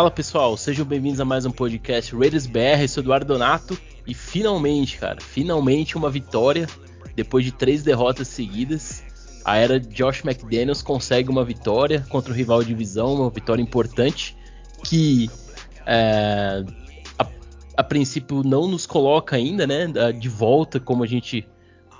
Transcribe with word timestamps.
Fala 0.00 0.10
pessoal, 0.10 0.56
sejam 0.56 0.86
bem-vindos 0.86 1.20
a 1.20 1.26
mais 1.26 1.44
um 1.44 1.50
podcast 1.50 2.16
Raiders 2.16 2.46
BR, 2.46 2.80
eu 2.80 2.88
sou 2.88 3.02
Eduardo 3.02 3.34
Donato 3.34 3.78
e 4.06 4.14
finalmente, 4.14 4.96
cara, 4.96 5.20
finalmente 5.20 5.94
uma 5.94 6.08
vitória 6.08 6.66
depois 7.14 7.44
de 7.44 7.52
três 7.52 7.82
derrotas 7.82 8.28
seguidas. 8.28 9.04
A 9.44 9.58
era 9.58 9.78
Josh 9.78 10.24
McDaniels 10.24 10.80
consegue 10.80 11.28
uma 11.28 11.44
vitória 11.44 12.02
contra 12.08 12.32
o 12.32 12.34
rival 12.34 12.62
de 12.62 12.68
divisão, 12.68 13.12
uma 13.16 13.28
vitória 13.28 13.60
importante 13.60 14.34
que 14.82 15.28
é, 15.84 16.64
a, 17.18 17.26
a, 17.76 17.84
princípio 17.84 18.42
não 18.42 18.66
nos 18.66 18.86
coloca 18.86 19.36
ainda, 19.36 19.66
né, 19.66 19.86
de 20.18 20.30
volta 20.30 20.80
como 20.80 21.04
a 21.04 21.06
gente 21.06 21.46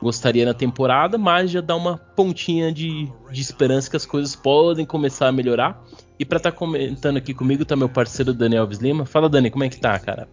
gostaria 0.01 0.47
na 0.47 0.55
temporada, 0.55 1.19
mas 1.19 1.51
já 1.51 1.61
dá 1.61 1.77
uma 1.77 1.99
pontinha 1.99 2.73
de, 2.73 3.13
de 3.31 3.41
esperança 3.43 3.91
que 3.91 3.97
as 3.97 4.07
coisas 4.07 4.35
podem 4.35 4.87
começar 4.87 5.29
a 5.29 5.33
melhorar. 5.33 5.85
E 6.21 6.25
para 6.27 6.37
estar 6.37 6.53
tá 6.53 6.57
comentando 6.59 7.17
aqui 7.17 7.33
comigo 7.33 7.65
tá 7.65 7.75
meu 7.75 7.89
parceiro 7.89 8.35
Daniel 8.35 8.65
Alves 8.65 8.79
Lima. 8.79 9.07
Fala 9.07 9.27
Dani, 9.27 9.51
como 9.51 9.65
é 9.65 9.71
que 9.71 9.81
tá, 9.81 9.99
cara? 9.99 10.29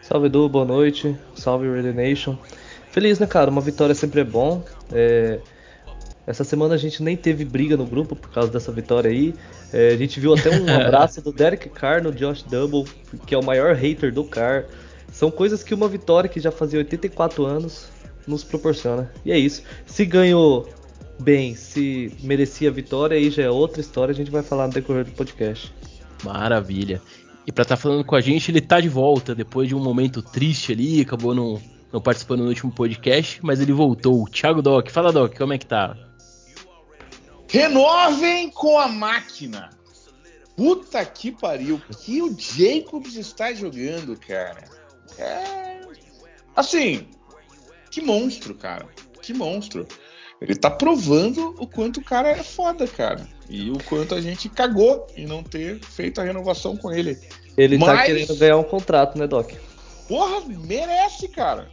Salve 0.00 0.28
Edu, 0.28 0.48
boa 0.48 0.64
noite. 0.64 1.14
Salve 1.34 1.68
Raider 1.68 1.94
Nation. 1.94 2.38
Feliz, 2.90 3.18
né, 3.18 3.26
cara? 3.26 3.50
Uma 3.50 3.60
vitória 3.60 3.94
sempre 3.94 4.22
é 4.22 4.24
bom. 4.24 4.64
É... 4.90 5.38
Essa 6.26 6.42
semana 6.42 6.72
a 6.72 6.78
gente 6.78 7.02
nem 7.02 7.18
teve 7.18 7.44
briga 7.44 7.76
no 7.76 7.84
grupo 7.84 8.16
por 8.16 8.30
causa 8.30 8.50
dessa 8.50 8.72
vitória 8.72 9.10
aí. 9.10 9.34
É, 9.74 9.88
a 9.88 9.96
gente 9.98 10.18
viu 10.18 10.32
até 10.32 10.48
um 10.48 10.64
abraço 10.74 11.20
do 11.20 11.30
Derek 11.30 11.68
Carr 11.68 12.02
no 12.02 12.12
Josh 12.12 12.42
Double, 12.42 12.86
que 13.26 13.34
é 13.34 13.38
o 13.38 13.44
maior 13.44 13.74
hater 13.74 14.10
do 14.10 14.24
Carr. 14.24 14.64
São 15.12 15.30
coisas 15.30 15.62
que 15.62 15.74
uma 15.74 15.86
vitória 15.86 16.30
que 16.30 16.40
já 16.40 16.50
fazia 16.50 16.78
84 16.78 17.44
anos 17.44 17.88
nos 18.26 18.42
proporciona. 18.42 19.12
E 19.22 19.30
é 19.30 19.38
isso. 19.38 19.62
Se 19.84 20.06
ganhou 20.06 20.66
bem, 21.18 21.54
se 21.54 22.12
merecia 22.22 22.68
a 22.68 22.72
vitória, 22.72 23.16
aí 23.16 23.30
já 23.30 23.42
é 23.44 23.50
outra 23.50 23.80
história, 23.80 24.12
a 24.12 24.14
gente 24.14 24.30
vai 24.30 24.42
falar 24.42 24.66
no 24.66 24.72
decorrer 24.72 25.04
do 25.04 25.12
podcast. 25.12 25.72
Maravilha. 26.24 27.00
E 27.46 27.52
para 27.52 27.62
estar 27.62 27.76
tá 27.76 27.82
falando 27.82 28.04
com 28.04 28.16
a 28.16 28.20
gente, 28.20 28.50
ele 28.50 28.60
tá 28.60 28.80
de 28.80 28.88
volta 28.88 29.34
depois 29.34 29.68
de 29.68 29.74
um 29.74 29.82
momento 29.82 30.20
triste 30.20 30.72
ali, 30.72 31.00
acabou 31.00 31.34
não, 31.34 31.60
não 31.92 32.00
participando 32.00 32.40
no 32.40 32.48
último 32.48 32.72
podcast, 32.72 33.40
mas 33.42 33.60
ele 33.60 33.72
voltou. 33.72 34.28
Thiago 34.28 34.60
Doc, 34.60 34.90
fala 34.90 35.12
Doc, 35.12 35.36
como 35.36 35.52
é 35.52 35.58
que 35.58 35.66
tá? 35.66 35.96
Renovem 37.48 38.50
com 38.50 38.78
a 38.78 38.88
máquina. 38.88 39.70
Puta 40.56 41.04
que 41.04 41.30
pariu, 41.30 41.80
que 42.00 42.22
o 42.22 42.34
Jacobs 42.36 43.14
está 43.14 43.52
jogando, 43.52 44.18
cara. 44.18 44.64
É... 45.18 45.80
Assim, 46.56 47.06
que 47.90 48.00
monstro, 48.00 48.54
cara. 48.54 48.86
Que 49.22 49.34
monstro. 49.34 49.86
Ele 50.46 50.54
tá 50.54 50.70
provando 50.70 51.54
o 51.58 51.66
quanto 51.66 51.98
o 51.98 52.04
cara 52.04 52.28
é 52.28 52.42
foda, 52.42 52.86
cara. 52.86 53.26
E 53.50 53.68
o 53.68 53.78
quanto 53.82 54.14
a 54.14 54.20
gente 54.20 54.48
cagou 54.48 55.06
em 55.16 55.26
não 55.26 55.42
ter 55.42 55.80
feito 55.80 56.20
a 56.20 56.24
renovação 56.24 56.76
com 56.76 56.92
ele. 56.92 57.18
Ele 57.56 57.76
tá 57.78 57.86
Mas... 57.86 57.98
tá 57.98 58.06
querendo 58.06 58.36
ganhar 58.36 58.56
um 58.56 58.62
contrato, 58.62 59.18
né, 59.18 59.26
Doc? 59.26 59.52
Porra, 60.08 60.42
merece, 60.46 61.26
cara. 61.26 61.68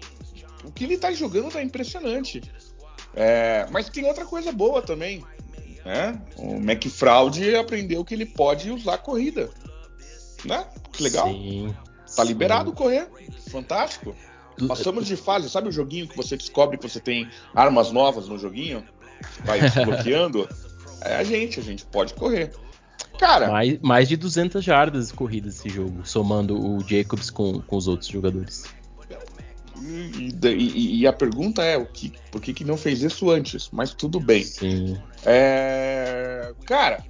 O 0.64 0.72
que 0.72 0.86
ele 0.86 0.98
tá 0.98 1.12
jogando 1.12 1.52
tá 1.52 1.62
impressionante. 1.62 2.42
É... 3.14 3.68
Mas 3.70 3.90
tem 3.90 4.06
outra 4.06 4.26
coisa 4.26 4.52
boa 4.52 4.82
também. 4.82 5.24
Né? 5.86 6.20
O 6.38 6.56
McFraud 6.56 7.56
aprendeu 7.56 8.04
que 8.04 8.16
ele 8.16 8.26
pode 8.26 8.72
usar 8.72 8.98
corrida. 8.98 9.52
Né? 10.44 10.66
Que 10.92 11.04
legal. 11.04 11.28
Sim, 11.28 11.76
tá 12.16 12.24
liberado 12.24 12.72
sim. 12.72 12.76
correr. 12.76 13.08
Fantástico. 13.52 14.16
Passamos 14.68 15.08
de 15.08 15.16
fase, 15.16 15.50
sabe 15.50 15.70
o 15.70 15.72
joguinho 15.72 16.08
que 16.08 16.16
você 16.16 16.38
descobre 16.38 16.78
que 16.78 16.88
você 16.88 17.00
tem 17.00 17.30
armas 17.54 17.92
novas 17.92 18.28
no 18.28 18.38
joguinho? 18.38 18.84
Vai 19.44 19.60
desbloqueando? 19.70 20.48
é 21.02 21.16
a 21.16 21.24
gente, 21.24 21.60
a 21.60 21.64
gente 21.64 21.86
pode 21.86 22.14
correr. 22.14 22.52
Cara. 23.18 23.50
Mais, 23.50 23.80
mais 23.82 24.10
de 24.10 24.18
200 24.18 24.64
jardas 24.64 25.12
corridas 25.12 25.58
esse 25.60 25.70
jogo, 25.70 26.06
somando 26.06 26.60
o 26.60 26.80
Jacobs 26.88 27.30
com, 27.30 27.62
com 27.62 27.76
os 27.76 27.88
outros 27.88 28.10
jogadores. 28.10 28.64
E, 29.82 30.34
e, 30.48 31.02
e, 31.02 31.08
a 31.08 31.12
pergunta 31.12 31.62
é 31.62 31.78
o 31.78 31.86
que, 31.86 32.14
por 32.32 32.42
que, 32.42 32.54
que 32.54 32.64
não 32.64 32.78
fez 32.78 33.02
isso 33.02 33.30
antes? 33.30 33.70
Mas 33.72 33.94
tudo 33.94 34.20
bem. 34.20 34.44
Sim. 34.44 34.98
É, 35.26 36.54
cara, 36.66 37.04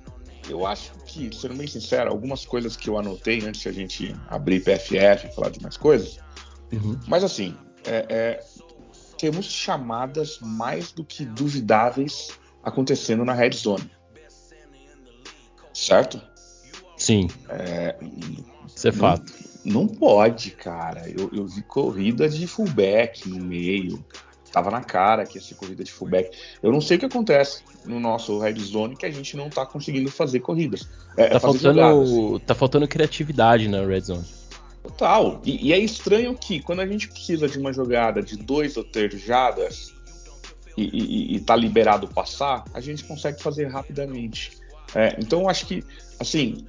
eu 0.49 0.65
acho 0.65 0.91
que, 1.05 1.29
sendo 1.35 1.55
bem 1.55 1.67
sincero, 1.67 2.09
algumas 2.09 2.45
coisas 2.45 2.75
que 2.75 2.89
eu 2.89 2.97
anotei 2.97 3.41
antes 3.45 3.61
de 3.61 3.69
a 3.69 3.71
gente 3.71 4.15
abrir 4.27 4.61
PFF 4.61 5.27
e 5.27 5.35
falar 5.35 5.49
de 5.49 5.61
mais 5.61 5.77
coisas, 5.77 6.19
Uhum. 6.73 6.99
Mas 7.07 7.23
assim, 7.23 7.55
é, 7.85 8.05
é, 8.09 8.43
temos 9.17 9.45
chamadas 9.45 10.39
mais 10.41 10.91
do 10.91 11.03
que 11.03 11.25
duvidáveis 11.25 12.31
acontecendo 12.63 13.23
na 13.23 13.33
Red 13.33 13.51
Zone. 13.51 13.89
Certo? 15.73 16.21
Sim. 16.97 17.27
É, 17.49 17.95
Isso 18.67 18.87
é 18.87 18.91
não, 18.91 18.97
fato. 18.99 19.33
Não 19.65 19.87
pode, 19.87 20.51
cara. 20.51 21.09
Eu, 21.09 21.29
eu 21.33 21.47
vi 21.47 21.61
corrida 21.63 22.29
de 22.29 22.45
fullback 22.47 23.27
no 23.27 23.43
meio. 23.43 24.03
Tava 24.51 24.69
na 24.69 24.83
cara 24.83 25.25
que 25.25 25.37
ia 25.37 25.41
ser 25.41 25.55
corrida 25.55 25.83
de 25.83 25.91
fullback. 25.91 26.37
Eu 26.61 26.71
não 26.71 26.79
sei 26.79 26.97
o 26.97 26.99
que 26.99 27.05
acontece 27.07 27.63
no 27.85 27.99
nosso 27.99 28.37
Red 28.39 28.59
Zone 28.59 28.95
que 28.95 29.05
a 29.05 29.11
gente 29.11 29.35
não 29.35 29.49
tá 29.49 29.65
conseguindo 29.65 30.11
fazer 30.11 30.41
corridas. 30.41 30.87
É, 31.17 31.29
tá, 31.29 31.39
faltando, 31.39 32.39
tá 32.39 32.53
faltando 32.53 32.87
criatividade 32.87 33.67
na 33.67 33.83
Red 33.83 34.01
Zone. 34.01 34.23
Total. 34.83 35.41
E, 35.45 35.69
e, 35.69 35.73
é 35.73 35.79
estranho 35.79 36.35
que 36.35 36.61
quando 36.61 36.81
a 36.81 36.85
gente 36.85 37.07
precisa 37.07 37.47
de 37.47 37.57
uma 37.57 37.71
jogada 37.71 38.21
de 38.21 38.37
dois 38.37 38.75
ou 38.75 38.83
três 38.83 39.19
jadas 39.21 39.93
e, 40.77 40.83
e, 40.83 41.35
e 41.35 41.39
tá 41.39 41.55
liberado 41.55 42.07
passar, 42.07 42.65
a 42.73 42.81
gente 42.81 43.03
consegue 43.05 43.41
fazer 43.41 43.67
rapidamente. 43.67 44.51
É, 44.93 45.15
então 45.17 45.47
acho 45.47 45.65
que, 45.65 45.83
assim, 46.19 46.67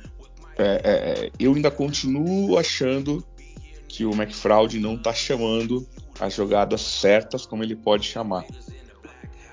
é, 0.57 0.65
é, 0.65 1.25
é 1.27 1.31
eu 1.41 1.55
ainda 1.55 1.71
continuo 1.71 2.57
achando 2.57 3.25
que 3.89 4.05
o 4.05 4.13
McFraud 4.13 4.79
não 4.79 4.97
tá 4.97 5.13
chamando 5.13 5.87
as 6.21 6.35
jogadas 6.35 6.81
certas 6.81 7.45
como 7.45 7.65
ele 7.65 7.75
pode 7.75 8.07
chamar. 8.07 8.45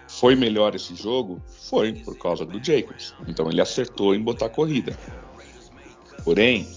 Foi 0.08 0.36
melhor 0.36 0.76
esse 0.76 0.96
jogo? 0.96 1.42
Foi, 1.70 1.94
por 1.94 2.18
causa 2.18 2.46
do 2.46 2.64
Jacobs. 2.64 3.16
Então 3.28 3.50
ele 3.50 3.62
acertou 3.62 4.14
em 4.14 4.22
botar 4.22 4.50
corrida. 4.50 4.96
Porém, 6.24 6.68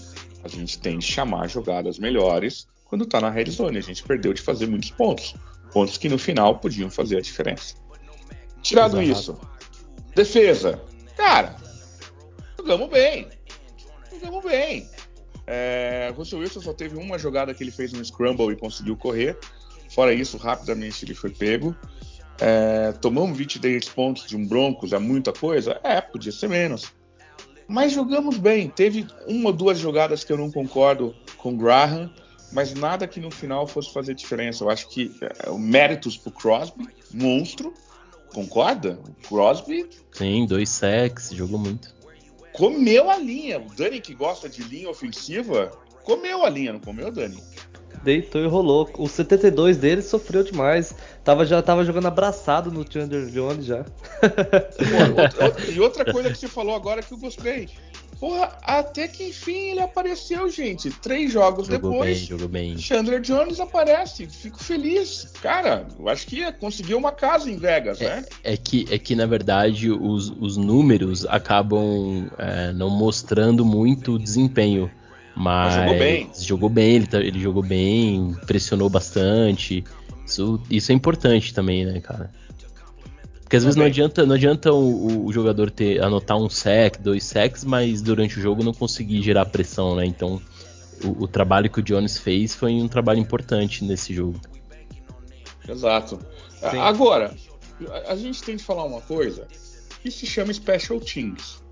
a 0.45 0.47
gente 0.47 0.77
tem 0.77 0.99
de 0.99 1.05
chamar 1.05 1.49
jogadas 1.49 1.97
melhores 1.97 2.67
quando 2.85 3.03
está 3.03 3.19
na 3.19 3.31
red 3.31 3.49
zone. 3.49 3.79
A 3.79 3.81
gente 3.81 4.03
perdeu 4.03 4.31
de 4.31 4.41
fazer 4.41 4.67
muitos 4.67 4.91
pontos. 4.91 5.35
Pontos 5.73 5.97
que 5.97 6.07
no 6.07 6.19
final 6.19 6.59
podiam 6.59 6.89
fazer 6.89 7.17
a 7.17 7.21
diferença. 7.21 7.75
Tirado 8.61 9.01
Exato. 9.01 9.19
isso, 9.19 9.39
defesa. 10.15 10.81
Cara, 11.17 11.55
jogamos 12.57 12.89
bem. 12.89 13.27
Jogamos 14.11 14.43
bem. 14.43 14.87
É, 15.47 16.13
Russell 16.15 16.39
Wilson 16.39 16.61
só 16.61 16.73
teve 16.73 16.95
uma 16.95 17.17
jogada 17.17 17.53
que 17.53 17.63
ele 17.63 17.71
fez 17.71 17.91
no 17.91 18.03
scramble 18.05 18.51
e 18.51 18.55
conseguiu 18.55 18.95
correr. 18.95 19.37
Fora 19.89 20.13
isso, 20.13 20.37
rapidamente 20.37 21.03
ele 21.05 21.15
foi 21.15 21.31
pego. 21.31 21.75
É, 22.39 22.91
tomamos 22.93 23.37
23 23.37 23.87
pontos 23.89 24.27
de 24.27 24.35
um 24.35 24.45
Broncos, 24.45 24.93
é 24.93 24.99
muita 24.99 25.33
coisa? 25.33 25.79
É, 25.83 26.01
podia 26.01 26.31
ser 26.31 26.49
menos. 26.49 26.93
Mas 27.67 27.91
jogamos 27.91 28.37
bem. 28.37 28.69
Teve 28.69 29.07
uma 29.27 29.49
ou 29.49 29.53
duas 29.53 29.77
jogadas 29.77 30.23
que 30.23 30.31
eu 30.31 30.37
não 30.37 30.51
concordo 30.51 31.15
com 31.37 31.49
o 31.49 31.57
Graham, 31.57 32.11
mas 32.51 32.73
nada 32.73 33.07
que 33.07 33.19
no 33.19 33.31
final 33.31 33.65
fosse 33.65 33.91
fazer 33.91 34.13
diferença. 34.13 34.63
Eu 34.63 34.69
acho 34.69 34.87
que 34.89 35.11
é, 35.21 35.51
méritos 35.57 36.17
pro 36.17 36.31
Crosby, 36.31 36.87
monstro. 37.13 37.73
Concorda? 38.33 38.99
O 39.07 39.27
Crosby. 39.27 39.87
Sim, 40.11 40.45
dois 40.45 40.69
sacks, 40.69 41.31
jogou 41.31 41.57
muito. 41.57 41.95
Comeu 42.53 43.09
a 43.09 43.17
linha. 43.17 43.59
O 43.59 43.73
Dani, 43.73 43.99
que 43.99 44.13
gosta 44.13 44.47
de 44.47 44.63
linha 44.63 44.89
ofensiva, 44.89 45.71
comeu 46.03 46.45
a 46.45 46.49
linha, 46.49 46.73
não 46.73 46.79
comeu, 46.79 47.11
Dani? 47.11 47.41
Deitou 48.05 48.41
e 48.41 48.47
rolou. 48.47 48.89
O 48.97 49.09
72 49.09 49.77
dele 49.77 50.01
sofreu 50.01 50.43
demais. 50.43 50.93
Tava, 51.23 51.45
já 51.45 51.61
tava 51.61 51.83
jogando 51.83 52.07
abraçado 52.07 52.71
no 52.71 52.85
Chandler 52.89 53.25
Jones 53.25 53.65
já. 53.65 53.83
Pô, 53.83 55.71
e 55.71 55.79
outra 55.79 56.05
coisa 56.09 56.29
que 56.29 56.37
você 56.37 56.47
falou 56.47 56.75
agora 56.75 57.01
que 57.01 57.11
eu 57.11 57.17
gostei. 57.17 57.67
Porra, 58.19 58.57
até 58.61 59.07
que 59.07 59.25
enfim 59.25 59.71
ele 59.71 59.81
apareceu, 59.81 60.49
gente. 60.49 60.89
Três 60.89 61.31
jogos 61.31 61.67
jogou 61.67 61.91
depois. 61.91 62.17
Bem, 62.19 62.27
jogou 62.27 62.47
bem. 62.47 62.77
Chandler 62.77 63.19
Jones 63.19 63.59
aparece. 63.59 64.25
Fico 64.27 64.63
feliz. 64.63 65.33
Cara, 65.41 65.85
eu 65.99 66.07
acho 66.07 66.25
que 66.27 66.49
conseguiu 66.53 66.97
uma 66.97 67.11
casa 67.11 67.49
em 67.51 67.57
Vegas, 67.57 67.99
é, 67.99 68.07
né? 68.07 68.25
É 68.43 68.55
que, 68.55 68.85
é 68.89 68.97
que, 68.97 69.15
na 69.15 69.25
verdade, 69.25 69.91
os, 69.91 70.29
os 70.39 70.55
números 70.55 71.25
acabam 71.25 72.29
é, 72.37 72.71
não 72.71 72.89
mostrando 72.89 73.65
muito 73.65 74.17
desempenho. 74.17 74.89
Mas, 75.35 75.73
jogou 75.73 75.97
bem. 75.97 76.29
Jogou 76.39 76.69
bem, 76.69 76.95
ele, 76.95 77.07
tá, 77.07 77.19
ele 77.19 77.39
jogou 77.39 77.63
bem, 77.63 78.35
pressionou 78.47 78.89
bastante. 78.89 79.83
Isso, 80.25 80.61
isso 80.69 80.91
é 80.91 80.95
importante 80.95 81.53
também, 81.53 81.85
né, 81.85 81.99
cara? 81.99 82.31
Porque 83.41 83.57
às 83.57 83.63
vezes 83.63 83.75
não 83.75 83.85
adianta, 83.85 84.25
não 84.25 84.33
adianta 84.33 84.73
o, 84.73 85.25
o, 85.25 85.31
jogador 85.31 85.69
ter 85.69 86.01
anotar 86.03 86.35
um 86.35 86.49
sec, 86.49 86.97
dois 86.99 87.23
secs, 87.25 87.63
mas 87.63 88.01
durante 88.01 88.39
o 88.39 88.41
jogo 88.41 88.63
não 88.63 88.73
conseguir 88.73 89.21
gerar 89.21 89.45
pressão, 89.45 89.95
né? 89.95 90.03
Então 90.03 90.41
o, 91.03 91.25
o, 91.25 91.27
trabalho 91.27 91.69
que 91.69 91.79
o 91.79 91.83
Jones 91.83 92.17
fez 92.17 92.55
foi 92.55 92.73
um 92.73 92.87
trabalho 92.87 93.19
importante 93.19 93.83
nesse 93.83 94.15
jogo. 94.15 94.39
Exato. 95.69 96.19
Sim. 96.71 96.79
Agora, 96.79 97.35
a, 97.87 98.13
a 98.13 98.15
gente 98.15 98.41
tem 98.41 98.57
que 98.57 98.63
falar 98.63 98.83
uma 98.83 99.01
coisa 99.01 99.47
que 100.01 100.09
se 100.09 100.25
chama 100.25 100.51
Special 100.51 100.99
Teams. 100.99 101.63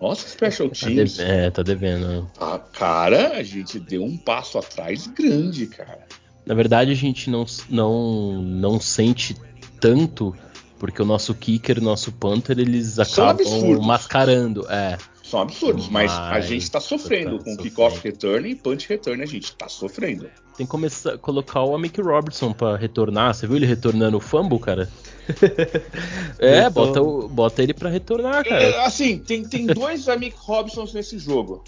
Nossa, 0.00 0.28
Special 0.28 0.68
Tá 0.68 0.74
Teams. 0.86 1.16
deve- 1.16 1.30
é, 1.30 1.50
tá 1.50 1.62
devendo. 1.62 2.30
Ah, 2.38 2.58
cara, 2.58 3.36
a 3.36 3.42
gente 3.42 3.78
deu 3.80 4.04
um 4.04 4.16
passo 4.16 4.58
atrás 4.58 5.06
grande, 5.06 5.66
cara. 5.66 6.00
Na 6.44 6.54
verdade, 6.54 6.90
a 6.92 6.94
gente 6.94 7.28
não, 7.30 7.44
não, 7.70 8.42
não 8.42 8.80
sente 8.80 9.34
tanto, 9.80 10.34
porque 10.78 11.00
o 11.00 11.04
nosso 11.04 11.34
kicker, 11.34 11.78
o 11.78 11.82
nosso 11.82 12.12
punter, 12.12 12.58
eles 12.58 12.98
acabam 12.98 13.46
mascarando. 13.82 14.66
É, 14.70 14.96
São 15.24 15.40
absurdos, 15.40 15.88
mas, 15.88 16.12
a 16.12 16.30
Mas- 16.34 16.46
gente 16.46 16.70
tá 16.70 16.78
sofrendo 16.78 17.38
tá 17.38 17.44
com 17.44 17.56
kickoff 17.56 18.00
return 18.04 18.48
e 18.48 18.54
punch 18.54 18.88
return, 18.88 19.20
a 19.22 19.26
gente 19.26 19.52
tá 19.56 19.68
sofrendo. 19.68 20.28
tem 20.56 20.64
que 20.64 20.70
começar 20.70 21.14
a 21.14 21.18
colocar 21.18 21.62
o 21.64 21.74
Amick 21.74 22.00
Robertson 22.00 22.52
pra 22.52 22.76
retornar. 22.76 23.34
Você 23.34 23.46
viu 23.46 23.56
ele 23.56 23.66
retornando 23.66 24.16
o 24.16 24.20
fumble, 24.20 24.58
cara? 24.60 24.88
É, 26.38 26.68
Voltou. 26.70 26.86
bota, 26.86 27.02
o- 27.02 27.28
bota 27.28 27.62
ele 27.62 27.74
pra 27.74 27.88
retornar, 27.90 28.40
É, 28.40 28.48
cara. 28.48 28.84
assim, 28.86 29.18
tem, 29.18 29.42
tem 29.42 29.66
dois 29.72 30.08
Amick 30.08 30.36
Robsons 30.38 30.92
nesse 30.94 31.18
jogo. 31.18 31.64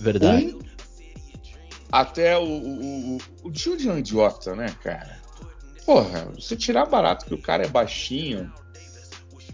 Verdade. 0.00 0.54
Um, 0.54 0.58
até 1.90 2.38
o, 2.38 2.42
o, 2.42 3.16
o, 3.16 3.18
o 3.44 3.50
Jude 3.54 3.88
é 3.88 3.92
um 3.92 3.98
idiota, 3.98 4.54
né, 4.56 4.66
cara? 4.82 5.20
Porra, 5.84 6.28
você 6.38 6.56
tirar 6.56 6.86
barato 6.86 7.26
que 7.26 7.34
o 7.34 7.38
cara 7.38 7.64
é 7.64 7.68
baixinho. 7.68 8.50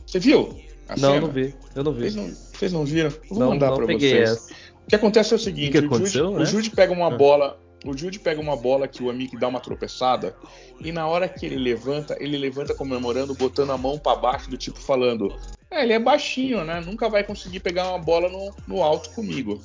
Você 0.06 0.18
viu? 0.18 0.58
Não, 0.90 0.96
cena? 1.14 1.20
não 1.20 1.28
vi. 1.30 1.54
Eu 1.74 1.84
não 1.84 1.92
vi. 1.92 2.00
Vocês 2.10 2.14
não, 2.16 2.28
vocês 2.34 2.72
não 2.72 2.84
viram? 2.84 3.10
Eu 3.10 3.22
Vou 3.30 3.38
Não, 3.40 3.48
mandar 3.50 3.68
não 3.70 3.76
pra 3.78 3.86
peguei 3.86 4.10
vocês. 4.10 4.30
essa. 4.30 4.52
O 4.84 4.88
que 4.88 4.94
acontece 4.94 5.32
é 5.32 5.36
o 5.36 5.38
seguinte, 5.38 5.68
O 5.68 5.72
que 5.72 5.78
o, 5.78 5.82
Jude, 5.82 5.94
aconteceu, 5.94 6.28
o 6.30 6.38
né? 6.38 6.44
Jude 6.46 6.70
pega 6.70 6.92
uma 6.92 7.08
Ah. 7.12 7.16
bola, 7.16 7.60
o 7.84 7.96
Jude 7.96 8.18
pega 8.18 8.40
uma 8.40 8.56
bola 8.56 8.88
que 8.88 9.02
o 9.02 9.10
Amick 9.10 9.36
dá 9.36 9.48
uma 9.48 9.60
tropeçada 9.60 10.34
e 10.80 10.90
na 10.90 11.06
hora 11.06 11.28
que 11.28 11.46
ele 11.46 11.56
levanta, 11.56 12.16
ele 12.20 12.36
levanta 12.36 12.74
comemorando, 12.74 13.34
botando 13.34 13.70
a 13.70 13.78
mão 13.78 13.98
pra 13.98 14.16
baixo 14.16 14.50
do 14.50 14.56
tipo 14.56 14.78
falando: 14.80 15.34
"É, 15.70 15.82
ele 15.82 15.92
é 15.92 15.98
baixinho, 15.98 16.64
né? 16.64 16.80
Nunca 16.80 17.08
vai 17.08 17.22
conseguir 17.22 17.60
pegar 17.60 17.88
uma 17.90 17.98
bola 17.98 18.28
no, 18.28 18.54
no 18.66 18.82
alto 18.82 19.10
comigo". 19.10 19.60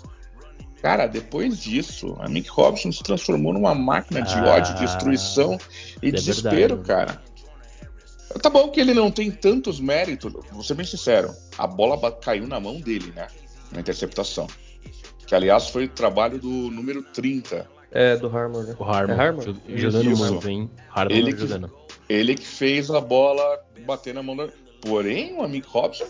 Cara, 0.82 1.08
depois 1.08 1.60
disso, 1.60 2.16
a 2.20 2.28
Mick 2.28 2.50
Robson 2.50 2.92
se 2.92 3.02
transformou 3.02 3.54
numa 3.54 3.74
máquina 3.74 4.22
de 4.22 4.36
Ah, 4.36 4.56
ódio, 4.56 4.76
destruição 4.76 5.58
e 6.02 6.10
é 6.10 6.12
desespero, 6.12 6.76
verdade. 6.76 6.84
cara. 6.88 7.24
Tá 8.42 8.50
bom 8.50 8.70
que 8.70 8.82
ele 8.82 8.94
não 8.94 9.10
tem 9.10 9.32
tantos 9.32 9.80
méritos, 9.80 10.34
vou 10.52 10.64
ser 10.64 10.74
bem 10.74 10.86
sincero. 10.86 11.34
A 11.58 11.66
bola 11.66 12.12
caiu 12.12 12.48
na 12.48 12.60
mão 12.60 12.82
dele, 12.82 13.14
né? 13.16 13.28
Na 13.72 13.80
interceptação. 13.80 14.48
Que, 15.26 15.34
aliás, 15.34 15.70
foi 15.70 15.86
o 15.86 15.90
trabalho 15.90 16.38
do 16.38 16.50
número 16.50 17.02
30. 17.02 17.66
É, 17.94 18.18
do 18.18 18.28
Harmon, 18.36 18.64
né? 18.64 18.76
O 18.80 18.84
Harmon. 18.84 19.14
É 19.14 19.18
Harmon? 19.20 19.42
jo- 19.42 19.56
Jogando 19.76 20.12
Isso. 20.12 20.50
hein? 20.50 20.70
Harmon 20.94 21.16
Ele 21.16 21.32
que- 21.34 21.40
jogando. 21.42 21.72
Ele 22.10 22.36
que 22.36 22.46
fez 22.46 22.90
a 22.92 23.00
bola 23.00 23.42
bater 23.86 24.14
na 24.14 24.22
mão 24.24 24.36
da. 24.36 24.48
Porém, 24.82 25.34
o 25.38 25.42
amigo 25.44 25.68
Robson, 25.70 26.04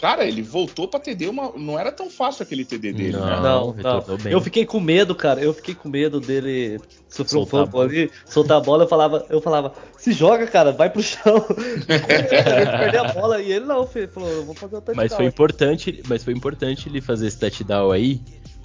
cara, 0.00 0.24
ele 0.26 0.40
voltou 0.40 0.88
pra 0.88 0.98
TD 0.98 1.28
uma. 1.28 1.52
Não 1.56 1.78
era 1.78 1.92
tão 1.92 2.08
fácil 2.08 2.42
aquele 2.42 2.64
TD 2.64 2.92
dele, 2.92 3.12
Não. 3.12 3.26
né? 3.26 3.36
Não, 3.42 3.74
não. 4.06 4.16
bem. 4.16 4.32
Eu 4.32 4.40
fiquei 4.40 4.64
com 4.64 4.80
medo, 4.80 5.14
cara. 5.14 5.40
Eu 5.42 5.52
fiquei 5.52 5.74
com 5.74 5.88
medo 5.90 6.18
dele 6.20 6.80
sofrer 7.08 7.38
um 7.38 7.44
Soltar 7.44 7.60
a 7.60 7.64
fumble 7.66 7.72
bola. 7.72 7.84
ali, 7.90 8.10
soltar 8.24 8.56
a 8.56 8.60
bola. 8.60 8.84
Eu 8.84 8.88
falava, 8.88 9.26
eu 9.28 9.40
falava, 9.42 9.72
se 9.98 10.12
joga, 10.12 10.46
cara, 10.46 10.72
vai 10.72 10.88
pro 10.88 11.02
chão. 11.02 11.44
perder 11.86 12.98
a 12.98 13.12
bola. 13.12 13.40
E 13.42 13.52
ele 13.52 13.64
não, 13.66 13.86
filho, 13.86 14.08
falou, 14.08 14.28
eu 14.30 14.44
vou 14.44 14.54
fazer 14.54 14.76
o 14.76 14.80
touchdown. 14.80 14.96
Mas 15.04 15.14
foi 15.14 15.24
importante, 15.26 16.02
mas 16.08 16.24
foi 16.24 16.32
importante 16.32 16.88
ele 16.88 17.00
fazer 17.00 17.26
esse 17.26 17.38
touchdown 17.38 17.90
aí, 17.90 18.20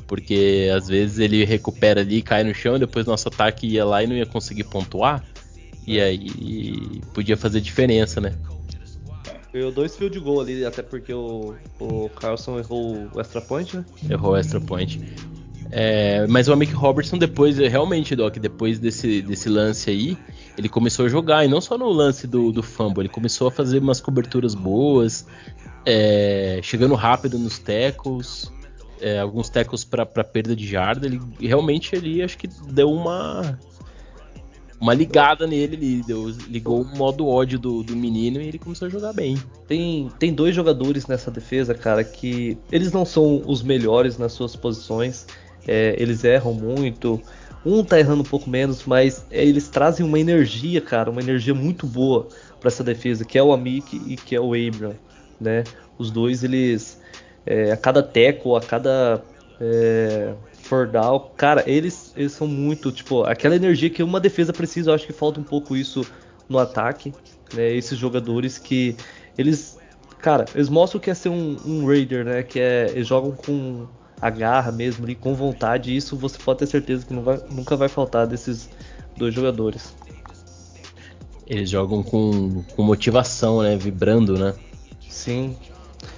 porque 0.09 0.67
às 0.75 0.87
vezes 0.87 1.19
ele 1.19 1.45
recupera 1.45 2.01
ali, 2.01 2.23
cai 2.23 2.43
no 2.43 2.53
chão, 2.53 2.75
e 2.75 2.79
depois 2.79 3.05
nosso 3.05 3.27
ataque 3.27 3.67
ia 3.67 3.85
lá 3.85 4.03
e 4.03 4.07
não 4.07 4.15
ia 4.15 4.25
conseguir 4.25 4.63
pontuar. 4.63 5.23
E 5.85 6.01
aí 6.01 6.99
podia 7.13 7.37
fazer 7.37 7.61
diferença, 7.61 8.19
né? 8.19 8.33
Foi 9.51 9.71
dois 9.71 9.95
field 9.95 10.19
goal 10.19 10.41
ali, 10.41 10.65
até 10.65 10.81
porque 10.81 11.13
o, 11.13 11.53
o 11.79 12.09
Carlson 12.09 12.57
errou 12.57 13.07
o 13.13 13.21
extra 13.21 13.39
point, 13.39 13.77
né? 13.77 13.85
Errou 14.09 14.33
o 14.33 14.37
extra 14.37 14.59
point. 14.59 14.99
É, 15.71 16.25
mas 16.27 16.47
o 16.47 16.53
Amick 16.53 16.73
Robertson 16.73 17.17
depois, 17.17 17.59
realmente, 17.59 18.15
Doc, 18.15 18.37
depois 18.37 18.79
desse, 18.79 19.21
desse 19.21 19.47
lance 19.47 19.91
aí, 19.91 20.17
ele 20.57 20.67
começou 20.67 21.05
a 21.05 21.09
jogar, 21.09 21.45
e 21.45 21.47
não 21.47 21.61
só 21.61 21.77
no 21.77 21.89
lance 21.89 22.25
do, 22.25 22.51
do 22.51 22.63
fumble, 22.63 23.01
ele 23.01 23.09
começou 23.09 23.47
a 23.47 23.51
fazer 23.51 23.77
umas 23.77 24.01
coberturas 24.01 24.55
boas, 24.55 25.27
é, 25.85 26.59
chegando 26.63 26.95
rápido 26.95 27.37
nos 27.37 27.59
tackles, 27.59 28.51
é, 29.01 29.19
alguns 29.19 29.49
tackles 29.49 29.83
para 29.83 30.05
perda 30.05 30.55
de 30.55 30.67
jarda, 30.67 31.05
ele 31.05 31.19
realmente 31.39 31.95
ele 31.95 32.21
acho 32.21 32.37
que 32.37 32.47
deu 32.47 32.91
uma 32.91 33.57
uma 34.79 34.93
ligada 34.93 35.45
nele, 35.45 35.75
ele 35.75 36.03
deu, 36.03 36.29
ligou 36.47 36.81
o 36.81 36.85
modo 36.85 37.27
ódio 37.27 37.59
do, 37.59 37.83
do 37.83 37.95
menino 37.95 38.41
e 38.41 38.47
ele 38.47 38.57
começou 38.57 38.87
a 38.87 38.89
jogar 38.89 39.11
bem. 39.11 39.37
Tem, 39.67 40.09
tem 40.17 40.33
dois 40.33 40.55
jogadores 40.55 41.05
nessa 41.05 41.29
defesa, 41.29 41.73
cara, 41.75 42.03
que 42.03 42.57
eles 42.71 42.91
não 42.91 43.03
são 43.03 43.43
os 43.45 43.61
melhores 43.61 44.17
nas 44.17 44.31
suas 44.31 44.55
posições. 44.55 45.27
é, 45.67 45.95
eles 45.97 46.23
erram 46.23 46.53
muito. 46.53 47.21
Um 47.65 47.83
tá 47.83 47.99
errando 47.99 48.21
um 48.21 48.25
pouco 48.25 48.49
menos, 48.49 48.85
mas 48.85 49.25
é, 49.29 49.43
eles 49.43 49.67
trazem 49.67 50.05
uma 50.05 50.17
energia, 50.17 50.79
cara, 50.79 51.11
uma 51.11 51.21
energia 51.21 51.53
muito 51.53 51.85
boa 51.85 52.29
para 52.59 52.69
essa 52.69 52.83
defesa, 52.83 53.25
que 53.25 53.37
é 53.37 53.43
o 53.43 53.51
Amik 53.51 54.01
e 54.07 54.15
que 54.15 54.33
é 54.33 54.39
o 54.39 54.53
Abram, 54.53 54.95
né? 55.39 55.65
Os 55.97 56.09
dois, 56.09 56.41
eles 56.41 56.98
é, 57.45 57.71
a 57.71 57.77
cada 57.77 58.03
teco, 58.03 58.55
a 58.55 58.61
cada 58.61 59.23
é, 59.59 60.33
for 60.69 60.87
down, 60.87 61.31
cara, 61.35 61.63
eles, 61.67 62.13
eles 62.15 62.31
são 62.31 62.47
muito, 62.47 62.91
tipo, 62.91 63.23
aquela 63.23 63.55
energia 63.55 63.89
que 63.89 64.03
uma 64.03 64.19
defesa 64.19 64.53
precisa, 64.53 64.91
eu 64.91 64.95
acho 64.95 65.05
que 65.05 65.13
falta 65.13 65.39
um 65.39 65.43
pouco 65.43 65.75
isso 65.75 66.05
no 66.47 66.59
ataque, 66.59 67.13
né? 67.53 67.71
Esses 67.73 67.97
jogadores 67.97 68.57
que 68.57 68.95
eles, 69.37 69.77
cara, 70.19 70.45
eles 70.53 70.69
mostram 70.69 70.99
que 70.99 71.09
é 71.09 71.13
ser 71.13 71.29
um, 71.29 71.57
um 71.65 71.87
Raider, 71.87 72.23
né? 72.23 72.43
Que 72.43 72.59
é, 72.59 72.91
eles 72.91 73.07
jogam 73.07 73.31
com 73.31 73.87
a 74.21 74.29
garra 74.29 74.71
mesmo 74.71 75.05
ali, 75.05 75.15
com 75.15 75.33
vontade, 75.33 75.91
e 75.91 75.95
isso 75.97 76.15
você 76.15 76.37
pode 76.37 76.59
ter 76.59 76.67
certeza 76.67 77.05
que 77.05 77.13
não 77.13 77.23
vai, 77.23 77.39
nunca 77.49 77.75
vai 77.75 77.87
faltar 77.87 78.27
desses 78.27 78.69
dois 79.17 79.33
jogadores. 79.33 79.95
Eles 81.47 81.69
jogam 81.69 82.03
com, 82.03 82.63
com 82.75 82.83
motivação, 82.83 83.63
né? 83.63 83.75
Vibrando, 83.75 84.37
né? 84.37 84.53
Sim, 85.09 85.57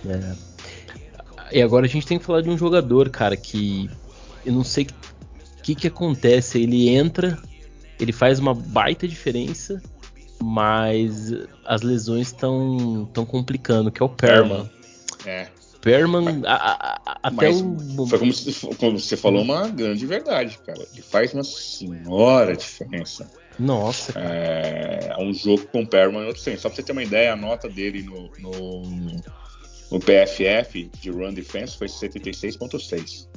É. 0.06 0.51
E 1.52 1.62
agora 1.62 1.86
a 1.86 1.90
gente 1.90 2.06
tem 2.08 2.18
que 2.20 2.26
falar 2.26 2.42
de 2.42 2.50
um 2.50 2.58
jogador, 2.58 3.10
cara, 3.10 3.36
que 3.36 3.90
eu 4.46 4.54
não 4.54 4.64
sei 4.64 4.86
o 4.86 5.62
que, 5.64 5.76
que 5.76 5.88
acontece. 5.88 6.62
Ele 6.62 6.90
entra, 6.90 7.38
ele 8.00 8.12
faz 8.12 8.40
uma 8.40 8.54
baita 8.54 9.08
diferença, 9.08 9.82
mas 10.42 11.34
as 11.66 11.82
lesões 11.82 12.28
estão 12.28 13.10
tão 13.14 13.26
complicando, 13.26 13.92
que 13.92 14.02
é 14.02 14.06
o 14.06 14.10
Perman. 14.10 14.70
É. 15.26 15.48
Perman, 15.82 16.44
a- 16.46 17.00
a- 17.06 17.18
até 17.24 17.50
o. 17.50 18.06
Foi 18.08 18.20
como, 18.20 18.34
se- 18.34 18.76
como 18.78 19.00
você 19.00 19.18
falou, 19.18 19.42
uma 19.42 19.68
grande 19.68 20.06
verdade, 20.06 20.60
cara. 20.66 20.80
Ele 20.94 21.02
faz 21.02 21.34
uma 21.34 21.44
senhora 21.44 22.56
diferença. 22.56 23.30
Nossa, 23.58 24.14
cara. 24.14 24.30
É, 24.34 25.16
é 25.18 25.24
um 25.24 25.34
jogo 25.34 25.66
com 25.72 25.82
o 25.82 25.88
Perman 25.88 26.24
e 26.24 26.28
outro 26.28 26.42
sem. 26.42 26.56
Só 26.56 26.70
pra 26.70 26.76
você 26.76 26.84
ter 26.84 26.92
uma 26.92 27.04
ideia, 27.04 27.34
a 27.34 27.36
nota 27.36 27.68
dele 27.68 28.04
no, 28.04 28.30
no, 28.40 28.82
no 29.92 30.00
PFF 30.00 30.90
de 31.00 31.10
Run 31.12 31.34
Defense 31.34 31.78
foi 31.78 31.88
76.6. 31.88 33.28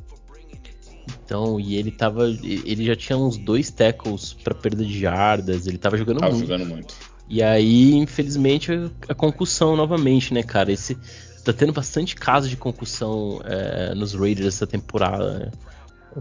Então, 1.24 1.58
e 1.58 1.76
ele 1.76 1.90
tava. 1.90 2.26
Ele 2.28 2.84
já 2.84 2.94
tinha 2.96 3.16
uns 3.18 3.36
dois 3.36 3.70
tackles 3.70 4.32
pra 4.34 4.54
perda 4.54 4.84
de 4.84 4.98
jardas, 4.98 5.66
ele 5.66 5.78
tava 5.78 5.96
jogando 5.96 6.20
Tava 6.20 6.32
muito. 6.34 6.46
jogando 6.46 6.66
muito. 6.68 6.94
E 7.28 7.42
aí, 7.42 7.94
infelizmente, 7.94 8.70
a, 9.08 9.14
concussão 9.14 9.74
novamente, 9.76 10.32
né, 10.34 10.42
cara? 10.42 10.70
Esse 10.70 10.96
tá 11.42 11.52
tendo 11.52 11.72
bastante 11.72 12.14
casos 12.14 12.50
de 12.50 12.56
concussão 12.56 13.40
é, 13.44 13.94
nos 13.94 14.14
Raiders 14.14 14.46
essa 14.48 14.66
temporada. 14.66 15.38
Né? 15.38 15.50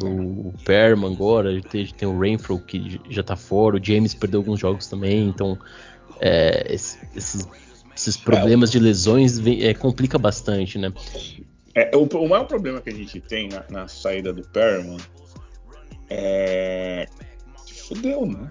O, 0.01 0.47
o 0.49 0.53
Perman 0.65 1.11
agora, 1.13 1.61
tem, 1.61 1.85
tem 1.87 2.07
o 2.07 2.17
Renfro 2.19 2.57
que 2.59 2.99
já 3.09 3.21
tá 3.21 3.35
fora, 3.35 3.75
o 3.77 3.83
James 3.83 4.13
perdeu 4.13 4.39
alguns 4.39 4.59
jogos 4.59 4.87
também, 4.87 5.27
então 5.27 5.57
é, 6.19 6.73
esse- 6.73 6.97
esses, 7.15 7.47
esses 7.95 8.17
problemas 8.17 8.71
de 8.71 8.79
lesões 8.79 9.37
vem- 9.39 9.63
é, 9.63 9.73
complica 9.73 10.17
bastante, 10.17 10.77
né? 10.77 10.91
É, 11.75 11.95
o, 11.95 12.03
o 12.03 12.29
maior 12.29 12.45
problema 12.45 12.79
que 12.81 12.89
a 12.89 12.93
gente 12.93 13.19
tem 13.19 13.49
na, 13.49 13.63
na 13.69 13.87
saída 13.87 14.31
do 14.33 14.41
Perman 14.43 14.97
é. 16.09 17.07
Fudeu, 17.87 18.25
né? 18.25 18.47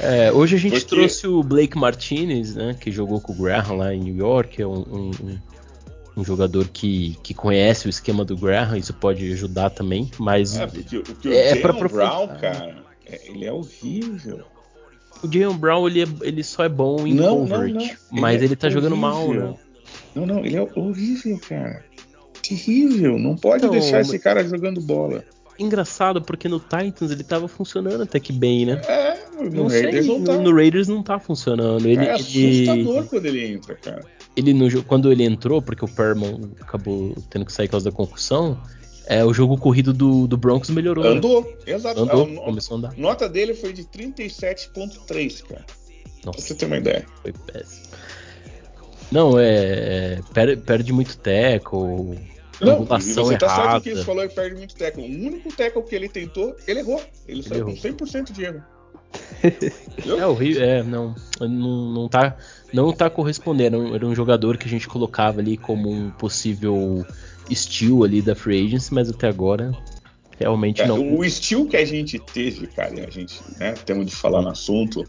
É, 0.00 0.32
hoje 0.32 0.56
a 0.56 0.58
gente 0.58 0.72
Porque- 0.80 0.86
trouxe 0.96 1.26
o 1.26 1.42
Blake 1.42 1.76
Martinez, 1.76 2.54
né, 2.54 2.74
que 2.78 2.90
jogou 2.90 3.20
com 3.20 3.32
o 3.32 3.36
Graham 3.36 3.76
lá 3.76 3.94
em 3.94 4.00
New 4.00 4.16
York, 4.16 4.60
é 4.62 4.66
um, 4.66 4.78
um- 4.80 5.38
um- 6.16 6.24
jogador 6.24 6.68
que, 6.68 7.16
que 7.22 7.34
conhece 7.34 7.86
o 7.86 7.90
esquema 7.90 8.24
do 8.24 8.36
Graham, 8.36 8.78
isso 8.78 8.94
pode 8.94 9.30
ajudar 9.32 9.70
também, 9.70 10.10
mas 10.18 10.56
É, 10.56 10.66
porque 10.66 10.96
o 10.98 11.02
que 11.02 11.28
o 11.28 11.32
É, 11.32 11.54
Brown, 11.54 12.28
cara, 12.40 12.82
é- 13.06 13.28
ele 13.30 13.44
é 13.44 13.52
horrível. 13.52 14.44
O 15.22 15.32
Jalen 15.32 15.56
Brown 15.56 15.86
ele, 15.88 16.02
é- 16.02 16.06
ele 16.22 16.42
só 16.44 16.64
é 16.64 16.68
bom 16.68 17.06
em 17.06 17.14
Não, 17.14 17.40
não, 17.40 17.48
coverage, 17.48 17.74
não. 18.10 18.20
mas 18.20 18.40
é 18.40 18.44
ele, 18.44 18.56
tá 18.56 18.68
jogando 18.70 18.96
mal, 18.96 19.24
horrível. 19.26 19.48
né? 19.50 19.54
Não, 20.14 20.26
não, 20.26 20.44
ele 20.44 20.56
é 20.56 20.62
horrível, 20.74 21.38
cara. 21.48 21.84
Terrível. 22.42 23.18
Não 23.18 23.36
pode 23.36 23.64
Não, 23.64 23.70
deixar 23.70 24.00
esse 24.00 24.18
cara 24.18 24.42
jogando 24.44 24.80
bola. 24.80 25.24
Engraçado, 25.58 26.22
porque 26.22 26.48
no 26.48 26.58
Titans 26.58 27.10
ele 27.10 27.22
tava 27.22 27.46
funcionando 27.46 28.02
até 28.02 28.18
que 28.18 28.32
bem, 28.32 28.64
né? 28.64 28.80
É, 28.88 29.18
no 29.44 29.64
Não 29.64 29.68
sei, 29.68 29.82
Raiders 29.82 30.06
não 30.06 30.24
tá. 30.24 30.38
no, 30.38 30.54
Raiders 30.54 30.88
não 30.88 31.02
tá 31.02 31.18
funcionando. 31.18 31.86
Ele, 31.86 32.00
é 32.00 32.02
ele- 32.02 32.10
assustador 32.64 33.04
quando 33.08 33.26
ele 33.26 33.46
entra, 33.54 33.74
cara. 33.74 34.02
ele 34.34 34.54
no, 34.54 34.82
quando 34.84 35.12
ele 35.12 35.22
entrou, 35.22 35.60
porque 35.60 35.84
o 35.84 35.88
Perman 35.88 36.40
acabou 36.60 37.14
tendo 37.28 37.44
que 37.44 37.52
sair 37.52 37.66
por 37.66 37.72
causa 37.72 37.90
da 37.90 37.94
concussão, 37.94 38.58
é, 39.06 39.24
o 39.24 39.32
jogo 39.32 39.56
corrido 39.58 39.92
do, 39.92 40.26
do 40.26 40.36
Broncos 40.36 40.70
melhorou. 40.70 41.04
Né? 41.04 41.10
Andou, 41.10 41.42
né? 41.42 41.74
exato. 41.74 42.00
Andou, 42.02 42.24
a, 42.24 42.44
começou 42.44 42.76
a 42.76 42.78
andar. 42.78 42.94
Nota 42.96 43.28
dele 43.28 43.54
foi 43.54 43.72
de 43.72 43.84
37,3, 43.84 45.42
cara. 45.42 45.64
Nossa, 46.24 46.38
pra 46.38 46.46
você 46.46 46.54
ter 46.54 46.66
uma 46.66 46.78
ideia. 46.78 47.06
Foi 47.22 47.32
péssimo. 47.32 47.86
Não, 49.10 49.38
é. 49.38 49.44
é 49.44 50.20
perde, 50.32 50.56
perde 50.62 50.92
muito 50.92 51.18
teco. 51.18 52.16
Não, 52.60 52.84
você 52.84 53.36
tá 53.38 53.46
errada. 53.46 53.70
certo 53.70 53.82
que 53.82 53.88
ele 53.88 54.04
falou 54.04 54.28
que 54.28 54.34
perde 54.34 54.56
muito 54.56 54.74
teco. 54.74 55.00
O 55.00 55.04
único 55.04 55.52
teco 55.56 55.82
que 55.82 55.94
ele 55.94 56.08
tentou, 56.08 56.54
ele 56.66 56.80
errou. 56.80 57.00
Ele, 57.26 57.38
ele 57.38 57.42
saiu 57.42 57.68
errou. 57.68 57.74
com 57.74 58.06
100% 58.06 58.32
de 58.32 58.44
erro. 58.44 58.62
é 60.20 60.26
horrível, 60.26 60.62
é, 60.62 60.82
não, 60.84 61.16
não, 61.40 61.92
não 61.92 62.08
tá, 62.08 62.36
não 62.72 62.92
tá 62.92 63.10
correspondendo. 63.10 63.94
Era 63.94 64.06
um 64.06 64.14
jogador 64.14 64.56
que 64.56 64.66
a 64.66 64.70
gente 64.70 64.86
colocava 64.86 65.40
ali 65.40 65.56
como 65.56 65.90
um 65.90 66.10
possível 66.10 67.04
estilo 67.50 68.04
ali 68.04 68.22
da 68.22 68.34
free 68.34 68.66
agency, 68.66 68.94
mas 68.94 69.10
até 69.10 69.28
agora 69.28 69.72
realmente 70.38 70.80
é, 70.80 70.86
não. 70.86 71.16
O 71.16 71.24
estilo 71.24 71.66
que 71.66 71.76
a 71.76 71.84
gente 71.84 72.18
teve, 72.18 72.66
cara, 72.68 73.06
a 73.06 73.10
gente, 73.10 73.40
né, 73.58 73.72
temos 73.84 74.06
de 74.06 74.16
falar 74.16 74.42
no 74.42 74.48
assunto. 74.48 75.04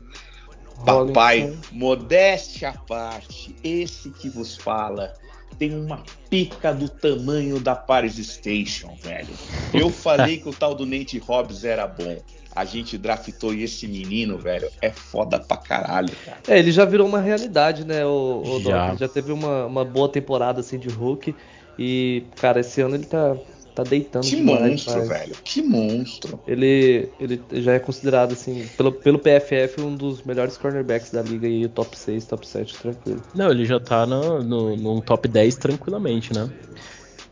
Papai, 0.85 1.55
modéstia 1.71 2.69
à 2.69 2.73
parte, 2.73 3.55
esse 3.63 4.09
que 4.09 4.29
vos 4.29 4.57
fala 4.57 5.13
tem 5.59 5.75
uma 5.75 6.01
pica 6.27 6.73
do 6.73 6.89
tamanho 6.89 7.59
da 7.59 7.75
Paris 7.75 8.15
Station, 8.15 8.97
velho. 9.03 9.29
Eu 9.71 9.89
falei 9.93 10.37
que 10.37 10.49
o 10.49 10.53
tal 10.53 10.73
do 10.73 10.87
Nate 10.87 11.19
Hobbs 11.19 11.63
era 11.63 11.85
bom. 11.85 12.17
A 12.53 12.65
gente 12.65 12.97
draftou 12.97 13.53
esse 13.53 13.87
menino, 13.87 14.39
velho. 14.39 14.69
É 14.81 14.89
foda 14.89 15.39
pra 15.39 15.55
caralho, 15.57 16.11
cara. 16.25 16.39
É, 16.47 16.57
ele 16.57 16.71
já 16.71 16.83
virou 16.83 17.07
uma 17.07 17.21
realidade, 17.21 17.85
né, 17.85 18.03
o, 18.03 18.41
o 18.43 18.61
já. 18.61 18.95
já 18.95 19.07
teve 19.07 19.31
uma, 19.31 19.67
uma 19.67 19.85
boa 19.85 20.09
temporada 20.09 20.61
assim 20.61 20.79
de 20.79 20.89
Hulk. 20.89 21.35
E, 21.77 22.23
cara, 22.35 22.59
esse 22.59 22.81
ano 22.81 22.95
ele 22.95 23.05
tá, 23.05 23.35
tá 23.73 23.83
deitando 23.83 24.25
Que 24.25 24.41
monstro, 24.41 25.05
velho. 25.05 25.35
Que 25.43 25.61
monstro. 25.61 26.39
Ele, 26.47 27.09
ele 27.19 27.41
já 27.53 27.73
é 27.73 27.79
considerado, 27.79 28.33
assim, 28.33 28.67
pelo, 28.77 28.91
pelo 28.91 29.19
PFF, 29.19 29.81
um 29.81 29.95
dos 29.95 30.23
melhores 30.23 30.57
cornerbacks 30.57 31.11
da 31.11 31.21
liga 31.21 31.47
e 31.47 31.67
top 31.67 31.97
6, 31.97 32.25
top 32.25 32.47
7, 32.47 32.77
tranquilo. 32.77 33.21
Não, 33.33 33.51
ele 33.51 33.65
já 33.65 33.79
tá 33.79 34.05
no, 34.05 34.43
no, 34.43 34.75
no 34.75 35.01
top 35.01 35.27
10 35.27 35.55
tranquilamente, 35.55 36.33
né? 36.33 36.49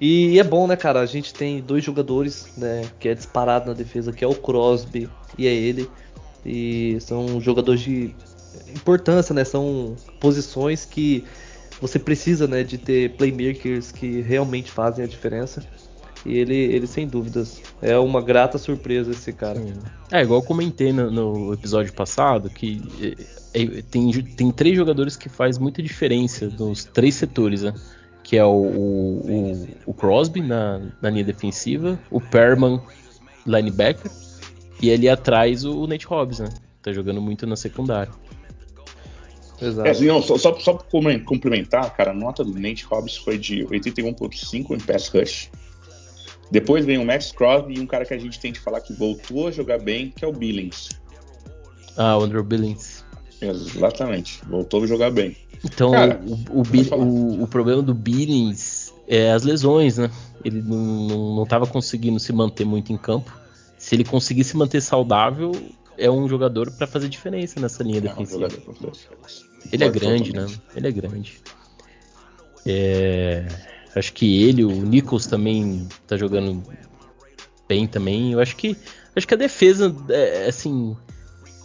E 0.02 0.40
é 0.40 0.44
bom, 0.44 0.66
né, 0.66 0.78
cara? 0.78 1.02
A 1.02 1.06
gente 1.06 1.34
tem 1.34 1.60
dois 1.60 1.84
jogadores, 1.84 2.48
né, 2.56 2.84
que 3.00 3.10
é 3.10 3.14
disparado 3.14 3.68
na 3.68 3.74
defesa, 3.74 4.14
que 4.14 4.24
é 4.24 4.28
o 4.28 4.34
Crosby 4.36 5.10
e 5.38 5.46
é 5.46 5.54
ele. 5.54 5.90
E 6.46 6.98
são 7.02 7.42
jogadores 7.42 7.82
de 7.82 8.16
importância, 8.74 9.34
né? 9.34 9.44
São 9.44 9.96
posições 10.20 10.86
que 10.86 11.26
você 11.82 11.98
precisa 11.98 12.48
né, 12.48 12.64
de 12.64 12.78
ter 12.78 13.12
playmakers 13.12 13.92
que 13.92 14.22
realmente 14.22 14.72
fazem 14.72 15.04
a 15.04 15.08
diferença. 15.08 15.64
E 16.26 16.38
ele, 16.38 16.56
ele 16.56 16.86
sem 16.86 17.08
dúvidas, 17.08 17.62
é 17.82 17.98
uma 17.98 18.22
grata 18.22 18.58
surpresa 18.58 19.12
esse 19.12 19.32
cara. 19.32 19.62
É, 20.12 20.22
igual 20.22 20.42
eu 20.42 20.46
comentei 20.46 20.92
no, 20.92 21.10
no 21.10 21.54
episódio 21.54 21.94
passado, 21.94 22.50
que 22.50 22.82
é, 23.54 23.62
é, 23.62 23.82
tem, 23.84 24.12
tem 24.12 24.52
três 24.52 24.76
jogadores 24.76 25.16
que 25.16 25.30
faz 25.30 25.58
muita 25.58 25.82
diferença 25.82 26.48
nos 26.60 26.84
três 26.84 27.16
setores, 27.16 27.62
né? 27.64 27.74
Que 28.22 28.38
é 28.38 28.44
o, 28.44 28.50
o, 28.50 29.68
o 29.86 29.94
Crosby 29.94 30.42
na, 30.42 30.82
na 31.02 31.10
linha 31.10 31.24
defensiva, 31.24 31.98
o 32.12 32.20
Perman 32.20 32.82
linebacker, 33.46 34.12
e 34.82 34.92
ali 34.92 35.08
atrás 35.08 35.64
o 35.64 35.88
Nate 35.88 36.06
Hobbs, 36.06 36.40
né? 36.40 36.50
Tá 36.82 36.92
jogando 36.92 37.22
muito 37.22 37.48
na 37.48 37.56
secundária. 37.56 38.12
Exato. 39.62 39.88
É, 39.88 39.92
assim, 39.92 40.06
não, 40.06 40.22
só, 40.22 40.38
só, 40.38 40.58
só 40.60 40.74
complementar, 40.74 41.96
cara, 41.96 42.12
a 42.12 42.14
nota 42.14 42.44
do 42.44 42.54
Nate 42.54 42.86
Hobbs 42.86 43.18
foi 43.18 43.38
de 43.38 43.66
81.5 43.66 44.76
em 44.76 44.80
pass 44.80 45.08
rush. 45.10 45.50
Depois 46.52 46.86
vem 46.86 46.98
o 46.98 47.06
Max 47.06 47.32
Crosby 47.32 47.76
e 47.76 47.80
um 47.80 47.86
cara 47.86 48.06
que 48.06 48.14
a 48.14 48.18
gente 48.18 48.40
tem 48.40 48.52
que 48.52 48.60
falar 48.60 48.82
que 48.82 48.94
voltou 48.94 49.48
a 49.48 49.52
jogar 49.52 49.80
bem, 49.80 50.12
que 50.16 50.26
é 50.26 50.28
o 50.28 50.32
Billings. 50.34 50.90
Ah, 51.96 52.18
o 52.18 52.24
Andrew 52.24 52.44
Billings. 52.44 53.06
Exatamente, 53.42 54.42
voltou 54.48 54.84
a 54.84 54.88
jogar 54.88 55.12
bem. 55.12 55.36
Então, 55.64 55.92
cara, 55.92 56.22
o, 56.26 56.62
o, 56.62 56.96
o, 56.96 57.44
o, 57.44 57.48
problema 57.48 57.82
do 57.82 57.94
Billings 57.94 58.94
é 59.08 59.32
as 59.32 59.44
lesões, 59.44 59.98
né? 59.98 60.10
Ele 60.44 60.62
não 60.62 61.44
estava 61.44 61.68
conseguindo 61.68 62.20
se 62.20 62.32
manter 62.32 62.66
muito 62.66 62.92
em 62.94 62.98
campo. 62.98 63.38
Se 63.78 63.96
ele 63.96 64.04
conseguisse 64.04 64.56
manter 64.58 64.82
saudável, 64.82 65.52
é 66.00 66.10
um 66.10 66.28
jogador 66.28 66.72
para 66.72 66.88
fazer 66.88 67.10
diferença 67.10 67.60
nessa 67.60 67.84
linha 67.84 67.98
é 67.98 68.02
defensiva. 68.02 68.48
Um 68.48 68.92
ele 69.72 69.84
é 69.84 69.90
grande, 69.90 70.34
né? 70.34 70.48
Ele 70.76 70.88
é 70.88 70.92
grande. 70.92 71.40
É, 72.66 73.48
acho 73.96 74.14
que 74.14 74.44
ele, 74.44 74.64
o 74.64 74.72
Nichols 74.72 75.28
também 75.28 75.88
tá 76.08 76.18
jogando 76.18 76.64
bem 77.68 77.88
também. 77.88 78.34
Eu 78.34 78.40
acho 78.40 78.56
que 78.56 78.76
acho 79.16 79.28
que 79.28 79.34
a 79.34 79.38
defesa, 79.38 79.96
é, 80.10 80.48
assim, 80.48 80.96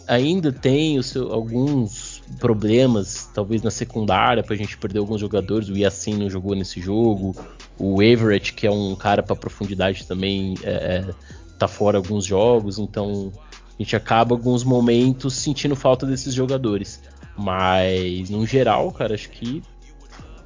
ainda 0.07 0.51
tem 0.51 1.01
seu, 1.01 1.31
alguns 1.31 2.21
problemas, 2.39 3.29
talvez 3.33 3.61
na 3.61 3.71
secundária, 3.71 4.43
pra 4.43 4.55
gente 4.55 4.77
perder 4.77 4.99
alguns 4.99 5.21
jogadores. 5.21 5.69
O 5.69 5.77
Yassin 5.77 6.15
não 6.15 6.29
jogou 6.29 6.55
nesse 6.55 6.79
jogo. 6.79 7.35
O 7.77 8.01
Everett, 8.01 8.53
que 8.53 8.67
é 8.67 8.71
um 8.71 8.95
cara 8.95 9.23
para 9.23 9.35
profundidade 9.35 10.05
também, 10.05 10.55
é, 10.63 10.71
é, 10.71 11.13
tá 11.57 11.67
fora 11.67 11.97
alguns 11.97 12.25
jogos. 12.25 12.77
Então 12.77 13.31
a 13.77 13.83
gente 13.83 13.95
acaba 13.95 14.33
alguns 14.33 14.63
momentos 14.63 15.33
sentindo 15.35 15.75
falta 15.75 16.05
desses 16.05 16.33
jogadores. 16.33 17.01
Mas, 17.37 18.29
no 18.29 18.45
geral, 18.45 18.91
cara, 18.91 19.13
acho 19.13 19.29
que 19.29 19.61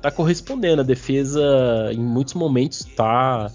tá 0.02 0.10
correspondendo. 0.10 0.82
A 0.82 0.86
defesa, 0.86 1.92
em 1.92 2.00
muitos 2.00 2.34
momentos, 2.34 2.84
tá, 2.96 3.52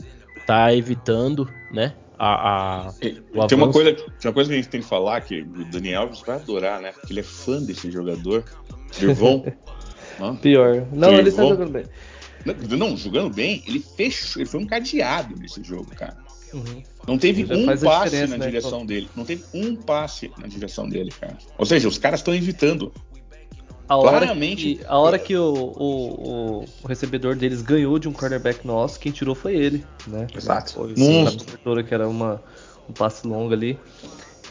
tá 0.46 0.74
evitando, 0.74 1.48
né? 1.72 1.94
A, 2.16 2.86
a 2.86 2.92
tem, 2.92 3.58
uma 3.58 3.72
coisa, 3.72 3.92
tem 3.92 4.06
uma 4.24 4.32
coisa 4.32 4.48
que 4.48 4.54
a 4.54 4.56
gente 4.56 4.68
tem 4.68 4.80
que 4.80 4.86
falar 4.86 5.20
que 5.20 5.42
o 5.42 5.64
Daniel 5.64 6.02
Alves 6.02 6.20
vai 6.20 6.36
adorar, 6.36 6.80
né? 6.80 6.92
Porque 6.92 7.12
ele 7.12 7.20
é 7.20 7.24
fã 7.24 7.60
desse 7.60 7.90
jogador. 7.90 8.44
Dirvon. 8.96 9.44
Pior. 10.40 10.86
Não, 10.92 11.08
Dirvon. 11.08 11.18
ele 11.18 11.32
tá 11.32 11.42
jogando 11.42 11.72
bem. 11.72 11.84
Não, 12.44 12.76
não, 12.76 12.96
jogando 12.96 13.34
bem, 13.34 13.64
ele 13.66 13.80
fechou, 13.80 14.42
ele 14.42 14.48
foi 14.48 14.60
um 14.60 14.66
cadeado 14.66 15.34
nesse 15.36 15.62
jogo, 15.64 15.86
cara. 15.96 16.16
Uhum. 16.54 16.82
Não 17.08 17.18
teve 17.18 17.42
um 17.52 17.66
passe 17.66 18.26
na 18.28 18.38
né, 18.38 18.46
direção 18.46 18.86
dele. 18.86 19.08
Não 19.16 19.24
teve 19.24 19.44
um 19.52 19.74
passe 19.74 20.30
na 20.38 20.46
direção 20.46 20.88
dele, 20.88 21.10
cara. 21.10 21.36
Ou 21.58 21.66
seja, 21.66 21.88
os 21.88 21.98
caras 21.98 22.20
estão 22.20 22.32
evitando. 22.32 22.92
A 23.88 23.96
hora 23.96 24.18
Claramente. 24.18 24.76
Que, 24.76 24.86
a 24.86 24.96
hora 24.96 25.18
que 25.18 25.36
o, 25.36 25.52
o, 25.52 26.64
o, 26.64 26.86
recebedor 26.86 27.34
deles 27.34 27.60
ganhou 27.60 27.98
de 27.98 28.08
um 28.08 28.12
cornerback 28.12 28.66
nosso, 28.66 28.98
quem 28.98 29.12
tirou 29.12 29.34
foi 29.34 29.56
ele, 29.56 29.84
né? 30.06 30.26
Exato. 30.34 30.72
Foi 30.72 31.84
que 31.84 31.92
era 31.92 32.08
uma, 32.08 32.42
um 32.88 32.92
passe 32.92 33.26
longo 33.26 33.52
ali. 33.52 33.78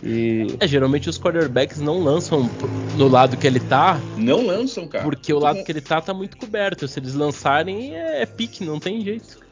E... 0.04 0.58
É, 0.60 0.68
geralmente 0.68 1.10
os 1.10 1.18
quarterbacks 1.18 1.80
não 1.80 2.04
lançam 2.04 2.50
no 2.98 3.08
lado 3.08 3.38
que 3.38 3.48
ele 3.48 3.62
tá. 3.62 4.00
Não 4.18 4.46
lançam, 4.46 4.88
cara. 4.88 5.04
Porque 5.04 5.34
o 5.34 5.40
lado 5.40 5.64
que 5.64 5.72
ele 5.72 5.82
tá 5.82 6.02
tá 6.02 6.14
muito 6.14 6.38
coberto. 6.38 6.88
Se 6.88 7.00
eles 7.00 7.14
lançarem, 7.14 7.96
é, 7.96 8.22
é 8.22 8.26
pique, 8.26 8.66
não 8.66 8.80
tem 8.80 9.02
jeito. 9.02 9.43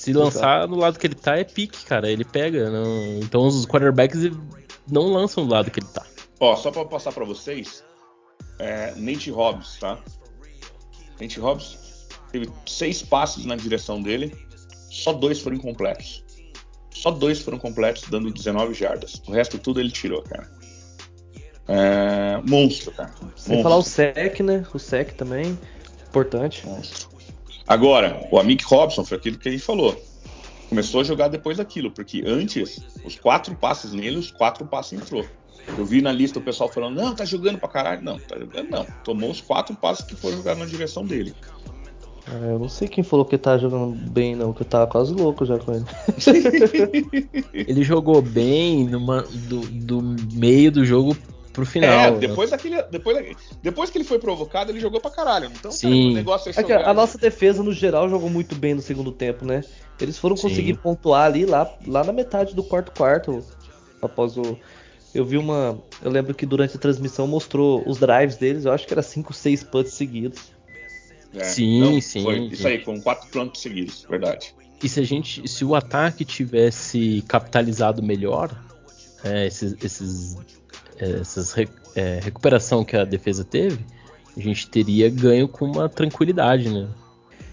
Se 0.00 0.14
lançar 0.14 0.66
no 0.66 0.76
lado 0.76 0.98
que 0.98 1.06
ele 1.06 1.14
tá, 1.14 1.36
é 1.36 1.44
pique, 1.44 1.84
cara. 1.84 2.10
Ele 2.10 2.24
pega. 2.24 2.70
Não... 2.70 3.18
Então 3.18 3.46
os 3.46 3.66
quarterbacks 3.66 4.30
não 4.90 5.12
lançam 5.12 5.44
do 5.46 5.52
lado 5.52 5.70
que 5.70 5.78
ele 5.78 5.88
tá. 5.88 6.06
Ó, 6.40 6.56
só 6.56 6.70
pra 6.70 6.86
passar 6.86 7.12
pra 7.12 7.26
vocês, 7.26 7.84
é, 8.58 8.94
Nate 8.96 9.30
Hobbs, 9.30 9.76
tá? 9.78 9.98
Nate 11.20 11.38
Hobbs 11.38 12.08
teve 12.32 12.50
seis 12.64 13.02
passes 13.02 13.44
na 13.44 13.56
direção 13.56 14.00
dele, 14.00 14.34
só 14.90 15.12
dois 15.12 15.38
foram 15.38 15.58
incompletos. 15.58 16.24
Só 16.94 17.10
dois 17.10 17.40
foram 17.40 17.58
completos, 17.58 18.04
dando 18.08 18.30
19 18.30 18.72
jardas. 18.72 19.20
O 19.28 19.32
resto 19.32 19.58
tudo 19.58 19.80
ele 19.80 19.90
tirou, 19.90 20.22
cara. 20.22 20.50
É, 21.68 22.40
monstro, 22.48 22.90
cara. 22.92 23.12
Sem 23.36 23.56
monstro. 23.56 23.62
falar 23.62 23.76
o 23.76 23.82
SEC, 23.82 24.42
né? 24.42 24.64
O 24.72 24.78
SEC 24.78 25.12
também, 25.12 25.58
importante. 26.08 26.66
Monstro. 26.66 27.19
Agora, 27.66 28.26
o 28.30 28.38
Amick 28.38 28.64
Robson 28.64 29.04
foi 29.04 29.16
aquilo 29.16 29.38
que 29.38 29.48
a 29.48 29.52
gente 29.52 29.62
falou. 29.62 30.00
Começou 30.68 31.00
a 31.00 31.04
jogar 31.04 31.28
depois 31.28 31.56
daquilo, 31.56 31.90
porque 31.90 32.22
antes, 32.24 32.80
os 33.04 33.18
quatro 33.18 33.54
passes 33.54 33.92
nele, 33.92 34.18
os 34.18 34.30
quatro 34.30 34.64
passes 34.64 35.00
entrou. 35.00 35.24
Eu 35.76 35.84
vi 35.84 36.00
na 36.00 36.12
lista 36.12 36.38
o 36.38 36.42
pessoal 36.42 36.68
falando, 36.68 36.96
não, 36.96 37.14
tá 37.14 37.24
jogando 37.24 37.58
pra 37.58 37.68
caralho. 37.68 38.02
Não, 38.02 38.18
tá 38.18 38.38
jogando 38.38 38.70
não. 38.70 38.86
Tomou 39.04 39.30
os 39.30 39.40
quatro 39.40 39.74
passes 39.74 40.04
que 40.04 40.14
foram 40.16 40.36
jogar 40.36 40.56
na 40.56 40.64
direção 40.64 41.04
dele. 41.04 41.34
É, 42.28 42.52
eu 42.52 42.58
não 42.58 42.68
sei 42.68 42.86
quem 42.86 43.02
falou 43.02 43.24
que 43.24 43.36
tá 43.36 43.58
jogando 43.58 43.96
bem, 44.10 44.36
não, 44.36 44.52
que 44.52 44.62
eu 44.62 44.66
tava 44.66 44.86
quase 44.86 45.12
louco 45.12 45.44
já 45.44 45.58
com 45.58 45.72
ele. 45.72 45.84
ele 47.52 47.82
jogou 47.82 48.22
bem 48.22 48.84
numa, 48.84 49.22
do, 49.22 49.60
do 49.60 50.02
meio 50.32 50.70
do 50.70 50.84
jogo 50.84 51.16
pro 51.60 51.66
final. 51.66 51.90
É, 51.90 52.10
né? 52.10 52.18
depois, 52.18 52.50
daquele, 52.50 52.82
depois, 52.84 53.36
depois 53.62 53.90
que 53.90 53.98
ele 53.98 54.04
foi 54.04 54.18
provocado, 54.18 54.72
ele 54.72 54.80
jogou 54.80 55.00
pra 55.00 55.10
caralho. 55.10 55.50
Então, 55.58 55.70
Sim. 55.70 55.88
Cara, 55.88 56.10
o 56.10 56.14
negócio 56.14 56.50
é, 56.50 56.72
é 56.72 56.84
a 56.84 56.94
nossa 56.94 57.18
defesa, 57.18 57.62
no 57.62 57.72
geral, 57.72 58.08
jogou 58.08 58.30
muito 58.30 58.54
bem 58.54 58.74
no 58.74 58.82
segundo 58.82 59.12
tempo, 59.12 59.44
né? 59.44 59.62
Eles 60.00 60.18
foram 60.18 60.36
Sim. 60.36 60.48
conseguir 60.48 60.74
pontuar 60.74 61.26
ali 61.26 61.44
lá, 61.44 61.70
lá 61.86 62.02
na 62.02 62.12
metade 62.12 62.54
do 62.54 62.64
quarto 62.64 62.92
quarto, 62.92 63.44
após 64.00 64.36
o. 64.36 64.58
eu 65.14 65.24
vi 65.24 65.36
uma. 65.36 65.78
Eu 66.02 66.10
lembro 66.10 66.34
que 66.34 66.46
durante 66.46 66.76
a 66.76 66.80
transmissão 66.80 67.26
mostrou 67.26 67.86
os 67.86 67.98
drives 67.98 68.36
deles, 68.36 68.64
eu 68.64 68.72
acho 68.72 68.86
que 68.86 68.94
era 68.94 69.02
5, 69.02 69.32
6 69.32 69.64
punts 69.64 69.92
seguidos. 69.92 70.40
É, 71.34 71.44
sim, 71.44 71.80
não, 71.80 72.00
sim. 72.00 72.22
Foi, 72.22 72.38
isso 72.46 72.66
aí, 72.66 72.78
com 72.78 73.00
quatro 73.00 73.28
punts 73.28 73.60
seguidos, 73.60 74.06
verdade. 74.08 74.54
E 74.82 74.88
se 74.88 74.98
a 74.98 75.04
gente. 75.04 75.46
Se 75.46 75.64
o 75.64 75.74
ataque 75.74 76.24
tivesse 76.24 77.22
capitalizado 77.28 78.02
melhor, 78.02 78.50
é, 79.22 79.46
esses, 79.46 79.76
esses, 79.84 80.36
é, 80.36 80.38
essas 81.04 81.54
é, 81.94 82.20
recuperação 82.22 82.84
que 82.84 82.96
a 82.96 83.04
defesa 83.04 83.44
teve, 83.44 83.84
a 84.36 84.40
gente 84.40 84.68
teria 84.68 85.08
ganho 85.10 85.48
com 85.48 85.66
uma 85.66 85.88
tranquilidade, 85.88 86.68
né? 86.68 86.88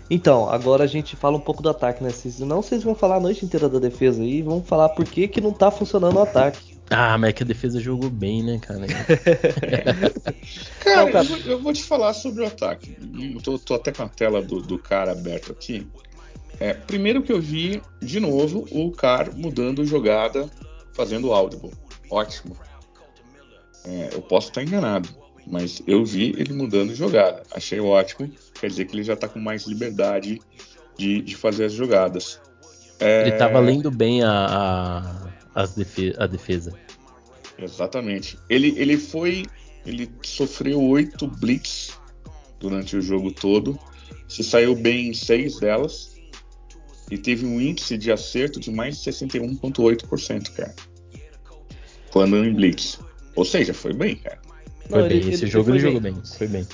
Então, 0.10 0.50
agora 0.50 0.86
a 0.86 0.88
gente 0.88 1.16
fala 1.16 1.36
um 1.36 1.42
pouco 1.42 1.62
do 1.62 1.70
ataque, 1.70 2.04
né? 2.04 2.10
Não 2.40 2.62
vocês 2.62 2.84
vão 2.84 2.96
falar 2.96 3.18
a 3.18 3.20
noite 3.20 3.44
inteira 3.44 3.68
da 3.68 3.78
defesa 3.78 4.22
aí, 4.22 4.42
vão 4.42 4.64
falar 4.64 4.90
por 4.90 5.06
que, 5.06 5.28
que 5.28 5.42
não 5.42 5.52
tá 5.52 5.70
funcionando 5.70 6.16
o 6.16 6.22
ataque. 6.22 6.78
Ah, 6.90 7.18
mas 7.18 7.32
é 7.32 7.34
que 7.34 7.44
a 7.44 7.46
defesa 7.46 7.82
jogou 7.82 8.10
bem, 8.10 8.42
né, 8.42 8.60
cara? 8.60 8.86
cara, 10.80 11.04
não, 11.04 11.12
cara... 11.12 11.28
Eu, 11.28 11.52
eu, 11.52 11.62
vou 11.62 11.74
te 11.74 11.84
falar 11.84 12.14
sobre 12.14 12.44
o 12.44 12.48
ataque. 12.48 12.96
Eu 13.36 13.42
tô, 13.42 13.60
tô 13.60 13.74
até 13.74 13.92
com 13.92 14.04
a 14.04 14.08
tela 14.08 14.42
do, 14.42 14.62
do 14.62 14.80
cara 14.80 15.12
aberto 15.12 15.52
aqui. 15.52 15.86
É, 16.60 16.74
primeiro 16.74 17.22
que 17.22 17.32
eu 17.32 17.42
vi, 17.42 17.82
de 18.02 18.22
novo, 18.22 18.66
o 18.72 18.92
cara 18.92 19.32
mudando 19.36 19.86
jogada, 19.86 20.50
fazendo 20.94 21.34
audible. 21.34 21.72
Ótimo. 22.10 22.56
É, 23.88 24.10
eu 24.14 24.22
posso 24.22 24.50
estar 24.50 24.62
enganado, 24.62 25.08
mas 25.46 25.82
eu 25.88 26.04
vi 26.04 26.36
ele 26.38 26.52
mudando 26.52 26.94
jogada. 26.94 27.42
Achei 27.52 27.80
ótimo. 27.80 28.30
Quer 28.60 28.68
dizer 28.68 28.86
que 28.86 28.94
ele 28.94 29.04
já 29.04 29.14
está 29.14 29.30
com 29.30 29.40
mais 29.40 29.66
liberdade 29.66 30.42
de, 30.98 31.22
de 31.22 31.36
fazer 31.36 31.66
as 31.66 31.74
jogadas. 31.74 32.42
É... 33.00 33.22
Ele 33.22 33.30
estava 33.32 33.60
lendo 33.60 33.90
bem 33.90 34.24
a, 34.24 35.32
a, 35.56 35.66
defe 35.66 36.14
a 36.18 36.28
defesa. 36.28 36.74
Exatamente. 37.58 38.38
Ele, 38.50 38.74
ele 38.78 38.98
foi. 38.98 39.46
Ele 39.86 40.12
sofreu 40.22 40.82
oito 40.84 41.26
blitz 41.26 41.98
durante 42.60 42.98
o 42.98 43.02
jogo 43.02 43.32
todo. 43.32 43.80
Se 44.28 44.44
saiu 44.44 44.76
bem 44.76 45.08
em 45.08 45.14
seis 45.14 45.60
delas. 45.60 46.18
E 47.10 47.18
teve 47.18 47.46
um 47.46 47.62
índice 47.62 47.98
de 47.98 48.12
acerto 48.12 48.60
de 48.60 48.70
mais 48.70 49.02
de 49.02 49.10
61,8%, 49.10 50.52
cara. 50.52 50.76
Quando 52.12 52.36
em 52.36 52.54
blitz. 52.54 53.00
Ou 53.38 53.46
seja, 53.46 53.72
foi 53.72 53.94
bem, 53.94 54.16
cara. 54.16 54.40
Foi 54.90 55.02
Não, 55.02 55.08
bem, 55.08 55.18
ele, 55.18 55.30
esse 55.34 55.44
ele, 55.44 55.52
jogo 55.52 55.70
ele 55.70 55.80
jogou 55.80 56.02
bem. 56.02 56.18
Foi 56.38 56.48
bem. 56.48 56.68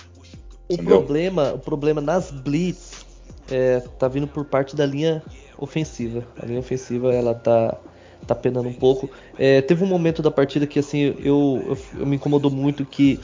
O 0.69 0.77
problema, 0.77 1.53
o 1.53 1.59
problema 1.59 1.99
nas 1.99 2.31
blitz 2.31 3.05
é, 3.51 3.81
tá 3.99 4.07
vindo 4.07 4.27
por 4.27 4.45
parte 4.45 4.73
da 4.73 4.85
linha 4.85 5.21
ofensiva. 5.57 6.25
A 6.41 6.45
linha 6.45 6.59
ofensiva 6.59 7.13
ela 7.13 7.35
tá 7.35 7.77
tá 8.25 8.33
penando 8.33 8.69
um 8.69 8.73
pouco. 8.73 9.09
É, 9.37 9.61
teve 9.61 9.83
um 9.83 9.87
momento 9.87 10.21
da 10.21 10.31
partida 10.31 10.65
que 10.65 10.79
assim 10.79 10.99
eu, 11.01 11.15
eu, 11.67 11.77
eu, 11.99 12.05
me 12.05 12.15
incomodou 12.15 12.49
muito 12.49 12.85
que 12.85 13.19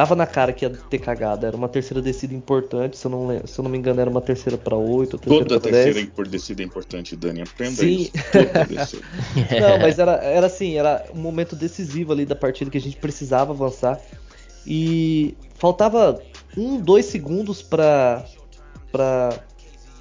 tava 0.00 0.16
na 0.16 0.26
cara 0.26 0.50
que 0.50 0.64
ia 0.64 0.70
ter 0.70 0.98
cagada. 0.98 1.46
Era 1.46 1.54
uma 1.54 1.68
terceira 1.68 2.00
descida 2.00 2.32
importante, 2.32 2.96
se 2.96 3.06
eu 3.06 3.10
não, 3.10 3.46
se 3.46 3.58
eu 3.58 3.62
não 3.62 3.70
me 3.70 3.76
engano, 3.76 4.00
era 4.00 4.08
uma 4.08 4.22
terceira 4.22 4.56
para 4.56 4.74
oito. 4.74 5.18
Toda 5.18 5.60
terceira 5.60 5.92
10. 5.92 6.28
descida 6.30 6.62
é 6.62 6.64
importante, 6.64 7.14
Dani. 7.14 7.42
Aprenda 7.42 7.76
Sim. 7.76 8.08
isso. 8.08 8.12
Toda 8.32 9.60
não, 9.60 9.78
mas 9.78 9.98
era, 10.00 10.12
era 10.12 10.46
assim, 10.46 10.78
era 10.78 11.04
um 11.14 11.18
momento 11.18 11.54
decisivo 11.54 12.14
ali 12.14 12.24
da 12.24 12.34
partida 12.34 12.70
que 12.70 12.78
a 12.78 12.80
gente 12.80 12.96
precisava 12.96 13.52
avançar. 13.52 14.00
E 14.66 15.36
faltava 15.56 16.18
um, 16.56 16.80
dois 16.80 17.04
segundos 17.04 17.60
para 17.60 18.24
para 18.90 19.38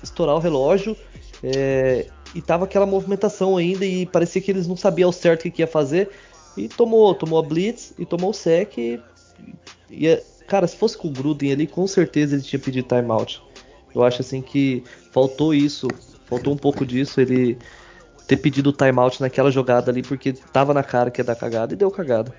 estourar 0.01 0.33
o 0.35 0.39
relógio. 0.39 0.95
É, 1.43 2.07
e 2.33 2.41
tava 2.41 2.63
aquela 2.63 2.85
movimentação 2.85 3.57
ainda 3.57 3.85
e 3.85 4.05
parecia 4.05 4.41
que 4.41 4.49
eles 4.49 4.65
não 4.65 4.77
sabiam 4.77 5.09
ao 5.09 5.13
certo 5.13 5.45
o 5.45 5.51
que 5.51 5.61
ia 5.61 5.67
fazer. 5.67 6.09
E 6.55 6.69
tomou, 6.69 7.13
tomou 7.13 7.37
a 7.37 7.43
blitz 7.43 7.93
e 7.99 8.05
tomou 8.05 8.29
o 8.29 8.33
sec. 8.33 8.77
E, 8.77 9.01
e, 9.89 10.21
cara, 10.47 10.67
se 10.67 10.75
fosse 10.75 10.97
com 10.97 11.07
o 11.07 11.11
Gruden 11.11 11.51
ali, 11.51 11.67
com 11.67 11.85
certeza 11.87 12.35
ele 12.35 12.43
tinha 12.43 12.59
pedido 12.59 12.87
timeout. 12.87 13.41
Eu 13.93 14.03
acho 14.03 14.21
assim 14.21 14.41
que 14.41 14.83
faltou 15.11 15.53
isso, 15.53 15.87
faltou 16.25 16.53
um 16.53 16.57
pouco 16.57 16.85
disso, 16.85 17.19
ele 17.19 17.57
ter 18.27 18.37
pedido 18.37 18.71
timeout 18.71 19.19
naquela 19.19 19.49
jogada 19.49 19.89
ali, 19.89 20.03
porque 20.03 20.33
tava 20.33 20.73
na 20.73 20.83
cara 20.83 21.09
que 21.09 21.19
ia 21.19 21.25
dar 21.25 21.35
cagada 21.35 21.73
e 21.73 21.77
deu 21.77 21.89
cagada. 21.89 22.33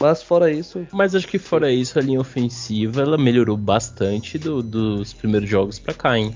Mas 0.00 0.22
fora 0.22 0.52
isso. 0.52 0.86
Mas 0.92 1.14
acho 1.14 1.26
que 1.26 1.38
fora 1.38 1.72
isso, 1.72 1.98
a 1.98 2.02
linha 2.02 2.20
ofensiva 2.20 3.02
ela 3.02 3.16
melhorou 3.16 3.56
bastante 3.56 4.38
do, 4.38 4.62
dos 4.62 5.12
primeiros 5.12 5.48
jogos 5.48 5.78
para 5.78 5.94
cá, 5.94 6.18
hein? 6.18 6.34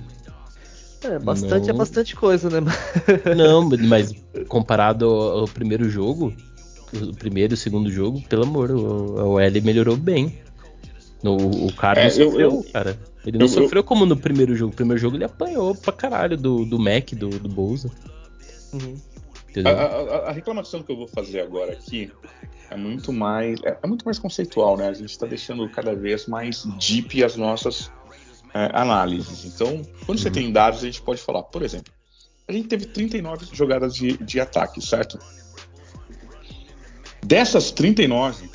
É, 1.03 1.19
bastante 1.19 1.65
é 1.65 1.73
não... 1.73 1.75
é 1.77 1.79
bastante 1.79 2.17
coisa, 2.17 2.51
né? 2.51 2.61
não, 3.37 3.69
mas 3.87 4.15
comparado 4.49 5.07
ao, 5.07 5.39
ao, 5.41 5.49
primeiro 5.49 5.89
jogo, 5.89 6.35
o 6.93 7.15
primeiro 7.15 7.53
e 7.53 7.55
o 7.55 7.57
segundo 7.57 7.91
jogo, 7.91 8.21
pelo 8.29 8.45
amor, 8.45 8.71
o, 8.71 9.33
o 9.33 9.41
L 9.41 9.61
melhorou 9.61 9.97
bem. 9.97 10.39
No, 11.23 11.37
o 11.37 11.73
cara 11.75 12.01
é, 12.01 12.05
não 12.05 12.11
sofreu, 12.11 12.41
eu, 12.41 12.67
cara. 12.73 12.99
Ele 13.27 13.39
não 13.39 13.45
eu, 13.45 13.49
sofreu 13.49 13.85
como 13.85 14.07
no 14.07 14.17
primeiro 14.17 14.57
jogo. 14.57 14.71
No 14.71 14.77
primeiro 14.77 15.01
jogo 15.01 15.17
ele 15.17 15.25
apanhou 15.25 15.75
pra 15.75 15.93
caralho 15.93 16.37
do, 16.37 16.65
do 16.65 16.79
Mac, 16.79 17.13
do, 17.13 17.29
do 17.29 17.49
Bolsa. 17.49 17.91
Uhum. 18.73 18.97
A, 19.65 19.71
a, 19.71 20.29
a, 20.29 20.33
reclamação 20.33 20.83
que 20.83 20.93
eu 20.93 20.97
vou 20.97 21.09
fazer 21.09 21.41
agora 21.41 21.73
aqui 21.73 22.11
é 22.71 22.77
muito 22.77 23.13
mais 23.13 23.61
é, 23.65 23.77
é 23.83 23.87
muito 23.87 24.05
mais 24.05 24.19
conceitual, 24.19 24.77
né? 24.77 24.89
A 24.89 24.93
gente 24.95 25.11
está 25.11 25.27
deixando 25.27 25.69
cada 25.69 25.95
vez 25.95 26.27
mais 26.27 26.65
deep 26.79 27.23
as 27.23 27.37
nossas 27.37 27.91
é, 28.55 28.71
análises. 28.73 29.45
Então, 29.45 29.83
quando 30.07 30.19
você 30.19 30.29
uhum. 30.29 30.35
tem 30.35 30.53
dados, 30.53 30.83
a 30.83 30.87
gente 30.87 31.03
pode 31.03 31.21
falar, 31.21 31.43
por 31.43 31.63
exemplo, 31.63 31.93
a 32.47 32.53
gente 32.53 32.69
teve 32.69 32.87
39 32.87 33.47
jogadas 33.53 33.95
de, 33.95 34.17
de 34.19 34.41
ataque, 34.41 34.85
certo? 34.85 35.19
Dessas 37.23 37.71
39, 37.71 38.49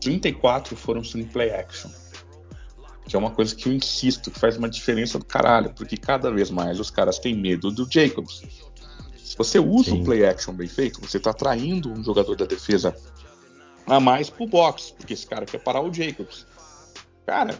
34 0.00 0.76
foram 0.76 1.04
sem 1.04 1.24
play 1.24 1.50
action. 1.50 1.90
Que 3.06 3.16
é 3.16 3.18
uma 3.18 3.30
coisa 3.30 3.54
que 3.54 3.68
eu 3.68 3.72
insisto, 3.72 4.30
que 4.30 4.38
faz 4.38 4.56
uma 4.56 4.68
diferença 4.68 5.18
do 5.18 5.24
caralho, 5.24 5.72
porque 5.74 5.96
cada 5.96 6.30
vez 6.30 6.50
mais 6.50 6.80
os 6.80 6.90
caras 6.90 7.18
têm 7.18 7.36
medo 7.36 7.70
do 7.70 7.86
Jacobs. 7.90 8.42
Se 9.22 9.36
você 9.36 9.58
usa 9.58 9.90
Sim. 9.90 10.00
o 10.00 10.04
play 10.04 10.24
action 10.24 10.54
bem 10.54 10.68
feito, 10.68 11.00
você 11.00 11.18
está 11.18 11.30
atraindo 11.30 11.92
um 11.92 12.02
jogador 12.02 12.34
da 12.36 12.46
defesa 12.46 12.96
a 13.86 14.00
mais 14.00 14.30
pro 14.30 14.46
box, 14.46 14.94
porque 14.96 15.12
esse 15.12 15.26
cara 15.26 15.44
quer 15.44 15.58
parar 15.58 15.82
o 15.82 15.92
Jacobs. 15.92 16.46
Cara, 17.26 17.58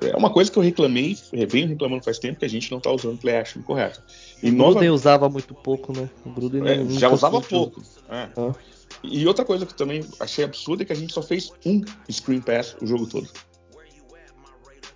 é 0.00 0.16
uma 0.16 0.30
coisa 0.30 0.50
que 0.50 0.58
eu 0.58 0.62
reclamei, 0.62 1.16
venho 1.48 1.68
reclamando 1.68 2.04
faz 2.04 2.18
tempo 2.18 2.40
que 2.40 2.44
a 2.44 2.48
gente 2.48 2.70
não 2.70 2.78
está 2.78 2.90
usando 2.90 3.18
play 3.18 3.36
action 3.36 3.62
correto. 3.62 4.02
E 4.42 4.50
o 4.50 4.52
nova... 4.52 4.72
Gruden 4.72 4.90
usava 4.90 5.28
muito 5.28 5.54
pouco, 5.54 5.92
né? 5.96 6.10
O 6.26 6.30
Gruden 6.30 6.66
é, 6.66 6.84
já 6.98 7.08
usava 7.08 7.40
pouco. 7.40 7.80
É. 8.08 8.28
Ah. 8.36 8.52
E 9.02 9.26
outra 9.26 9.44
coisa 9.44 9.66
que 9.66 9.74
também 9.74 10.04
achei 10.20 10.44
absurda 10.44 10.82
é 10.82 10.86
que 10.86 10.92
a 10.92 10.96
gente 10.96 11.12
só 11.12 11.22
fez 11.22 11.50
um 11.66 11.82
screen 12.10 12.40
pass 12.40 12.76
o 12.80 12.86
jogo 12.86 13.06
todo. 13.06 13.28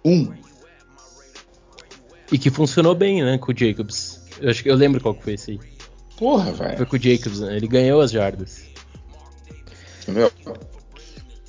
Um. 0.05 0.33
E 2.31 2.38
que 2.38 2.51
funcionou 2.51 2.95
bem, 2.95 3.23
né, 3.23 3.38
com 3.38 3.53
o 3.53 3.57
Jacobs. 3.57 4.23
Eu 4.40 4.51
acho 4.51 4.62
que 4.62 4.71
eu 4.71 4.77
lembro 4.77 5.01
qual 5.01 5.14
que 5.14 5.25
foi 5.25 5.35
esse 5.35 5.53
aí. 5.53 5.61
Porra, 6.16 6.53
velho. 6.53 6.77
Foi 6.77 6.87
com 6.87 6.97
o 6.97 7.01
Jacobs, 7.01 7.40
né? 7.40 7.57
Ele 7.57 7.66
ganhou 7.66 8.01
as 8.01 8.11
jardas. 8.11 8.64
Entendeu? 10.03 10.31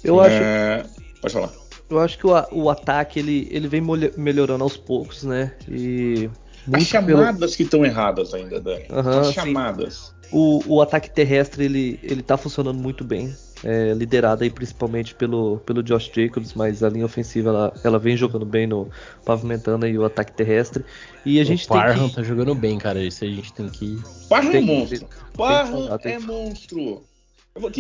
Eu 0.04 0.20
acho. 0.20 0.36
É... 0.36 0.86
Pode 1.22 1.34
falar. 1.34 1.52
Eu 1.90 2.00
acho 2.00 2.18
que 2.18 2.28
o, 2.28 2.32
o 2.52 2.70
ataque 2.70 3.20
ele, 3.20 3.48
ele 3.50 3.68
vem 3.68 3.82
melhorando 4.18 4.64
aos 4.64 4.76
poucos, 4.76 5.24
né? 5.24 5.54
E. 5.70 6.30
As 6.74 6.84
chamadas 6.84 7.40
pelo... 7.40 7.52
que 7.56 7.64
estão 7.64 7.86
erradas 7.86 8.34
ainda, 8.34 8.60
Dani. 8.60 8.86
Uhum, 8.90 9.20
As 9.20 9.32
chamadas. 9.32 10.14
O, 10.32 10.62
o 10.68 10.82
ataque 10.82 11.10
terrestre 11.10 11.66
ele, 11.66 12.00
ele 12.04 12.22
tá 12.22 12.38
funcionando 12.38 12.78
muito 12.78 13.04
bem. 13.04 13.36
É, 13.64 13.92
liderado 13.94 14.44
aí 14.44 14.52
principalmente 14.52 15.16
pelo, 15.16 15.58
pelo 15.66 15.82
Josh 15.82 16.12
Jacobs, 16.14 16.54
mas 16.54 16.84
a 16.84 16.90
linha 16.90 17.06
ofensiva 17.06 17.50
ela, 17.50 17.74
ela 17.84 17.98
vem 17.98 18.16
jogando 18.16 18.46
bem 18.46 18.68
no 18.68 18.88
pavimentando 19.26 19.86
aí 19.86 19.98
o 19.98 20.06
ataque 20.06 20.32
terrestre. 20.32 20.86
E 21.26 21.40
a 21.40 21.44
gente 21.44 21.66
o 21.66 21.70
Parham 21.70 22.08
que... 22.08 22.16
tá 22.16 22.24
jogando 22.24 22.54
bem, 22.54 22.78
cara. 22.78 23.04
Isso 23.04 23.24
a 23.24 23.28
gente 23.28 23.52
tem 23.54 23.68
que. 23.68 24.00
Parham 24.30 24.54
é 24.54 24.62
monstro. 24.62 25.08
Parham 25.36 26.00
é 26.04 26.20
monstro. 26.20 27.04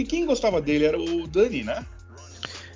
Quem 0.08 0.26
gostava 0.26 0.60
dele 0.60 0.86
era 0.86 1.00
o 1.00 1.28
Dani, 1.28 1.64
né? 1.64 1.86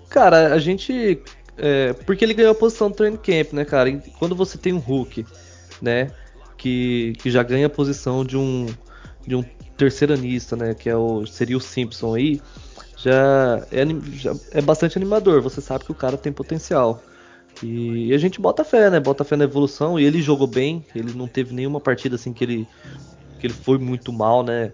Cara, 0.10 0.54
a 0.54 0.60
gente. 0.60 1.22
É, 1.58 1.94
porque 1.94 2.24
ele 2.24 2.34
ganhou 2.34 2.52
a 2.52 2.56
posição 2.56 2.90
do 2.90 2.96
training 2.96 3.18
camp, 3.18 3.54
né, 3.54 3.66
cara? 3.66 3.92
Quando 4.20 4.36
você 4.36 4.58
tem 4.58 4.74
um 4.74 4.78
Hulk, 4.78 5.26
né? 5.82 6.12
Que, 6.56 7.14
que 7.18 7.32
já 7.32 7.42
ganha 7.42 7.66
a 7.66 7.70
posição 7.70 8.24
de 8.24 8.38
um, 8.38 8.68
de 9.26 9.36
um 9.36 9.44
terceiranista, 9.78 10.56
né? 10.56 10.74
Que 10.74 10.90
é 10.90 10.96
o, 10.96 11.26
seria 11.26 11.58
o 11.58 11.62
Simpson 11.62 12.16
aí. 12.16 12.42
Já 12.98 13.66
é, 13.72 13.86
já 14.14 14.34
é 14.52 14.62
bastante 14.62 14.98
animador. 14.98 15.42
Você 15.42 15.62
sabe 15.62 15.86
que 15.86 15.92
o 15.92 15.96
cara 15.96 16.18
tem 16.18 16.32
potencial. 16.32 17.02
E, 17.62 18.14
a 18.14 18.18
gente 18.18 18.40
bota 18.40 18.64
fé, 18.64 18.90
né? 18.90 19.00
Bota 19.00 19.24
fé 19.24 19.36
na 19.36 19.44
evolução. 19.44 20.00
E 20.00 20.04
ele 20.04 20.22
jogou 20.22 20.48
bem. 20.48 20.86
Ele 20.96 21.14
não 21.14 21.28
teve 21.28 21.54
nenhuma 21.54 21.80
partida 21.80 22.16
assim 22.16 22.34
que 22.34 22.44
ele, 22.44 22.68
que 23.40 23.48
ele 23.48 23.54
foi 23.54 23.78
muito 23.78 24.14
mal, 24.14 24.44
né? 24.44 24.72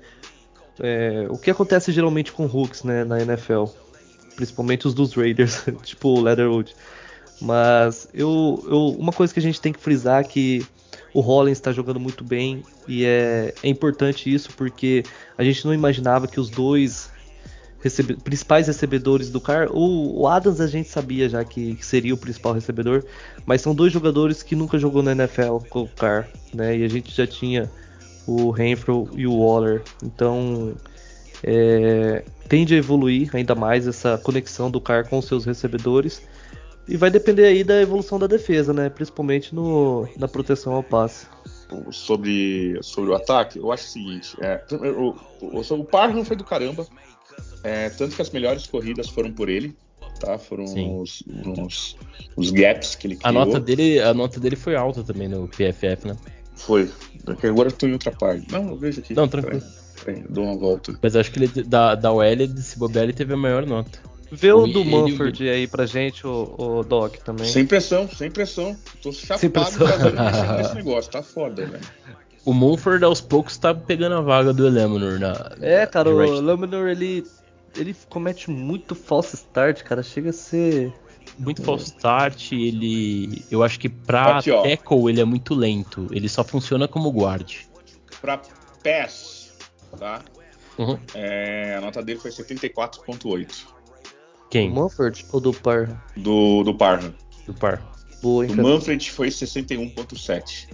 É, 0.80 1.26
o 1.30 1.38
que 1.38 1.50
acontece 1.50 1.92
geralmente 1.92 2.32
com 2.32 2.46
Hooks, 2.46 2.84
né, 2.84 3.04
na 3.04 3.20
NFL? 3.20 3.66
principalmente 4.38 4.88
os 4.88 4.94
dos 4.94 5.14
Raiders, 5.14 5.66
tipo 5.84 6.10
o 6.10 6.22
Leatherwood. 6.22 6.74
Mas 7.42 8.08
eu, 8.14 8.64
eu, 8.70 8.96
uma 8.98 9.12
coisa 9.12 9.34
que 9.34 9.40
a 9.40 9.44
gente 9.44 9.60
tem 9.60 9.74
que 9.74 9.80
frisar 9.80 10.22
é 10.22 10.24
que 10.24 10.66
o 11.18 11.20
Hollins 11.20 11.58
está 11.58 11.72
jogando 11.72 12.00
muito 12.00 12.24
bem 12.24 12.62
e 12.88 13.04
é, 13.04 13.52
é 13.64 13.68
importante 13.68 14.32
isso 14.32 14.52
porque 14.56 15.04
a 15.36 15.44
gente 15.44 15.66
não 15.66 15.74
imaginava 15.74 16.28
que 16.28 16.40
os 16.40 16.48
dois 16.48 17.10
principais 18.24 18.68
recebedores 18.68 19.32
do 19.32 19.42
Car. 19.42 19.68
O, 19.72 20.22
o, 20.22 20.28
Adams 20.28 20.62
a 20.62 20.68
gente 20.68 20.88
sabia 20.88 21.28
já 21.28 21.44
que, 21.44 21.74
que, 21.74 21.84
seria 21.84 22.14
o 22.14 22.18
principal 22.18 22.54
recebedor, 22.54 23.04
mas 23.48 23.62
são 23.62 23.74
dois 23.74 23.92
jogadores 23.92 24.44
que 24.44 24.56
nunca 24.56 24.78
jogou 24.78 25.02
na 25.02 25.14
NFL 25.14 25.58
com 25.68 25.82
o 25.82 25.88
Car, 25.88 26.30
né? 26.54 26.78
E 26.78 26.84
a 26.84 26.88
gente 26.88 27.12
já 27.12 27.26
tinha 27.26 27.68
o 28.28 28.52
Renfro 28.52 29.10
e 29.16 29.26
o 29.26 29.40
Waller. 29.40 29.82
Então 30.04 30.76
é, 31.42 32.24
tende 32.48 32.76
a 32.76 32.78
evoluir 32.78 33.36
ainda 33.36 33.56
mais 33.56 33.88
essa 33.88 34.20
conexão 34.20 34.70
do 34.70 34.80
Car 34.80 35.10
com 35.10 35.20
seus 35.20 35.46
recebedores. 35.46 36.22
E 36.88 36.96
vai 36.96 37.10
depender 37.10 37.46
aí 37.46 37.64
da 37.64 37.82
evolução 37.82 38.18
da 38.18 38.28
defesa, 38.28 38.74
né? 38.74 38.90
Principalmente 38.90 39.54
no, 39.54 40.08
na 40.18 40.28
proteção 40.28 40.74
ao 40.74 40.84
passe. 40.84 41.28
Sobre, 41.92 42.80
sobre 42.82 43.12
o 43.12 43.14
ataque, 43.14 43.60
eu 43.60 43.72
acho 43.74 43.84
o 43.84 43.90
seguinte: 43.90 44.38
é, 44.40 44.64
o, 44.72 45.14
o, 45.42 45.60
o 45.60 45.84
Parham 45.84 46.24
foi 46.24 46.38
do 46.38 46.46
caramba, 46.46 46.88
é, 47.62 47.90
tanto 47.90 48.16
que 48.16 48.22
as 48.22 48.30
melhores 48.30 48.66
corridas 48.68 49.10
foram 49.10 49.34
por 49.34 49.50
ele, 49.50 49.76
tá? 50.18 50.38
Foram 50.38 50.64
os, 51.02 51.24
os, 51.58 51.98
os, 52.38 52.52
gaps 52.52 52.96
que 52.96 53.08
ele 53.08 53.16
criou. 53.18 53.30
A 53.30 53.46
nota, 53.46 53.60
dele, 53.60 54.00
a 54.00 54.14
nota 54.14 54.40
dele 54.40 54.56
foi 54.56 54.78
alta 54.78 55.04
também 55.04 55.28
no 55.28 55.46
PFF, 55.50 56.08
né? 56.08 56.16
Foi. 56.56 56.90
Porque 57.26 57.48
agora 57.48 57.68
eu 57.68 57.74
tô 57.74 57.86
em 57.86 57.94
outra 57.94 58.12
parte. 58.12 58.50
Não, 58.50 58.70
eu 58.70 58.78
vejo 58.78 59.02
aqui. 59.02 59.14
Não, 59.14 59.28
tranquilo. 59.28 59.62
Peraí, 60.06 60.24
dou 60.30 60.46
uma 60.46 60.58
volta. 60.58 60.98
Mas 61.02 61.18
acho 61.18 61.32
que 61.32 61.40
ele 61.40 61.64
da, 61.64 61.96
da 61.96 62.14
OL, 62.14 62.24
se 62.58 62.80
bobear, 62.80 63.04
ele 63.04 63.14
teve 63.14 63.34
a 63.34 63.38
maior 63.38 63.66
nota. 63.66 64.00
Vê 64.32 64.52
o 64.52 64.68
do 64.68 64.84
Manford 64.84 65.48
aí 65.50 65.68
pra 65.68 65.86
gente, 65.86 66.28
o, 66.28 66.56
o 66.58 66.84
Doc 66.84 67.16
também. 67.18 67.48
Sem 67.48 67.66
pressão, 67.66 68.10
sem 68.10 68.30
pressão. 68.30 68.76
Tô 69.02 69.12
chapado 69.12 69.88
fazendo 69.88 70.20
esse 70.60 70.76
negócio, 70.76 71.12
tá 71.12 71.24
foda, 71.24 71.66
velho. 71.66 71.84
O 72.44 72.54
Mumford 72.54 73.04
aos 73.04 73.20
poucos 73.20 73.58
tá 73.58 73.74
pegando 73.74 74.16
a 74.16 74.22
vaga 74.22 74.54
do 74.54 74.66
Elemenor 74.66 75.20
na. 75.20 75.56
É, 75.62 75.86
cara, 75.86 76.10
o 76.10 76.24
Elemenor 76.24 76.88
ele. 76.88 77.26
ele 77.76 77.96
comete 78.10 78.50
muito 78.50 78.96
false 78.96 79.36
start, 79.36 79.84
cara. 79.84 80.02
Chega 80.02 80.30
a 80.30 80.34
ser. 80.34 80.94
Muito 81.38 81.62
false 81.62 81.86
start, 81.86 82.54
ele. 82.54 83.44
Eu 83.52 83.64
acho 83.64 83.80
que 83.80 83.90
pra 83.90 84.38
Aqui, 84.38 84.50
tackle 84.50 85.10
ele 85.10 85.20
é 85.20 85.26
muito 85.26 85.54
lento. 85.54 86.08
Ele 86.12 86.30
só 86.30 86.44
funciona 86.44 86.88
como 86.88 87.12
guard. 87.12 87.54
Pra 88.22 88.42
pass, 88.82 89.54
tá? 90.00 90.22
Uhum. 90.78 90.98
É, 91.14 91.76
a 91.78 91.82
nota 91.82 92.02
dele 92.02 92.20
foi 92.20 92.32
74.8. 92.32 93.77
Quem? 94.50 94.70
Do 94.70 94.76
Manfred 94.76 95.26
ou 95.32 95.40
do 95.40 95.54
Parham? 95.54 96.02
Do, 96.16 96.64
do 96.64 96.74
Parham. 96.74 97.14
Do 97.46 97.54
Parham. 97.54 97.86
Boa, 98.22 98.46
hein, 98.46 98.52
o 98.52 98.64
Manfred 98.64 99.12
foi 99.12 99.28
61.7. 99.30 100.68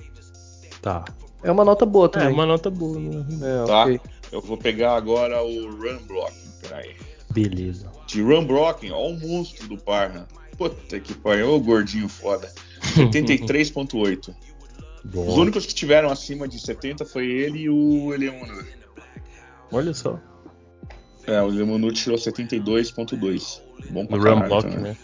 Tá. 0.81 1.05
É 1.43 1.51
uma 1.51 1.65
nota 1.65 1.85
boa 1.85 2.07
também. 2.07 2.29
É 2.29 2.31
uma 2.31 2.45
nota 2.45 2.69
boa. 2.69 2.99
Né? 2.99 3.25
É, 3.41 3.65
tá. 3.65 3.83
Okay. 3.83 3.99
Eu 4.31 4.41
vou 4.41 4.57
pegar 4.57 4.95
agora 4.95 5.43
o 5.43 5.69
Run 5.69 5.99
Blocking. 6.07 6.51
Peraí. 6.61 6.95
Beleza. 7.31 7.91
De 8.07 8.21
Run 8.21 8.45
Blocking, 8.45 8.91
ó 8.91 9.09
o 9.09 9.19
monstro 9.19 9.67
do 9.67 9.77
Parham. 9.77 10.25
Puta 10.57 10.99
que 10.99 11.13
pariu, 11.13 11.51
ô 11.51 11.59
gordinho 11.59 12.07
foda. 12.07 12.51
73.8. 12.95 14.33
Os 15.13 15.37
únicos 15.37 15.65
que 15.65 15.73
tiveram 15.73 16.09
acima 16.09 16.47
de 16.47 16.59
70 16.59 17.05
foi 17.05 17.29
ele 17.29 17.63
e 17.63 17.69
o 17.69 18.13
Eleonor. 18.13 18.65
Olha 19.71 19.93
só. 19.93 20.19
É, 21.25 21.41
o 21.41 21.47
Lemonu 21.47 21.91
tirou 21.91 22.17
72.2. 22.17 23.61
Bom 23.89 24.05
pra 24.05 24.17
no 24.17 24.23
run 24.23 24.47
block, 24.47 24.67
né? 24.67 24.95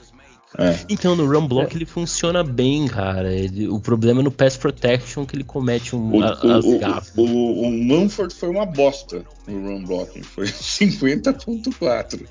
É. 0.57 0.79
Então, 0.89 1.15
no 1.15 1.27
run 1.27 1.47
block 1.47 1.73
é. 1.73 1.77
ele 1.77 1.85
funciona 1.85 2.43
bem, 2.43 2.87
cara. 2.87 3.31
Ele, 3.31 3.67
o 3.67 3.79
problema 3.79 4.21
é 4.21 4.23
no 4.23 4.31
pass 4.31 4.57
protection 4.57 5.25
que 5.25 5.35
ele 5.35 5.43
comete 5.43 5.95
um, 5.95 6.17
o, 6.17 6.23
a, 6.23 6.31
as 6.31 6.65
o, 6.65 6.79
gafas. 6.79 7.13
O, 7.15 7.21
o, 7.21 7.61
o 7.67 7.71
Manford 7.71 8.33
foi 8.33 8.49
uma 8.49 8.65
bosta 8.65 9.23
no 9.47 9.61
run 9.61 9.83
blocking. 9.85 10.23
Foi 10.23 10.45
50.4. 10.49 12.25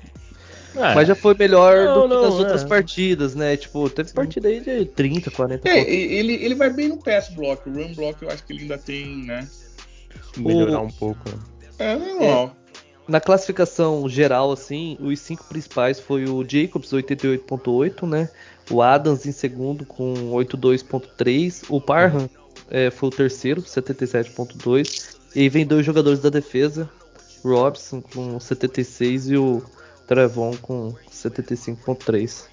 É. 0.75 0.95
Mas 0.95 1.07
já 1.07 1.15
foi 1.15 1.33
melhor 1.33 1.85
não, 1.85 2.07
do 2.07 2.15
que 2.15 2.21
nas 2.21 2.33
outras 2.35 2.63
é. 2.63 2.67
partidas, 2.67 3.35
né? 3.35 3.57
Tipo, 3.57 3.89
teve 3.89 4.11
partida 4.13 4.49
aí 4.49 4.59
de 4.59 4.85
30, 4.85 5.31
40 5.31 5.67
É, 5.67 5.79
ele, 5.79 6.33
ele 6.33 6.55
vai 6.55 6.69
bem 6.69 6.89
no 6.89 6.97
pass 6.97 7.29
block. 7.29 7.67
O 7.67 7.73
run 7.73 7.93
block 7.93 8.21
eu 8.21 8.29
acho 8.29 8.43
que 8.43 8.53
ele 8.53 8.63
ainda 8.63 8.77
tem, 8.77 9.23
né? 9.23 9.47
Melhorar 10.37 10.81
um 10.81 10.91
pouco. 10.91 11.27
Né? 11.27 11.37
É 11.79 11.95
normal. 11.95 12.55
Na 13.09 13.19
classificação 13.19 14.07
geral, 14.07 14.51
assim, 14.51 14.95
os 15.01 15.19
cinco 15.19 15.43
principais 15.45 15.99
foi 15.99 16.25
o 16.25 16.47
Jacobs, 16.47 16.91
88.8, 16.91 18.07
né? 18.07 18.29
O 18.69 18.83
Adams 18.83 19.25
em 19.25 19.31
segundo 19.31 19.83
com 19.83 20.13
82.3. 20.31 21.65
O 21.69 21.81
Parham 21.81 22.29
é, 22.69 22.91
foi 22.91 23.09
o 23.09 23.11
terceiro, 23.11 23.63
77.2. 23.63 25.17
E 25.35 25.49
vem 25.49 25.65
dois 25.65 25.83
jogadores 25.83 26.19
da 26.19 26.29
defesa, 26.29 26.87
Robson 27.43 27.99
com 27.99 28.39
76 28.39 29.29
e 29.29 29.37
o 29.37 29.63
Trevon 30.07 30.55
com 30.61 30.93
75.3. 31.11 32.45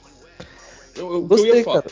Gostei, 1.27 1.65
cara. 1.65 1.85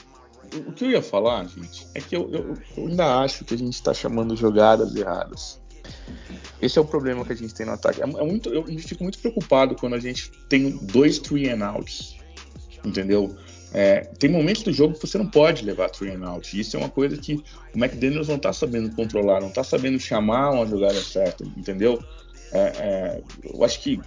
O 0.67 0.73
que 0.73 0.87
eu 0.87 0.91
ia 0.91 1.03
falar, 1.03 1.45
gente, 1.49 1.87
é 1.95 2.01
que 2.01 2.17
eu, 2.17 2.31
eu, 2.33 2.57
eu 2.79 2.87
ainda 2.87 3.21
acho 3.21 3.45
que 3.45 3.53
a 3.55 3.59
gente 3.59 3.75
está 3.75 3.93
chamando 3.93 4.35
jogadas 4.35 4.97
erradas. 4.97 5.61
Esse 6.61 6.79
é 6.79 6.83
o 6.83 6.85
problema 6.85 7.25
que 7.25 7.33
a 7.33 7.37
gente 7.37 7.55
tem 7.55 7.67
no 7.67 7.73
ataque. 7.73 8.01
É, 8.01 8.05
é 8.05 8.25
muito, 8.25 8.49
eu 8.49 8.65
fico 8.79 9.03
muito 9.03 9.19
preocupado 9.19 9.75
quando 9.75 9.95
a 9.95 10.01
gente 10.01 10.31
tem 10.49 10.71
dois 10.71 11.19
three 11.19 11.51
and 11.51 11.65
outs, 11.65 12.17
entendeu? 12.85 13.37
É, 13.73 14.03
tem 14.19 14.31
momentos 14.31 14.63
do 14.63 14.73
jogo 14.73 14.95
que 14.95 15.05
você 15.05 15.19
não 15.19 15.27
pode 15.27 15.65
levar 15.65 15.91
three 15.91 16.15
and 16.15 16.25
out. 16.25 16.59
Isso 16.59 16.77
é 16.77 16.79
uma 16.79 16.89
coisa 16.89 17.17
que 17.17 17.35
o 17.75 17.79
McDaniels 17.79 18.29
não 18.29 18.37
está 18.37 18.53
sabendo 18.53 18.95
controlar, 18.95 19.41
não 19.41 19.49
está 19.49 19.65
sabendo 19.65 19.99
chamar 19.99 20.51
uma 20.51 20.67
jogada 20.67 21.01
certa, 21.03 21.45
entendeu? 21.57 22.03
É, 22.53 22.61
é, 22.61 23.23
eu 23.53 23.65
acho 23.65 23.81
que 23.81 24.01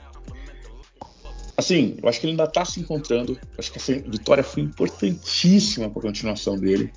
assim, 1.58 1.98
eu 2.02 2.08
acho 2.08 2.20
que 2.20 2.28
ele 2.28 2.32
ainda 2.32 2.46
está 2.46 2.64
se 2.64 2.80
encontrando. 2.80 3.34
Eu 3.34 3.56
acho 3.58 3.72
que 3.72 3.78
essa 3.78 3.94
vitória 3.94 4.44
foi 4.44 4.64
importantíssima 4.64 5.90
para 5.90 6.00
a 6.00 6.04
continuação 6.04 6.58
dele. 6.58 6.94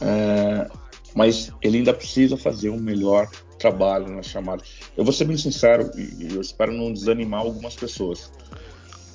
É, 0.00 0.68
mas 1.14 1.52
ele 1.62 1.78
ainda 1.78 1.94
precisa 1.94 2.36
fazer 2.36 2.70
um 2.70 2.80
melhor 2.80 3.30
trabalho 3.60 4.08
na 4.08 4.22
chamada. 4.22 4.62
Eu 4.96 5.04
vou 5.04 5.12
ser 5.12 5.26
bem 5.26 5.36
sincero 5.36 5.90
e 5.96 6.34
eu 6.34 6.40
espero 6.40 6.72
não 6.72 6.92
desanimar 6.92 7.40
algumas 7.40 7.76
pessoas. 7.76 8.32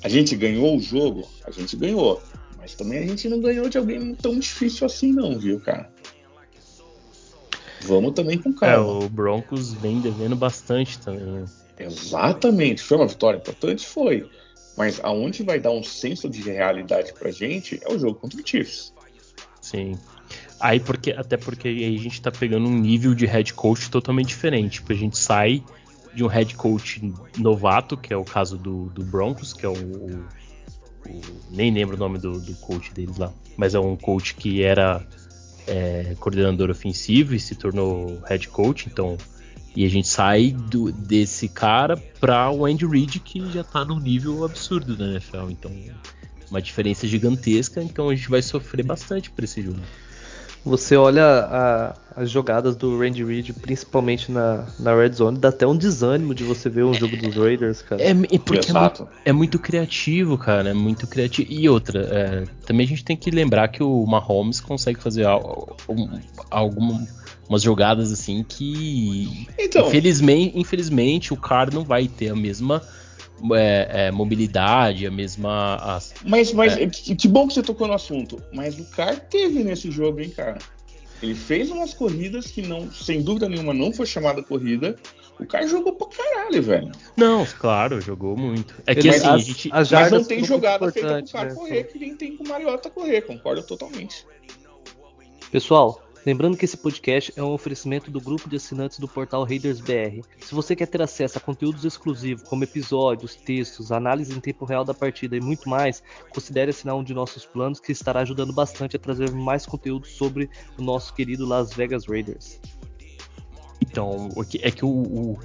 A 0.02 0.08
gente 0.08 0.36
ganhou 0.36 0.76
o 0.76 0.80
jogo, 0.80 1.28
a 1.44 1.50
gente 1.50 1.76
ganhou, 1.76 2.22
mas 2.56 2.74
também 2.74 3.00
a 3.00 3.06
gente 3.06 3.28
não 3.28 3.40
ganhou 3.40 3.68
de 3.68 3.76
alguém 3.76 4.14
tão 4.14 4.38
difícil 4.38 4.86
assim, 4.86 5.12
não, 5.12 5.38
viu, 5.38 5.60
cara? 5.60 5.90
Vamos 7.82 8.14
também 8.14 8.38
com 8.38 8.52
calma. 8.52 8.74
É, 8.74 9.04
o 9.04 9.08
Broncos 9.08 9.72
vem 9.74 10.00
devendo 10.00 10.36
bastante 10.36 10.98
também. 10.98 11.24
Né? 11.24 11.44
Exatamente, 11.78 12.82
foi 12.82 12.96
uma 12.96 13.06
vitória 13.06 13.38
importante, 13.38 13.86
foi. 13.86 14.28
Mas 14.76 15.00
aonde 15.02 15.42
vai 15.42 15.58
dar 15.58 15.70
um 15.70 15.82
senso 15.82 16.28
de 16.28 16.42
realidade 16.42 17.12
pra 17.14 17.30
gente 17.30 17.80
é 17.82 17.92
o 17.92 17.98
jogo 17.98 18.14
contra 18.14 18.40
o 18.40 18.46
Chiefs. 18.46 18.92
Sim. 19.60 19.98
Aí 20.58 20.80
porque 20.80 21.12
até 21.12 21.36
porque 21.36 21.68
aí 21.68 21.96
a 21.96 21.98
gente 21.98 22.20
tá 22.20 22.30
pegando 22.30 22.66
um 22.66 22.78
nível 22.78 23.14
de 23.14 23.26
head 23.26 23.52
coach 23.54 23.90
totalmente 23.90 24.28
diferente. 24.28 24.74
Tipo, 24.74 24.92
a 24.92 24.96
gente 24.96 25.18
sai 25.18 25.62
de 26.14 26.24
um 26.24 26.28
head 26.28 26.54
coach 26.54 27.12
novato, 27.36 27.96
que 27.96 28.12
é 28.12 28.16
o 28.16 28.24
caso 28.24 28.56
do, 28.56 28.86
do 28.86 29.04
Broncos, 29.04 29.52
que 29.52 29.66
é 29.66 29.68
o, 29.68 29.74
o, 29.74 30.24
o 31.06 31.24
nem 31.50 31.70
lembro 31.70 31.94
o 31.94 31.98
nome 31.98 32.18
do, 32.18 32.40
do, 32.40 32.54
coach 32.54 32.92
deles 32.94 33.18
lá, 33.18 33.32
mas 33.54 33.74
é 33.74 33.78
um 33.78 33.94
coach 33.96 34.34
que 34.34 34.62
era 34.62 35.06
é, 35.66 36.16
coordenador 36.18 36.70
ofensivo 36.70 37.34
e 37.34 37.38
se 37.38 37.54
tornou 37.54 38.18
head 38.26 38.48
coach, 38.48 38.88
então 38.88 39.18
e 39.76 39.84
a 39.84 39.88
gente 39.90 40.08
sai 40.08 40.52
do, 40.52 40.90
desse 40.90 41.50
cara 41.50 41.98
para 42.18 42.50
o 42.50 42.64
Andy 42.64 42.86
Reid 42.86 43.20
que 43.20 43.52
já 43.52 43.62
tá 43.62 43.84
num 43.84 44.00
nível 44.00 44.42
absurdo 44.42 44.96
da 44.96 45.04
NFL, 45.04 45.50
então 45.50 45.70
uma 46.50 46.62
diferença 46.62 47.06
gigantesca, 47.06 47.82
então 47.82 48.08
a 48.08 48.14
gente 48.14 48.30
vai 48.30 48.40
sofrer 48.40 48.84
bastante 48.84 49.30
para 49.30 49.44
esse 49.44 49.60
jogo. 49.60 49.80
Você 50.66 50.96
olha 50.96 51.24
a, 51.24 51.94
as 52.16 52.28
jogadas 52.28 52.74
do 52.74 52.98
Randy 52.98 53.22
Reid, 53.22 53.52
principalmente 53.52 54.32
na, 54.32 54.66
na 54.80 54.96
Red 54.96 55.12
Zone, 55.12 55.38
dá 55.38 55.50
até 55.50 55.64
um 55.64 55.76
desânimo 55.76 56.34
de 56.34 56.42
você 56.42 56.68
ver 56.68 56.82
o 56.82 56.92
jogo 56.92 57.16
dos 57.16 57.36
Raiders, 57.36 57.82
cara. 57.82 58.02
É, 58.02 58.10
é 58.10 58.38
porque 58.38 58.72
é 58.72 58.74
muito, 58.74 59.08
é 59.26 59.32
muito, 59.32 59.58
criativo, 59.60 60.36
cara. 60.36 60.70
É 60.70 60.74
muito 60.74 61.06
criativo. 61.06 61.46
E 61.52 61.68
outra, 61.68 62.00
é, 62.00 62.44
também 62.66 62.84
a 62.84 62.88
gente 62.88 63.04
tem 63.04 63.16
que 63.16 63.30
lembrar 63.30 63.68
que 63.68 63.80
o 63.80 64.04
Mahomes 64.06 64.60
consegue 64.60 65.00
fazer 65.00 65.24
algumas 66.50 67.62
jogadas 67.62 68.10
assim 68.10 68.42
que. 68.42 69.46
Então, 69.56 69.86
infelizmente, 69.86 70.58
infelizmente 70.58 71.32
o 71.32 71.36
cara 71.36 71.70
não 71.72 71.84
vai 71.84 72.08
ter 72.08 72.30
a 72.30 72.34
mesma 72.34 72.82
é, 73.54 74.06
é, 74.06 74.10
mobilidade, 74.10 75.06
a 75.06 75.10
mesma. 75.10 75.76
As, 75.76 76.14
mas 76.24 76.52
mas 76.52 76.76
é. 76.76 76.86
que, 76.86 77.14
que, 77.14 77.28
bom 77.28 77.46
que 77.46 77.54
você 77.54 77.62
tocou 77.62 77.86
no 77.86 77.94
assunto. 77.94 78.42
Mas 78.52 78.78
o 78.78 78.84
cara 78.90 79.16
teve 79.16 79.62
nesse 79.62 79.90
jogo, 79.90 80.20
hein, 80.20 80.30
cara? 80.30 80.58
Ele 81.22 81.34
fez 81.34 81.70
umas 81.70 81.94
corridas 81.94 82.46
que 82.46 82.62
não, 82.62 82.90
sem 82.92 83.22
dúvida 83.22 83.48
nenhuma, 83.48 83.72
não 83.72 83.92
foi 83.92 84.06
chamada 84.06 84.42
corrida. 84.42 84.96
O 85.38 85.46
cara 85.46 85.66
jogou 85.66 85.92
pra 85.92 86.08
caralho, 86.08 86.62
velho. 86.62 86.92
Não, 87.16 87.44
claro, 87.58 88.00
jogou 88.00 88.36
muito. 88.36 88.74
É 88.86 88.94
que 88.94 89.08
mas, 89.08 89.16
assim, 89.16 89.28
as, 89.28 89.34
a 89.34 89.38
gente. 89.38 89.70
As 89.72 89.92
mas 89.92 90.12
não 90.12 90.24
tem 90.24 90.44
jogada 90.44 90.90
feita 90.90 91.22
pro 91.22 91.32
cara 91.32 91.48
né? 91.50 91.54
correr 91.54 91.84
que 91.84 91.98
nem 91.98 92.16
tem 92.16 92.36
com 92.36 92.44
o 92.44 92.48
Mariota 92.48 92.88
correr, 92.88 93.22
concordo 93.22 93.62
totalmente. 93.62 94.26
Pessoal, 95.50 96.05
Lembrando 96.26 96.56
que 96.56 96.64
esse 96.64 96.76
podcast 96.76 97.32
é 97.36 97.42
um 97.42 97.52
oferecimento 97.52 98.10
do 98.10 98.20
grupo 98.20 98.50
de 98.50 98.56
assinantes 98.56 98.98
do 98.98 99.06
portal 99.06 99.44
Raiders 99.44 99.78
BR. 99.78 100.26
Se 100.40 100.52
você 100.52 100.74
quer 100.74 100.88
ter 100.88 101.00
acesso 101.00 101.38
a 101.38 101.40
conteúdos 101.40 101.84
exclusivos, 101.84 102.42
como 102.48 102.64
episódios, 102.64 103.36
textos, 103.36 103.92
análise 103.92 104.36
em 104.36 104.40
tempo 104.40 104.64
real 104.64 104.84
da 104.84 104.92
partida 104.92 105.36
e 105.36 105.40
muito 105.40 105.68
mais, 105.68 106.02
considere 106.28 106.70
assinar 106.70 106.96
um 106.96 107.04
de 107.04 107.14
nossos 107.14 107.46
planos 107.46 107.78
que 107.78 107.92
estará 107.92 108.22
ajudando 108.22 108.52
bastante 108.52 108.96
a 108.96 108.98
trazer 108.98 109.30
mais 109.30 109.64
conteúdo 109.64 110.08
sobre 110.08 110.50
o 110.76 110.82
nosso 110.82 111.14
querido 111.14 111.46
Las 111.46 111.72
Vegas 111.72 112.06
Raiders. 112.06 112.60
Então, 113.80 114.28
é 114.62 114.70
que 114.72 114.84
o, 114.84 114.88
o, 114.88 115.38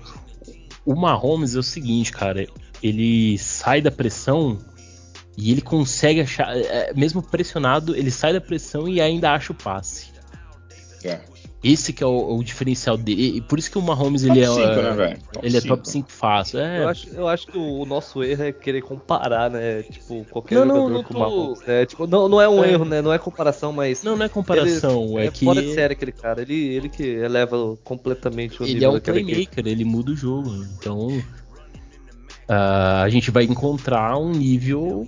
o 0.83 0.95
Mahomes 0.95 1.55
é 1.55 1.59
o 1.59 1.63
seguinte, 1.63 2.11
cara, 2.11 2.47
ele 2.81 3.37
sai 3.37 3.83
da 3.83 3.91
pressão 3.91 4.57
e 5.37 5.51
ele 5.51 5.61
consegue 5.61 6.21
achar, 6.21 6.57
é, 6.57 6.91
mesmo 6.95 7.21
pressionado, 7.21 7.95
ele 7.95 8.09
sai 8.09 8.33
da 8.33 8.41
pressão 8.41 8.89
e 8.89 8.99
ainda 8.99 9.31
acha 9.31 9.51
o 9.51 9.55
passe. 9.55 10.10
É. 11.03 11.21
Esse 11.63 11.93
que 11.93 12.03
é 12.03 12.07
o, 12.07 12.37
o, 12.37 12.43
diferencial 12.43 12.97
dele. 12.97 13.37
E 13.37 13.41
por 13.41 13.59
isso 13.59 13.69
que 13.69 13.77
o 13.77 13.81
Mahomes 13.83 14.23
top 14.23 14.31
ele 14.31 14.43
é, 14.43 14.47
cinco, 14.47 14.95
né, 14.95 15.17
ele 15.43 15.57
é 15.57 15.61
top 15.61 15.87
5 15.87 16.11
fácil. 16.11 16.59
É. 16.59 16.83
Eu, 16.83 16.87
acho, 16.87 17.09
eu 17.09 17.27
acho 17.27 17.47
que 17.47 17.57
o 17.57 17.85
nosso 17.85 18.23
erro 18.23 18.43
é 18.43 18.51
querer 18.51 18.81
comparar, 18.81 19.51
né? 19.51 19.83
Tipo, 19.83 20.25
qualquer 20.31 20.55
não, 20.55 20.61
jogador 20.65 20.89
não, 20.89 20.89
não 20.89 21.03
com 21.03 21.13
o 21.13 21.19
Mahomes. 21.19 21.61
Né? 21.61 21.85
Tipo, 21.85 22.07
não, 22.07 22.27
não 22.27 22.41
é 22.41 22.49
um 22.49 22.63
é. 22.63 22.71
erro, 22.71 22.85
né? 22.85 22.99
Não 22.99 23.13
é 23.13 23.19
comparação, 23.19 23.71
mas. 23.71 24.01
Não, 24.01 24.17
não 24.17 24.25
é 24.25 24.29
comparação. 24.29 25.03
Ele, 25.03 25.19
é, 25.19 25.25
é 25.27 25.31
que. 25.31 25.45
Fora 25.45 25.61
de 25.61 25.73
série 25.73 25.93
aquele 25.93 26.11
cara. 26.11 26.41
Ele, 26.41 26.55
ele 26.55 26.89
que 26.89 27.03
eleva 27.03 27.77
completamente 27.83 28.59
o 28.59 28.65
ele 28.65 28.73
nível 28.73 28.89
Ele 28.89 28.95
é 28.95 28.97
um 28.97 28.99
playmaker, 28.99 29.67
ele 29.67 29.85
muda 29.85 30.11
o 30.11 30.15
jogo. 30.15 30.49
Então. 30.79 31.09
Uh, 32.49 33.03
a 33.03 33.09
gente 33.09 33.29
vai 33.29 33.43
encontrar 33.43 34.17
um 34.17 34.31
nível 34.31 35.07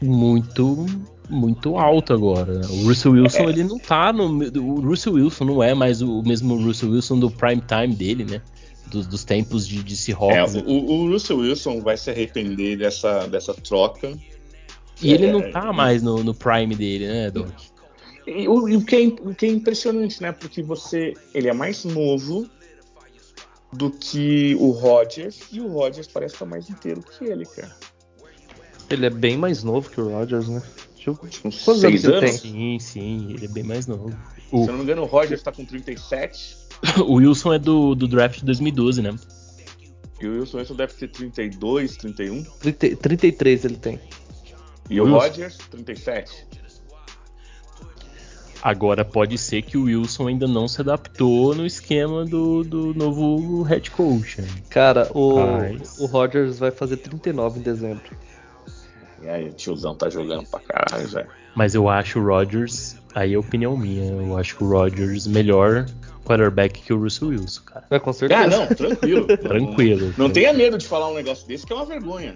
muito 0.00 0.86
muito 1.28 1.76
alto 1.76 2.12
agora. 2.12 2.60
O 2.70 2.88
Russell 2.88 3.12
Wilson, 3.12 3.44
é. 3.44 3.48
ele 3.50 3.64
não 3.64 3.78
tá 3.78 4.12
no. 4.12 4.26
O 4.60 4.80
Russell 4.80 5.14
Wilson 5.14 5.44
não 5.44 5.62
é 5.62 5.74
mais 5.74 6.02
o 6.02 6.22
mesmo 6.22 6.56
Russell 6.56 6.90
Wilson 6.90 7.18
do 7.18 7.30
prime 7.30 7.62
time 7.62 7.94
dele, 7.94 8.24
né? 8.24 8.42
Dos, 8.86 9.06
dos 9.06 9.24
tempos 9.24 9.66
de, 9.66 9.82
de 9.82 9.96
Seahawks. 9.96 10.54
É, 10.54 10.58
o, 10.60 10.72
o, 10.72 11.10
Russell 11.10 11.38
Wilson 11.38 11.80
vai 11.80 11.96
se 11.96 12.10
arrepender 12.10 12.76
dessa, 12.76 13.26
dessa 13.26 13.54
troca. 13.54 14.16
E 15.00 15.10
é, 15.10 15.14
ele 15.14 15.32
não 15.32 15.50
tá 15.50 15.72
mais 15.72 16.02
no, 16.02 16.22
no 16.22 16.34
prime 16.34 16.76
dele, 16.76 17.08
né, 17.08 17.30
Doc? 17.30 17.48
E, 18.26 18.46
o, 18.46 18.54
o, 18.54 18.84
que 18.84 18.96
é, 18.96 19.06
o 19.06 19.34
que 19.34 19.46
é 19.46 19.48
impressionante, 19.48 20.22
né? 20.22 20.32
Porque 20.32 20.62
você. 20.62 21.14
Ele 21.34 21.48
é 21.48 21.52
mais 21.52 21.84
novo 21.84 22.48
do 23.72 23.90
que 23.90 24.56
o 24.60 24.70
Rodgers, 24.70 25.40
e 25.50 25.60
o 25.60 25.68
Rodgers 25.68 26.06
parece 26.06 26.34
estar 26.34 26.46
mais 26.46 26.70
inteiro 26.70 27.02
que 27.02 27.24
ele, 27.24 27.44
cara. 27.44 27.74
Ele 28.88 29.06
é 29.06 29.10
bem 29.10 29.36
mais 29.36 29.64
novo 29.64 29.90
que 29.90 30.00
o 30.00 30.10
Rodgers, 30.10 30.48
né? 30.48 30.62
Deixa 31.04 31.40
Quantos 31.40 31.80
seis 31.80 32.04
anos? 32.06 32.30
Sim, 32.40 32.78
sim, 32.78 33.32
ele 33.32 33.44
é 33.44 33.48
bem 33.48 33.62
mais 33.62 33.86
novo. 33.86 34.16
O... 34.50 34.64
Se 34.64 34.70
eu 34.70 34.72
não 34.72 34.78
me 34.78 34.84
engano, 34.84 35.02
o 35.02 35.06
Roger 35.06 35.36
está 35.36 35.52
com 35.52 35.64
37. 35.64 36.56
o 37.06 37.14
Wilson 37.14 37.52
é 37.52 37.58
do, 37.58 37.94
do 37.94 38.08
draft 38.08 38.38
de 38.38 38.44
2012, 38.46 39.02
né? 39.02 39.14
E 40.20 40.26
o 40.26 40.40
Wilson 40.40 40.58
Wilson 40.58 40.74
deve 40.76 40.94
ter 40.94 41.08
32, 41.08 41.96
31. 41.96 42.44
30, 42.44 42.96
33 42.96 43.64
ele 43.64 43.76
tem. 43.76 44.00
E 44.88 45.00
o, 45.00 45.04
o 45.04 45.18
Rodgers, 45.18 45.58
37. 45.70 46.46
Agora 48.62 49.04
pode 49.04 49.36
ser 49.36 49.60
que 49.60 49.76
o 49.76 49.84
Wilson 49.84 50.28
ainda 50.28 50.46
não 50.48 50.66
se 50.66 50.80
adaptou 50.80 51.54
no 51.54 51.66
esquema 51.66 52.24
do, 52.24 52.64
do 52.64 52.94
novo 52.94 53.62
head 53.62 53.90
coach. 53.90 54.40
Né? 54.40 54.48
Cara, 54.70 55.10
o, 55.12 55.38
Mas... 55.38 55.98
o 55.98 56.06
Rodgers 56.06 56.58
vai 56.58 56.70
fazer 56.70 56.96
39 56.96 57.60
em 57.60 57.62
dezembro. 57.62 58.02
E 59.24 59.28
aí, 59.28 59.48
o 59.48 59.52
tiozão 59.52 59.94
tá 59.94 60.10
jogando 60.10 60.46
pra 60.46 60.60
caralho, 60.60 61.08
velho. 61.08 61.28
Mas 61.54 61.74
eu 61.74 61.88
acho 61.88 62.20
o 62.20 62.26
Rodgers, 62.26 62.96
aí 63.14 63.32
é 63.32 63.38
opinião 63.38 63.74
minha, 63.74 64.12
eu 64.12 64.36
acho 64.36 64.62
o 64.62 64.68
Rodgers 64.68 65.26
melhor 65.26 65.86
quarterback 66.24 66.80
que 66.82 66.92
o 66.92 67.00
Russell 67.00 67.28
Wilson, 67.28 67.62
cara. 67.62 67.86
É, 67.90 67.98
com 67.98 68.12
certeza. 68.12 68.42
Ah, 68.42 68.46
não, 68.46 68.66
tranquilo. 68.66 69.26
tranquilo. 69.38 70.06
Não, 70.18 70.26
não 70.26 70.30
tenha 70.30 70.52
medo 70.52 70.76
de 70.76 70.86
falar 70.86 71.08
um 71.08 71.14
negócio 71.14 71.46
desse, 71.48 71.66
que 71.66 71.72
é 71.72 71.76
uma 71.76 71.86
vergonha. 71.86 72.34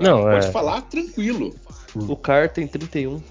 Não, 0.00 0.22
Pode 0.22 0.46
é... 0.46 0.50
falar 0.50 0.82
tranquilo. 0.82 1.54
O 1.94 2.16
Car 2.16 2.48
tem 2.48 2.66
31. 2.66 3.22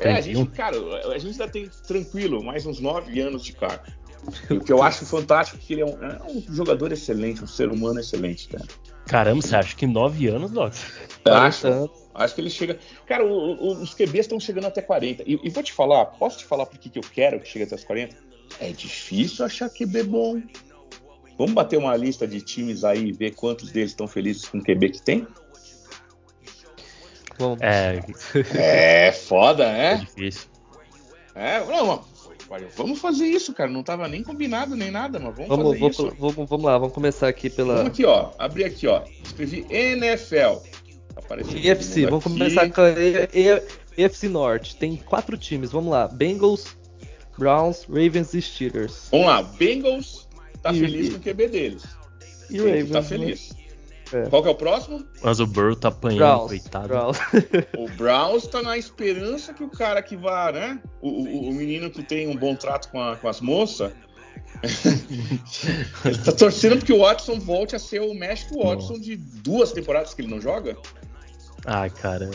É, 0.00 0.14
a 0.14 0.20
gente, 0.20 0.50
cara, 0.52 0.76
a 1.14 1.18
gente 1.18 1.32
ainda 1.32 1.48
tem 1.48 1.70
tranquilo 1.86 2.42
mais 2.42 2.64
uns 2.64 2.80
9 2.80 3.20
anos 3.20 3.44
de 3.44 3.52
Car. 3.52 3.82
O 4.50 4.60
que 4.60 4.72
eu 4.72 4.82
acho 4.82 5.06
fantástico 5.06 5.58
é 5.58 5.66
que 5.66 5.72
ele 5.74 5.82
é 5.82 5.86
um, 5.86 6.04
é 6.04 6.18
um, 6.28 6.54
jogador 6.54 6.92
excelente, 6.92 7.42
um 7.42 7.46
ser 7.46 7.70
humano 7.70 8.00
excelente, 8.00 8.48
cara. 8.48 8.66
Caramba, 9.06 9.42
você 9.42 9.56
acha 9.56 9.74
que 9.74 9.86
9 9.86 10.28
anos, 10.28 10.50
Doc? 10.50 10.74
Acho. 11.24 11.90
Acho 12.14 12.34
que 12.34 12.40
ele 12.40 12.50
chega. 12.50 12.78
Cara, 13.06 13.24
o, 13.24 13.30
o, 13.30 13.82
os 13.82 13.94
QBs 13.94 14.26
estão 14.26 14.38
chegando 14.38 14.66
até 14.66 14.82
40. 14.82 15.22
E, 15.26 15.40
e, 15.42 15.50
vou 15.50 15.62
te 15.62 15.72
falar, 15.72 16.04
posso 16.06 16.38
te 16.38 16.44
falar 16.44 16.66
por 16.66 16.78
que 16.78 16.96
eu 16.98 17.02
quero 17.02 17.40
que 17.40 17.48
chegue 17.48 17.64
até 17.64 17.74
os 17.74 17.84
40? 17.84 18.16
É 18.60 18.70
difícil 18.70 19.44
achar 19.44 19.70
QB 19.70 20.02
bom. 20.04 20.42
Vamos 21.38 21.54
bater 21.54 21.78
uma 21.78 21.96
lista 21.96 22.26
de 22.26 22.40
times 22.40 22.84
aí 22.84 23.08
e 23.08 23.12
ver 23.12 23.34
quantos 23.34 23.70
deles 23.70 23.92
estão 23.92 24.06
felizes 24.06 24.46
com 24.46 24.58
o 24.58 24.62
QB 24.62 24.90
que 24.90 25.02
tem? 25.02 25.26
Bom, 27.38 27.56
é... 27.60 28.04
é 28.54 29.12
foda, 29.12 29.72
né? 29.72 29.94
É 29.94 29.96
difícil. 29.96 30.50
É, 31.34 31.64
não, 31.64 32.04
vamos 32.76 32.98
fazer 32.98 33.26
isso, 33.26 33.52
cara. 33.52 33.70
Não 33.70 33.82
tava 33.82 34.08
nem 34.08 34.22
combinado 34.22 34.76
nem 34.76 34.90
nada, 34.90 35.18
mas 35.18 35.34
vamos, 35.34 35.48
vamos 35.48 35.64
fazer 35.66 35.78
vamos, 35.78 35.98
isso. 35.98 36.16
Vamos, 36.18 36.48
vamos 36.48 36.64
lá, 36.64 36.78
vamos 36.78 36.94
começar 36.94 37.28
aqui 37.28 37.48
pela. 37.48 37.76
Vamos 37.76 37.90
aqui, 37.90 38.04
ó. 38.04 38.30
Abri 38.38 38.64
aqui, 38.64 38.86
ó. 38.86 39.02
Escrevi 39.24 39.66
NFL. 39.70 40.58
Apareceu 41.16 41.58
EFC, 41.58 42.06
vamos 42.06 42.26
aqui. 42.26 42.38
começar 42.38 42.70
com 42.70 42.80
a 42.80 42.90
EFC 43.96 44.28
Norte. 44.28 44.76
Tem 44.76 44.96
quatro 44.96 45.36
times, 45.36 45.70
vamos 45.70 45.90
lá. 45.90 46.08
Bengals, 46.08 46.76
Browns, 47.38 47.84
Ravens 47.84 48.34
e 48.34 48.42
Steelers. 48.42 49.08
Vamos 49.10 49.26
lá, 49.26 49.42
Bengals 49.42 50.28
tá 50.62 50.72
e, 50.72 50.80
feliz 50.80 51.10
com 51.10 51.16
o 51.16 51.20
QB 51.20 51.48
deles. 51.48 51.84
E 52.50 52.60
o 52.60 52.64
Ravens. 52.64 52.90
Tá 52.90 53.02
feliz. 53.02 53.52
É. 54.12 54.28
Qual 54.28 54.42
que 54.42 54.48
é 54.48 54.52
o 54.52 54.54
próximo? 54.54 55.04
Mas 55.22 55.40
o 55.40 55.46
Burrow 55.46 55.76
tá 55.76 55.88
apanhando, 55.88 56.18
Browns, 56.18 56.48
coitado. 56.48 56.88
Browns. 56.88 57.18
o 57.76 57.88
Browns 57.96 58.46
tá 58.46 58.62
na 58.62 58.76
esperança 58.76 59.54
que 59.54 59.62
o 59.62 59.68
cara 59.68 60.02
que 60.02 60.16
vá, 60.16 60.50
né? 60.50 60.80
O, 61.00 61.08
o, 61.08 61.50
o 61.50 61.52
menino 61.52 61.90
que 61.90 62.02
tem 62.02 62.28
um 62.28 62.36
bom 62.36 62.54
trato 62.54 62.88
com, 62.90 63.00
a, 63.00 63.16
com 63.16 63.28
as 63.28 63.40
moças. 63.40 63.92
ele 66.04 66.18
tá 66.18 66.32
torcendo 66.32 66.78
porque 66.78 66.92
o 66.92 67.00
Watson 67.00 67.38
volte 67.38 67.76
a 67.76 67.78
ser 67.78 68.00
o 68.00 68.12
México 68.12 68.62
Watson 68.62 68.98
de 68.98 69.16
duas 69.16 69.72
temporadas 69.72 70.12
que 70.12 70.22
ele 70.22 70.28
não 70.28 70.40
joga. 70.40 70.76
Ah, 71.64 71.88
cara. 71.88 72.30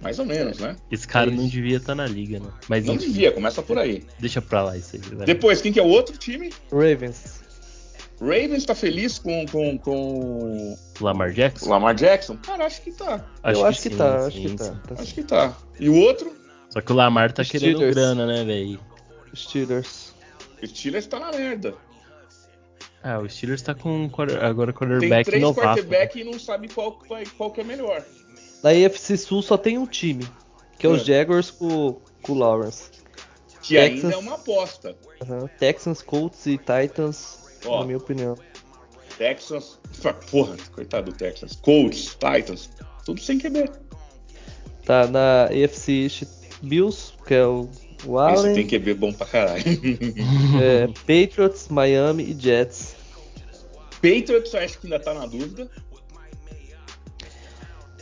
Mais 0.00 0.18
ou 0.18 0.24
menos, 0.24 0.58
né? 0.58 0.76
Esse 0.90 1.06
cara 1.06 1.30
é 1.30 1.34
não 1.34 1.46
devia 1.46 1.76
estar 1.76 1.88
tá 1.88 1.94
na 1.96 2.06
liga, 2.06 2.38
né? 2.38 2.50
Mas, 2.68 2.84
não 2.84 2.94
enfim, 2.94 3.06
devia, 3.06 3.32
começa 3.32 3.62
por 3.62 3.78
aí. 3.78 4.04
Deixa 4.18 4.40
pra 4.40 4.62
lá 4.62 4.76
isso 4.76 4.96
aí. 4.96 5.02
Vai. 5.16 5.26
Depois, 5.26 5.60
quem 5.60 5.72
que 5.72 5.80
é 5.80 5.82
o 5.82 5.88
outro 5.88 6.16
time? 6.16 6.52
Ravens. 6.70 7.47
Ravens 8.20 8.64
tá 8.64 8.74
feliz 8.74 9.18
com, 9.18 9.46
com, 9.46 9.78
com... 9.78 10.76
Lamar 11.00 11.32
Jackson? 11.32 11.68
Lamar 11.70 11.94
Jackson? 11.94 12.36
Cara, 12.36 12.66
acho 12.66 12.82
que 12.82 12.90
tá. 12.92 13.24
Acho 13.42 13.58
Eu 13.58 13.62
que 13.62 13.68
acho 13.68 13.82
que, 13.82 13.90
sim, 13.90 13.96
tá, 13.96 14.20
sim, 14.22 14.26
acho 14.26 14.40
que 14.40 14.56
tá. 14.56 14.64
tá 14.94 15.02
acho 15.02 15.14
que 15.14 15.22
tá. 15.22 15.56
E 15.78 15.88
o 15.88 15.96
outro? 15.96 16.36
Só 16.70 16.80
que 16.80 16.92
o 16.92 16.94
Lamar 16.94 17.32
tá 17.32 17.44
Steelers. 17.44 17.76
querendo 17.78 17.94
grana, 17.94 18.26
né, 18.26 18.44
velho? 18.44 18.80
Steelers. 19.34 20.12
Steelers 20.64 21.06
tá 21.06 21.20
na 21.20 21.30
merda. 21.30 21.74
Ah, 23.02 23.20
o 23.20 23.28
Steelers 23.28 23.62
tá 23.62 23.74
com 23.74 24.10
agora 24.42 24.72
quarterback 24.72 25.10
Tem 25.10 25.24
três 25.24 25.42
novato. 25.42 25.68
quarterback 25.68 26.16
né? 26.16 26.20
e 26.22 26.24
não 26.24 26.38
sabe 26.38 26.68
qual, 26.68 26.98
qual 27.36 27.50
que 27.52 27.60
é 27.60 27.64
melhor. 27.64 28.02
Da 28.62 28.70
AFC 28.70 29.16
Sul 29.16 29.40
só 29.40 29.56
tem 29.56 29.78
um 29.78 29.86
time, 29.86 30.26
que 30.78 30.86
é, 30.86 30.90
é. 30.90 30.92
os 30.92 31.04
Jaguars 31.04 31.50
com, 31.50 32.00
com 32.22 32.32
o 32.32 32.38
Lawrence. 32.38 32.90
Que 33.62 33.74
Texans, 33.74 34.04
ainda 34.04 34.14
é 34.14 34.18
uma 34.18 34.34
aposta. 34.34 34.96
Uh 35.22 35.48
Texans, 35.58 36.02
Colts 36.02 36.46
e 36.46 36.58
Titans, 36.58 37.37
Ó, 37.64 37.80
na 37.80 37.86
minha 37.86 37.98
opinião. 37.98 38.36
Texans, 39.16 39.78
porra, 40.30 40.56
coitado 40.72 41.10
do 41.10 41.16
Texas. 41.16 41.56
Colts, 41.62 42.16
Titans, 42.16 42.70
tudo 43.04 43.20
sem 43.20 43.38
QB. 43.38 43.70
Tá 44.84 45.06
na 45.06 45.44
AFC 45.46 46.04
East, 46.04 46.22
Bills, 46.62 47.12
que 47.26 47.34
é 47.34 47.44
o, 47.44 47.68
o 48.06 48.18
Allen. 48.18 48.52
Esse 48.52 48.54
tem 48.54 48.80
QB 48.80 48.94
bom 48.94 49.12
pra 49.12 49.26
caralho. 49.26 49.62
é, 50.62 50.86
Patriots, 50.86 51.68
Miami 51.68 52.24
e 52.30 52.40
Jets. 52.40 52.96
Patriots 53.96 54.54
acho 54.54 54.78
que 54.78 54.86
ainda 54.86 55.00
tá 55.00 55.12
na 55.12 55.26
dúvida. 55.26 55.68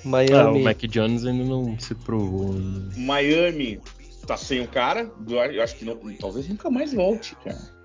Miami. 0.04 0.34
Ah, 0.34 0.50
o 0.52 0.62
Mac 0.62 0.80
Jones 0.82 1.24
ainda 1.24 1.44
não 1.44 1.78
se 1.80 1.94
provou. 1.94 2.54
Miami 2.96 3.80
tá 4.26 4.36
sem 4.36 4.60
o 4.60 4.68
cara. 4.68 5.10
Eu 5.28 5.62
acho 5.62 5.76
que 5.76 5.84
não, 5.84 5.96
talvez 6.16 6.48
nunca 6.48 6.70
mais 6.70 6.92
volte, 6.92 7.34
cara. 7.36 7.75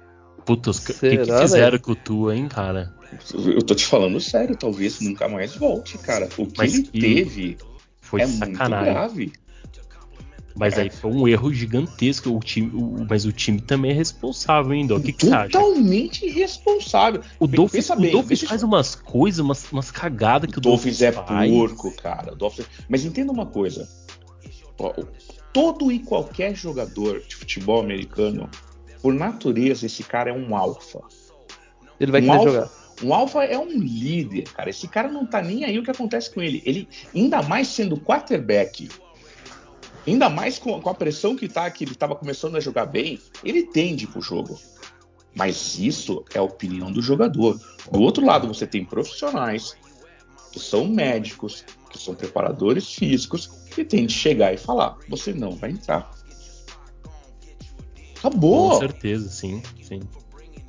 Puta, 0.46 0.72
o 0.72 0.74
que, 0.74 0.94
que 0.94 1.38
fizeram 1.42 1.80
com 1.80 1.92
o 1.92 1.96
Tua, 1.96 2.36
hein, 2.36 2.48
cara? 2.48 2.94
Eu 3.34 3.62
tô 3.62 3.76
te 3.76 3.86
falando 3.86 4.20
sério, 4.20 4.56
talvez 4.56 5.02
nunca 5.02 5.28
mais 5.28 5.56
volte, 5.56 5.98
cara. 5.98 6.30
O 6.38 6.46
que 6.46 6.58
Mas 6.58 6.74
ele 6.74 6.84
que 6.84 7.00
teve 7.00 7.58
foi 8.00 8.22
é 8.22 8.28
sacanagem. 8.28 8.84
muito 8.84 8.94
grave. 8.94 9.34
Mas 10.56 10.78
é. 10.78 10.82
aí 10.82 10.90
foi 10.90 11.12
um 11.12 11.28
erro 11.28 11.54
gigantesco. 11.54 12.30
O 12.30 12.40
time, 12.40 12.70
o, 12.74 13.06
mas 13.10 13.26
o 13.26 13.32
time 13.32 13.60
também 13.60 13.92
é 13.92 13.94
responsável, 13.94 14.74
hein, 14.74 14.86
Dó? 14.86 14.98
O 14.98 15.02
que, 15.02 15.14
que 15.14 15.26
você 15.26 15.34
acha? 15.34 15.50
Totalmente 15.50 16.28
responsável. 16.30 17.22
O 17.40 17.48
Dolphins, 17.48 17.90
o 17.90 17.96
Dolphins 17.96 18.42
faz 18.42 18.64
umas 18.64 18.96
coisas, 18.96 19.40
umas, 19.40 19.72
umas 19.72 19.92
cagadas 19.92 20.52
que 20.52 20.58
o, 20.58 20.60
o 20.60 20.62
Dolphins, 20.62 21.00
Dolphins 21.00 21.20
é 21.20 21.26
faz. 21.26 21.52
porco, 21.52 21.92
cara. 21.96 22.34
O 22.34 22.36
Dolphins... 22.36 22.68
Mas 22.90 23.06
entenda 23.06 23.32
uma 23.32 23.46
coisa. 23.46 23.88
todo 25.54 25.92
e 25.92 26.00
qualquer 26.00 26.56
jogador 26.56 27.22
de 27.28 27.36
futebol 27.36 27.82
americano, 27.82 28.50
por 29.02 29.14
natureza, 29.14 29.86
esse 29.86 30.04
cara 30.04 30.30
é 30.30 30.34
um 30.34 30.56
alfa. 30.56 31.00
Ele 32.00 32.12
vai 32.12 32.22
um 32.22 32.26
querer 32.26 32.44
jogar. 32.44 32.70
Um 33.04 33.14
alfa 33.14 33.44
é 33.44 33.58
um 33.58 33.72
líder, 33.72 34.44
cara. 34.44 34.70
Esse 34.70 34.88
cara 34.88 35.08
não 35.08 35.26
tá 35.26 35.42
nem 35.42 35.66
aí 35.66 35.78
o 35.80 35.84
que 35.84 35.92
acontece 35.92 36.32
com 36.32 36.42
ele. 36.42 36.62
Ele, 36.66 36.88
ainda 37.14 37.42
mais 37.42 37.68
sendo 37.68 37.98
quarterback, 37.98 38.90
ainda 40.06 40.30
mais 40.30 40.60
com, 40.60 40.80
com 40.80 40.90
a 40.90 40.94
pressão 40.94 41.36
que 41.36 41.48
tá, 41.48 41.70
que 41.72 41.84
ele 41.84 41.96
tava 41.96 42.16
começando 42.16 42.58
a 42.58 42.60
jogar 42.60 42.86
bem, 42.86 43.20
ele 43.44 43.64
tende 43.64 44.06
pro 44.06 44.22
jogo. 44.22 44.60
Mas 45.34 45.80
isso 45.80 46.24
é 46.34 46.40
a 46.40 46.44
opinião 46.44 46.92
do 46.92 47.02
jogador. 47.02 47.60
Do 47.92 48.02
outro 48.02 48.26
lado, 48.26 48.48
você 48.48 48.68
tem 48.68 48.86
profissionais 48.86 49.76
que 50.52 50.60
são 50.60 50.88
médicos, 50.88 51.64
que 51.90 51.98
são 51.98 52.14
preparadores 52.14 52.94
físicos, 52.94 53.48
que 53.74 53.84
tem 53.86 54.06
de 54.06 54.14
chegar 54.14 54.54
e 54.54 54.58
falar: 54.58 54.98
você 55.08 55.34
não 55.34 55.52
vai 55.52 55.72
entrar. 55.72 56.12
Acabou. 58.24 58.72
Com 58.72 58.80
certeza, 58.80 59.30
sim, 59.30 59.64
sim. 59.82 60.00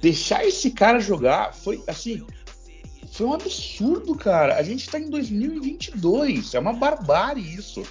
Deixar 0.00 0.44
esse 0.44 0.70
cara 0.70 0.98
jogar 0.98 1.54
foi 1.54 1.82
assim. 1.86 2.24
Foi 3.12 3.26
um 3.26 3.34
absurdo, 3.34 4.14
cara. 4.14 4.56
A 4.56 4.62
gente 4.62 4.88
tá 4.88 4.98
em 4.98 5.10
2022. 5.10 6.54
É 6.54 6.58
uma 6.58 6.72
barbárie 6.72 7.42
isso. 7.42 7.82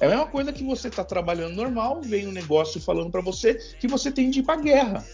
É 0.00 0.06
a 0.06 0.08
mesma 0.08 0.26
coisa 0.26 0.52
que 0.52 0.64
você 0.64 0.90
tá 0.90 1.04
trabalhando 1.04 1.54
normal, 1.54 2.00
vem 2.02 2.26
um 2.26 2.32
negócio 2.32 2.80
falando 2.80 3.10
para 3.10 3.20
você 3.20 3.54
que 3.78 3.86
você 3.86 4.10
tem 4.10 4.30
de 4.30 4.40
ir 4.40 4.42
pra 4.42 4.56
guerra. 4.56 5.06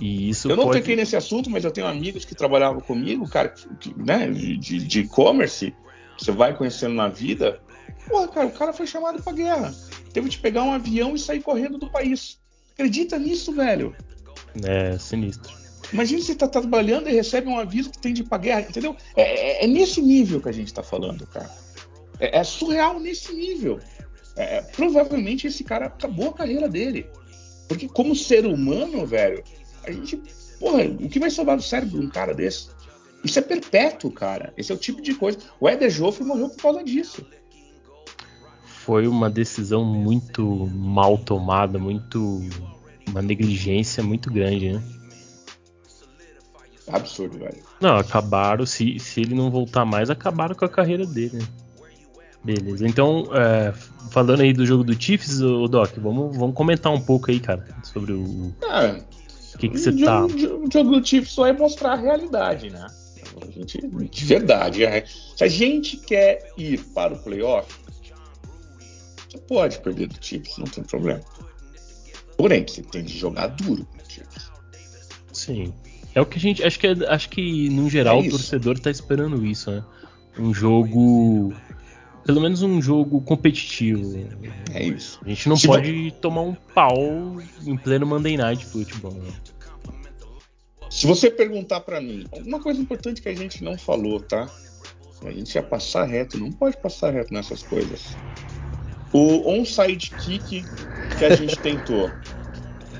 E 0.00 0.28
isso 0.28 0.50
eu 0.50 0.56
não 0.56 0.64
pode... 0.64 0.80
toquei 0.80 0.96
nesse 0.96 1.16
assunto, 1.16 1.48
mas 1.48 1.64
eu 1.64 1.70
tenho 1.70 1.86
amigos 1.86 2.24
que 2.24 2.34
trabalhavam 2.34 2.80
comigo, 2.80 3.26
cara, 3.28 3.48
que, 3.48 3.94
né, 3.96 4.28
de 4.28 5.00
e-commerce, 5.00 5.72
você 6.18 6.32
vai 6.32 6.54
conhecendo 6.54 6.94
na 6.94 7.08
vida. 7.08 7.60
Porra, 8.08 8.28
cara, 8.28 8.46
o 8.48 8.52
cara 8.52 8.72
foi 8.72 8.86
chamado 8.86 9.22
pra 9.22 9.32
guerra. 9.32 9.72
Teve 10.12 10.28
de 10.28 10.38
pegar 10.38 10.64
um 10.64 10.72
avião 10.72 11.14
e 11.14 11.18
sair 11.18 11.40
correndo 11.40 11.78
do 11.78 11.88
país. 11.88 12.41
Acredita 12.82 13.16
nisso, 13.16 13.52
velho? 13.52 13.94
É, 14.64 14.98
sinistro. 14.98 15.52
Imagina 15.92 16.20
você 16.20 16.34
tá 16.34 16.48
trabalhando 16.48 17.08
e 17.08 17.12
recebe 17.12 17.46
um 17.46 17.56
aviso 17.56 17.90
que 17.90 17.98
tem 17.98 18.12
de 18.12 18.22
ir 18.22 18.24
pra 18.24 18.38
guerra, 18.38 18.62
entendeu? 18.62 18.96
É, 19.14 19.22
é, 19.22 19.64
é 19.64 19.66
nesse 19.68 20.02
nível 20.02 20.40
que 20.40 20.48
a 20.48 20.52
gente 20.52 20.74
tá 20.74 20.82
falando, 20.82 21.24
cara. 21.28 21.48
É, 22.18 22.40
é 22.40 22.42
surreal 22.42 22.98
nesse 22.98 23.32
nível. 23.32 23.78
É, 24.34 24.62
provavelmente 24.62 25.46
esse 25.46 25.62
cara 25.62 25.86
acabou 25.86 26.30
a 26.30 26.32
carreira 26.32 26.68
dele. 26.68 27.06
Porque 27.68 27.86
como 27.86 28.16
ser 28.16 28.46
humano, 28.46 29.06
velho, 29.06 29.44
a 29.84 29.92
gente. 29.92 30.20
Porra, 30.58 30.82
o 30.82 31.08
que 31.08 31.20
vai 31.20 31.30
sobrar 31.30 31.56
do 31.56 31.62
cérebro 31.62 32.00
de 32.00 32.06
um 32.06 32.10
cara 32.10 32.34
desse? 32.34 32.66
Isso 33.22 33.38
é 33.38 33.42
perpétuo, 33.42 34.10
cara. 34.10 34.52
Esse 34.56 34.72
é 34.72 34.74
o 34.74 34.78
tipo 34.78 35.00
de 35.00 35.14
coisa. 35.14 35.38
O 35.60 35.68
Eder 35.68 35.88
Joffre 35.88 36.24
morreu 36.24 36.48
por 36.48 36.60
causa 36.60 36.82
disso. 36.82 37.24
Foi 38.84 39.06
uma 39.06 39.30
decisão 39.30 39.84
muito 39.84 40.42
mal 40.74 41.16
tomada, 41.16 41.78
muito. 41.78 42.40
Uma 43.08 43.22
negligência 43.22 44.02
muito 44.02 44.32
grande, 44.32 44.72
né? 44.72 44.82
Absurdo, 46.88 47.38
velho. 47.38 47.62
Não, 47.80 47.96
acabaram. 47.96 48.66
Se, 48.66 48.98
se 48.98 49.20
ele 49.20 49.34
não 49.34 49.50
voltar 49.50 49.84
mais, 49.84 50.10
acabaram 50.10 50.54
com 50.54 50.64
a 50.64 50.68
carreira 50.68 51.06
dele, 51.06 51.38
né? 51.38 51.46
Beleza. 52.42 52.86
Então, 52.86 53.28
é, 53.32 53.72
falando 54.10 54.40
aí 54.40 54.52
do 54.52 54.66
jogo 54.66 54.82
do 54.82 55.00
Chiefs, 55.00 55.40
o 55.40 55.68
Doc, 55.68 55.96
vamos, 55.98 56.36
vamos 56.36 56.56
comentar 56.56 56.92
um 56.92 57.00
pouco 57.00 57.30
aí, 57.30 57.38
cara, 57.38 57.64
sobre 57.84 58.12
o. 58.12 58.52
Ah, 58.68 59.00
o 59.54 59.58
que, 59.58 59.68
que 59.68 59.78
você 59.78 59.92
tá. 59.92 60.26
O 60.26 60.68
jogo 60.72 60.98
do 60.98 61.06
Chiefs 61.06 61.32
só 61.32 61.46
é 61.46 61.52
mostrar 61.52 61.92
a 61.92 61.96
realidade, 61.96 62.70
né? 62.70 62.84
A 63.40 63.50
gente, 63.50 63.78
de 63.78 64.24
verdade. 64.24 64.84
É. 64.84 65.04
Se 65.36 65.44
a 65.44 65.48
gente 65.48 65.96
quer 65.98 66.50
ir 66.58 66.82
para 66.86 67.14
o 67.14 67.18
playoff, 67.18 67.82
você 69.32 69.38
pode 69.38 69.78
perder 69.80 70.08
do 70.08 70.16
Chiefs, 70.20 70.58
não 70.58 70.66
tem 70.66 70.84
problema. 70.84 71.22
Porém, 72.36 72.66
você 72.66 72.82
tem 72.82 73.02
de 73.02 73.16
jogar 73.16 73.46
duro 73.48 73.86
com 73.86 73.96
o 73.96 74.10
Chiefs. 74.10 74.50
Sim. 75.32 75.72
É 76.14 76.20
o 76.20 76.26
que 76.26 76.36
a 76.36 76.40
gente. 76.40 76.62
Acho 76.62 76.78
que, 76.78 76.86
acho 76.86 77.28
que 77.30 77.70
no 77.70 77.88
geral, 77.88 78.22
É 78.22 78.26
o 78.26 78.30
torcedor 78.30 78.78
tá 78.78 78.90
esperando 78.90 79.44
isso, 79.46 79.70
né? 79.70 79.82
Um 80.38 80.52
jogo. 80.52 81.54
Pelo 82.24 82.40
menos 82.40 82.62
um 82.62 82.80
jogo 82.80 83.20
competitivo. 83.22 84.28
É 84.72 84.84
isso. 84.84 85.18
A 85.24 85.28
gente 85.28 85.48
não 85.48 85.56
Se 85.56 85.66
pode 85.66 86.12
tomar 86.20 86.42
um 86.42 86.54
pau 86.54 87.40
em 87.66 87.76
pleno 87.76 88.06
Monday 88.06 88.36
Night 88.36 88.64
Football. 88.66 89.14
Né? 89.14 89.32
Se 90.90 91.06
você 91.06 91.30
perguntar 91.30 91.80
para 91.80 92.00
mim, 92.00 92.26
uma 92.46 92.60
coisa 92.60 92.80
importante 92.80 93.22
que 93.22 93.28
a 93.28 93.34
gente 93.34 93.64
não 93.64 93.76
falou, 93.76 94.20
tá? 94.20 94.48
A 95.24 95.30
gente 95.30 95.54
ia 95.54 95.62
passar 95.62 96.04
reto, 96.04 96.38
não 96.38 96.52
pode 96.52 96.76
passar 96.76 97.12
reto 97.12 97.32
nessas 97.32 97.62
coisas. 97.62 98.14
O 99.12 99.50
onside 99.50 100.10
kick 100.16 100.64
que 101.18 101.24
a 101.24 101.34
gente 101.36 101.56
tentou. 101.60 102.12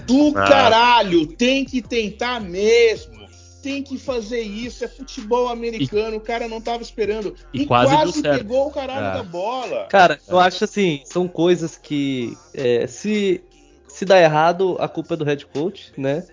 Do 0.07 0.33
Ah. 0.37 0.45
caralho, 0.45 1.27
tem 1.27 1.65
que 1.65 1.81
tentar 1.81 2.41
mesmo. 2.41 3.23
Tem 3.63 3.81
que 3.81 3.97
fazer 3.97 4.41
isso, 4.41 4.85
é 4.85 4.89
futebol 4.89 5.47
americano, 5.49 6.17
o 6.17 6.21
cara 6.21 6.49
não 6.49 6.61
tava 6.61 6.83
esperando. 6.83 7.33
e 7.55 7.65
quase 7.65 7.97
deu 7.97 8.13
certo. 8.13 8.39
pegou 8.39 8.67
o 8.67 8.71
caralho 8.73 9.07
É. 9.07 9.13
da 9.19 9.23
bola. 9.23 9.87
Cara, 9.89 10.19
eu 10.27 10.41
acho 10.41 10.65
assim, 10.65 11.01
são 11.05 11.29
coisas 11.29 11.79
que 11.79 12.37
é, 12.53 12.89
se, 12.89 13.41
se 13.87 14.05
dá 14.05 14.21
errado, 14.21 14.77
a 14.81 14.89
culpa 14.89 15.15
é 15.15 15.17
do 15.17 15.25
head 15.25 15.47
coach, 15.47 15.93
né? 15.97 16.27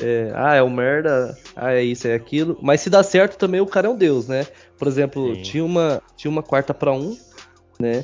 É, 0.00 0.32
ah, 0.34 0.54
é 0.54 0.62
um 0.62 0.70
merda, 0.70 1.36
ah, 1.54 1.74
é 1.74 1.82
isso, 1.84 2.08
é 2.08 2.14
aquilo. 2.14 2.58
Mas 2.62 2.80
se 2.80 2.88
dá 2.88 3.02
certo 3.02 3.36
também, 3.36 3.60
o 3.60 3.66
cara 3.66 3.86
é 3.86 3.90
um 3.90 3.96
deus, 3.96 4.26
né? 4.26 4.46
Por 4.78 4.88
exemplo, 4.88 5.34
Sim. 5.36 5.42
tinha 5.42 5.64
uma, 5.64 6.02
tinha 6.16 6.30
uma 6.30 6.42
quarta 6.42 6.72
pra 6.72 6.90
um, 6.92 7.18
né? 7.78 8.02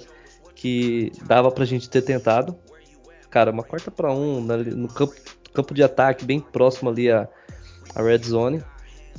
Que 0.62 1.10
dava 1.24 1.50
pra 1.50 1.64
gente 1.64 1.90
ter 1.90 2.02
tentado. 2.02 2.56
Cara, 3.28 3.50
uma 3.50 3.64
quarta 3.64 3.90
pra 3.90 4.12
um 4.14 4.40
no 4.40 4.86
campo, 4.86 5.12
campo 5.52 5.74
de 5.74 5.82
ataque, 5.82 6.24
bem 6.24 6.38
próximo 6.38 6.88
ali 6.88 7.10
a, 7.10 7.28
a 7.96 8.00
red 8.02 8.18
zone. 8.18 8.62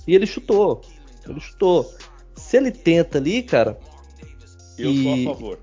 E 0.07 0.15
ele 0.15 0.25
chutou. 0.25 0.81
Ele 1.27 1.41
chutou. 1.41 1.91
Se 2.33 2.55
ele 2.55 2.71
tenta 2.71 3.17
ali, 3.17 3.43
cara, 3.43 3.77
Eu 4.77 4.89
e- 4.89 5.03
sou 5.03 5.13
a 5.31 5.35
favor. 5.35 5.59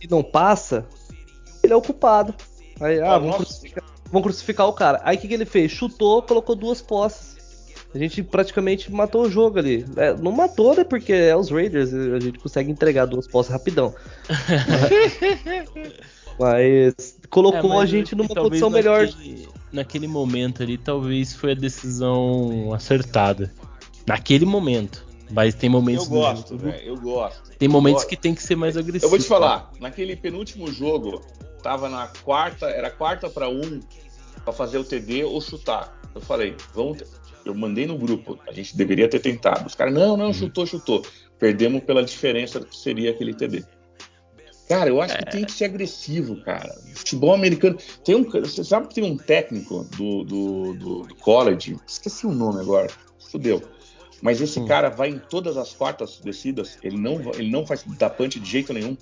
e 0.00 0.06
não 0.06 0.22
passa, 0.22 0.86
ele 1.64 1.72
é 1.72 1.76
o 1.76 1.82
culpado. 1.82 2.32
Aí, 2.80 3.00
ah, 3.00 3.16
Ó, 3.16 3.18
vamos, 3.18 3.36
crucificar, 3.36 3.84
vamos 4.12 4.22
crucificar 4.22 4.68
o 4.68 4.72
cara. 4.72 5.00
Aí 5.02 5.16
o 5.16 5.20
que, 5.20 5.26
que 5.26 5.34
ele 5.34 5.44
fez? 5.44 5.72
Chutou, 5.72 6.22
colocou 6.22 6.54
duas 6.54 6.80
posses. 6.80 7.33
A 7.94 7.98
gente 7.98 8.22
praticamente 8.24 8.92
matou 8.92 9.22
o 9.22 9.30
jogo 9.30 9.58
ali. 9.58 9.86
É, 9.96 10.12
não 10.14 10.32
matou, 10.32 10.74
né? 10.74 10.82
Porque 10.82 11.12
é 11.12 11.36
os 11.36 11.48
Raiders, 11.48 11.94
a 11.94 12.18
gente 12.18 12.40
consegue 12.40 12.70
entregar 12.70 13.06
duas 13.06 13.28
posses 13.28 13.52
rapidão. 13.52 13.94
Mas 16.38 17.16
colocou 17.30 17.60
É, 17.60 17.62
mas 17.62 17.82
a 17.82 17.86
gente 17.86 18.16
numa 18.16 18.34
posição 18.34 18.68
melhor. 18.68 19.06
Naquele, 19.06 19.48
naquele 19.72 20.08
momento 20.08 20.64
ali, 20.64 20.76
talvez 20.76 21.32
foi 21.32 21.52
a 21.52 21.54
decisão 21.54 22.74
acertada. 22.74 23.54
Naquele 24.04 24.44
momento. 24.44 25.06
Mas 25.30 25.54
tem 25.54 25.70
momentos. 25.70 26.06
Eu 26.06 26.10
gosto, 26.10 26.48
jogo- 26.50 26.64
velho. 26.70 26.84
Eu 26.84 26.96
gosto. 26.96 27.50
Tem 27.56 27.68
momentos 27.68 28.02
Eu 28.02 28.08
que 28.08 28.16
tem 28.16 28.34
que 28.34 28.42
ser 28.42 28.56
mais 28.56 28.76
agressivo. 28.76 29.06
Eu 29.06 29.10
vou 29.10 29.18
te 29.18 29.26
falar, 29.26 29.70
naquele 29.80 30.16
penúltimo 30.16 30.70
jogo, 30.72 31.22
tava 31.62 31.88
na 31.88 32.08
quarta, 32.24 32.66
era 32.66 32.90
quarta 32.90 33.30
para 33.30 33.48
um 33.48 33.80
para 34.44 34.52
fazer 34.52 34.78
o 34.78 34.84
TD 34.84 35.24
ou 35.24 35.40
chutar. 35.40 35.96
Eu 36.14 36.20
falei, 36.20 36.56
vamos. 36.74 36.98
Eu 37.44 37.54
mandei 37.54 37.86
no 37.86 37.98
grupo, 37.98 38.38
a 38.48 38.52
gente 38.52 38.76
deveria 38.76 39.08
ter 39.08 39.18
tentado. 39.18 39.66
Os 39.66 39.74
caras, 39.74 39.92
não, 39.92 40.16
não, 40.16 40.32
chutou, 40.32 40.66
chutou. 40.66 41.04
Perdemos 41.38 41.82
pela 41.84 42.02
diferença 42.02 42.58
do 42.58 42.66
que 42.66 42.76
seria 42.76 43.10
aquele 43.10 43.34
TD. 43.34 43.64
Cara, 44.68 44.88
eu 44.88 45.00
acho 45.00 45.18
que 45.18 45.26
tem 45.26 45.44
que 45.44 45.52
ser 45.52 45.66
agressivo, 45.66 46.36
cara. 46.42 46.74
Futebol 46.94 47.34
americano. 47.34 47.76
Tem 48.02 48.14
um, 48.14 48.24
você 48.24 48.64
sabe 48.64 48.88
que 48.88 48.94
tem 48.94 49.04
um 49.04 49.16
técnico 49.16 49.84
do, 49.96 50.24
do, 50.24 50.72
do, 50.74 51.02
do 51.02 51.14
college, 51.16 51.76
esqueci 51.86 52.26
o 52.26 52.32
nome 52.32 52.60
agora, 52.60 52.88
fudeu. 53.30 53.62
Mas 54.22 54.40
esse 54.40 54.58
Hum. 54.58 54.66
cara 54.66 54.88
vai 54.88 55.10
em 55.10 55.18
todas 55.18 55.58
as 55.58 55.74
quartas 55.74 56.18
descidas, 56.18 56.78
ele 56.82 56.96
não, 56.96 57.20
ele 57.34 57.50
não 57.50 57.66
faz 57.66 57.84
da 57.98 58.08
punch 58.08 58.40
de 58.40 58.50
jeito 58.50 58.72
nenhum. 58.72 58.96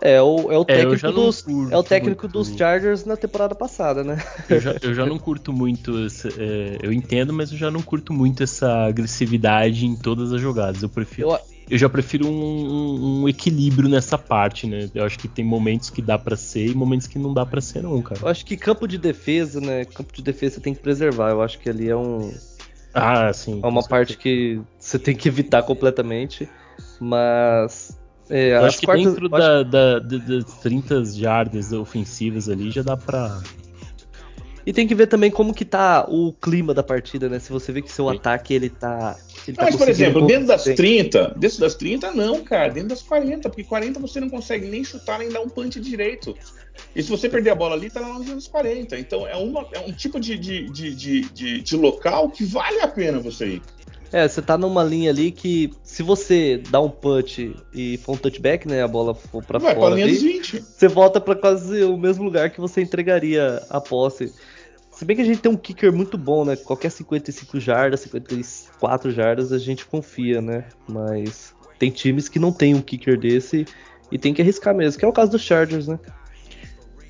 É 0.00 0.20
o, 0.22 0.50
é 0.50 0.58
o 0.58 0.62
É, 0.62 0.64
técnico, 0.64 1.06
não 1.06 1.12
dos, 1.12 1.44
é 1.70 1.76
o 1.76 1.82
técnico 1.82 2.22
muito- 2.22 2.32
dos 2.38 2.56
Chargers 2.56 3.04
na 3.04 3.16
temporada 3.16 3.54
passada, 3.54 4.02
né? 4.02 4.16
Eu 4.48 4.58
já, 4.60 4.74
eu 4.82 4.94
já 4.94 5.06
não 5.06 5.18
curto 5.18 5.52
muito. 5.52 6.06
essa- 6.06 6.28
é, 6.28 6.78
eu 6.82 6.92
entendo, 6.92 7.32
mas 7.32 7.52
eu 7.52 7.58
já 7.58 7.70
não 7.70 7.82
curto 7.82 8.12
muito 8.12 8.42
essa 8.42 8.86
agressividade 8.86 9.84
em 9.86 9.94
todas 9.94 10.32
as 10.32 10.40
jogadas. 10.40 10.82
Eu 10.82 10.88
prefiro. 10.88 11.30
Eu, 11.30 11.38
Eu 11.70 11.78
já 11.78 11.88
prefiro 11.88 12.26
um, 12.26 12.32
um- 12.32 13.22
um 13.22 13.28
equilíbrio 13.28 13.88
nessa 13.88 14.18
parte, 14.18 14.66
né? 14.66 14.90
Eu 14.94 15.04
acho 15.04 15.16
que 15.18 15.28
tem 15.28 15.44
momentos 15.44 15.88
que 15.90 16.02
dá 16.02 16.18
pra 16.18 16.36
ser 16.36 16.66
e 16.66 16.74
momentos 16.74 17.06
que 17.06 17.18
não 17.18 17.32
dá 17.32 17.46
pra 17.46 17.60
ser, 17.60 17.82
não, 17.82 18.02
cara. 18.02 18.20
eu 18.20 18.28
acho 18.28 18.44
que 18.44 18.56
campo 18.56 18.86
de 18.88 18.98
defesa, 18.98 19.60
né? 19.60 19.84
Campo 19.84 20.12
de 20.12 20.22
defesa 20.22 20.56
você 20.56 20.60
tem 20.60 20.74
que 20.74 20.80
preservar. 20.80 21.30
Eu 21.30 21.40
acho 21.40 21.58
que 21.60 21.70
ali 21.70 21.88
é 21.88 21.96
um, 21.96 22.32
Ah, 22.92 23.32
sim. 23.32 23.60
É 23.62 23.66
uma 23.66 23.82
parte 23.82 24.16
que 24.18 24.60
você 24.78 24.98
tem 24.98 25.14
que 25.14 25.28
evitar 25.28 25.62
completamente. 25.62 26.48
Mas. 27.00 27.96
É, 28.30 28.54
Eu 28.54 28.64
acho 28.64 28.78
que 28.80 28.86
quartas- 28.86 29.06
dentro 29.06 29.26
eu 29.28 29.36
acho- 29.36 29.64
da, 29.64 29.98
da- 29.98 29.98
da- 29.98 30.16
das 30.36 30.44
30 30.58 31.04
jardas 31.04 31.72
ofensivas 31.72 32.48
ali 32.48 32.70
já 32.70 32.82
dá 32.82 32.96
pra. 32.96 33.40
E 34.64 34.72
tem 34.72 34.86
que 34.86 34.94
ver 34.94 35.08
também 35.08 35.30
como 35.30 35.52
que 35.52 35.64
tá 35.64 36.06
o 36.08 36.32
clima 36.32 36.72
da 36.72 36.82
partida, 36.84 37.28
né? 37.28 37.38
Se 37.40 37.50
você 37.52 37.72
vê 37.72 37.82
que 37.82 37.90
seu 37.90 38.08
Sim. 38.08 38.16
ataque 38.16 38.54
ele 38.54 38.68
tá 38.70 39.16
Não, 39.48 39.54
tá 39.54 39.64
mas, 39.64 39.76
por 39.76 39.88
exemplo, 39.88 40.26
dentro 40.26 40.46
das 40.46 40.64
30, 40.64 41.34
dentro 41.36 41.58
das 41.58 41.74
30, 41.74 42.12
não, 42.12 42.42
cara. 42.44 42.72
Dentro 42.72 42.90
das 42.90 43.02
40, 43.02 43.48
porque 43.48 43.64
40 43.64 43.98
você 43.98 44.20
não 44.20 44.30
consegue 44.30 44.66
nem 44.66 44.84
chutar 44.84 45.18
nem 45.18 45.28
dar 45.28 45.40
um 45.40 45.48
punch 45.48 45.80
direito. 45.80 46.36
E 46.94 47.02
se 47.02 47.10
você 47.10 47.28
perder 47.28 47.50
a 47.50 47.54
bola 47.54 47.74
ali, 47.74 47.90
tá 47.90 48.00
lá 48.00 48.18
nos 48.18 48.46
40. 48.46 48.98
Então 48.98 49.26
é, 49.26 49.36
uma, 49.36 49.66
é 49.72 49.80
um 49.80 49.92
tipo 49.92 50.20
de, 50.20 50.38
de, 50.38 50.70
de, 50.70 51.20
de, 51.24 51.60
de 51.60 51.76
local 51.76 52.30
que 52.30 52.44
vale 52.44 52.80
a 52.80 52.88
pena 52.88 53.18
você 53.18 53.46
ir. 53.46 53.62
É, 54.12 54.28
você 54.28 54.42
tá 54.42 54.58
numa 54.58 54.84
linha 54.84 55.10
ali 55.10 55.30
que 55.30 55.70
se 55.82 56.02
você 56.02 56.62
dá 56.68 56.78
um 56.80 56.90
punch 56.90 57.56
e 57.72 57.96
for 57.96 58.12
um 58.12 58.18
touchback, 58.18 58.68
né, 58.68 58.82
a 58.82 58.88
bola 58.88 59.14
for 59.14 59.42
pra 59.42 59.58
Vai 59.58 59.74
fora 59.74 59.94
pra 59.94 60.04
ali, 60.04 60.12
20. 60.12 60.60
você 60.60 60.86
volta 60.86 61.18
para 61.18 61.34
quase 61.34 61.82
o 61.82 61.96
mesmo 61.96 62.22
lugar 62.22 62.50
que 62.50 62.60
você 62.60 62.82
entregaria 62.82 63.62
a 63.70 63.80
posse. 63.80 64.30
Se 64.92 65.04
bem 65.04 65.16
que 65.16 65.22
a 65.22 65.24
gente 65.24 65.40
tem 65.40 65.50
um 65.50 65.56
kicker 65.56 65.92
muito 65.92 66.18
bom, 66.18 66.44
né? 66.44 66.54
Qualquer 66.54 66.90
55 66.90 67.58
jardas, 67.58 68.00
54 68.00 69.10
jardas 69.10 69.52
a 69.52 69.58
gente 69.58 69.86
confia, 69.86 70.40
né? 70.40 70.66
Mas 70.86 71.54
tem 71.78 71.90
times 71.90 72.28
que 72.28 72.38
não 72.38 72.52
tem 72.52 72.74
um 72.74 72.82
kicker 72.82 73.18
desse 73.18 73.66
e 74.10 74.18
tem 74.18 74.34
que 74.34 74.42
arriscar 74.42 74.74
mesmo, 74.74 74.98
que 74.98 75.04
é 75.04 75.08
o 75.08 75.12
caso 75.12 75.32
dos 75.32 75.42
Chargers, 75.42 75.88
né? 75.88 75.98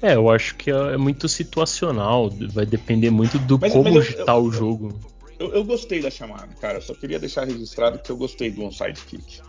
É, 0.01 0.15
eu 0.15 0.31
acho 0.31 0.57
que 0.57 0.71
é 0.71 0.97
muito 0.97 1.29
situacional, 1.29 2.29
vai 2.53 2.67
depender 2.67 3.11
muito 3.11 3.39
do 3.39 3.59
mas, 3.59 3.73
como 3.73 4.01
está 4.01 4.37
o 4.37 4.51
jogo. 4.51 4.99
Eu, 5.39 5.53
eu, 5.55 5.65
gostei 5.65 6.01
da 6.01 6.11
chamada, 6.11 6.49
cara. 6.61 6.81
Só 6.81 6.95
queria 6.95 7.19
deixar 7.19 7.47
registrado 7.47 7.99
que 7.99 8.11
eu 8.11 8.17
gostei 8.17 8.51
do 8.51 8.65
onside 8.65 9.01
kick. 9.03 9.41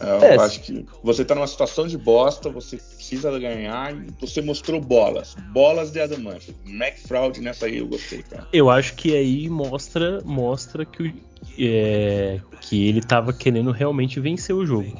Eu 0.00 0.22
é, 0.22 0.36
acho 0.36 0.60
que 0.60 0.84
você 1.02 1.24
tá 1.24 1.34
numa 1.34 1.46
situação 1.46 1.86
de 1.86 1.96
bosta, 1.96 2.50
você 2.50 2.76
precisa 2.76 3.38
ganhar 3.38 3.94
e 3.94 4.06
você 4.20 4.42
mostrou 4.42 4.80
bolas. 4.80 5.34
Bolas 5.52 5.90
de 5.90 6.00
adamante. 6.00 6.54
McFraud 6.66 7.40
nessa 7.40 7.66
aí 7.66 7.78
eu 7.78 7.86
gostei, 7.86 8.22
cara. 8.22 8.46
Eu 8.52 8.68
acho 8.68 8.94
que 8.94 9.16
aí 9.16 9.48
mostra, 9.48 10.20
mostra 10.24 10.84
que, 10.84 11.14
é, 11.58 12.40
que 12.60 12.88
ele 12.88 13.00
tava 13.00 13.32
querendo 13.32 13.70
realmente 13.70 14.20
vencer 14.20 14.54
o 14.54 14.66
jogo. 14.66 14.92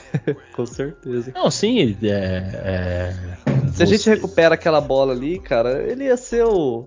Com 0.54 0.66
certeza. 0.66 1.32
Não, 1.34 1.50
sim, 1.50 1.78
ele, 1.78 2.10
é, 2.10 2.50
é, 2.64 3.72
Se 3.72 3.82
a 3.82 3.86
gente 3.86 4.08
recupera 4.10 4.54
aquela 4.54 4.80
bola 4.80 5.12
ali, 5.12 5.38
cara, 5.38 5.82
ele 5.82 6.04
ia 6.04 6.16
ser 6.16 6.44
o. 6.44 6.86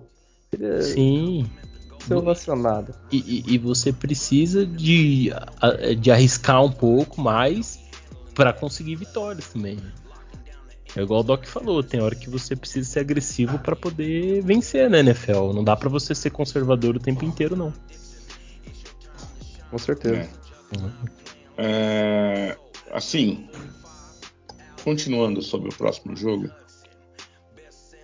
Ia... 0.58 0.82
Sim 0.82 1.50
ovacionado. 2.16 2.94
E, 3.10 3.44
e, 3.46 3.54
e, 3.54 3.58
você 3.58 3.92
precisa 3.92 4.64
de, 4.64 5.30
de 6.00 6.10
arriscar 6.10 6.64
um 6.64 6.72
pouco 6.72 7.20
mais 7.20 7.78
para 8.34 8.52
conseguir 8.52 8.96
vitórias 8.96 9.48
também. 9.48 9.78
É 10.96 11.02
igual 11.02 11.20
o 11.20 11.22
Doc 11.22 11.44
falou, 11.44 11.82
tem 11.82 12.00
hora 12.00 12.14
que 12.14 12.30
você 12.30 12.56
precisa 12.56 12.88
ser 12.88 13.00
agressivo 13.00 13.58
para 13.58 13.76
poder 13.76 14.42
vencer 14.42 14.88
né, 14.88 15.00
NFL. 15.00 15.52
Não 15.52 15.62
dá 15.62 15.76
para 15.76 15.88
você 15.88 16.14
ser 16.14 16.30
conservador 16.30 16.96
o 16.96 17.00
tempo 17.00 17.24
inteiro, 17.24 17.54
não. 17.54 17.72
Com 19.70 19.78
certeza. 19.78 20.16
É. 20.16 20.78
Uhum. 20.78 20.90
É, 21.58 22.56
assim, 22.92 23.48
continuando 24.82 25.42
sobre 25.42 25.68
o 25.68 25.74
próximo 25.74 26.16
jogo, 26.16 26.50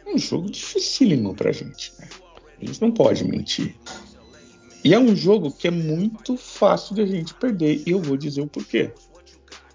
é 0.04 0.14
um 0.14 0.18
jogo 0.18 0.50
dificílimo 0.50 1.34
pra 1.34 1.52
gente, 1.52 1.92
né? 1.98 2.08
A 2.60 2.64
gente 2.64 2.80
não 2.80 2.90
pode 2.90 3.24
mentir. 3.24 3.74
E 4.84 4.92
é 4.92 4.98
um 4.98 5.16
jogo 5.16 5.50
que 5.50 5.66
é 5.66 5.70
muito 5.70 6.36
fácil 6.36 6.94
de 6.94 7.00
a 7.02 7.06
gente 7.06 7.32
perder. 7.34 7.82
E 7.86 7.90
eu 7.90 8.00
vou 8.00 8.16
dizer 8.16 8.42
o 8.42 8.46
porquê. 8.46 8.92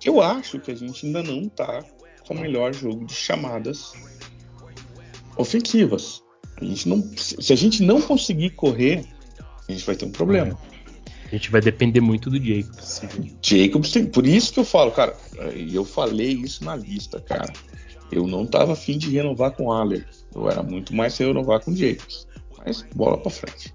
Eu 0.05 0.21
acho 0.21 0.59
que 0.59 0.71
a 0.71 0.75
gente 0.75 1.05
ainda 1.05 1.23
não 1.23 1.49
tá 1.49 1.83
com 2.27 2.35
o 2.35 2.39
melhor 2.39 2.73
jogo 2.73 3.05
de 3.05 3.13
chamadas 3.13 3.91
ofensivas. 5.35 6.21
A 6.61 6.63
gente 6.63 6.87
não, 6.87 7.01
se 7.17 7.51
a 7.51 7.55
gente 7.55 7.81
não 7.81 8.01
conseguir 8.01 8.51
correr, 8.51 9.05
a 9.67 9.71
gente 9.71 9.85
vai 9.85 9.95
ter 9.95 10.05
um 10.05 10.11
problema. 10.11 10.57
A 11.25 11.35
gente 11.35 11.49
vai 11.51 11.61
depender 11.61 12.01
muito 12.01 12.29
do 12.29 12.37
Jacobs. 12.37 13.01
Jacobs 13.41 13.91
tem, 13.91 14.05
por 14.05 14.25
isso 14.25 14.53
que 14.53 14.59
eu 14.59 14.65
falo, 14.65 14.91
cara, 14.91 15.15
eu 15.71 15.85
falei 15.85 16.33
isso 16.33 16.63
na 16.63 16.75
lista, 16.75 17.19
cara. 17.19 17.51
Eu 18.11 18.25
não 18.25 18.45
tava 18.45 18.73
afim 18.73 18.97
de 18.97 19.11
renovar 19.11 19.51
com 19.51 19.65
o 19.65 19.71
Aller. 19.71 20.07
Eu 20.33 20.49
era 20.49 20.63
muito 20.63 20.95
mais 20.95 21.17
renovar 21.17 21.61
com 21.61 21.71
o 21.71 21.75
Jacobs. 21.75 22.27
Mas 22.65 22.85
bola 22.95 23.17
pra 23.17 23.31
frente. 23.31 23.73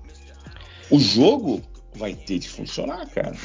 O 0.90 0.98
jogo 0.98 1.62
vai 1.94 2.14
ter 2.14 2.38
de 2.38 2.48
funcionar, 2.48 3.08
cara. 3.08 3.36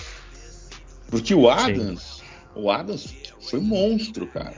Porque 1.07 1.33
o 1.33 1.49
Adams, 1.49 2.01
Sim. 2.01 2.23
o 2.55 2.69
Adams 2.69 3.13
foi 3.41 3.59
monstro, 3.59 4.27
cara. 4.27 4.57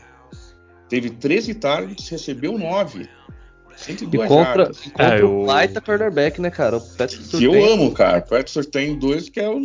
Teve 0.89 1.09
13 1.09 1.53
targets, 1.55 2.09
recebeu 2.09 2.57
9. 2.57 3.07
102 3.77 4.13
e 4.13 4.27
compra, 4.27 4.45
jardas. 4.45 4.77
compra 4.81 5.19
é, 5.19 5.23
o 5.23 5.45
baita 5.45 5.81
cornerback, 5.81 6.41
né, 6.41 6.51
cara? 6.51 6.77
O 6.77 6.81
Patrick 6.81 7.23
que 7.29 7.43
eu 7.43 7.73
amo, 7.73 7.91
cara. 7.91 8.19
O 8.19 8.29
Patrick 8.29 8.67
tem 8.69 8.99
dois, 8.99 9.29
que 9.29 9.39
é 9.39 9.49
o 9.49 9.59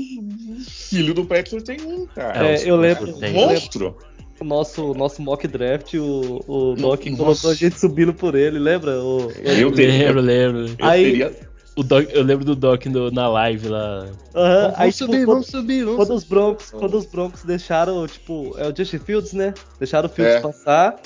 filho 0.64 1.12
do 1.12 1.24
Patrick 1.26 1.62
tem 1.64 1.80
um, 1.82 2.06
cara. 2.06 2.52
É, 2.52 2.70
eu 2.70 2.76
lembro. 2.76 3.12
Monstro 3.32 3.96
o 4.40 4.44
nosso, 4.44 4.94
nosso 4.94 5.22
mock 5.22 5.46
draft, 5.48 5.94
o, 5.94 6.44
o 6.46 6.74
Doc 6.74 7.06
Nossa. 7.06 7.16
colocou 7.16 7.50
a 7.50 7.54
gente 7.54 7.78
subindo 7.78 8.12
por 8.12 8.34
ele, 8.34 8.58
lembra? 8.58 9.00
O, 9.02 9.30
eu 9.42 9.70
lembro, 9.70 10.20
lembro. 10.20 10.66
Eu 10.78 10.86
aí, 10.86 11.04
teria... 11.04 11.32
o 11.74 11.82
Doc, 11.82 12.08
eu 12.12 12.22
lembro 12.22 12.44
do 12.44 12.54
Doc 12.54 12.86
no, 12.86 13.10
na 13.10 13.28
live 13.28 13.68
lá. 13.68 14.04
Uh 14.04 14.06
-huh, 14.06 14.62
vamos, 14.62 14.74
aí, 14.76 14.92
subir, 14.92 15.18
tipo, 15.20 15.26
vamos 15.32 15.46
subir, 15.46 15.84
vamos 15.84 15.96
quando 15.96 16.08
subir. 16.08 16.16
Os 16.18 16.24
Broncos, 16.24 16.70
quando 16.70 16.98
os 16.98 17.06
Broncos 17.06 17.42
deixaram, 17.44 18.06
tipo, 18.06 18.54
é 18.58 18.68
o 18.68 18.76
Justin 18.76 18.98
Fields, 18.98 19.32
né? 19.32 19.54
Deixaram 19.78 20.08
o 20.08 20.12
Fields 20.12 20.36
é. 20.36 20.40
passar, 20.40 21.00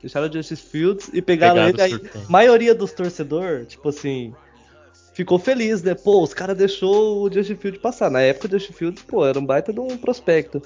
deixaram 0.00 0.28
o 0.28 0.32
Justin 0.32 0.56
Fields 0.56 1.10
e 1.12 1.22
pegaram, 1.22 1.64
pegaram 1.66 1.94
ele. 1.94 2.10
Aí, 2.14 2.22
maioria 2.28 2.74
dos 2.74 2.92
torcedores, 2.92 3.68
tipo 3.68 3.88
assim, 3.88 4.34
ficou 5.14 5.38
feliz, 5.38 5.82
né? 5.82 5.94
Pô, 5.94 6.22
os 6.22 6.34
caras 6.34 6.56
deixou 6.56 7.22
o 7.22 7.32
Justin 7.32 7.56
Fields 7.56 7.80
passar. 7.80 8.10
Na 8.10 8.20
época 8.20 8.48
o 8.48 8.50
Justin 8.50 8.72
Fields, 8.74 9.02
pô, 9.04 9.24
era 9.24 9.38
um 9.38 9.46
baita 9.46 9.72
de 9.72 9.80
um 9.80 9.96
prospecto. 9.96 10.60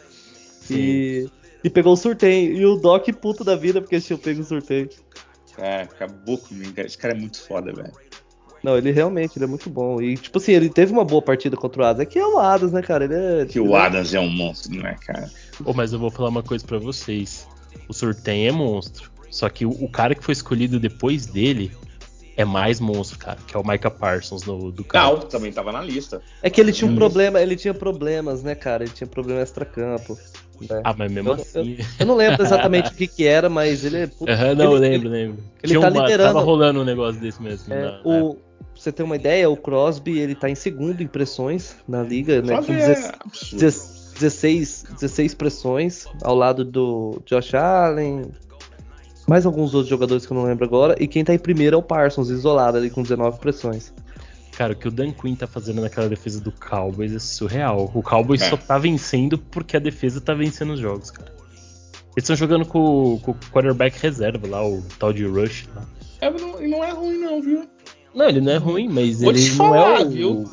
Sim. 0.60 0.74
E 0.74 1.30
e 1.62 1.70
pegou 1.70 1.92
o 1.92 1.96
sorteio. 1.96 2.56
E 2.56 2.64
o 2.64 2.76
Doc 2.76 3.08
puto 3.20 3.44
da 3.44 3.56
vida 3.56 3.80
porque 3.80 4.00
tinha 4.00 4.18
pego 4.18 4.40
o 4.40 4.44
sorteio. 4.44 4.88
É, 5.56 5.82
acabou 5.82 6.38
comigo, 6.38 6.72
cara. 6.72 6.86
Esse 6.86 6.98
cara 6.98 7.14
é 7.14 7.18
muito 7.18 7.40
foda, 7.40 7.72
velho. 7.72 7.92
Não, 8.62 8.76
ele 8.76 8.90
realmente 8.90 9.38
ele 9.38 9.44
é 9.44 9.48
muito 9.48 9.70
bom. 9.70 10.00
E, 10.00 10.16
tipo 10.16 10.38
assim, 10.38 10.52
ele 10.52 10.68
teve 10.68 10.92
uma 10.92 11.04
boa 11.04 11.22
partida 11.22 11.56
contra 11.56 11.82
o 11.82 11.84
Adams. 11.84 12.02
É 12.02 12.06
que 12.06 12.18
é 12.18 12.26
o 12.26 12.38
Adams, 12.38 12.72
né, 12.72 12.82
cara? 12.82 13.04
Ele 13.04 13.14
é. 13.14 13.46
Que 13.46 13.60
o 13.60 13.74
Adams 13.76 14.14
é 14.14 14.20
um 14.20 14.28
monstro, 14.28 14.80
né, 14.80 14.96
cara? 15.04 15.30
Oh, 15.64 15.72
mas 15.72 15.92
eu 15.92 15.98
vou 15.98 16.10
falar 16.10 16.28
uma 16.28 16.42
coisa 16.42 16.64
para 16.64 16.78
vocês. 16.78 17.46
O 17.88 17.94
sorteio 17.94 18.48
é 18.48 18.52
monstro. 18.52 19.10
Só 19.30 19.48
que 19.48 19.66
o, 19.66 19.70
o, 19.70 19.88
cara 19.88 20.14
que 20.14 20.24
foi 20.24 20.32
escolhido 20.32 20.80
depois 20.80 21.26
dele 21.26 21.70
é 22.36 22.44
mais 22.44 22.80
monstro, 22.80 23.18
cara, 23.18 23.38
que 23.46 23.56
é 23.56 23.58
o 23.58 23.66
Micah 23.66 23.90
Parsons 23.90 24.44
no, 24.44 24.72
do 24.72 24.84
cara. 24.84 25.06
Não, 25.06 25.20
também 25.20 25.52
tava 25.52 25.70
na 25.70 25.82
lista. 25.82 26.22
É 26.42 26.48
que 26.48 26.60
ele 26.60 26.72
tinha 26.72 26.90
um 26.90 26.94
problema, 26.94 27.40
ele 27.40 27.56
tinha 27.56 27.74
problemas, 27.74 28.42
né, 28.42 28.54
cara? 28.54 28.84
Ele 28.84 28.92
tinha 28.92 29.06
problema 29.06 29.40
extra-campo. 29.40 30.18
Né? 30.60 30.80
Ah, 30.84 30.94
mas 30.96 31.10
mesmo 31.10 31.30
eu, 31.30 31.34
assim. 31.34 31.76
Eu, 31.78 31.86
eu, 32.00 32.06
não 32.06 32.16
lembro 32.16 32.42
exatamente 32.42 32.90
o 32.90 32.94
que, 32.94 33.06
que 33.06 33.24
era, 33.24 33.48
mas 33.48 33.84
ele 33.84 33.96
é. 33.96 34.10
Uhum, 34.20 34.54
não, 34.54 34.64
eu 34.64 34.72
lembro, 34.72 35.08
ele, 35.08 35.08
lembro. 35.08 35.44
Ele 35.62 35.72
Tinha 35.72 35.80
tá 35.80 35.88
uma, 35.88 36.02
liderando. 36.02 36.34
Tava 36.34 36.44
rolando 36.44 36.80
um 36.80 36.84
negócio 36.84 37.20
desse 37.20 37.42
mesmo. 37.42 37.72
É, 37.72 37.82
na, 37.82 38.00
o, 38.04 38.34
pra 38.34 38.42
você 38.74 38.92
ter 38.92 39.02
uma 39.02 39.16
ideia, 39.16 39.48
o 39.48 39.56
Crosby 39.56 40.18
ele 40.18 40.34
tá 40.34 40.48
em 40.48 40.54
segundo 40.54 41.02
em 41.02 41.06
pressões 41.06 41.76
na 41.86 42.02
liga, 42.02 42.42
né? 42.42 42.60
Com 42.62 42.72
é 42.72 42.94
16, 44.18 44.86
16 45.00 45.34
pressões 45.34 46.06
ao 46.22 46.34
lado 46.34 46.64
do 46.64 47.20
Josh 47.24 47.54
Allen. 47.54 48.30
Mais 49.26 49.44
alguns 49.44 49.74
outros 49.74 49.90
jogadores 49.90 50.24
que 50.24 50.32
eu 50.32 50.36
não 50.36 50.44
lembro 50.44 50.64
agora. 50.64 50.96
E 50.98 51.06
quem 51.06 51.22
tá 51.22 51.34
em 51.34 51.38
primeiro 51.38 51.76
é 51.76 51.78
o 51.78 51.82
Parsons, 51.82 52.30
isolado 52.30 52.78
ali 52.78 52.88
com 52.88 53.02
19 53.02 53.38
pressões. 53.38 53.92
Cara, 54.58 54.72
o 54.72 54.76
que 54.76 54.88
o 54.88 54.90
Dan 54.90 55.12
Quinn 55.12 55.36
tá 55.36 55.46
fazendo 55.46 55.80
naquela 55.80 56.08
defesa 56.08 56.40
do 56.40 56.50
Cowboys 56.50 57.14
é 57.14 57.20
surreal. 57.20 57.92
O 57.94 58.02
Cowboys 58.02 58.42
é. 58.42 58.50
só 58.50 58.56
tá 58.56 58.76
vencendo 58.76 59.38
porque 59.38 59.76
a 59.76 59.80
defesa 59.80 60.20
tá 60.20 60.34
vencendo 60.34 60.72
os 60.72 60.80
jogos, 60.80 61.12
cara. 61.12 61.32
Eles 62.16 62.24
estão 62.24 62.34
jogando 62.34 62.66
com, 62.66 63.20
com, 63.22 63.30
o 63.30 63.34
quarterback 63.52 63.96
reserva 64.02 64.48
lá, 64.48 64.68
o 64.68 64.82
tal 64.98 65.12
de 65.12 65.24
Rush. 65.24 65.68
Lá. 65.76 65.86
É, 66.20 66.28
não, 66.28 66.60
não 66.60 66.82
é 66.82 66.90
ruim 66.90 67.18
não, 67.18 67.40
viu? 67.40 67.68
Não, 68.12 68.28
ele 68.28 68.40
não 68.40 68.50
é 68.50 68.56
ruim, 68.56 68.88
mas 68.88 69.20
Vou 69.20 69.30
ele 69.30 69.44
te 69.44 69.50
falar, 69.52 69.78
não 69.80 69.96
é 69.96 70.02
o... 70.02 70.10
viu? 70.10 70.44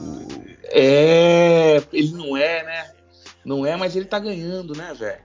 É, 0.65 1.81
ele 1.91 2.11
não 2.11 2.37
é, 2.37 2.63
né? 2.63 2.91
Não 3.43 3.65
é, 3.65 3.75
mas 3.75 3.95
ele 3.95 4.05
tá 4.05 4.19
ganhando, 4.19 4.75
né, 4.75 4.93
velho? 4.93 5.21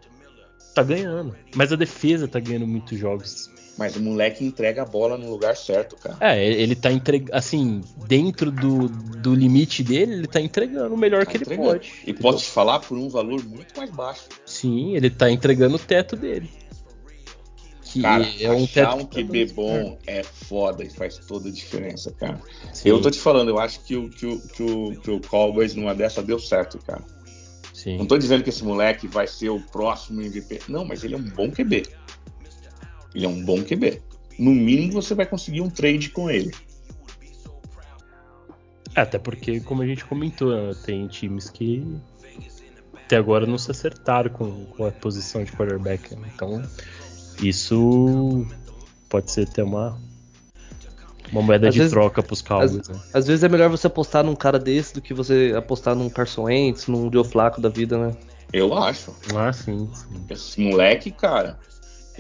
Tá 0.75 0.83
ganhando. 0.83 1.37
Mas 1.55 1.71
a 1.71 1.77
defesa 1.77 2.27
tá 2.27 2.41
ganhando 2.41 2.67
muitos 2.67 2.99
jogos. 2.99 3.51
Mas 3.81 3.97
o 3.97 4.03
moleque 4.03 4.45
entrega 4.45 4.83
a 4.83 4.85
bola 4.85 5.17
no 5.17 5.31
lugar 5.31 5.57
certo, 5.57 5.97
cara. 5.97 6.15
É, 6.21 6.45
ele 6.45 6.77
tá 6.77 6.93
entregando, 6.93 7.35
assim, 7.35 7.81
dentro 8.07 8.51
do, 8.51 8.91
do 8.91 9.35
limite 9.35 9.83
dele, 9.83 10.13
ele 10.13 10.27
tá 10.27 10.39
entregando 10.39 10.95
o 10.95 10.99
melhor 10.99 11.25
tá 11.25 11.31
que 11.31 11.39
entregando. 11.39 11.71
ele 11.71 11.79
pode. 11.79 11.93
E 12.07 12.13
posso 12.13 12.45
te 12.45 12.51
falar 12.51 12.81
por 12.81 12.99
um 12.99 13.09
valor 13.09 13.43
muito 13.43 13.75
mais 13.75 13.89
baixo. 13.89 14.25
Sim, 14.45 14.95
ele 14.95 15.09
tá 15.09 15.31
entregando 15.31 15.77
o 15.77 15.79
teto 15.79 16.15
dele. 16.15 16.51
Que 17.83 18.03
cara, 18.03 18.29
é 18.39 18.51
um 18.51 18.67
teto 18.67 18.97
um 18.97 19.07
QB 19.07 19.47
bom 19.55 19.99
é 20.07 20.23
foda 20.23 20.85
e 20.85 20.91
faz 20.91 21.17
toda 21.17 21.49
a 21.49 21.53
diferença, 21.53 22.13
cara. 22.13 22.39
Sim. 22.75 22.91
Eu 22.91 23.01
tô 23.01 23.11
te 23.11 23.19
falando, 23.19 23.49
eu 23.49 23.59
acho 23.59 23.81
que 23.81 23.97
o, 23.97 24.11
que 24.11 24.27
o, 24.27 24.41
que 24.49 24.63
o, 24.63 25.01
que 25.01 25.11
o 25.11 25.21
Cowboys 25.23 25.75
numa 25.75 25.95
dessa 25.95 26.23
deu 26.23 26.39
certo, 26.39 26.79
cara. 26.87 27.03
Sim. 27.73 27.97
Não 27.97 28.05
tô 28.05 28.19
dizendo 28.19 28.45
que 28.45 28.51
esse 28.51 28.63
moleque 28.63 29.09
vai 29.09 29.27
ser 29.27 29.49
o 29.49 29.59
próximo 29.59 30.21
MVP. 30.21 30.61
Não, 30.69 30.85
mas 30.85 31.03
ele 31.03 31.15
é 31.15 31.17
um 31.17 31.23
bom 31.23 31.51
QB. 31.51 31.85
Ele 33.15 33.25
é 33.25 33.29
um 33.29 33.45
bom 33.45 33.63
QB. 33.63 34.01
No 34.39 34.51
mínimo 34.51 35.03
você 35.03 35.15
vai 35.15 35.27
conseguir 35.27 35.61
um 35.61 35.71
trade 35.71 36.11
com 36.11 36.31
ele. 36.31 36.51
É, 38.95 39.03
até 39.03 39.19
porque, 39.19 39.61
como 39.61 39.83
a 39.83 39.87
gente 39.87 40.05
comentou, 40.05 40.75
tem 40.75 41.07
times 41.07 41.49
que 41.49 41.85
até 43.11 43.17
agora 43.17 43.47
não 43.47 43.59
se 43.59 43.71
acertaram 43.71 44.31
com, 44.31 44.67
com 44.67 44.85
a 44.85 44.91
posição 44.91 45.43
de 45.43 45.53
quarterback. 45.53 46.15
Né? 46.15 46.31
Então, 46.35 46.63
isso 47.43 48.47
pode 49.09 49.31
ser 49.31 49.49
até 49.49 49.63
uma, 49.65 50.01
uma 51.33 51.43
moeda 51.43 51.69
às 51.69 51.75
de 51.75 51.81
vezes, 51.81 51.93
troca 51.93 52.23
pros 52.23 52.41
Cowboys. 52.41 52.79
Às, 52.79 52.89
né? 52.89 53.01
às, 53.13 53.27
vezes 53.27 53.43
é 53.43 53.49
melhor 53.49 53.69
você 53.69 53.87
apostar 53.89 54.25
num 54.25 54.37
cara 54.37 54.59
desse 54.59 54.95
do 54.95 55.03
que 55.03 55.13
você 55.13 55.53
apostar 55.57 55.95
num 55.95 56.09
Carson 56.09 56.45
Wentz, 56.45 56.87
num 56.87 57.11
Joe 57.13 57.25
Flaco 57.25 57.61
da 57.61 57.69
vida, 57.69 57.99
né? 57.99 58.17
Eu 58.53 58.77
acho. 58.77 59.15
Ah, 59.35 59.53
sim, 59.53 59.89
sim. 59.93 60.25
Esse 60.29 60.61
moleque, 60.61 61.11
cara, 61.11 61.59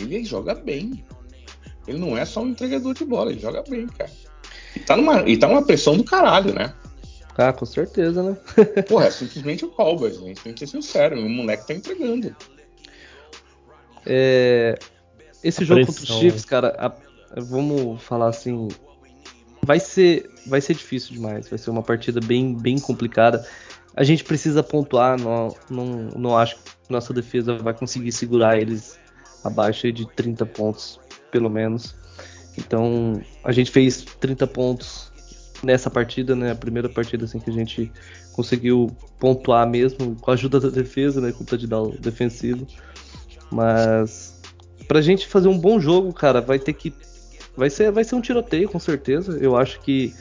ele 0.03 0.25
joga 0.25 0.55
bem. 0.55 1.05
Ele 1.87 1.99
não 1.99 2.17
é 2.17 2.25
só 2.25 2.43
um 2.43 2.49
entregador 2.49 2.95
de 2.95 3.05
bola, 3.05 3.31
ele 3.31 3.41
joga 3.41 3.63
bem, 3.69 3.87
cara. 3.87 4.11
E 4.77 4.81
tá 4.81 4.97
numa, 4.97 5.29
e 5.29 5.37
tá 5.37 5.49
numa 5.49 5.65
pressão 5.65 5.97
do 5.97 6.05
caralho, 6.05 6.55
né? 6.55 6.73
Ah, 7.37 7.55
com 7.55 7.65
certeza, 7.65 8.23
né? 8.23 8.37
Porra, 8.87 9.07
é 9.07 9.11
simplesmente 9.11 9.65
o 9.65 9.71
Cowboys, 9.71 10.19
a 10.19 10.21
gente 10.21 10.43
tem 10.43 10.53
que 10.53 10.61
ser 10.61 10.67
sincero, 10.67 11.19
o 11.19 11.29
moleque 11.29 11.67
tá 11.67 11.73
entregando. 11.73 12.37
É, 14.05 14.79
esse 15.43 15.63
a 15.63 15.67
jogo 15.67 15.83
pressão. 15.83 15.95
contra 15.95 16.15
os 16.15 16.21
Chiefs, 16.21 16.45
cara, 16.45 16.77
a, 16.79 17.41
vamos 17.41 18.03
falar 18.03 18.29
assim, 18.29 18.69
vai 19.63 19.81
ser, 19.81 20.29
vai 20.47 20.61
ser 20.61 20.75
difícil 20.75 21.15
demais, 21.15 21.49
vai 21.49 21.59
ser 21.59 21.71
uma 21.71 21.83
partida 21.83 22.21
bem, 22.21 22.55
bem 22.55 22.79
complicada. 22.79 23.47
A 23.97 24.05
gente 24.05 24.23
precisa 24.23 24.63
pontuar, 24.63 25.19
não, 25.19 25.57
não, 25.71 25.87
não 26.15 26.37
acho 26.37 26.57
que 26.57 26.71
nossa 26.91 27.15
defesa 27.15 27.57
vai 27.57 27.73
conseguir 27.73 28.13
segurar 28.13 28.61
eles 28.61 29.00
abaixo 29.45 29.91
de 29.93 30.07
30 30.07 30.47
pontos, 30.47 31.01
pelo 31.31 31.49
menos. 31.49 31.95
Então, 32.59 33.21
a 33.45 33.53
gente 33.53 33.71
fez 33.71 34.03
30 34.03 34.47
pontos 34.47 35.11
nessa 35.63 35.91
partida, 35.91 36.35
né? 36.35 36.51
A 36.53 36.55
primeira 36.55 36.89
partida 36.89 37.25
assim 37.25 37.39
que 37.39 37.51
a 37.51 37.53
gente 37.53 37.93
conseguiu 38.33 38.95
pontuar 39.19 39.69
mesmo 39.69 40.17
com 40.17 40.31
a 40.31 40.35
ajuda 40.35 40.61
da 40.61 40.69
defesa, 40.69 41.21
né? 41.21 41.33
Com 41.33 41.43
o 41.43 41.47
touchdown 41.47 41.91
defensivo. 42.01 42.67
Mas 43.51 44.41
pra 44.87 45.01
gente 45.01 45.27
fazer 45.27 45.49
um 45.49 45.59
bom 45.59 45.81
jogo, 45.81 46.13
cara, 46.13 46.41
vai 46.41 46.59
ter 46.59 46.73
que 46.73 46.93
vai 47.57 47.69
ser 47.69 47.91
vai 47.91 48.05
ser 48.05 48.15
um 48.15 48.21
tiroteio 48.21 48.69
com 48.69 48.79
certeza. 48.79 49.39
Eu 49.39 49.57
acho 49.57 49.81
que 49.81 50.15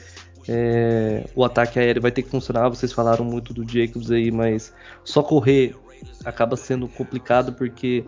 é, 0.48 1.26
o 1.34 1.44
ataque 1.44 1.78
aéreo 1.78 2.02
vai 2.02 2.10
ter 2.10 2.22
que 2.22 2.30
funcionar. 2.30 2.68
Vocês 2.68 2.92
falaram 2.92 3.24
muito 3.24 3.54
do 3.54 3.66
Jacobs 3.68 4.10
aí, 4.10 4.30
mas 4.30 4.72
só 5.04 5.22
correr 5.22 5.74
acaba 6.24 6.56
sendo 6.56 6.88
complicado 6.88 7.52
porque 7.52 8.04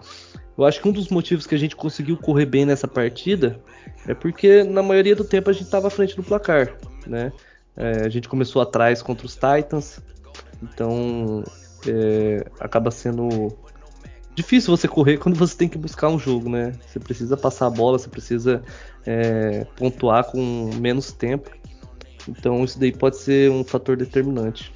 eu 0.57 0.65
acho 0.65 0.81
que 0.81 0.89
um 0.89 0.93
dos 0.93 1.09
motivos 1.09 1.47
que 1.47 1.55
a 1.55 1.59
gente 1.59 1.75
conseguiu 1.75 2.17
correr 2.17 2.47
bem 2.47 2.67
nessa 2.67 2.87
partida 2.87 3.61
é 4.07 4.15
porque 4.15 4.65
na 4.65 4.83
maioria 4.83 5.17
do 5.17 5.25
tempo 5.25 5.51
a 5.51 5.53
gente 5.53 5.65
estava 5.65 5.89
à 5.89 5.91
frente 5.91 6.17
do 6.17 6.23
placar, 6.23 6.77
né? 7.07 7.33
É, 7.77 8.05
a 8.05 8.09
gente 8.09 8.29
começou 8.29 8.61
atrás 8.61 9.01
contra 9.01 9.25
os 9.27 9.35
Titans, 9.35 9.99
então 10.63 11.43
é, 11.87 12.45
acaba 12.61 12.91
sendo 12.91 13.57
difícil 14.35 14.77
você 14.77 14.89
correr 14.89 15.19
quando 15.19 15.37
você 15.37 15.57
tem 15.57 15.69
que 15.69 15.79
buscar 15.79 16.09
um 16.09 16.19
jogo, 16.19 16.51
né? 16.51 16.73
Você 16.87 17.01
precisa 17.01 17.37
passar 17.37 17.67
a 17.67 17.71
bola, 17.71 17.99
você 17.99 18.09
precisa 18.09 18.63
é, 19.07 19.65
pontuar 19.77 20.25
com 20.25 20.71
menos 20.79 21.13
tempo. 21.13 21.51
Então 22.29 22.63
isso 22.63 22.79
daí 22.79 22.93
pode 22.93 23.17
ser 23.17 23.51
um 23.51 23.65
fator 23.65 23.97
determinante. 23.97 24.73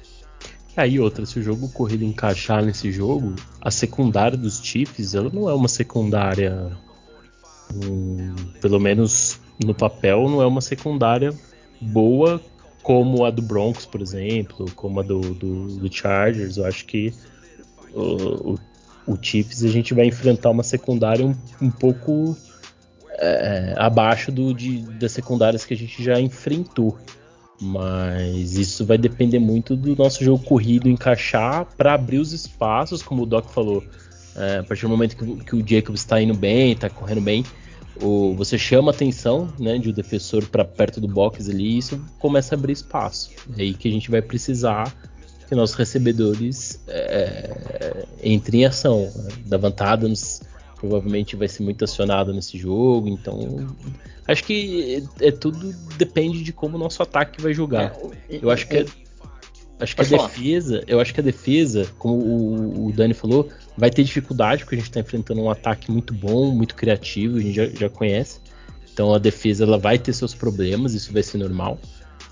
Aí 0.77 0.99
outra, 0.99 1.25
se 1.25 1.39
o 1.39 1.41
jogo 1.41 1.67
corrido 1.69 2.03
encaixar 2.05 2.63
nesse 2.63 2.91
jogo, 2.91 3.33
a 3.59 3.71
secundária 3.71 4.37
dos 4.37 4.63
Chiefs, 4.63 5.15
ela 5.15 5.27
não 5.33 5.49
é 5.49 5.53
uma 5.55 5.67
secundária, 5.67 6.71
hum, 7.73 8.35
pelo 8.61 8.79
menos 8.79 9.39
no 9.65 9.73
papel, 9.73 10.29
não 10.29 10.39
é 10.39 10.45
uma 10.45 10.61
secundária 10.61 11.33
boa 11.81 12.39
como 12.83 13.25
a 13.25 13.31
do 13.31 13.41
Broncos, 13.41 13.87
por 13.87 14.01
exemplo, 14.01 14.67
como 14.75 14.99
a 14.99 15.03
do, 15.03 15.19
do, 15.19 15.67
do 15.79 15.91
Chargers. 15.91 16.57
Eu 16.57 16.65
acho 16.65 16.85
que 16.85 17.11
o, 17.91 18.53
o, 18.53 18.59
o, 19.07 19.17
Chiefs 19.19 19.63
a 19.63 19.69
gente 19.69 19.95
vai 19.95 20.05
enfrentar 20.05 20.51
uma 20.51 20.63
secundária 20.63 21.25
um, 21.25 21.35
um 21.59 21.71
pouco 21.71 22.37
é, 23.17 23.73
abaixo 23.77 24.31
do, 24.31 24.53
de, 24.53 24.83
das 24.99 25.11
secundárias 25.11 25.65
que 25.65 25.73
a 25.73 25.77
gente 25.77 26.03
já 26.03 26.19
enfrentou. 26.19 26.99
Mas 27.59 28.55
isso 28.55 28.85
vai 28.85 28.97
depender 28.97 29.39
muito 29.39 29.75
do 29.75 29.95
nosso 29.95 30.23
jogo 30.23 30.43
corrido 30.43 30.87
encaixar 30.87 31.65
para 31.75 31.93
abrir 31.93 32.19
os 32.19 32.31
espaços, 32.31 33.01
como 33.01 33.23
o 33.23 33.25
Doc 33.25 33.49
falou. 33.49 33.83
É, 34.35 34.59
a 34.59 34.63
partir 34.63 34.83
do 34.83 34.89
momento 34.89 35.17
que, 35.17 35.45
que 35.45 35.55
o 35.55 35.67
Jacobs 35.67 36.01
está 36.01 36.21
indo 36.21 36.35
bem, 36.35 36.73
está 36.73 36.89
correndo 36.89 37.21
bem, 37.21 37.43
o, 38.01 38.35
você 38.35 38.57
chama 38.57 38.91
a 38.91 38.93
atenção 38.93 39.51
né, 39.59 39.79
de 39.79 39.89
um 39.89 39.91
defensor 39.91 40.45
para 40.47 40.63
perto 40.63 41.01
do 41.01 41.07
box 41.07 41.49
ali 41.49 41.63
e 41.63 41.77
isso 41.79 41.99
começa 42.19 42.53
a 42.53 42.57
abrir 42.57 42.73
espaço. 42.73 43.31
É 43.57 43.61
aí 43.63 43.73
que 43.73 43.87
a 43.87 43.91
gente 43.91 44.11
vai 44.11 44.21
precisar 44.21 44.93
que 45.47 45.55
nossos 45.55 45.75
recebedores 45.75 46.79
é, 46.87 48.05
entrem 48.23 48.61
em 48.61 48.65
ação. 48.65 49.11
Né? 49.15 49.29
Davant 49.45 49.79
Adams 49.81 50.41
provavelmente 50.77 51.35
vai 51.35 51.47
ser 51.47 51.63
muito 51.63 51.83
acionado 51.83 52.33
nesse 52.33 52.57
jogo, 52.57 53.07
então 53.09 53.67
acho 54.27 54.43
que 54.43 55.03
é, 55.21 55.27
é 55.27 55.31
tudo 55.31 55.73
depende 55.97 56.43
de 56.43 56.53
como 56.53 56.77
o 56.77 56.79
nosso 56.79 57.01
ataque 57.01 57.41
vai 57.41 57.53
jogar. 57.53 57.95
É, 58.29 58.39
eu 58.41 58.49
acho 58.49 58.67
que 58.67 58.77
é, 58.77 58.85
acho 59.79 59.95
que 59.95 60.01
a 60.01 60.05
defesa, 60.05 60.83
eu 60.87 60.99
acho 60.99 61.13
que 61.13 61.19
a 61.19 61.23
defesa, 61.23 61.87
como 61.97 62.15
o, 62.15 62.87
o, 62.87 62.91
Dani 62.91 63.13
falou, 63.13 63.49
vai 63.75 63.89
ter 63.89 64.03
dificuldade 64.03 64.63
porque 64.63 64.75
a 64.75 64.77
gente 64.77 64.89
está 64.89 64.99
enfrentando 64.99 65.41
um 65.41 65.49
ataque 65.49 65.91
muito 65.91 66.13
bom, 66.13 66.51
muito 66.51 66.75
criativo, 66.75 67.37
a 67.37 67.41
gente 67.41 67.55
já, 67.55 67.65
já 67.67 67.89
conhece. 67.89 68.39
Então 68.93 69.13
a 69.13 69.19
defesa 69.19 69.63
ela 69.63 69.77
vai 69.77 69.97
ter 69.99 70.13
seus 70.13 70.33
problemas, 70.33 70.93
isso 70.93 71.11
vai 71.11 71.23
ser 71.23 71.37
normal. 71.37 71.79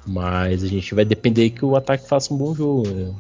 Mas 0.08 0.64
a 0.64 0.68
gente 0.68 0.94
vai 0.94 1.04
depender 1.04 1.50
que 1.50 1.66
o 1.66 1.76
ataque 1.76 2.08
faça 2.08 2.34
um 2.34 2.38
bom 2.38 2.54
jogo. 2.54 2.88
Né? 2.88 3.16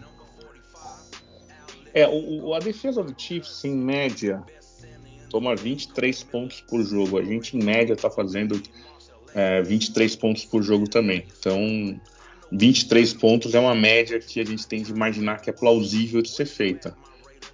É, 1.94 2.08
o, 2.08 2.54
a 2.54 2.60
defesa 2.60 3.04
do 3.04 3.14
Chiefs, 3.18 3.64
em 3.64 3.76
média, 3.76 4.44
toma 5.36 5.54
23 5.54 6.24
pontos 6.24 6.62
por 6.62 6.82
jogo. 6.82 7.18
A 7.18 7.24
gente, 7.24 7.58
em 7.58 7.62
média, 7.62 7.92
está 7.92 8.10
fazendo 8.10 8.62
é, 9.34 9.62
23 9.62 10.16
pontos 10.16 10.46
por 10.46 10.64
jogo 10.64 10.90
também. 10.90 11.26
Então, 11.38 12.00
23 12.54 13.14
pontos 13.16 13.54
é 13.54 13.60
uma 13.60 13.76
média 13.76 14.18
que 14.18 14.40
a 14.40 14.46
gente 14.46 14.66
tem 14.66 14.82
de 14.82 14.92
imaginar 14.92 15.42
que 15.42 15.50
é 15.50 15.54
plausível 15.54 16.22
de 16.22 16.30
ser 16.30 16.46
feita. 16.46 16.96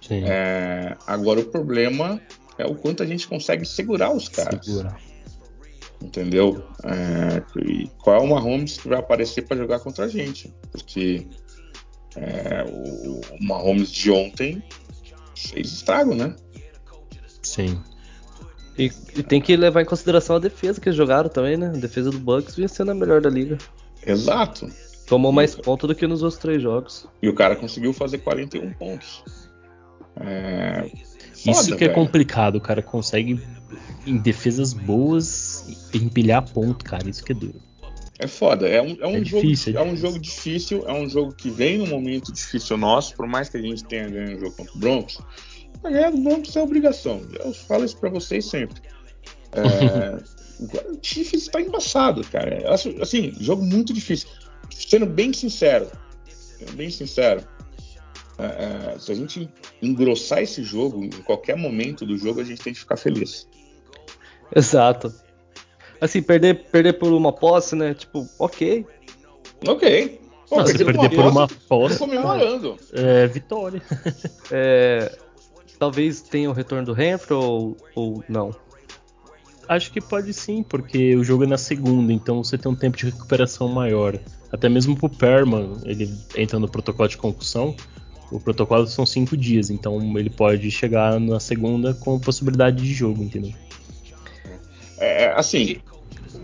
É, 0.08 0.96
agora, 1.08 1.40
o 1.40 1.44
problema 1.44 2.22
é 2.56 2.64
o 2.64 2.76
quanto 2.76 3.02
a 3.02 3.06
gente 3.06 3.26
consegue 3.26 3.64
segurar 3.64 4.12
os 4.12 4.28
caras. 4.28 4.64
Segura. 4.64 4.96
Entendeu? 6.00 6.64
É, 6.84 7.42
e 7.68 7.88
qual 7.98 8.16
é 8.16 8.20
o 8.20 8.28
Mahomes 8.28 8.78
que 8.78 8.86
vai 8.86 9.00
aparecer 9.00 9.42
para 9.42 9.56
jogar 9.56 9.80
contra 9.80 10.04
a 10.04 10.08
gente? 10.08 10.54
Porque 10.70 11.26
é, 12.14 12.64
o, 12.64 13.20
o 13.20 13.44
Mahomes 13.44 13.90
de 13.90 14.08
ontem 14.12 14.62
fez 15.34 15.72
estrago, 15.72 16.14
né? 16.14 16.36
Sim. 17.42 17.80
E, 18.78 18.90
e, 19.16 19.22
tem 19.22 19.40
que 19.40 19.54
levar 19.56 19.82
em 19.82 19.84
consideração 19.84 20.36
a 20.36 20.38
defesa 20.38 20.80
que 20.80 20.88
eles 20.88 20.96
jogaram 20.96 21.28
também, 21.28 21.56
né? 21.56 21.68
A 21.68 21.78
defesa 21.78 22.10
do 22.10 22.18
Bucks 22.18 22.56
vinha 22.56 22.68
sendo 22.68 22.90
a 22.90 22.94
melhor 22.94 23.20
da 23.20 23.28
liga. 23.28 23.58
Exato. 24.06 24.70
Tomou 25.06 25.30
mais 25.30 25.54
pontos 25.54 25.88
do 25.88 25.94
que 25.94 26.06
nos 26.06 26.22
outros 26.22 26.40
três 26.40 26.62
jogos. 26.62 27.06
E 27.20 27.28
o 27.28 27.34
cara 27.34 27.54
conseguiu 27.54 27.92
fazer 27.92 28.18
41 28.18 28.72
pontos. 28.72 29.22
É... 30.16 30.90
Foda, 31.34 31.58
Isso 31.58 31.76
que 31.76 31.84
é 31.84 31.88
complicado, 31.88 32.56
o 32.56 32.60
cara 32.60 32.80
consegue 32.80 33.42
em 34.06 34.16
defesas 34.16 34.72
boas 34.72 35.88
empilhar 35.92 36.48
ponto, 36.50 36.84
cara. 36.84 37.08
Isso 37.08 37.24
que 37.24 37.32
é 37.32 37.34
duro. 37.34 37.60
É 38.18 38.28
foda, 38.28 38.68
é 38.68 38.80
um, 38.80 38.96
é 39.00 39.06
um, 39.06 39.16
é 39.16 39.24
jogo, 39.24 39.42
difícil, 39.42 39.76
é, 39.76 39.82
é 39.82 39.84
um 39.84 39.96
jogo 39.96 40.18
difícil, 40.18 40.84
é 40.86 40.92
um 40.92 41.08
jogo 41.08 41.34
que 41.34 41.50
vem 41.50 41.78
num 41.78 41.88
momento 41.88 42.32
difícil 42.32 42.76
nosso, 42.76 43.16
por 43.16 43.26
mais 43.26 43.48
que 43.48 43.56
a 43.56 43.60
gente 43.60 43.82
tenha 43.82 44.08
ganho 44.08 44.36
o 44.36 44.40
jogo 44.40 44.56
contra 44.56 44.72
o 44.72 44.78
Broncos, 44.78 45.18
ganhar 45.82 46.10
do 46.10 46.18
Broncos 46.18 46.54
é 46.56 46.62
obrigação. 46.62 47.22
Eu 47.44 47.52
falo 47.52 47.84
isso 47.84 47.96
para 47.96 48.10
vocês 48.10 48.44
sempre. 48.44 48.80
É, 49.52 50.16
o 50.60 50.98
Chiefs 51.02 51.42
está 51.42 51.60
embaçado, 51.60 52.22
cara. 52.28 52.72
Assim, 52.72 53.32
jogo 53.40 53.62
muito 53.64 53.92
difícil. 53.92 54.28
Sendo 54.70 55.06
bem 55.06 55.32
sincero, 55.32 55.90
sendo 56.28 56.72
bem 56.72 56.90
sincero, 56.90 57.42
é, 58.38 58.94
é, 58.94 58.98
se 58.98 59.12
a 59.12 59.14
gente 59.14 59.48
engrossar 59.80 60.42
esse 60.42 60.62
jogo, 60.62 61.04
em 61.04 61.10
qualquer 61.10 61.56
momento 61.56 62.06
do 62.06 62.16
jogo, 62.16 62.40
a 62.40 62.44
gente 62.44 62.62
tem 62.62 62.72
que 62.72 62.78
ficar 62.78 62.96
feliz. 62.96 63.46
Exato. 64.54 65.12
Assim, 66.00 66.22
perder, 66.22 66.64
perder 66.70 66.94
por 66.94 67.12
uma 67.12 67.32
posse, 67.32 67.76
né? 67.76 67.94
Tipo, 67.94 68.26
ok. 68.38 68.86
Ok. 69.66 70.20
Pô, 70.48 70.64
perder, 70.64 70.84
perder 70.84 71.10
por 71.10 71.26
uma 71.26 71.46
posse. 71.46 71.98
Comemorando. 71.98 72.76
É, 72.92 73.26
vitória. 73.26 73.82
É, 74.50 75.16
talvez 75.82 76.20
tenha 76.20 76.48
o 76.48 76.52
retorno 76.52 76.86
do 76.86 76.92
Renfro 76.92 77.36
ou, 77.36 77.76
ou 77.96 78.24
não? 78.28 78.54
Acho 79.66 79.90
que 79.90 80.00
pode 80.00 80.32
sim, 80.32 80.62
porque 80.62 81.16
o 81.16 81.24
jogo 81.24 81.42
é 81.42 81.46
na 81.48 81.58
segunda, 81.58 82.12
então 82.12 82.44
você 82.44 82.56
tem 82.56 82.70
um 82.70 82.76
tempo 82.76 82.96
de 82.96 83.06
recuperação 83.06 83.66
maior. 83.66 84.16
Até 84.52 84.68
mesmo 84.68 84.94
pro 84.94 85.08
Perman, 85.08 85.72
ele 85.82 86.08
entra 86.36 86.60
no 86.60 86.68
protocolo 86.68 87.08
de 87.08 87.16
concussão, 87.16 87.74
o 88.30 88.38
protocolo 88.38 88.86
são 88.86 89.04
cinco 89.04 89.36
dias, 89.36 89.70
então 89.70 89.98
ele 90.16 90.30
pode 90.30 90.70
chegar 90.70 91.18
na 91.18 91.40
segunda 91.40 91.92
com 91.94 92.16
possibilidade 92.20 92.76
de 92.76 92.94
jogo, 92.94 93.20
entendeu? 93.20 93.52
É, 94.98 95.32
assim. 95.32 95.78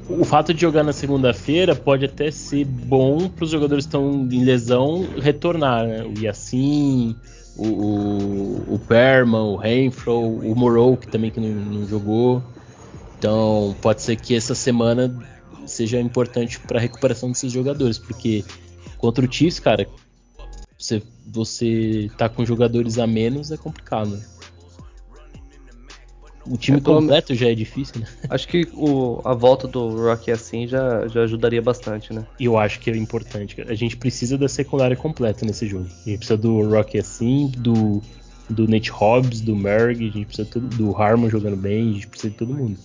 O 0.08 0.24
fato 0.24 0.52
de 0.52 0.60
jogar 0.60 0.82
na 0.82 0.92
segunda-feira 0.92 1.76
pode 1.76 2.04
até 2.04 2.30
ser 2.32 2.64
bom 2.64 3.28
para 3.28 3.44
os 3.44 3.50
jogadores 3.50 3.84
que 3.84 3.88
estão 3.88 4.26
em 4.32 4.42
lesão 4.42 5.06
retornar, 5.20 5.86
né? 5.86 6.02
O 6.02 6.18
Yassin, 6.18 7.14
o, 7.58 7.66
o, 7.66 8.74
o 8.74 8.78
Perman, 8.78 9.42
o 9.42 9.56
Renfro, 9.56 10.16
o 10.16 10.54
Morrow, 10.54 10.96
que 10.96 11.08
também 11.08 11.30
que 11.30 11.40
não, 11.40 11.48
não, 11.48 11.86
jogou. 11.86 12.42
Então 13.18 13.74
pode 13.82 14.00
ser 14.00 14.16
que 14.16 14.34
essa 14.34 14.54
semana 14.54 15.12
seja 15.66 16.00
importante 16.00 16.58
para 16.60 16.78
a 16.78 16.80
recuperação 16.80 17.30
desses 17.30 17.52
jogadores, 17.52 17.98
porque 17.98 18.44
contra 18.96 19.24
o 19.24 19.30
Chiefs, 19.30 19.58
cara, 19.58 19.86
você, 20.78 21.02
você 21.26 22.08
tá 22.16 22.28
com 22.28 22.44
jogadores 22.46 22.98
a 22.98 23.06
menos 23.06 23.50
é 23.50 23.56
complicado. 23.56 24.10
Né? 24.10 24.22
O 26.50 26.56
time 26.56 26.78
é, 26.78 26.80
completo 26.80 27.34
já 27.34 27.50
é 27.50 27.54
difícil, 27.54 28.00
né? 28.00 28.06
Acho 28.28 28.48
que 28.48 28.68
o, 28.74 29.20
a 29.24 29.34
volta 29.34 29.68
do 29.68 29.88
Rock 29.88 30.30
assim 30.30 30.66
já, 30.66 31.06
já 31.08 31.22
ajudaria 31.22 31.60
bastante, 31.60 32.12
né? 32.12 32.26
E 32.38 32.44
eu 32.44 32.58
acho 32.58 32.80
que 32.80 32.90
é 32.90 32.96
importante. 32.96 33.60
A 33.68 33.74
gente 33.74 33.96
precisa 33.96 34.38
da 34.38 34.48
secundária 34.48 34.96
completa 34.96 35.44
nesse 35.44 35.66
jogo. 35.66 35.86
A 35.86 36.08
gente 36.08 36.18
precisa 36.18 36.36
do 36.36 36.68
Rock 36.68 36.98
assim, 36.98 37.52
do, 37.56 38.02
do 38.48 38.66
Nate 38.66 38.90
Hobbs, 38.90 39.40
do 39.40 39.54
Merg, 39.54 40.08
a 40.08 40.12
gente 40.12 40.26
precisa 40.26 40.48
tudo, 40.50 40.68
do 40.76 40.96
Harmon 40.96 41.28
jogando 41.28 41.56
bem, 41.56 41.90
a 41.90 41.92
gente 41.94 42.06
precisa 42.06 42.30
de 42.30 42.36
todo 42.36 42.54
mundo. 42.54 42.78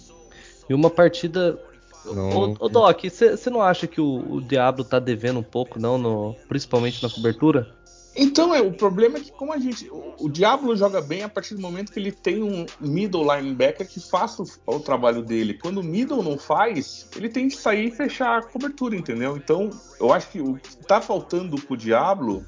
E 0.70 0.74
uma 0.74 0.90
partida. 0.90 1.58
Não... 2.06 2.30
Ô, 2.30 2.56
ô 2.60 2.70
Doc, 2.70 3.04
você 3.04 3.50
não 3.50 3.62
acha 3.62 3.88
que 3.88 4.02
o, 4.02 4.36
o 4.36 4.42
Diablo 4.42 4.84
tá 4.84 5.00
devendo 5.00 5.40
um 5.40 5.44
pouco, 5.44 5.80
não, 5.80 5.98
no, 5.98 6.36
principalmente 6.50 7.02
na 7.02 7.10
cobertura? 7.10 7.68
Então, 8.16 8.54
é, 8.54 8.62
o 8.62 8.72
problema 8.72 9.18
é 9.18 9.22
que 9.22 9.32
como 9.32 9.52
a 9.52 9.58
gente. 9.58 9.90
O, 9.90 10.14
o 10.20 10.30
Diablo 10.30 10.76
joga 10.76 11.02
bem 11.02 11.24
a 11.24 11.30
partir 11.30 11.56
do 11.56 11.62
momento 11.62 11.92
que 11.92 12.00
ele 12.00 12.12
tem 12.12 12.44
um 12.44 12.66
middle 12.80 13.24
linebacker 13.24 13.88
que 13.88 14.00
faça 14.00 14.44
o, 14.44 14.48
o, 14.68 14.80
trabalho 14.80 15.24
dele. 15.24 15.56
Quando 15.56 15.80
o 15.80 15.84
middle 15.84 16.22
não 16.22 16.38
faz, 16.38 17.08
ele 17.16 17.28
tem 17.28 17.48
que 17.48 17.56
sair 17.56 17.88
e 17.88 17.92
fechar 17.92 18.40
a 18.40 18.44
cobertura, 18.44 18.96
entendeu? 18.96 19.36
Então, 19.36 19.70
eu 20.00 20.14
acho 20.14 20.30
que 20.30 20.42
o 20.42 20.56
que 20.56 20.78
tá 20.86 21.02
faltando 21.02 21.60
pro 21.62 21.76
Diablo. 21.76 22.46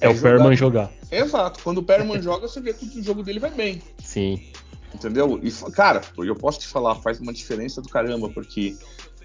É, 0.00 0.06
é 0.06 0.10
o 0.10 0.14
jogar... 0.14 0.30
Perman 0.30 0.56
jogar. 0.56 0.92
Exato. 1.10 1.60
Quando 1.64 1.78
o 1.78 1.82
Perman 1.82 2.20
joga, 2.22 2.46
você 2.46 2.60
vê 2.60 2.72
que 2.72 3.00
o 3.00 3.02
jogo 3.02 3.22
dele 3.22 3.40
vai 3.40 3.50
bem. 3.50 3.82
Sim. 3.98 4.40
Entendeu? 4.94 5.38
E, 5.42 5.50
cara, 5.72 6.00
eu 6.16 6.34
posso 6.34 6.60
te 6.60 6.68
falar, 6.68 6.94
faz 6.96 7.20
uma 7.20 7.32
diferença 7.32 7.82
do 7.82 7.88
caramba, 7.88 8.28
porque 8.30 8.76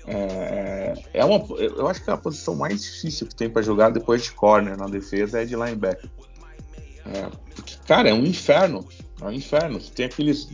é, 0.06 0.94
é 1.14 1.26
uma, 1.26 1.44
eu 1.58 1.88
acho 1.88 2.04
que 2.04 2.10
é 2.10 2.14
a 2.14 2.18
posição 2.18 2.56
mais 2.56 2.82
difícil 2.82 3.28
que 3.28 3.36
tem 3.36 3.50
para 3.50 3.62
jogar 3.62 3.90
depois 3.90 4.24
de 4.24 4.32
corner 4.32 4.78
na 4.78 4.88
defesa 4.88 5.42
é 5.42 5.46
de 5.46 5.56
linebacker. 5.56 6.10
É, 7.06 7.30
porque, 7.56 7.76
cara, 7.88 8.10
é 8.10 8.14
um 8.14 8.26
inferno. 8.26 8.86
É 9.22 9.26
um 9.26 9.32
inferno. 9.32 9.80
Você 9.80 9.92
tem 9.92 10.06
aqueles 10.06 10.50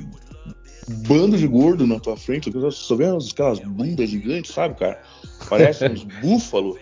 bandos 1.07 1.39
de 1.39 1.47
gordo 1.47 1.85
na 1.85 1.99
tua 1.99 2.17
frente, 2.17 2.51
só 2.71 2.95
vendo 2.95 3.17
aquelas 3.31 3.59
bundas 3.59 4.09
gigantes, 4.09 4.51
sabe, 4.51 4.75
cara? 4.75 5.01
Parece 5.47 5.85
uns 5.85 6.03
búfalo. 6.21 6.77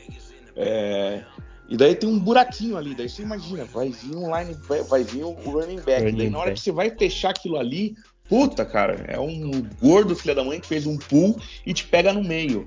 É, 0.55 1.23
e 1.69 1.75
daí 1.75 1.95
tem 1.95 2.09
um 2.09 2.19
buraquinho 2.19 2.77
ali, 2.77 2.95
daí 2.95 3.09
você 3.09 3.21
imagina, 3.21 3.65
vai 3.65 3.89
vir 3.89 4.15
um 4.15 4.35
line, 4.35 4.53
vai, 4.67 4.81
vai 4.83 5.03
vir 5.03 5.25
um 5.25 5.33
running 5.33 5.81
back. 5.81 6.03
Running 6.03 6.17
daí 6.17 6.29
na 6.29 6.37
hora 6.37 6.47
back. 6.47 6.59
que 6.59 6.63
você 6.63 6.71
vai 6.71 6.89
fechar 6.89 7.31
aquilo 7.31 7.57
ali, 7.57 7.95
Puta, 8.27 8.65
cara, 8.65 9.05
é 9.07 9.19
um 9.19 9.63
gordo 9.81 10.15
filho 10.15 10.35
da 10.35 10.43
mãe 10.43 10.59
que 10.59 10.67
fez 10.67 10.85
um 10.85 10.97
pull 10.97 11.39
e 11.65 11.73
te 11.73 11.85
pega 11.85 12.11
no 12.11 12.23
meio. 12.23 12.65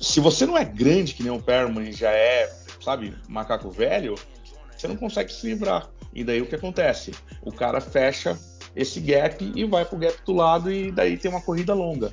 Se 0.00 0.18
você 0.18 0.44
não 0.44 0.58
é 0.58 0.64
grande, 0.64 1.14
que 1.14 1.22
nem 1.22 1.30
o 1.30 1.40
Perman 1.40 1.92
já 1.92 2.10
é, 2.10 2.52
sabe, 2.80 3.16
macaco 3.28 3.70
velho, 3.70 4.16
você 4.76 4.88
não 4.88 4.96
consegue 4.96 5.32
se 5.32 5.46
livrar. 5.46 5.88
E 6.12 6.24
daí 6.24 6.42
o 6.42 6.46
que 6.46 6.56
acontece? 6.56 7.12
O 7.40 7.52
cara 7.52 7.80
fecha 7.80 8.36
esse 8.74 9.00
gap 9.00 9.52
e 9.54 9.64
vai 9.64 9.84
pro 9.84 9.98
gap 9.98 10.18
do 10.24 10.32
lado 10.32 10.72
e 10.72 10.90
daí 10.90 11.16
tem 11.16 11.30
uma 11.30 11.40
corrida 11.40 11.72
longa. 11.72 12.10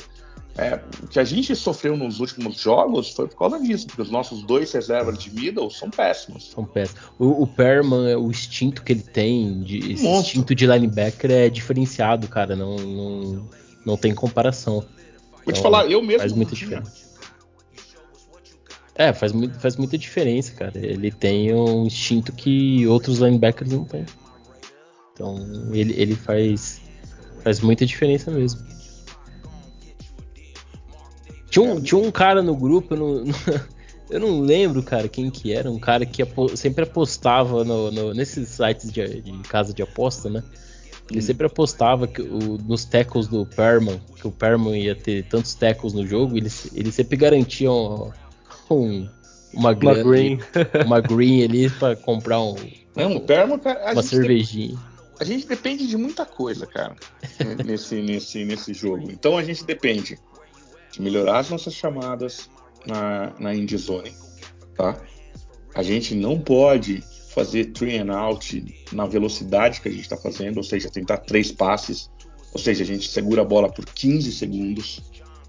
É, 0.59 0.77
o 1.01 1.07
que 1.07 1.17
a 1.17 1.23
gente 1.23 1.55
sofreu 1.55 1.95
nos 1.95 2.19
últimos 2.19 2.59
jogos 2.59 3.11
foi 3.11 3.29
por 3.29 3.37
causa 3.37 3.61
disso, 3.61 3.87
porque 3.87 4.01
os 4.01 4.11
nossos 4.11 4.43
dois 4.43 4.69
reservas 4.73 5.17
de 5.17 5.33
middle 5.33 5.71
são 5.71 5.89
péssimos. 5.89 6.51
São 6.51 6.65
péssimos. 6.65 7.01
O, 7.17 7.43
o 7.43 7.47
Perman, 7.47 8.17
o 8.17 8.29
instinto 8.29 8.83
que 8.83 8.91
ele 8.91 9.01
tem, 9.01 9.61
de, 9.61 9.77
esse 9.77 10.03
Monstro. 10.03 10.19
instinto 10.19 10.53
de 10.53 10.67
linebacker 10.67 11.31
é 11.31 11.49
diferenciado, 11.49 12.27
cara. 12.27 12.57
Não, 12.57 12.75
não, 12.75 13.49
não 13.85 13.95
tem 13.95 14.13
comparação. 14.13 14.81
Vou 14.81 15.41
então, 15.43 15.53
te 15.53 15.61
falar, 15.61 15.89
eu 15.89 16.01
mesmo. 16.01 16.19
Faz 16.19 16.33
muita 16.33 16.53
diferença. 16.53 17.09
É, 18.95 19.13
faz, 19.13 19.31
faz 19.59 19.77
muita 19.77 19.97
diferença, 19.97 20.51
cara. 20.51 20.73
Ele 20.75 21.09
tem 21.09 21.53
um 21.53 21.85
instinto 21.85 22.33
que 22.33 22.85
outros 22.85 23.19
linebackers 23.19 23.71
não 23.71 23.85
têm. 23.85 24.05
Então, 25.13 25.37
ele, 25.71 25.93
ele 25.95 26.15
faz, 26.15 26.81
faz 27.45 27.61
muita 27.61 27.85
diferença 27.85 28.29
mesmo. 28.29 28.68
Tinha 31.49 31.63
um, 31.63 31.81
tinha 31.81 31.99
um 31.99 32.11
cara 32.11 32.41
no 32.41 32.55
grupo, 32.55 32.93
eu 32.93 32.97
não, 32.97 33.23
eu 34.09 34.19
não 34.19 34.41
lembro, 34.41 34.83
cara, 34.83 35.07
quem 35.07 35.29
que 35.29 35.53
era. 35.53 35.69
Um 35.71 35.79
cara 35.79 36.05
que 36.05 36.23
sempre 36.55 36.83
apostava 36.83 37.63
no, 37.63 37.91
no, 37.91 38.13
nesses 38.13 38.49
sites 38.49 38.91
de, 38.91 39.21
de, 39.21 39.31
casa 39.47 39.73
de 39.73 39.81
aposta, 39.81 40.29
né? 40.29 40.43
Ele 41.09 41.19
hum. 41.19 41.23
sempre 41.23 41.47
apostava 41.47 42.07
que 42.07 42.21
o, 42.21 42.57
nos 42.57 42.85
tackles 42.85 43.27
do 43.27 43.45
Perman, 43.45 43.99
que 44.15 44.27
o 44.27 44.31
Perman 44.31 44.77
ia 44.77 44.95
ter 44.95 45.23
tantos 45.25 45.53
tackles 45.55 45.93
no 45.93 46.05
jogo, 46.05 46.37
ele, 46.37 46.49
ele 46.73 46.91
sempre 46.91 47.17
garantia 47.17 47.71
um, 47.71 48.11
um, 48.69 49.09
uma, 49.53 49.71
uma 49.71 49.93
green, 49.95 50.39
uma 50.85 51.01
green 51.01 51.43
ali 51.43 51.69
para 51.69 51.95
comprar 51.95 52.39
um, 52.39 52.55
não, 52.95 53.15
o 53.15 53.21
Perman, 53.21 53.57
cara, 53.57 53.93
uma 53.93 54.03
cervejinha. 54.03 54.75
Tem, 54.75 54.89
a 55.19 55.23
gente 55.23 55.47
depende 55.47 55.87
de 55.87 55.97
muita 55.97 56.25
coisa, 56.25 56.67
cara, 56.67 56.95
nesse, 57.65 58.01
nesse, 58.01 58.45
nesse 58.45 58.73
jogo. 58.73 59.09
Então 59.11 59.37
a 59.37 59.43
gente 59.43 59.63
depende 59.63 60.17
de 60.91 61.01
melhorar 61.01 61.39
as 61.39 61.49
nossas 61.49 61.73
chamadas 61.73 62.49
na, 62.85 63.33
na 63.39 63.55
endzone, 63.55 64.13
tá? 64.75 65.01
A 65.75 65.83
gente 65.83 66.15
não 66.15 66.39
pode 66.39 67.03
fazer 67.29 67.65
three 67.65 67.97
and 67.97 68.11
out 68.11 68.65
na 68.91 69.05
velocidade 69.05 69.81
que 69.81 69.87
a 69.87 69.91
gente 69.91 70.01
está 70.01 70.17
fazendo, 70.17 70.57
ou 70.57 70.63
seja, 70.63 70.89
tentar 70.89 71.17
três 71.17 71.51
passes, 71.51 72.09
ou 72.51 72.59
seja, 72.59 72.83
a 72.83 72.87
gente 72.87 73.07
segura 73.07 73.43
a 73.43 73.45
bola 73.45 73.71
por 73.71 73.85
15 73.85 74.31
segundos. 74.31 75.01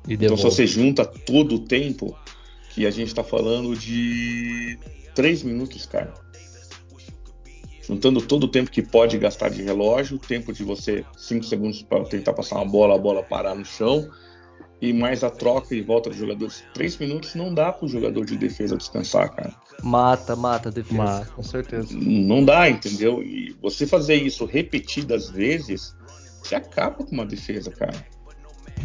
então, 0.08 0.36
se 0.36 0.42
você 0.42 0.66
junta 0.66 1.04
todo 1.04 1.56
o 1.56 1.58
tempo, 1.60 2.16
que 2.74 2.86
a 2.86 2.90
gente 2.90 3.08
está 3.08 3.24
falando 3.24 3.74
de 3.76 4.78
3 5.14 5.42
minutos, 5.42 5.86
cara. 5.86 6.14
Juntando 7.82 8.22
todo 8.22 8.44
o 8.44 8.48
tempo 8.48 8.70
que 8.70 8.82
pode 8.82 9.18
gastar 9.18 9.48
de 9.48 9.62
relógio, 9.62 10.16
o 10.16 10.20
tempo 10.20 10.52
de 10.52 10.62
você 10.62 11.04
5 11.16 11.44
segundos 11.44 11.82
para 11.82 12.04
tentar 12.04 12.34
passar 12.34 12.56
uma 12.56 12.66
bola, 12.66 12.94
a 12.94 12.98
bola 12.98 13.22
parar 13.22 13.54
no 13.54 13.64
chão, 13.64 14.08
e 14.80 14.92
mais 14.92 15.22
a 15.22 15.30
troca 15.30 15.74
e 15.74 15.82
volta 15.82 16.08
dos 16.08 16.18
jogadores. 16.18 16.64
Três 16.72 16.96
minutos 16.96 17.34
não 17.34 17.52
dá 17.52 17.72
para 17.72 17.84
o 17.84 17.88
jogador 17.88 18.24
de 18.24 18.36
defesa 18.36 18.76
descansar, 18.76 19.30
cara. 19.34 19.54
Mata, 19.82 20.34
mata 20.34 20.68
a 20.68 20.72
defesa, 20.72 21.02
mata. 21.02 21.26
com 21.32 21.42
certeza. 21.42 21.88
Não 21.92 22.44
dá, 22.44 22.68
entendeu? 22.68 23.22
E 23.22 23.54
você 23.60 23.86
fazer 23.86 24.14
isso 24.16 24.44
repetidas 24.44 25.28
vezes, 25.28 25.94
você 26.42 26.54
acaba 26.54 27.04
com 27.04 27.12
uma 27.12 27.26
defesa, 27.26 27.70
cara. 27.70 28.06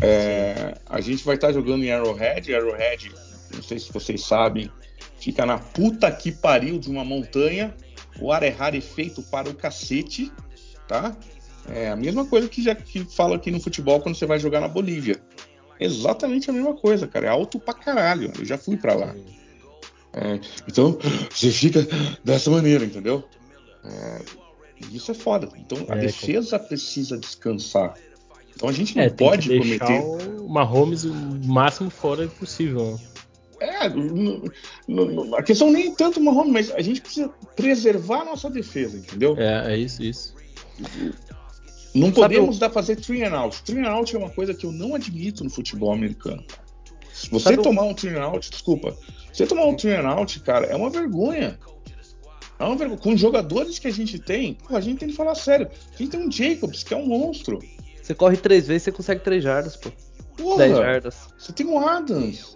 É, 0.02 0.74
a 0.86 1.00
gente 1.00 1.24
vai 1.24 1.36
estar 1.36 1.48
tá 1.48 1.54
jogando 1.54 1.84
em 1.84 1.92
Arrowhead. 1.92 2.54
Arrowhead, 2.54 3.12
não 3.54 3.64
sei 3.64 3.80
se 3.80 3.92
vocês 3.92 4.22
sabem, 4.22 4.70
fica 5.18 5.46
na 5.46 5.58
puta 5.58 6.12
que 6.12 6.32
pariu 6.32 6.78
de 6.78 6.90
uma 6.90 7.06
montanha. 7.06 7.74
O 8.20 8.32
Arehare 8.32 8.80
feito 8.80 9.22
para 9.24 9.50
o 9.50 9.54
cacete, 9.54 10.32
tá? 10.88 11.16
É 11.68 11.90
a 11.90 11.96
mesma 11.96 12.26
coisa 12.26 12.48
que 12.48 12.62
já 12.62 12.76
que 12.76 13.04
fala 13.04 13.36
aqui 13.36 13.50
no 13.50 13.60
futebol 13.60 14.00
quando 14.00 14.16
você 14.16 14.26
vai 14.26 14.40
jogar 14.40 14.62
na 14.62 14.68
Bolívia. 14.68 15.20
Exatamente 15.80 16.50
a 16.50 16.54
mesma 16.54 16.74
coisa, 16.74 17.08
cara. 17.08 17.28
É 17.28 17.30
alto 17.30 17.60
pra 17.60 17.74
caralho. 17.74 18.32
Eu 18.38 18.46
já 18.46 18.58
fui 18.58 18.78
pra 18.78 18.94
lá. 18.94 19.16
É, 20.14 20.40
então, 20.68 20.98
você 21.30 21.52
fica 21.52 21.86
dessa 22.24 22.50
maneira, 22.50 22.86
entendeu? 22.86 23.24
É, 23.84 24.22
isso 24.92 25.12
é 25.12 25.14
foda. 25.14 25.50
Então, 25.58 25.86
a 25.90 25.98
é, 25.98 26.02
defesa 26.02 26.58
precisa 26.58 27.18
descansar. 27.18 27.96
Então, 28.56 28.70
a 28.70 28.72
gente 28.72 28.96
não 28.96 29.04
é, 29.04 29.10
pode 29.10 29.50
tem 29.50 29.62
que 29.62 29.78
prometer. 29.78 30.02
o 30.40 30.48
Mahomes 30.48 31.04
o 31.04 31.14
máximo 31.14 31.90
fora 31.90 32.28
possível. 32.28 32.98
É, 33.60 33.88
a 35.38 35.44
questão 35.44 35.72
nem 35.72 35.94
tanto 35.94 36.20
o 36.20 36.24
Mahomes, 36.24 36.52
mas 36.52 36.72
a 36.72 36.82
gente 36.82 37.02
precisa 37.02 37.30
preservar 37.56 38.22
a 38.22 38.26
nossa 38.26 38.50
defesa, 38.50 38.98
entendeu? 38.98 39.36
É, 39.38 39.74
é 39.74 39.78
isso, 39.78 40.02
isso. 40.02 40.36
Não 41.96 42.12
podemos 42.12 42.60
dar 42.60 42.70
fazer 42.70 42.98
three 42.98 43.24
and 43.24 43.34
out. 43.34 43.64
Three 43.64 43.80
and 43.80 43.90
out 43.90 44.14
é 44.14 44.20
uma 44.20 44.30
coisa 44.30 44.54
que 44.54 44.66
eu 44.66 44.72
não 44.72 44.94
admito 44.96 45.44
no 45.44 45.50
futebol 45.50 45.94
americano. 45.94 46.44
Se 47.14 47.30
você 47.30 47.52
Sabe 47.52 47.64
tomar 47.64 47.84
um 47.84 47.94
three 47.94 48.16
and 48.16 48.24
out, 48.24 48.50
desculpa. 48.50 48.96
Você 49.32 49.48
tomar 49.48 49.66
um 49.66 49.76
three 49.76 49.94
and 49.94 50.08
out, 50.08 50.40
cara, 50.42 50.66
é 50.66 50.76
uma 50.76 50.90
vergonha. 50.90 51.58
É 52.60 52.64
uma 52.64 52.76
vergonha. 52.76 53.00
Com 53.00 53.14
os 53.14 53.20
jogadores 53.20 53.80
que 53.80 53.88
a 53.88 53.92
gente 53.92 54.20
tem, 54.20 54.56
pô, 54.56 54.76
a 54.76 54.82
gente 54.82 55.00
tem 55.00 55.10
que 55.10 55.16
falar 55.16 55.36
sério. 55.36 55.70
A 55.94 55.98
gente 55.98 56.12
tem 56.12 56.20
um 56.20 56.32
Jacobs, 56.32 56.84
que 56.84 56.94
é 56.94 56.98
um 56.98 57.08
monstro. 57.08 57.60
Você 58.02 58.14
corre 58.14 58.38
três 58.38 58.68
vezes, 58.68 58.84
você 58.84 58.92
consegue 58.92 59.22
três 59.22 59.44
jardas, 59.44 59.78
pô. 59.78 59.90
Porra, 60.38 60.58
10 60.58 60.78
jardas. 60.78 61.16
Você 61.38 61.54
tem 61.54 61.66
um 61.66 61.80
Adams. 61.80 62.56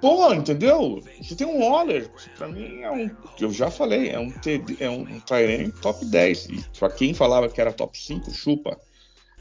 Pô, 0.00 0.32
entendeu? 0.32 1.02
Você 1.20 1.34
tem 1.34 1.46
um 1.46 1.60
Waller, 1.60 2.10
pra 2.36 2.48
mim 2.48 2.80
é 2.80 2.90
um. 2.90 3.10
Eu 3.40 3.50
já 3.50 3.70
falei, 3.70 4.10
é 4.10 4.18
um, 4.18 4.32
é 4.78 4.90
um, 4.90 5.02
um 5.02 5.70
top 5.70 6.04
10. 6.04 6.46
E 6.46 6.64
pra 6.78 6.90
quem 6.90 7.12
falava 7.14 7.48
que 7.48 7.60
era 7.60 7.72
top 7.72 7.98
5, 7.98 8.30
chupa. 8.30 8.78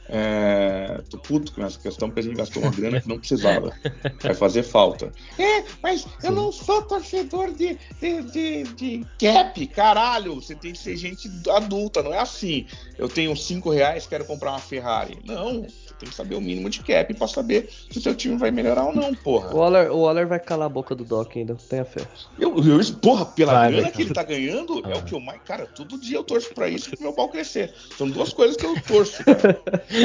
É, 0.10 1.02
tô 1.10 1.18
puto 1.18 1.52
com 1.52 1.66
essa 1.66 1.78
questão 1.78 2.08
porque 2.10 2.22
a 2.22 2.24
gente 2.24 2.38
gastou 2.38 2.64
uma 2.64 2.72
grana 2.72 3.02
que 3.02 3.10
não 3.10 3.20
precisava. 3.20 3.74
Vai 4.22 4.34
fazer 4.34 4.64
falta. 4.64 5.12
É, 5.38 5.64
mas 5.82 6.02
Sim. 6.02 6.10
eu 6.24 6.32
não 6.32 6.52
sou 6.52 6.82
torcedor 6.82 7.52
de, 7.52 7.78
de, 8.00 8.22
de, 8.24 8.64
de, 8.64 9.08
cap, 9.20 9.68
caralho. 9.68 10.36
Você 10.36 10.56
tem 10.56 10.72
que 10.72 10.80
ser 10.80 10.96
gente 10.96 11.30
adulta, 11.50 12.02
não 12.02 12.14
é 12.14 12.20
assim. 12.20 12.66
Eu 12.98 13.10
tenho 13.10 13.36
5 13.36 13.70
reais, 13.70 14.08
quero 14.08 14.26
comprar 14.26 14.52
uma 14.52 14.60
Ferrari. 14.60 15.20
Não, 15.26 15.64
você 15.64 15.94
tem 16.00 16.10
que 16.10 16.16
saber 16.16 16.36
o 16.36 16.42
mínimo 16.42 16.70
de 16.70 16.80
cap 16.84 17.14
pra 17.14 17.28
saber 17.28 17.70
se 17.92 17.98
o 17.98 18.02
seu 18.02 18.16
time 18.16 18.38
vai 18.38 18.52
melhorar 18.52 18.86
ou 18.86 18.96
não, 18.96 19.14
porra. 19.14 19.54
O 19.54 19.58
Waller, 19.58 19.92
o 19.92 20.02
Waller 20.02 20.28
vai 20.28 20.40
calar 20.40 20.68
a 20.68 20.70
boca 20.70 20.96
do 20.96 21.04
Doc 21.04 21.36
ainda, 21.36 21.56
tenha 21.70 21.84
fé. 21.84 22.08
Eu, 22.40 22.56
eu, 22.58 22.80
porra, 23.02 23.26
pela 23.26 23.54
vai, 23.54 23.72
grana 23.72 23.84
vai, 23.84 23.92
que 23.92 24.02
ele 24.04 24.14
tá 24.14 24.24
ganhando, 24.24 24.82
ah. 24.86 24.92
é 24.92 24.98
o 24.98 25.04
que 25.04 25.14
eu 25.14 25.20
mais. 25.20 25.42
Cara, 25.44 25.66
todo 25.66 26.00
dia 26.00 26.18
eu 26.18 26.24
torço 26.24 26.54
pra 26.54 26.70
isso 26.70 26.90
e 26.98 27.02
meu 27.02 27.14
pau 27.14 27.30
crescer. 27.30 27.74
São 27.98 28.10
duas 28.10 28.32
coisas 28.32 28.56
que 28.56 28.66
eu 28.66 28.80
torço, 28.82 29.24
cara. 29.24 29.60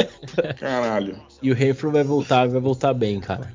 Caralho. 0.59 1.21
E 1.41 1.51
o 1.51 1.55
Renfro 1.55 1.91
vai 1.91 2.03
voltar, 2.03 2.47
vai 2.47 2.61
voltar 2.61 2.93
bem, 2.93 3.19
cara. 3.19 3.53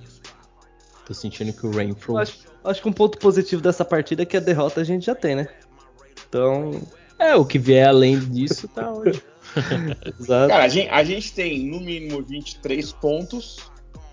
Tô 1.06 1.14
sentindo 1.14 1.52
que 1.52 1.66
o 1.66 1.70
Renfro. 1.70 2.18
Acho, 2.18 2.38
acho 2.64 2.82
que 2.82 2.88
um 2.88 2.92
ponto 2.92 3.18
positivo 3.18 3.62
dessa 3.62 3.84
partida 3.84 4.22
é 4.22 4.26
que 4.26 4.36
a 4.36 4.40
derrota 4.40 4.80
a 4.80 4.84
gente 4.84 5.06
já 5.06 5.14
tem, 5.14 5.36
né? 5.36 5.48
Então. 6.28 6.82
É, 7.18 7.34
o 7.34 7.44
que 7.44 7.58
vier 7.58 7.88
além 7.88 8.18
disso 8.18 8.68
tá 8.68 8.90
ótimo. 8.92 9.22
Cara, 10.26 10.64
a 10.64 10.68
gente, 10.68 10.88
a 10.88 11.02
gente 11.02 11.32
tem 11.32 11.66
no 11.66 11.80
mínimo 11.80 12.22
23 12.22 12.92
pontos 12.92 13.56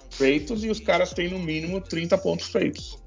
feitos 0.10 0.64
e 0.64 0.70
os 0.70 0.80
caras 0.80 1.14
têm 1.14 1.30
no 1.30 1.40
mínimo 1.40 1.82
30 1.82 2.18
pontos 2.18 2.48
feitos. 2.48 2.98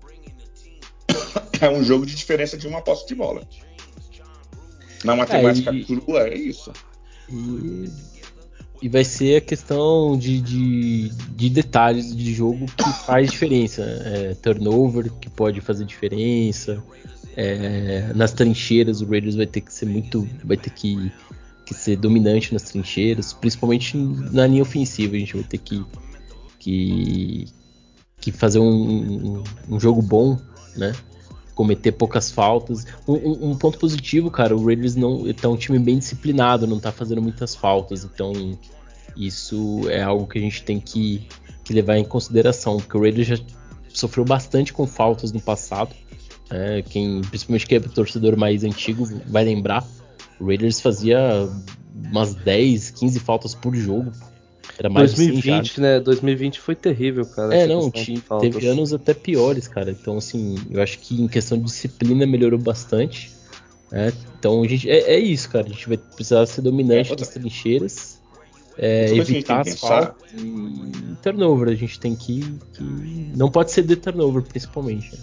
É 1.60 1.68
um 1.68 1.82
jogo 1.82 2.06
de 2.06 2.14
diferença 2.14 2.56
de 2.56 2.68
uma 2.68 2.80
posse 2.80 3.04
de 3.08 3.16
bola. 3.16 3.42
Na 5.02 5.16
matemática 5.16 5.70
é, 5.70 5.74
e... 5.74 5.84
crua 5.84 6.28
é 6.28 6.34
isso. 6.36 6.72
E 7.28 7.90
e 8.80 8.88
vai 8.88 9.04
ser 9.04 9.36
a 9.36 9.40
questão 9.40 10.16
de, 10.16 10.40
de, 10.40 11.08
de 11.34 11.50
detalhes 11.50 12.14
de 12.14 12.32
jogo 12.32 12.66
que 12.66 12.92
faz 13.04 13.30
diferença. 13.30 13.82
É, 13.82 14.34
turnover, 14.34 15.10
que 15.20 15.28
pode 15.28 15.60
fazer 15.60 15.84
diferença. 15.84 16.82
É, 17.36 18.12
nas 18.14 18.32
trincheiras, 18.32 19.00
o 19.00 19.06
Raiders 19.06 19.34
vai 19.34 19.46
ter 19.46 19.60
que 19.62 19.72
ser 19.72 19.86
muito. 19.86 20.28
Vai 20.44 20.56
ter 20.56 20.70
que, 20.70 21.10
que 21.66 21.74
ser 21.74 21.96
dominante 21.96 22.52
nas 22.52 22.62
trincheiras, 22.62 23.32
principalmente 23.32 23.96
na 23.96 24.46
linha 24.46 24.62
ofensiva. 24.62 25.16
A 25.16 25.18
gente 25.18 25.34
vai 25.34 25.44
ter 25.44 25.58
que, 25.58 25.84
que, 26.58 27.46
que 28.20 28.30
fazer 28.30 28.60
um, 28.60 29.38
um, 29.38 29.44
um 29.70 29.80
jogo 29.80 30.00
bom, 30.00 30.38
né? 30.76 30.92
Cometer 31.58 31.90
poucas 31.90 32.30
faltas. 32.30 32.86
Um, 33.06 33.50
um, 33.50 33.58
ponto 33.58 33.80
positivo, 33.80 34.30
cara, 34.30 34.56
o 34.56 34.64
Raiders 34.64 34.94
não 34.94 35.24
tá 35.34 35.48
um 35.48 35.56
time 35.56 35.76
bem 35.76 35.98
disciplinado, 35.98 36.68
não 36.68 36.78
tá 36.78 36.92
fazendo 36.92 37.20
muitas 37.20 37.56
faltas, 37.56 38.04
então 38.04 38.56
isso 39.16 39.80
é 39.90 40.00
algo 40.00 40.28
que 40.28 40.38
a 40.38 40.40
gente 40.40 40.62
tem 40.62 40.78
que, 40.78 41.26
que 41.64 41.72
levar 41.72 41.98
em 41.98 42.04
consideração, 42.04 42.76
porque 42.76 42.96
o 42.96 43.00
Raiders 43.00 43.26
já 43.26 43.38
sofreu 43.88 44.24
bastante 44.24 44.72
com 44.72 44.86
faltas 44.86 45.32
no 45.32 45.40
passado. 45.40 45.92
É, 46.48 46.80
quem, 46.82 47.22
principalmente 47.22 47.66
quem 47.66 47.78
é 47.78 47.80
torcedor 47.80 48.36
mais 48.36 48.62
antigo 48.62 49.04
vai 49.26 49.42
lembrar, 49.42 49.84
o 50.38 50.46
Raiders 50.46 50.80
fazia 50.80 51.18
umas 51.92 52.34
10, 52.36 52.90
15 52.90 53.18
faltas 53.18 53.52
por 53.52 53.74
jogo 53.74 54.12
era 54.76 54.90
mais 54.90 55.14
2020, 55.14 55.80
né? 55.80 56.00
2020 56.00 56.60
foi 56.60 56.74
terrível, 56.74 57.24
cara. 57.26 57.54
É, 57.54 57.66
não, 57.66 57.90
teve 57.90 58.66
anos 58.66 58.92
até 58.92 59.14
piores, 59.14 59.66
cara. 59.68 59.90
Então, 59.90 60.18
assim, 60.18 60.56
eu 60.70 60.82
acho 60.82 60.98
que 60.98 61.20
em 61.20 61.28
questão 61.28 61.58
de 61.58 61.64
disciplina 61.64 62.26
melhorou 62.26 62.58
bastante. 62.58 63.32
Né? 63.90 64.12
Então, 64.38 64.62
a 64.62 64.68
gente, 64.68 64.88
é, 64.88 65.14
é, 65.14 65.18
isso, 65.18 65.48
cara. 65.48 65.66
A 65.66 65.70
gente 65.70 65.88
vai 65.88 65.96
precisar 65.96 66.46
ser 66.46 66.62
dominante 66.62 67.12
é, 67.12 67.16
nas 67.16 67.28
trincheiras, 67.28 68.20
é, 68.76 69.10
evitar 69.14 69.60
as 69.60 69.78
faltas 69.80 70.14
e 70.32 71.16
turnover. 71.22 71.68
A 71.68 71.74
gente 71.74 71.98
tem 71.98 72.14
que, 72.14 72.40
que, 72.74 72.82
Não 73.36 73.50
pode 73.50 73.72
ser 73.72 73.82
de 73.82 73.96
turnover, 73.96 74.42
principalmente. 74.42 75.12
Né? 75.12 75.18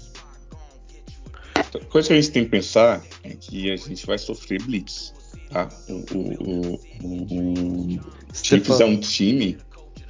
Coisa 1.89 2.08
que 2.08 2.14
a 2.14 2.22
gente 2.22 2.32
tem 2.32 2.43
que 2.46 2.50
pensar 2.50 3.04
é 3.24 3.30
que 3.30 3.72
a 3.72 3.76
gente 3.76 4.06
vai 4.06 4.18
sofrer 4.18 4.62
blitz. 4.62 5.14
Tá? 5.49 5.69
O, 5.89 5.93
o, 5.93 6.73
o, 7.03 7.95
o 7.95 7.99
Chiefs 8.33 8.79
é 8.79 8.86
um 8.86 8.99
time 8.99 9.57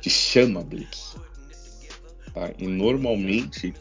que 0.01 0.09
chama 0.09 0.63
blitz. 0.63 1.15
Tá? 2.33 2.51
E 2.57 2.67
normalmente 2.67 3.73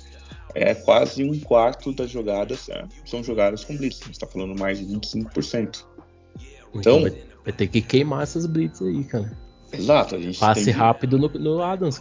é 0.54 0.74
quase 0.74 1.24
um 1.24 1.38
quarto 1.40 1.92
das 1.92 2.10
jogadas 2.10 2.68
é, 2.68 2.84
são 3.04 3.22
jogadas 3.22 3.64
com 3.64 3.76
blitz. 3.76 4.00
A 4.02 4.04
gente 4.06 4.14
está 4.14 4.26
falando 4.26 4.58
mais 4.58 4.78
de 4.78 4.86
25%. 4.86 5.84
Então, 6.74 7.02
vai, 7.02 7.10
vai, 7.44 7.52
ter 7.52 7.68
que 7.68 7.80
queimar 7.80 8.22
essas 8.22 8.46
blitz 8.46 8.80
aí, 8.82 9.04
cara. 9.04 9.36
Exato. 9.72 10.14
A 10.14 10.18
gente 10.18 10.38
Passe 10.38 10.70
rápido 10.70 11.18
no, 11.18 11.28
no 11.28 11.62
Adams. 11.62 12.00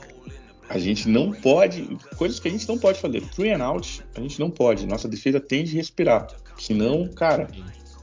A 0.70 0.78
gente 0.80 1.10
não 1.10 1.32
pode. 1.32 1.98
Coisas 2.16 2.40
que 2.40 2.48
a 2.48 2.52
gente 2.52 2.68
não 2.68 2.78
pode 2.78 3.00
fazer. 3.00 3.22
Free 3.22 3.52
and 3.52 3.64
out, 3.64 4.02
a 4.16 4.22
gente 4.22 4.40
não 4.40 4.50
pode. 4.50 4.88
Nossa 4.88 5.08
defesa 5.08 5.40
tem 5.40 5.64
de 5.64 5.76
respirar. 5.76 6.28
Senão, 6.58 7.08
cara, 7.10 7.48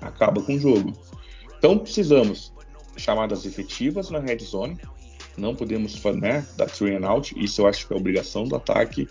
acaba 0.00 0.42
com 0.42 0.54
o 0.54 0.58
jogo. 0.58 0.92
Então 1.60 1.78
precisamos 1.78 2.54
chamadas 2.96 3.44
efetivas 3.44 4.08
na 4.08 4.18
red 4.18 4.38
zone. 4.38 4.78
Não 5.36 5.54
podemos 5.54 6.02
né, 6.16 6.46
dar 6.56 6.70
three 6.70 6.96
and 6.96 7.06
out. 7.06 7.34
Isso 7.38 7.60
eu 7.60 7.66
acho 7.66 7.86
que 7.86 7.92
é 7.92 7.96
obrigação 7.96 8.44
do 8.44 8.56
ataque. 8.56 9.06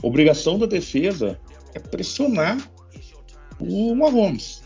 Obrigação 0.00 0.56
da 0.56 0.66
defesa 0.66 1.38
é 1.74 1.80
pressionar 1.80 2.56
o 3.58 3.92
Mahomes. 3.96 4.62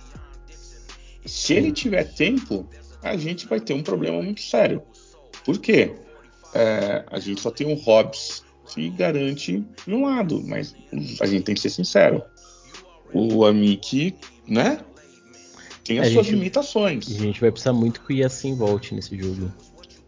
Se 1.25 1.55
ele 1.55 1.73
tiver 1.73 2.05
tempo, 2.13 2.69
a 3.03 3.17
gente 3.17 3.47
vai 3.47 3.59
ter 3.59 3.73
um 3.73 3.83
problema 3.83 4.23
muito 4.23 4.43
sério. 4.43 4.83
Por 5.47 5.59
quê? 5.59 5.95
É, 6.55 7.07
a 7.11 7.19
gente 7.19 7.41
só 7.41 7.51
tem 7.51 7.67
um 7.67 7.75
Hobbs 7.75 8.45
que 8.67 8.91
garante 8.91 9.65
de 9.87 9.95
um 9.95 10.05
lado, 10.05 10.43
mas 10.47 10.77
a 11.23 11.27
gente 11.27 11.45
tem 11.45 11.55
que 11.55 11.61
ser 11.63 11.71
sincero. 11.71 12.23
O 13.15 13.47
Amik, 13.47 14.15
né? 14.47 14.85
Tem 15.85 15.99
as 15.99 16.09
a 16.09 16.11
suas 16.13 16.27
gente, 16.27 16.37
limitações. 16.37 17.09
A 17.09 17.19
gente 17.19 17.41
vai 17.41 17.51
precisar 17.51 17.73
muito 17.73 18.01
que 18.01 18.13
o 18.13 18.17
Yassin 18.17 18.55
volte 18.55 18.95
nesse 18.95 19.17
jogo. 19.19 19.53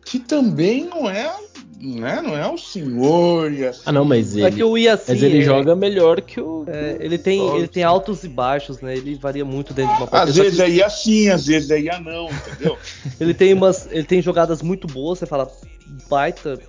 Que 0.04 0.18
também 0.18 0.84
não 0.84 1.08
é, 1.08 1.34
né, 1.80 2.20
não 2.22 2.36
é 2.36 2.46
o 2.46 2.58
senhor 2.58 3.52
Yassin. 3.52 3.82
Ah, 3.86 3.92
não, 3.92 4.04
mas 4.04 4.36
ele, 4.36 4.46
é 4.46 4.50
que 4.50 4.62
o 4.62 4.76
Yassin, 4.76 5.12
mas 5.12 5.22
ele 5.22 5.38
é, 5.38 5.42
joga 5.42 5.74
melhor 5.74 6.20
que 6.20 6.40
o. 6.40 6.64
É, 6.68 6.98
ele, 7.00 7.18
tem, 7.18 7.40
ele 7.56 7.68
tem 7.68 7.82
altos 7.82 8.22
e 8.22 8.28
baixos, 8.28 8.80
né? 8.80 8.96
Ele 8.96 9.16
varia 9.16 9.44
muito 9.44 9.74
dentro 9.74 9.94
de 9.94 10.00
uma 10.00 10.06
partida. 10.06 10.30
Às 10.30 10.36
vezes 10.36 10.60
é 10.60 10.68
Yassin, 10.68 11.28
às 11.30 11.46
vezes 11.46 11.70
é 11.70 11.80
Yanão, 11.80 12.28
entendeu? 12.30 12.78
ele, 13.18 13.34
tem 13.34 13.52
umas, 13.54 13.88
ele 13.90 14.04
tem 14.04 14.22
jogadas 14.22 14.62
muito 14.62 14.86
boas, 14.86 15.18
você 15.18 15.26
fala, 15.26 15.50
baita 16.08 16.60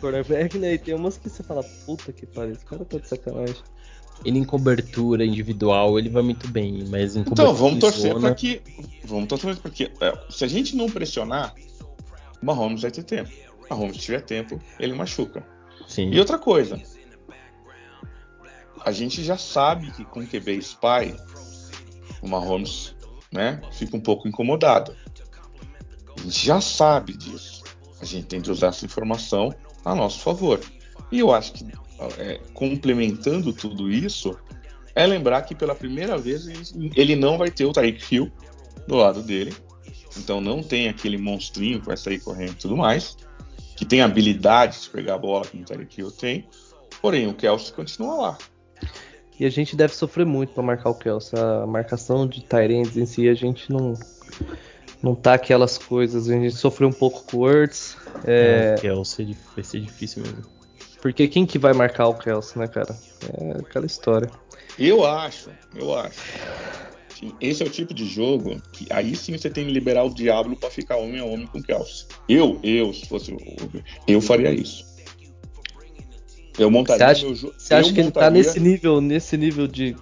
cornerback, 0.00 0.58
né? 0.58 0.74
E 0.74 0.78
tem 0.78 0.94
umas 0.94 1.16
que 1.18 1.28
você 1.28 1.42
fala, 1.42 1.62
puta 1.84 2.12
que 2.12 2.26
pariu, 2.26 2.52
esse 2.52 2.64
cara 2.64 2.84
tá 2.84 2.98
de 2.98 3.06
sacanagem. 3.06 3.56
Ele 4.24 4.38
em 4.38 4.44
cobertura 4.44 5.24
individual, 5.24 5.98
ele 5.98 6.10
vai 6.10 6.22
muito 6.22 6.46
bem, 6.48 6.84
mas 6.88 7.16
em 7.16 7.20
Então, 7.20 7.54
vamos 7.54 7.80
torcer 7.80 8.14
para 8.18 8.34
que. 8.34 8.60
Vamos 9.04 9.28
torcer 9.28 9.56
para 9.56 9.70
que. 9.70 9.90
É, 10.00 10.18
se 10.28 10.44
a 10.44 10.48
gente 10.48 10.76
não 10.76 10.90
pressionar, 10.90 11.54
o 12.42 12.46
Mahomes 12.46 12.82
vai 12.82 12.90
ter 12.90 13.02
tempo. 13.02 13.30
O 13.64 13.74
Mahomes 13.74 13.96
tiver 13.96 14.20
tempo, 14.20 14.60
ele 14.78 14.92
machuca. 14.92 15.46
Sim. 15.86 16.10
E 16.10 16.18
outra 16.18 16.38
coisa. 16.38 16.80
A 18.84 18.92
gente 18.92 19.22
já 19.22 19.36
sabe 19.36 19.90
que 19.90 20.04
com 20.04 20.26
QB 20.26 20.58
Spy, 20.58 21.14
o 22.22 22.28
Mahomes 22.28 22.94
né, 23.32 23.60
fica 23.72 23.96
um 23.96 24.00
pouco 24.00 24.28
incomodado. 24.28 24.94
A 26.16 26.20
gente 26.22 26.46
já 26.46 26.60
sabe 26.60 27.16
disso. 27.16 27.62
A 28.00 28.04
gente 28.04 28.26
tem 28.26 28.40
que 28.40 28.50
usar 28.50 28.68
essa 28.68 28.84
informação 28.84 29.54
a 29.84 29.94
nosso 29.94 30.20
favor. 30.20 30.60
E 31.12 31.18
eu 31.18 31.32
acho 31.32 31.52
que 31.52 31.64
é, 32.18 32.40
complementando 32.54 33.52
tudo 33.52 33.90
isso, 33.90 34.36
é 34.94 35.06
lembrar 35.06 35.42
que 35.42 35.54
pela 35.54 35.74
primeira 35.74 36.16
vez 36.18 36.72
ele 36.94 37.16
não 37.16 37.38
vai 37.38 37.50
ter 37.50 37.64
o 37.64 37.72
Tyreek 37.72 38.14
Hill 38.14 38.30
do 38.86 38.96
lado 38.96 39.22
dele. 39.22 39.54
Então 40.18 40.40
não 40.40 40.62
tem 40.62 40.88
aquele 40.88 41.16
monstrinho 41.16 41.80
que 41.80 41.86
vai 41.86 41.96
sair 41.96 42.20
correndo 42.20 42.52
e 42.52 42.56
tudo 42.56 42.76
mais, 42.76 43.16
que 43.76 43.84
tem 43.84 44.00
habilidade 44.00 44.80
de 44.82 44.90
pegar 44.90 45.14
a 45.14 45.18
bola 45.18 45.46
como 45.46 45.62
o 45.62 45.66
Tyreek 45.66 46.00
Hill 46.00 46.10
tem. 46.10 46.48
Porém, 47.00 47.26
o 47.26 47.34
Kelsey 47.34 47.72
continua 47.72 48.16
lá. 48.16 48.38
E 49.38 49.46
a 49.46 49.50
gente 49.50 49.74
deve 49.74 49.94
sofrer 49.94 50.26
muito 50.26 50.52
para 50.52 50.62
marcar 50.62 50.90
o 50.90 50.94
Kelsey. 50.94 51.38
A 51.38 51.66
marcação 51.66 52.26
de 52.26 52.42
Tyrants 52.42 52.96
em 52.96 53.06
si, 53.06 53.28
a 53.28 53.34
gente 53.34 53.72
não 53.72 53.94
não 55.02 55.14
tá 55.14 55.34
aquelas 55.34 55.78
coisas. 55.78 56.28
A 56.28 56.34
gente 56.34 56.54
sofreu 56.54 56.88
um 56.88 56.92
pouco 56.92 57.24
com 57.24 57.38
o 57.38 57.40
Words. 57.40 57.96
É... 58.24 58.74
é, 58.76 58.80
Kelsey 58.80 59.34
vai 59.54 59.64
ser 59.64 59.80
difícil 59.80 60.22
mesmo. 60.22 60.59
Porque 61.00 61.26
quem 61.28 61.46
que 61.46 61.58
vai 61.58 61.72
marcar 61.72 62.08
o 62.08 62.14
Kelsey, 62.14 62.58
né, 62.58 62.68
cara? 62.68 62.96
É 63.32 63.60
aquela 63.60 63.86
história. 63.86 64.30
Eu 64.78 65.04
acho, 65.04 65.50
eu 65.74 65.96
acho. 65.96 66.18
Esse 67.40 67.62
é 67.62 67.66
o 67.66 67.70
tipo 67.70 67.92
de 67.92 68.06
jogo 68.06 68.60
que 68.72 68.86
aí 68.90 69.14
sim 69.14 69.36
você 69.36 69.50
tem 69.50 69.66
que 69.66 69.72
liberar 69.72 70.04
o 70.04 70.14
diabo 70.14 70.56
para 70.56 70.70
ficar 70.70 70.96
homem 70.96 71.20
a 71.20 71.24
homem 71.24 71.46
com 71.46 71.58
o 71.58 71.62
Kelsey. 71.62 72.06
Eu, 72.28 72.58
eu, 72.62 72.92
se 72.94 73.06
fosse 73.06 73.36
eu 74.06 74.20
faria 74.20 74.52
isso. 74.52 74.84
Eu 76.58 76.70
montaria 76.70 77.06
você 77.06 77.12
acha, 77.12 77.26
meu 77.26 77.34
jogo. 77.34 77.54
Você 77.58 77.74
acha 77.74 77.92
que 77.92 78.02
montaria... 78.02 78.38
ele 78.38 78.44
tá 78.44 78.50
nesse 78.50 78.60
nível, 78.60 79.00
nesse 79.00 79.36
nível 79.36 79.66
de. 79.66 79.96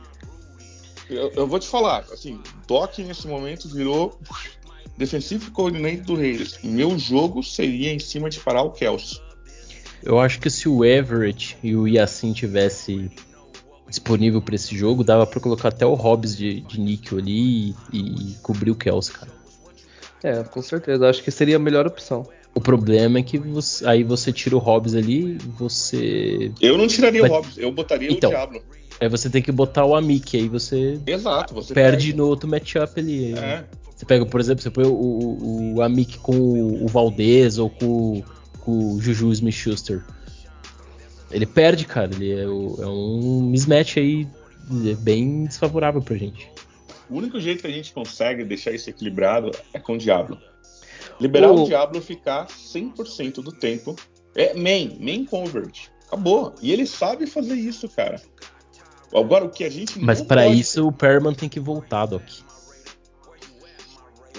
Eu, 1.09 1.33
eu, 1.33 1.47
vou 1.47 1.59
te 1.59 1.67
falar, 1.67 2.05
assim, 2.13 2.41
Doc 2.67 2.99
nesse 2.99 3.27
momento 3.27 3.69
virou 3.69 4.19
defensive 4.97 5.51
coordinator 5.53 6.05
do 6.05 6.17
Raiders, 6.17 6.59
meu 6.63 6.99
jogo 6.99 7.43
seria 7.43 7.93
em 7.93 7.99
cima 7.99 8.29
de 8.29 8.41
parar 8.41 8.63
o 8.63 8.73
Kelsey. 8.73 9.21
Eu 10.03 10.19
acho 10.19 10.41
que 10.41 10.49
se 10.49 10.69
o 10.69 10.85
Everett 10.85 11.57
e 11.63 11.75
o 11.75 11.87
Yassin 11.87 12.33
tivesse 12.33 13.11
disponível 13.89 14.41
para 14.41 14.55
esse 14.55 14.77
jogo, 14.77 15.03
dava 15.03 15.27
para 15.27 15.41
colocar 15.41 15.69
até 15.69 15.87
o 15.87 15.95
Hobbs 15.95 16.37
de, 16.37 16.61
de 16.61 16.81
níquel 16.81 17.19
ali 17.19 17.71
e, 17.71 17.75
e 17.93 18.35
cobrir 18.43 18.71
o 18.71 18.75
Kelsey, 18.75 19.15
cara. 19.15 19.33
É, 20.23 20.43
com 20.43 20.61
certeza. 20.61 21.09
Acho 21.09 21.23
que 21.23 21.31
seria 21.31 21.57
a 21.57 21.59
melhor 21.59 21.87
opção. 21.87 22.27
O 22.55 22.61
problema 22.61 23.19
é 23.19 23.23
que 23.23 23.39
você, 23.39 23.87
aí 23.87 24.03
você 24.03 24.33
tira 24.33 24.57
o 24.57 24.59
Hobbs 24.59 24.95
ali, 24.95 25.39
você. 25.57 26.51
Eu 26.61 26.77
não 26.77 26.87
tiraria 26.87 27.21
Vai... 27.23 27.31
o 27.31 27.35
Hobbs, 27.35 27.59
eu 27.59 27.71
botaria 27.71 28.11
então, 28.11 28.31
o 28.31 28.33
Diablo. 28.33 28.63
Aí 29.01 29.09
você 29.09 29.31
tem 29.31 29.41
que 29.41 29.53
botar 29.53 29.85
o 29.85 29.95
Amik, 29.95 30.37
aí 30.37 30.49
você. 30.49 30.99
Exato, 31.07 31.55
você 31.55 31.73
perde, 31.73 32.07
perde. 32.07 32.17
no 32.17 32.27
outro 32.27 32.49
matchup 32.49 32.99
ali. 32.99 33.33
É. 33.39 33.65
Você 33.95 34.05
pega, 34.05 34.27
por 34.27 34.41
exemplo, 34.41 34.63
você 34.63 34.71
põe 34.71 34.85
o, 34.85 34.93
o, 34.93 35.75
o 35.77 35.83
Amik 35.83 36.19
com 36.19 36.37
o, 36.37 36.85
o 36.85 36.89
Valdez 36.89 37.59
ou 37.59 37.71
com, 37.71 38.23
com 38.23 38.38
o 38.69 39.01
Juju 39.01 39.33
Smith 39.33 39.55
Schuster. 39.55 40.05
Ele 41.31 41.47
perde, 41.47 41.87
cara. 41.87 42.11
Ele 42.15 42.33
é, 42.33 42.47
o, 42.47 42.77
é 42.81 42.87
um 42.87 43.43
mismatch 43.43 43.97
aí 43.97 44.29
bem 45.01 45.45
desfavorável 45.45 46.03
pra 46.03 46.17
gente. 46.17 46.51
O 47.09 47.17
único 47.17 47.41
jeito 47.41 47.63
que 47.63 47.67
a 47.67 47.71
gente 47.71 47.93
consegue 47.93 48.45
deixar 48.45 48.73
isso 48.73 48.91
equilibrado 48.91 49.51
é 49.73 49.79
com 49.79 49.95
o 49.95 49.99
Diablo. 49.99 50.39
Liberar 51.19 51.51
o, 51.51 51.63
o 51.63 51.67
Diablo 51.67 52.03
ficar 52.03 52.47
100% 52.47 53.43
do 53.43 53.53
tempo. 53.53 53.97
É 54.37 54.53
main, 54.55 54.99
main 55.01 55.25
convert. 55.25 55.89
Acabou. 56.07 56.55
E 56.61 56.71
ele 56.71 56.87
sabe 56.87 57.27
fazer 57.27 57.55
isso, 57.55 57.89
cara. 57.89 58.21
Agora, 59.15 59.47
o 59.47 59.51
que 59.51 59.65
a 59.65 59.71
gente 59.71 59.99
Mas 59.99 60.21
para 60.21 60.45
pode... 60.45 60.61
isso 60.61 60.87
o 60.87 60.93
Perman 60.93 61.33
tem 61.33 61.49
que 61.49 61.59
voltar, 61.59 62.05
Doc. 62.05 62.23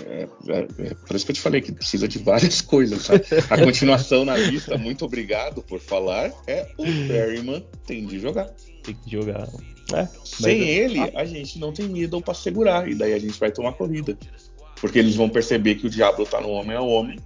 É, 0.06 0.28
é, 0.48 0.68
é, 0.80 0.94
por 0.94 1.16
isso 1.16 1.26
que 1.26 1.32
eu 1.32 1.36
te 1.36 1.42
falei 1.42 1.62
que 1.62 1.72
precisa 1.72 2.08
de 2.08 2.20
várias 2.20 2.62
coisas. 2.62 3.04
Sabe? 3.04 3.26
A 3.50 3.58
continuação 3.58 4.26
na 4.26 4.38
lista, 4.38 4.78
muito 4.78 5.06
obrigado 5.06 5.62
por 5.62 5.80
falar, 5.80 6.32
é 6.48 6.68
o 6.78 6.86
Perryman 7.08 7.64
tem 7.86 8.06
de 8.06 8.20
jogar. 8.20 8.50
Tem 8.84 8.96
que 8.96 9.12
jogar. 9.12 9.48
É, 9.94 10.08
Sem 10.24 10.62
ele, 10.62 11.00
a 11.16 11.26
gente 11.26 11.58
não 11.58 11.74
tem 11.74 11.88
middle 11.88 12.22
para 12.22 12.34
segurar, 12.34 12.88
e 12.88 12.94
daí 12.94 13.14
a 13.14 13.20
gente 13.20 13.40
vai 13.40 13.52
tomar 13.52 13.74
corrida. 13.74 14.18
Porque 14.80 15.00
eles 15.00 15.16
vão 15.16 15.28
perceber 15.28 15.76
que 15.76 15.88
o 15.88 15.90
diabo 15.90 16.26
tá 16.26 16.40
no 16.40 16.50
homem 16.50 16.76
a 16.76 16.82
homem 16.82 17.20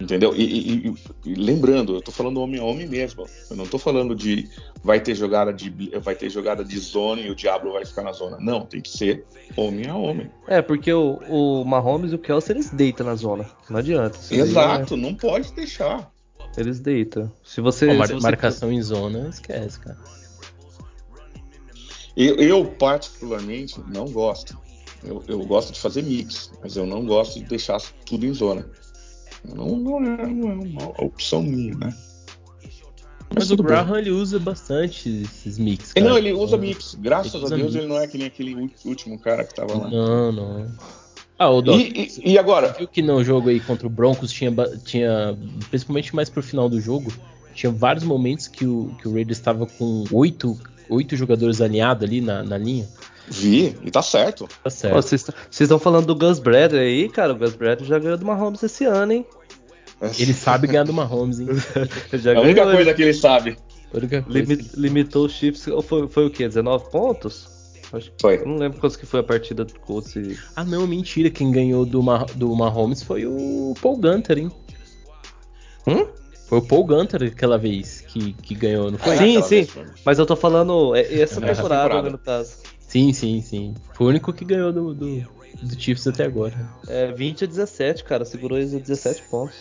Entendeu? 0.00 0.34
E, 0.36 0.42
e, 0.42 0.94
e, 1.24 1.34
lembrando, 1.34 1.94
eu 1.94 2.02
tô 2.02 2.12
falando 2.12 2.40
homem 2.40 2.60
a 2.60 2.64
homem 2.64 2.86
mesmo. 2.86 3.26
Eu 3.50 3.56
não 3.56 3.66
tô 3.66 3.78
falando 3.78 4.14
de 4.14 4.48
vai 4.84 5.00
ter 5.00 5.14
jogada 5.14 5.52
de 5.52 5.70
vai 6.00 6.14
ter 6.14 6.28
jogada 6.28 6.64
de 6.64 6.78
zona 6.78 7.22
e 7.22 7.30
o 7.30 7.34
Diablo 7.34 7.72
vai 7.72 7.84
ficar 7.84 8.02
na 8.02 8.12
zona. 8.12 8.36
Não, 8.38 8.66
tem 8.66 8.80
que 8.80 8.90
ser 8.90 9.24
homem 9.56 9.86
a 9.86 9.96
homem. 9.96 10.30
É, 10.46 10.60
porque 10.60 10.92
o, 10.92 11.18
o 11.28 11.64
Mahomes 11.64 12.12
e 12.12 12.14
o 12.14 12.18
Kelsey 12.18 12.56
eles 12.56 12.70
deitam 12.70 13.06
na 13.06 13.14
zona. 13.14 13.46
Não 13.70 13.78
adianta. 13.78 14.18
Exato, 14.30 14.94
é... 14.94 14.96
não 14.96 15.14
pode 15.14 15.52
deixar. 15.54 16.10
Eles 16.56 16.78
deitam. 16.80 17.32
Se 17.42 17.60
você, 17.60 17.92
mar 17.94 18.06
se 18.06 18.14
você... 18.14 18.22
marcação 18.22 18.70
em 18.70 18.80
zona, 18.82 19.28
esquece, 19.28 19.80
cara. 19.80 19.98
Eu, 22.16 22.36
eu 22.36 22.64
particularmente 22.64 23.78
não 23.88 24.06
gosto. 24.06 24.58
Eu, 25.04 25.22
eu 25.28 25.44
gosto 25.44 25.72
de 25.72 25.80
fazer 25.80 26.02
mix, 26.02 26.50
mas 26.62 26.76
eu 26.76 26.86
não 26.86 27.04
gosto 27.04 27.38
de 27.38 27.44
deixar 27.44 27.80
tudo 28.06 28.26
em 28.26 28.32
zona. 28.32 28.66
Não, 29.44 29.76
não, 29.76 29.98
é, 29.98 30.26
não 30.26 30.50
é 30.50 30.54
uma 30.54 31.04
opção 31.04 31.42
minha, 31.42 31.74
né? 31.74 31.94
Mas, 33.28 33.48
Mas 33.48 33.50
o 33.50 33.56
Graham 33.56 33.92
bem. 33.92 34.02
ele 34.02 34.10
usa 34.10 34.38
bastante 34.38 35.22
esses 35.22 35.58
mix. 35.58 35.92
Cara. 35.92 36.08
Não, 36.08 36.16
ele 36.16 36.32
usa 36.32 36.56
mix. 36.56 36.94
Graças 36.94 37.34
a 37.34 37.48
Deus 37.48 37.62
mix. 37.62 37.74
ele 37.74 37.86
não 37.86 37.98
é 37.98 38.06
que 38.06 38.16
nem 38.16 38.26
aquele 38.26 38.70
último 38.84 39.18
cara 39.18 39.44
que 39.44 39.54
tava 39.54 39.76
lá. 39.76 39.90
Não, 39.90 40.32
não. 40.32 40.70
Ah, 41.38 41.50
o 41.50 41.60
Doc, 41.60 41.78
e, 41.78 42.08
e, 42.24 42.32
e, 42.32 42.38
agora? 42.38 42.74
Viu 42.78 42.88
que 42.88 43.02
no 43.02 43.22
jogo 43.22 43.50
aí 43.50 43.60
contra 43.60 43.86
o 43.86 43.90
Broncos 43.90 44.32
tinha, 44.32 44.50
tinha, 44.84 45.36
principalmente 45.68 46.14
mais 46.14 46.30
pro 46.30 46.42
final 46.42 46.68
do 46.68 46.80
jogo, 46.80 47.12
tinha 47.54 47.70
vários 47.70 48.04
momentos 48.04 48.48
que 48.48 48.64
o, 48.64 48.94
que 49.00 49.06
o 49.06 49.12
Raiders 49.12 49.36
estava 49.36 49.66
com 49.66 50.04
oito, 50.12 50.58
oito 50.88 51.14
jogadores 51.14 51.60
alinhados 51.60 52.04
ali 52.04 52.22
na, 52.22 52.42
na 52.42 52.56
linha. 52.56 52.88
Vi, 53.28 53.76
e 53.82 53.90
tá 53.90 54.02
certo. 54.02 54.48
Tá 54.62 54.70
certo. 54.70 54.94
Vocês 55.02 55.32
estão 55.50 55.78
falando 55.78 56.06
do 56.06 56.14
Gus 56.14 56.38
Bradley 56.38 56.80
aí, 56.80 57.08
cara. 57.08 57.32
O 57.32 57.36
Gus 57.36 57.54
Bradley 57.54 57.88
já 57.88 57.98
ganhou 57.98 58.16
do 58.16 58.24
Mahomes 58.24 58.62
esse 58.62 58.84
ano, 58.84 59.12
hein? 59.12 59.26
Ele 60.18 60.34
sabe 60.34 60.66
ganhar 60.66 60.84
do 60.84 60.92
Mahomes, 60.92 61.40
hein? 61.40 61.48
já 62.14 62.32
é 62.32 62.36
a 62.36 62.40
única 62.40 62.64
coisa 62.64 62.94
que 62.94 63.02
ele 63.02 63.14
sabe. 63.14 63.56
Limit, 64.28 64.70
limitou 64.74 65.24
o 65.24 65.28
Chiefs. 65.28 65.66
Foi, 65.84 66.08
foi 66.08 66.26
o 66.26 66.30
quê? 66.30 66.46
19 66.46 66.90
pontos? 66.90 67.48
Acho 67.92 68.10
que 68.10 68.16
foi. 68.20 68.44
Não 68.44 68.56
lembro 68.56 68.78
quantos 68.78 68.96
que 68.96 69.06
foi 69.06 69.20
a 69.20 69.22
partida 69.22 69.64
do 69.64 69.78
Colts. 69.80 70.16
E... 70.16 70.38
Ah, 70.54 70.64
não, 70.64 70.86
mentira. 70.86 71.30
Quem 71.30 71.50
ganhou 71.50 71.86
do, 71.86 72.02
Ma 72.02 72.26
do 72.34 72.54
Mahomes 72.54 73.02
foi 73.02 73.26
o 73.26 73.74
Paul 73.80 73.96
Gunter, 73.96 74.38
hein? 74.38 74.50
Hum? 75.86 76.06
Foi 76.46 76.58
o 76.58 76.62
Paul 76.62 76.84
Gunter 76.84 77.22
aquela 77.22 77.58
vez 77.58 78.02
que, 78.02 78.32
que 78.34 78.54
ganhou, 78.54 78.90
não 78.90 78.98
foi? 78.98 79.16
sim, 79.16 79.42
sim. 79.42 79.66
Mas 80.04 80.18
eu 80.18 80.26
tô 80.26 80.36
falando 80.36 80.94
é, 80.94 81.20
essa 81.20 81.40
temporada, 81.40 81.84
temporada. 81.84 82.10
no 82.10 82.18
caso. 82.18 82.58
Sim, 82.86 83.12
sim, 83.12 83.40
sim. 83.42 83.74
Foi 83.94 84.06
o 84.06 84.10
único 84.10 84.32
que 84.32 84.44
ganhou 84.44 84.72
do, 84.72 84.94
do, 84.94 85.20
do 85.62 85.80
Chiefs 85.80 86.06
até 86.06 86.24
agora. 86.24 86.54
É, 86.88 87.12
20 87.12 87.44
a 87.44 87.46
17, 87.46 88.04
cara. 88.04 88.24
Segurou 88.24 88.58
eles 88.58 88.74
a 88.74 88.78
17 88.78 89.22
pontos. 89.30 89.56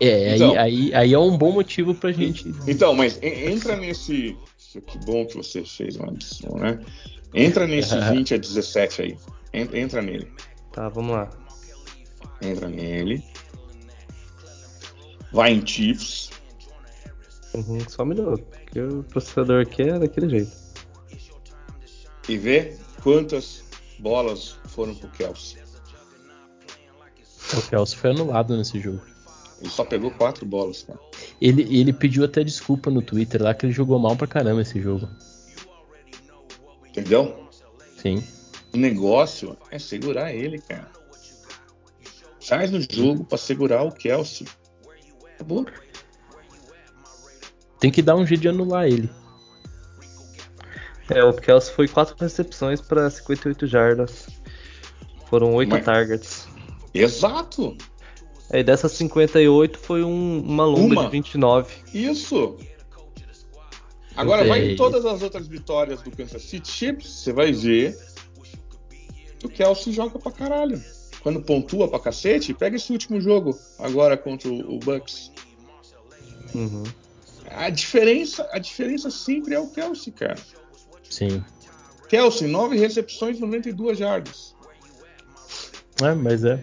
É, 0.00 0.34
então, 0.34 0.50
aí, 0.50 0.58
aí, 0.58 0.94
aí 0.94 1.12
é 1.14 1.18
um 1.18 1.38
bom 1.38 1.52
motivo 1.52 1.94
pra 1.94 2.10
gente. 2.10 2.52
Então, 2.66 2.94
mas 2.94 3.18
entra 3.22 3.76
nesse. 3.76 4.36
Que 4.86 4.98
bom 5.06 5.24
que 5.24 5.36
você 5.36 5.64
fez 5.64 5.96
uma 5.96 6.10
adição, 6.10 6.56
né? 6.58 6.80
Entra 7.32 7.66
nesse 7.66 7.96
20 7.96 8.34
a 8.34 8.36
17 8.36 9.02
aí. 9.02 9.16
Entra 9.52 10.02
nele. 10.02 10.28
Tá, 10.72 10.88
vamos 10.88 11.12
lá. 11.12 11.30
Entra 12.42 12.68
nele. 12.68 13.22
Vai 15.32 15.52
em 15.52 15.64
Chiefs. 15.64 16.30
Uhum, 17.54 17.78
só 17.88 18.04
minuto. 18.04 18.42
Porque 18.42 18.80
o 18.80 19.04
processador 19.04 19.62
aqui 19.62 19.82
é 19.82 19.98
daquele 19.98 20.28
jeito 20.28 20.63
e 22.28 22.38
ver 22.38 22.78
quantas 23.02 23.64
bolas 23.98 24.56
foram 24.66 24.94
pro 24.94 25.08
Kelsey. 25.10 25.62
O 27.52 27.62
Kelsey 27.68 27.98
foi 27.98 28.10
anulado 28.10 28.56
nesse 28.56 28.80
jogo. 28.80 29.00
Ele 29.60 29.70
só 29.70 29.84
pegou 29.84 30.10
quatro 30.10 30.44
bolas, 30.44 30.82
cara. 30.82 30.98
Ele, 31.40 31.62
ele 31.78 31.92
pediu 31.92 32.24
até 32.24 32.42
desculpa 32.42 32.90
no 32.90 33.02
Twitter 33.02 33.42
lá 33.42 33.54
que 33.54 33.66
ele 33.66 33.72
jogou 33.72 33.98
mal 33.98 34.16
pra 34.16 34.26
caramba 34.26 34.62
esse 34.62 34.80
jogo. 34.80 35.08
Entendeu? 36.88 37.48
Sim. 37.96 38.22
O 38.72 38.76
negócio 38.76 39.56
é 39.70 39.78
segurar 39.78 40.34
ele, 40.34 40.58
cara. 40.58 40.90
Sai 42.40 42.66
no 42.66 42.80
jogo 42.80 43.24
para 43.24 43.38
segurar 43.38 43.82
o 43.84 43.92
Kelsey. 43.92 44.46
Acabou. 45.34 45.66
Tem 47.78 47.90
que 47.90 48.02
dar 48.02 48.16
um 48.16 48.26
jeito 48.26 48.42
de 48.42 48.48
anular 48.48 48.86
ele. 48.86 49.10
É, 51.10 51.22
o 51.22 51.32
Kelsey 51.32 51.74
foi 51.74 51.88
4 51.88 52.16
recepções 52.18 52.80
para 52.80 53.10
58 53.10 53.66
jardas. 53.66 54.26
Foram 55.28 55.54
8 55.54 55.68
Mas... 55.68 55.84
targets. 55.84 56.48
Exato! 56.92 57.76
É, 58.50 58.60
e 58.60 58.64
dessas 58.64 58.92
58 58.92 59.78
foi 59.78 60.02
um, 60.04 60.40
uma 60.40 60.64
longa 60.64 60.94
uma? 60.94 61.04
de 61.04 61.10
29. 61.10 61.74
Isso! 61.92 62.56
Agora 64.16 64.44
vai 64.46 64.70
em 64.70 64.76
todas 64.76 65.04
as 65.04 65.22
outras 65.22 65.48
vitórias 65.48 66.00
do 66.02 66.10
Kansas 66.10 66.42
City 66.42 66.70
Chiefs, 66.70 67.10
você 67.10 67.32
vai 67.32 67.50
ver 67.50 67.98
que 69.38 69.46
o 69.46 69.48
Kelsey 69.48 69.92
joga 69.92 70.18
pra 70.18 70.30
caralho. 70.30 70.80
Quando 71.20 71.42
pontua 71.42 71.88
pra 71.88 71.98
cacete, 71.98 72.54
pega 72.54 72.76
esse 72.76 72.92
último 72.92 73.20
jogo 73.20 73.58
agora 73.78 74.16
contra 74.16 74.48
o, 74.48 74.76
o 74.76 74.78
Bucks. 74.78 75.32
Uhum. 76.54 76.84
A 77.50 77.70
diferença, 77.70 78.48
a 78.52 78.58
diferença 78.58 79.10
sempre 79.10 79.54
é 79.54 79.58
o 79.58 79.68
Kelsey, 79.68 80.12
cara. 80.12 80.38
Sim. 81.08 81.44
Kelsey, 82.08 82.48
9 82.48 82.76
recepções, 82.76 83.38
92 83.40 83.98
jardas. 83.98 84.54
É, 86.02 86.14
mas 86.14 86.44
é. 86.44 86.62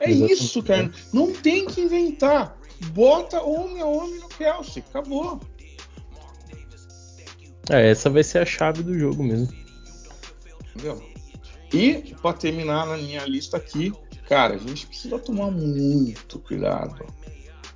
É 0.00 0.10
Exatamente. 0.10 0.32
isso, 0.32 0.62
cara. 0.62 0.90
Não 1.12 1.32
tem 1.32 1.66
que 1.66 1.80
inventar. 1.80 2.56
Bota 2.92 3.42
homem 3.42 3.80
a 3.80 3.86
homem 3.86 4.20
no 4.20 4.28
Kelsey. 4.28 4.84
Acabou. 4.88 5.40
É, 7.70 7.90
essa 7.90 8.08
vai 8.08 8.22
ser 8.22 8.38
a 8.38 8.46
chave 8.46 8.82
do 8.82 8.98
jogo 8.98 9.22
mesmo. 9.22 9.52
Entendeu? 10.74 11.02
E, 11.72 12.14
para 12.22 12.36
terminar 12.36 12.86
na 12.86 12.96
minha 12.96 13.24
lista 13.26 13.56
aqui, 13.56 13.92
cara, 14.26 14.54
a 14.54 14.58
gente 14.58 14.86
precisa 14.86 15.18
tomar 15.18 15.50
muito 15.50 16.38
cuidado 16.38 17.04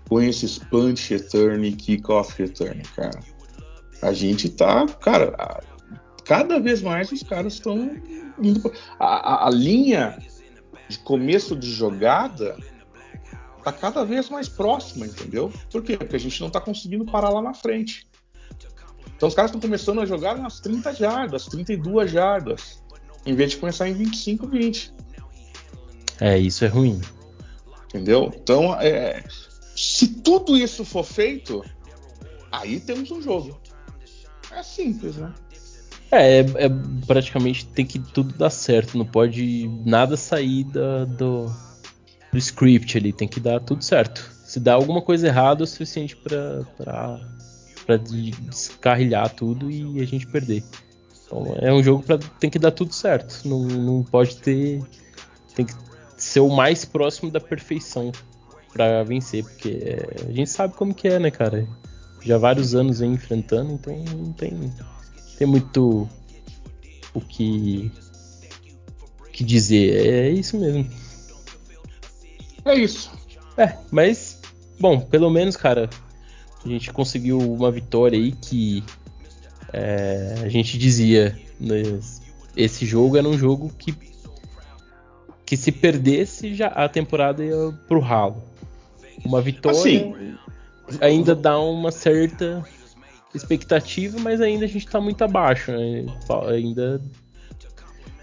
com 0.08 0.20
esses 0.20 0.58
punch 0.58 1.12
return 1.12 1.66
e 1.66 1.72
kickoff 1.72 2.40
return, 2.40 2.82
cara. 2.96 3.20
A 4.00 4.12
gente 4.12 4.48
tá, 4.48 4.86
cara, 4.86 5.62
cada 6.32 6.58
vez 6.58 6.80
mais 6.80 7.12
os 7.12 7.22
caras 7.22 7.52
estão 7.52 7.90
indo. 8.42 8.72
A, 8.98 9.06
a, 9.06 9.48
a, 9.48 9.50
linha 9.50 10.18
de 10.88 10.98
começo 11.00 11.54
de 11.54 11.70
jogada 11.70 12.56
tá 13.62 13.70
cada 13.70 14.02
vez 14.02 14.30
mais 14.30 14.48
próxima, 14.48 15.04
entendeu? 15.04 15.52
Por 15.70 15.82
quê? 15.82 15.98
Porque 15.98 16.16
a 16.16 16.18
gente 16.18 16.40
não 16.40 16.48
tá 16.48 16.58
conseguindo 16.58 17.04
parar 17.04 17.28
lá 17.28 17.42
na 17.42 17.52
frente. 17.52 18.08
Então 19.14 19.28
os 19.28 19.34
caras 19.34 19.50
estão 19.50 19.60
começando 19.60 20.00
a 20.00 20.06
jogar 20.06 20.38
nas 20.38 20.58
30 20.58 20.94
jardas, 20.94 21.44
32 21.44 22.10
jardas, 22.10 22.82
em 23.26 23.34
vez 23.34 23.50
de 23.50 23.58
começar 23.58 23.86
em 23.86 23.92
25, 23.92 24.48
20. 24.48 24.94
É, 26.18 26.38
isso 26.38 26.64
é 26.64 26.68
ruim. 26.68 26.98
Entendeu? 27.88 28.32
Então, 28.34 28.74
é, 28.80 29.22
se 29.76 30.08
tudo 30.08 30.56
isso 30.56 30.82
for 30.82 31.04
feito, 31.04 31.62
aí 32.50 32.80
temos 32.80 33.10
um 33.10 33.20
jogo. 33.20 33.60
É 34.50 34.62
simples, 34.62 35.16
né? 35.16 35.32
É, 36.12 36.40
é, 36.40 36.40
é 36.40 36.68
praticamente 37.06 37.64
tem 37.64 37.86
que 37.86 37.98
tudo 37.98 38.34
dar 38.34 38.50
certo, 38.50 38.98
não 38.98 39.06
pode 39.06 39.66
nada 39.82 40.14
sair 40.14 40.64
da, 40.64 41.06
do, 41.06 41.46
do 42.30 42.38
script 42.38 42.98
ali, 42.98 43.14
tem 43.14 43.26
que 43.26 43.40
dar 43.40 43.58
tudo 43.60 43.82
certo. 43.82 44.30
Se 44.44 44.60
dá 44.60 44.74
alguma 44.74 45.00
coisa 45.00 45.26
errada, 45.26 45.62
é 45.62 45.64
o 45.64 45.66
suficiente 45.66 46.14
pra 46.14 47.16
descarrilhar 47.96 49.30
tudo 49.30 49.70
e 49.70 50.02
a 50.02 50.04
gente 50.04 50.26
perder. 50.26 50.62
Então 51.24 51.56
é 51.58 51.72
um 51.72 51.82
jogo 51.82 52.02
para 52.02 52.18
tem 52.18 52.50
que 52.50 52.58
dar 52.58 52.72
tudo 52.72 52.92
certo, 52.92 53.40
não, 53.48 53.60
não 53.60 54.02
pode 54.02 54.36
ter. 54.36 54.82
Tem 55.54 55.64
que 55.64 55.72
ser 56.18 56.40
o 56.40 56.50
mais 56.50 56.84
próximo 56.84 57.30
da 57.30 57.40
perfeição 57.40 58.12
para 58.70 59.02
vencer, 59.02 59.44
porque 59.44 59.98
a 60.28 60.32
gente 60.32 60.50
sabe 60.50 60.74
como 60.74 60.94
que 60.94 61.08
é, 61.08 61.18
né, 61.18 61.30
cara? 61.30 61.66
Já 62.20 62.36
vários 62.36 62.74
anos 62.74 63.00
vem 63.00 63.14
enfrentando, 63.14 63.72
então 63.72 63.96
não 64.14 64.32
tem, 64.32 64.70
tem 65.42 65.46
muito 65.46 66.08
o 67.12 67.20
que, 67.20 67.90
que 69.32 69.42
dizer. 69.42 70.06
É 70.06 70.30
isso 70.30 70.56
mesmo. 70.56 70.88
É 72.64 72.74
isso. 72.76 73.10
É, 73.56 73.76
mas, 73.90 74.40
bom, 74.78 75.00
pelo 75.00 75.28
menos, 75.30 75.56
cara, 75.56 75.90
a 76.64 76.68
gente 76.68 76.92
conseguiu 76.92 77.38
uma 77.38 77.72
vitória 77.72 78.16
aí 78.16 78.30
que 78.30 78.84
é, 79.72 80.34
a 80.44 80.48
gente 80.48 80.78
dizia, 80.78 81.36
né, 81.58 81.82
esse 82.56 82.86
jogo 82.86 83.16
era 83.16 83.28
um 83.28 83.36
jogo 83.36 83.72
que 83.76 84.12
que 85.44 85.56
se 85.56 85.70
perdesse 85.70 86.54
já 86.54 86.68
a 86.68 86.88
temporada 86.88 87.44
ia 87.44 87.74
pro 87.86 88.00
ralo. 88.00 88.42
Uma 89.22 89.42
vitória 89.42 89.78
assim, 89.78 90.34
ainda 90.98 91.34
dá 91.34 91.58
uma 91.58 91.90
certa 91.90 92.64
expectativa, 93.34 94.18
mas 94.18 94.40
ainda 94.40 94.64
a 94.64 94.68
gente 94.68 94.86
tá 94.86 95.00
muito 95.00 95.22
abaixo, 95.22 95.72
né? 95.72 96.06
Ainda 96.48 97.00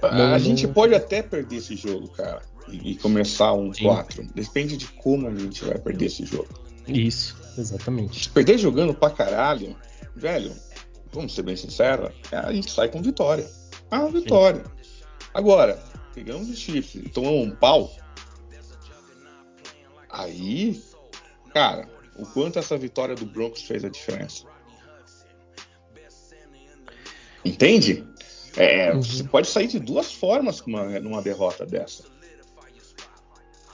não, 0.02 0.34
a 0.34 0.40
gente 0.40 0.68
pode 0.68 0.96
até 0.96 1.22
perder 1.22 1.58
esse 1.58 1.76
jogo, 1.76 2.08
cara, 2.10 2.42
e, 2.70 2.96
começar 2.96 3.54
um 3.54 3.74
Sim. 3.74 3.84
4. 3.84 4.28
Depende 4.34 4.78
de 4.78 4.88
como 4.88 5.28
a 5.28 5.36
gente 5.36 5.66
vai 5.66 5.78
perder 5.78 6.06
esse 6.06 6.26
jogo. 6.26 6.48
Isso, 6.88 7.36
exatamente. 7.58 8.24
Se 8.24 8.30
perder 8.30 8.58
jogando 8.58 8.94
pra 8.94 9.10
caralho, 9.10 9.76
velho, 10.16 10.54
vamos 11.12 11.36
ser 11.36 11.44
bem 11.44 11.56
sinceros, 11.56 12.12
a 12.32 12.54
gente 12.54 12.72
sai 12.72 12.88
com 12.88 13.02
vitória. 13.02 13.50
Ah, 13.92 14.06
vitória. 14.08 14.64
Sim. 14.82 15.04
Agora, 15.34 15.78
pegamos 16.16 16.50
o 16.50 16.56
chifre 16.56 17.04
e 17.06 17.10
tomamos 17.10 17.48
um 17.48 17.52
pau, 17.52 17.92
aí, 20.10 20.82
cara, 21.54 21.88
o 22.18 22.26
quanto 22.26 22.58
essa 22.58 22.78
vitória 22.78 23.16
do 23.16 23.26
Broncos 23.26 23.64
fez 23.64 23.84
a 23.84 23.90
diferença. 23.90 24.46
Entende? 27.44 28.06
É, 28.58 28.94
uhum. 28.94 29.02
Você 29.02 29.24
pode 29.24 29.48
sair 29.48 29.68
de 29.68 29.80
duas 29.80 30.12
formas 30.14 30.60
uma, 30.62 31.00
numa 31.00 31.22
derrota 31.22 31.66
dessa. 31.66 32.04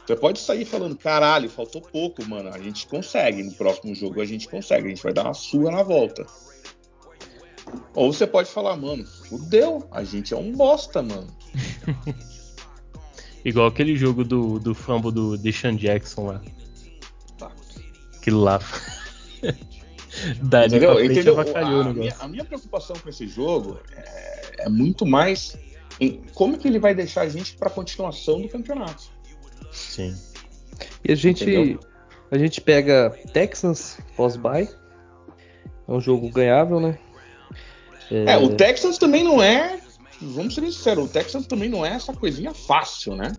Você 0.06 0.16
pode 0.16 0.40
sair 0.40 0.66
falando, 0.66 0.96
caralho, 0.96 1.50
faltou 1.50 1.82
pouco, 1.82 2.24
mano. 2.26 2.50
A 2.54 2.60
gente 2.60 2.86
consegue. 2.86 3.42
No 3.42 3.52
próximo 3.54 3.96
jogo 3.96 4.22
a 4.22 4.26
gente 4.26 4.48
consegue. 4.48 4.86
A 4.86 4.90
gente 4.90 5.02
vai 5.02 5.14
dar 5.14 5.24
uma 5.24 5.34
sua 5.34 5.72
na 5.72 5.82
volta. 5.82 6.26
Ou 7.96 8.14
você 8.14 8.28
pode 8.28 8.50
falar, 8.50 8.76
mano, 8.78 9.04
fudeu. 9.06 9.88
A 9.90 10.04
gente 10.04 10.34
é 10.34 10.38
um 10.38 10.52
bosta, 10.52 11.02
mano. 11.02 11.28
Igual 13.44 13.68
aquele 13.68 13.96
jogo 13.96 14.24
do, 14.24 14.60
do 14.60 14.76
fumble 14.76 15.12
do 15.12 15.38
Deshaun 15.38 15.76
Jackson 15.76 16.28
lá. 16.28 16.42
Tá. 17.38 17.52
Aquilo 18.16 18.42
lá. 18.42 18.60
Dali 20.42 20.68
Entendeu? 20.68 21.04
Entendeu? 21.04 21.40
A, 21.40 21.44
a, 21.44 21.94
minha, 21.94 22.16
a, 22.20 22.28
minha, 22.28 22.46
preocupação 22.46 22.96
com 22.98 23.10
esse 23.10 23.28
jogo 23.28 23.80
é, 23.96 24.66
é, 24.66 24.70
muito 24.70 25.06
mais 25.06 25.58
em 26.00 26.22
como 26.34 26.58
que 26.58 26.68
ele 26.68 26.80
vai 26.80 26.94
deixar 26.94 27.22
a 27.22 27.30
gente 27.30 27.56
para 27.56 27.68
a 27.68 27.72
continuação 27.72 28.42
do 28.42 28.50
campeonato. 28.50 29.04
Sim. 29.72 30.16
E 31.04 31.12
a 31.12 31.16
gente, 31.16 31.44
Entendeu? 31.44 31.80
a 32.32 32.38
gente 32.38 32.62
pega 32.62 33.18
Texans 33.34 33.98
pós-bye. 34.16 34.70
É 35.88 35.92
um 35.92 36.02
jogo 36.02 36.30
ganhável, 36.30 36.80
né? 36.80 36.98
É... 38.12 38.34
é, 38.34 38.38
o 38.38 38.56
Texans 38.56 38.98
também 38.98 39.24
não 39.24 39.42
é 39.42 39.80
vamos 40.22 40.56
ser 40.56 40.62
sinceros, 40.62 41.06
o 41.06 41.08
Texas 41.08 41.46
também 41.48 41.70
não 41.70 41.86
é 41.86 41.94
essa 41.94 42.14
coisinha 42.14 42.54
fácil, 42.54 43.16
né? 43.16 43.32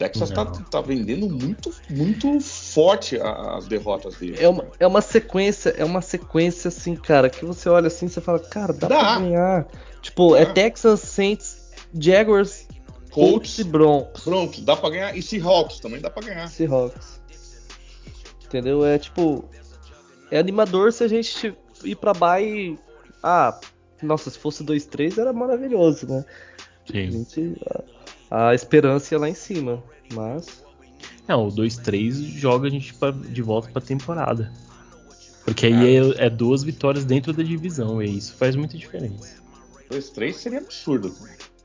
Texas 0.00 0.30
tá, 0.30 0.46
tá, 0.46 0.80
vendendo 0.80 1.28
muito, 1.28 1.70
muito 1.90 2.40
forte 2.40 3.20
as 3.20 3.66
derrotas 3.66 4.16
dele. 4.16 4.38
É 4.40 4.48
uma, 4.48 4.66
é 4.80 4.86
uma 4.86 5.02
sequência, 5.02 5.74
é 5.76 5.84
uma 5.84 6.00
sequência 6.00 6.68
assim, 6.68 6.96
cara, 6.96 7.28
que 7.28 7.44
você 7.44 7.68
olha 7.68 7.88
assim 7.88 8.06
e 8.06 8.08
você 8.08 8.18
fala, 8.18 8.38
cara, 8.38 8.72
dá, 8.72 8.88
dá. 8.88 8.96
pra 8.96 9.18
ganhar. 9.18 9.68
Tipo, 10.00 10.34
é 10.36 10.46
dá. 10.46 10.50
é 10.50 10.54
Texas, 10.54 11.00
Saints, 11.00 11.70
Jaguars, 11.92 12.66
Colts, 13.10 13.58
e 13.58 13.64
Broncos. 13.64 14.24
Broncos, 14.24 14.60
dá 14.62 14.74
pra 14.74 14.88
ganhar. 14.88 15.14
E 15.14 15.20
Seahawks 15.20 15.80
também 15.80 16.00
dá 16.00 16.08
pra 16.08 16.22
ganhar. 16.22 16.48
Seahawks. 16.48 17.20
Entendeu? 18.46 18.82
É 18.82 18.98
tipo. 18.98 19.44
É 20.30 20.38
animador 20.38 20.94
se 20.94 21.04
a 21.04 21.08
gente 21.08 21.54
ir 21.84 21.96
pra 21.96 22.14
bye. 22.14 22.78
Ah, 23.22 23.60
nossa, 24.02 24.30
se 24.30 24.38
fosse 24.38 24.64
2-3 24.64 25.18
era 25.18 25.30
maravilhoso, 25.34 26.08
né? 26.08 26.24
Sim. 26.90 27.06
A, 27.06 27.10
gente, 27.10 27.60
a, 28.30 28.54
esperança 28.54 29.14
ia 29.14 29.18
lá 29.18 29.28
em 29.28 29.34
cima, 29.34 29.82
mas. 30.12 30.62
Não, 31.26 31.46
o 31.46 31.52
2-3 31.52 32.12
joga 32.38 32.68
a 32.68 32.70
gente 32.70 32.94
pra, 32.94 33.10
de 33.10 33.42
volta 33.42 33.68
pra 33.70 33.80
temporada. 33.80 34.52
Porque 35.44 35.66
aí 35.66 35.96
é, 35.96 36.26
é, 36.26 36.30
duas 36.30 36.62
vitórias 36.62 37.04
dentro 37.04 37.32
da 37.32 37.42
divisão, 37.42 38.02
e 38.02 38.18
isso 38.18 38.34
faz 38.34 38.54
muita 38.54 38.76
diferença. 38.76 39.40
2-3 39.90 40.32
seria 40.32 40.58
absurdo. 40.58 41.14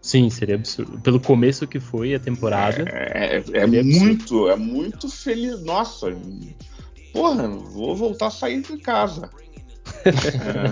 Sim, 0.01 0.29
seria 0.29 0.55
absurdo. 0.55 0.99
Pelo 1.01 1.19
começo 1.19 1.67
que 1.67 1.79
foi 1.79 2.13
a 2.13 2.19
temporada. 2.19 2.85
É, 2.87 3.37
é, 3.37 3.61
é 3.61 3.83
muito, 3.83 4.49
é 4.49 4.55
muito 4.55 5.09
feliz. 5.09 5.61
Nossa, 5.63 6.15
porra, 7.11 7.47
vou 7.47 7.95
voltar 7.95 8.27
a 8.27 8.31
sair 8.31 8.61
de 8.61 8.77
casa. 8.77 9.29
é. 10.05 10.71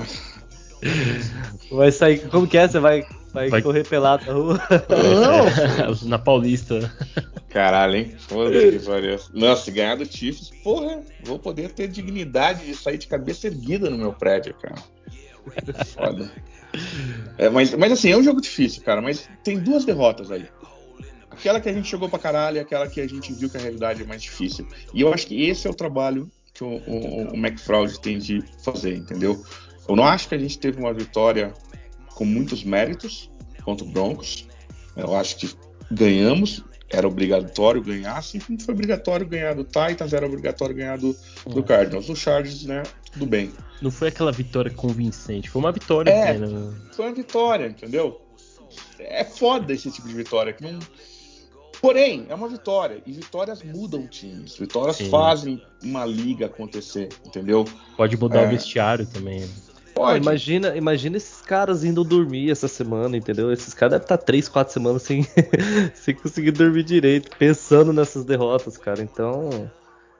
Vai 1.71 1.91
sair. 1.91 2.29
Como 2.29 2.47
que 2.47 2.57
é? 2.57 2.67
Você 2.67 2.79
vai, 2.79 3.05
vai, 3.33 3.49
vai... 3.49 3.61
correr 3.61 3.87
pelado 3.87 4.25
na 4.25 4.33
rua? 4.33 4.61
Não! 4.89 5.95
na 6.07 6.19
Paulista. 6.19 6.91
Caralho, 7.49 7.95
hein? 7.95 8.15
Nossa, 9.33 9.65
se 9.65 9.71
ganhar 9.71 9.95
do 9.95 10.05
Chiefs, 10.05 10.51
porra, 10.63 11.01
vou 11.23 11.39
poder 11.39 11.71
ter 11.71 11.87
dignidade 11.87 12.65
de 12.65 12.75
sair 12.75 12.97
de 12.97 13.07
cabeça 13.07 13.47
erguida 13.47 13.89
no 13.89 13.97
meu 13.97 14.13
prédio, 14.13 14.53
cara. 14.55 14.81
Foda. 15.85 16.31
É, 17.37 17.49
mas, 17.49 17.73
mas 17.73 17.91
assim, 17.91 18.11
é 18.11 18.17
um 18.17 18.23
jogo 18.23 18.41
difícil, 18.41 18.81
cara. 18.83 19.01
Mas 19.01 19.29
tem 19.43 19.59
duas 19.59 19.85
derrotas 19.85 20.31
aí. 20.31 20.47
Aquela 21.29 21.59
que 21.59 21.67
a 21.67 21.73
gente 21.73 21.89
jogou 21.89 22.07
pra 22.07 22.19
caralho 22.19 22.57
e 22.57 22.59
aquela 22.59 22.87
que 22.87 23.01
a 23.01 23.07
gente 23.07 23.33
viu 23.33 23.49
que 23.49 23.57
a 23.57 23.59
realidade 23.59 24.03
é 24.03 24.05
mais 24.05 24.21
difícil. 24.21 24.67
E 24.93 25.01
eu 25.01 25.13
acho 25.13 25.27
que 25.27 25.47
esse 25.47 25.67
é 25.67 25.69
o 25.69 25.73
trabalho 25.73 26.29
que 26.53 26.63
o, 26.63 26.77
o, 26.87 27.33
o 27.33 27.35
McFraud 27.35 27.99
tem 27.99 28.19
de 28.19 28.43
fazer, 28.63 28.95
entendeu? 28.95 29.43
Eu 29.87 29.95
não 29.95 30.05
acho 30.05 30.29
que 30.29 30.35
a 30.35 30.37
gente 30.37 30.57
teve 30.59 30.79
uma 30.79 30.93
vitória 30.93 31.53
com 32.15 32.25
muitos 32.25 32.63
méritos 32.63 33.29
contra 33.63 33.85
o 33.85 33.89
Broncos. 33.89 34.47
Eu 34.95 35.15
acho 35.15 35.37
que 35.37 35.49
ganhamos, 35.91 36.63
era 36.89 37.07
obrigatório 37.07 37.81
ganhar, 37.81 38.17
assim 38.17 38.39
como 38.39 38.61
foi 38.61 38.73
obrigatório 38.73 39.25
ganhar 39.25 39.55
do 39.55 39.63
Titans, 39.63 40.13
era 40.13 40.25
obrigatório 40.25 40.75
ganhar 40.75 40.97
do, 40.97 41.15
do 41.47 41.59
hum. 41.59 41.63
Cardinals. 41.63 42.09
O 42.09 42.15
Chargers, 42.15 42.65
né, 42.65 42.83
tudo 43.11 43.25
bem. 43.25 43.51
Não 43.81 43.91
foi 43.91 44.09
aquela 44.09 44.31
vitória 44.31 44.71
convincente, 44.71 45.49
foi 45.49 45.59
uma 45.59 45.71
vitória. 45.71 46.09
É, 46.11 46.37
né? 46.37 46.47
foi 46.93 47.05
uma 47.05 47.13
vitória, 47.13 47.67
entendeu? 47.67 48.21
É 48.99 49.23
foda 49.23 49.73
esse 49.73 49.91
tipo 49.91 50.07
de 50.07 50.13
vitória, 50.13 50.53
que 50.53 50.63
não... 50.63 50.79
Porém, 51.81 52.25
é 52.29 52.35
uma 52.35 52.47
vitória. 52.47 53.01
E 53.05 53.11
vitórias 53.11 53.61
mudam 53.61 54.07
times. 54.07 54.55
Vitórias 54.55 54.95
Sim. 54.95 55.09
fazem 55.09 55.61
uma 55.83 56.05
liga 56.05 56.45
acontecer, 56.45 57.09
entendeu? 57.25 57.65
Pode 57.97 58.15
mudar 58.15 58.43
é... 58.43 58.47
o 58.47 58.49
vestiário 58.49 59.05
também. 59.05 59.45
Pode. 59.93 60.19
imagina, 60.19 60.75
imagina 60.75 61.17
esses 61.17 61.41
caras 61.41 61.83
indo 61.83 62.03
dormir 62.03 62.49
essa 62.49 62.67
semana, 62.67 63.15
entendeu? 63.15 63.51
Esses 63.51 63.73
caras 63.73 63.93
devem 63.93 64.05
estar 64.05 64.17
3, 64.17 64.49
4 64.49 64.73
semanas 64.73 65.03
sem, 65.03 65.25
sem 65.93 66.15
conseguir 66.15 66.51
dormir 66.51 66.83
direito, 66.83 67.29
pensando 67.37 67.93
nessas 67.93 68.25
derrotas, 68.25 68.77
cara. 68.77 69.01
Então, 69.01 69.69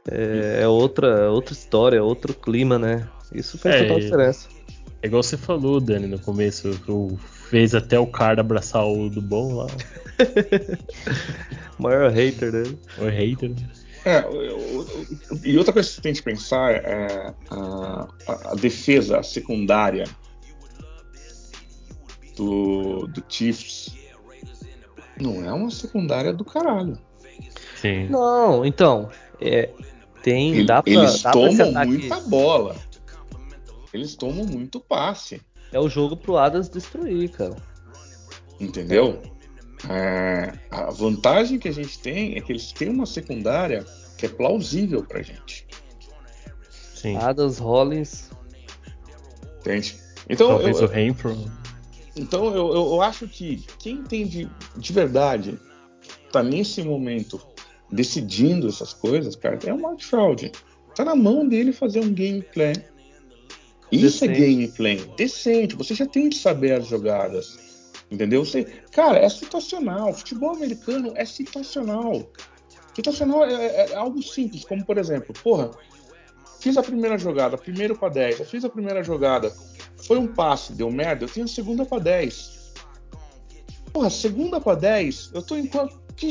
é, 0.10 0.60
é 0.62 0.68
outra, 0.68 1.08
é 1.08 1.30
outra 1.30 1.54
história, 1.54 1.98
é 1.98 2.02
outro 2.02 2.34
clima, 2.34 2.78
né? 2.78 3.08
Isso 3.34 3.58
faz 3.58 3.76
é, 3.76 3.84
total 3.84 4.00
diferença. 4.00 4.48
É 5.02 5.08
igual 5.08 5.24
você 5.24 5.38
falou, 5.38 5.82
Dani, 5.82 6.08
no 6.08 6.20
começo, 6.20 6.70
que 6.86 7.18
fez 7.50 7.76
até 7.76 8.00
o 8.00 8.08
cara 8.08 8.42
abraçar 8.42 8.86
o 8.86 9.10
do 9.10 9.22
bom 9.22 9.56
lá. 9.56 9.68
Maior 11.80 12.12
hater, 12.12 12.52
né? 12.52 12.64
Maior 12.98 13.12
hater. 13.12 13.52
É, 14.06 14.24
e 15.44 15.58
outra 15.58 15.72
coisa 15.72 15.88
que 15.88 15.96
você 15.96 16.02
tem 16.02 16.14
que 16.14 16.22
pensar 16.22 16.74
é 16.74 17.34
a, 17.50 18.08
a 18.52 18.56
defesa 18.56 19.24
secundária 19.24 20.06
do, 22.36 23.08
do 23.08 23.24
Chiefs 23.30 23.96
não 25.20 25.46
é 25.46 25.54
uma 25.54 25.70
secundária 25.70 26.34
do 26.34 26.44
caralho. 26.44 26.98
Sim. 27.76 28.08
Não, 28.10 28.66
então, 28.66 29.10
é, 29.40 29.70
tem, 30.22 30.54
Ele, 30.54 30.66
dá 30.66 30.82
pra, 30.82 30.92
eles 30.92 31.22
dá 31.22 31.32
tomam 31.32 31.72
muita 31.86 32.22
que... 32.22 32.30
bola. 32.30 32.76
Eles 33.94 34.16
tomam 34.16 34.46
muito 34.46 34.80
passe. 34.80 35.42
É 35.72 35.80
o 35.80 35.90
jogo 35.90 36.18
pro 36.18 36.38
Adas 36.38 36.70
destruir, 36.70 37.30
cara. 37.30 37.56
Entendeu? 38.60 39.22
É, 39.90 40.54
a 40.72 40.92
vantagem 40.92 41.60
que 41.60 41.68
a 41.68 41.72
gente 41.72 42.00
tem 42.00 42.38
é 42.38 42.42
que 42.42 42.52
eles 42.52 42.72
têm 42.72 42.90
uma 42.90 43.06
secundária 43.06 43.86
que 44.18 44.26
é 44.26 44.30
plausível 44.30 45.04
pra 45.04 45.22
gente. 45.22 45.68
Sim. 46.96 47.18
Adams, 47.18 47.58
Rollins. 47.58 48.30
Entende? 49.60 49.98
Então, 50.30 50.50
Talvez 50.50 50.80
eu, 50.80 50.88
o 50.88 50.90
Renfro. 50.90 51.52
Então 52.16 52.46
eu, 52.46 52.68
eu, 52.68 52.86
eu, 52.94 53.02
acho 53.02 53.28
que 53.28 53.66
quem 53.80 54.04
tem 54.04 54.26
de, 54.26 54.50
de 54.78 54.94
verdade 54.94 55.60
tá 56.32 56.44
nesse 56.44 56.84
momento 56.84 57.42
decidindo 57.92 58.68
essas 58.68 58.94
coisas, 58.94 59.36
cara, 59.36 59.60
é 59.66 59.74
o 59.74 59.82
Mark 59.82 60.02
Fraud. 60.02 60.52
Tá 60.96 61.04
na 61.04 61.16
mão 61.16 61.48
dele 61.48 61.74
fazer 61.74 62.00
um 62.00 62.14
gameplay. 62.14 62.74
Isso 63.92 64.24
é 64.24 64.28
decente. 64.28 64.44
é 64.44 64.48
gameplay. 64.48 65.12
Decente. 65.18 65.76
Você 65.76 65.94
já 65.94 66.06
tem 66.06 66.30
que 66.30 66.38
saber 66.38 66.74
as 66.74 66.88
jogadas. 66.88 67.58
Entendeu? 68.14 68.46
Você, 68.46 68.64
cara, 68.92 69.18
é 69.18 69.28
situacional. 69.28 70.14
Futebol 70.14 70.52
americano 70.52 71.14
é 71.16 71.26
situacional. 71.26 72.32
Situacional 72.96 73.44
é, 73.44 73.54
é, 73.54 73.92
é 73.92 73.96
algo 73.96 74.22
simples, 74.22 74.64
como 74.64 74.86
por 74.86 75.00
exemplo, 75.00 75.34
porra, 75.44 75.72
fiz 76.60 76.78
a 76.78 76.84
primeira 76.84 77.18
jogada, 77.18 77.58
primeiro 77.58 77.98
para 77.98 78.10
10, 78.10 78.42
eu 78.42 78.46
fiz 78.46 78.64
a 78.64 78.70
primeira 78.70 79.04
jogada, 79.04 79.52
foi 80.06 80.20
um 80.20 80.28
passe, 80.28 80.74
deu 80.74 80.92
merda, 80.92 81.26
eu 81.26 81.30
tenho 81.30 81.48
segunda 81.48 81.88
para 81.88 81.98
10. 82.04 82.74
Porra, 83.92 84.12
segunda 84.12 84.62
para 84.62 84.78
10, 84.78 85.32
eu 85.34 85.42
tô 85.42 85.58
em 85.58 85.66
quanto? 85.66 86.00
Que, 86.16 86.30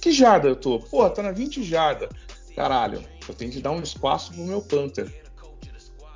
que 0.00 0.12
jarda 0.12 0.46
eu 0.46 0.54
tô? 0.54 0.78
Porra, 0.78 1.10
tá 1.10 1.20
na 1.20 1.32
20 1.32 1.64
jarda. 1.64 2.08
Caralho, 2.54 3.02
eu 3.28 3.34
tenho 3.34 3.50
que 3.50 3.60
dar 3.60 3.72
um 3.72 3.82
espaço 3.82 4.32
pro 4.32 4.44
meu 4.44 4.62
Panther. 4.62 5.12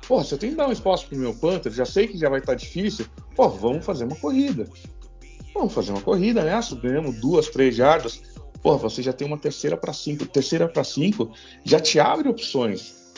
Porra, 0.07 0.23
se 0.23 0.33
eu 0.33 0.37
tenho 0.37 0.53
que 0.53 0.57
dar 0.57 0.67
um 0.67 0.71
espaço 0.71 1.07
pro 1.07 1.17
meu 1.17 1.33
Panther, 1.33 1.71
já 1.71 1.85
sei 1.85 2.07
que 2.07 2.17
já 2.17 2.29
vai 2.29 2.39
estar 2.39 2.53
tá 2.53 2.57
difícil, 2.57 3.05
pô, 3.35 3.49
vamos 3.49 3.85
fazer 3.85 4.03
uma 4.05 4.15
corrida. 4.15 4.67
Vamos 5.53 5.73
fazer 5.73 5.91
uma 5.91 6.01
corrida, 6.01 6.43
né? 6.43 6.59
Ganhamos 6.81 7.19
duas, 7.19 7.47
três 7.47 7.75
jardas. 7.75 8.21
Pô, 8.61 8.77
você 8.77 9.03
já 9.03 9.13
tem 9.13 9.27
uma 9.27 9.37
terceira 9.37 9.77
para 9.77 9.93
cinco. 9.93 10.25
Terceira 10.25 10.67
para 10.67 10.83
cinco 10.83 11.31
já 11.63 11.79
te 11.79 11.99
abre 11.99 12.27
opções. 12.27 13.13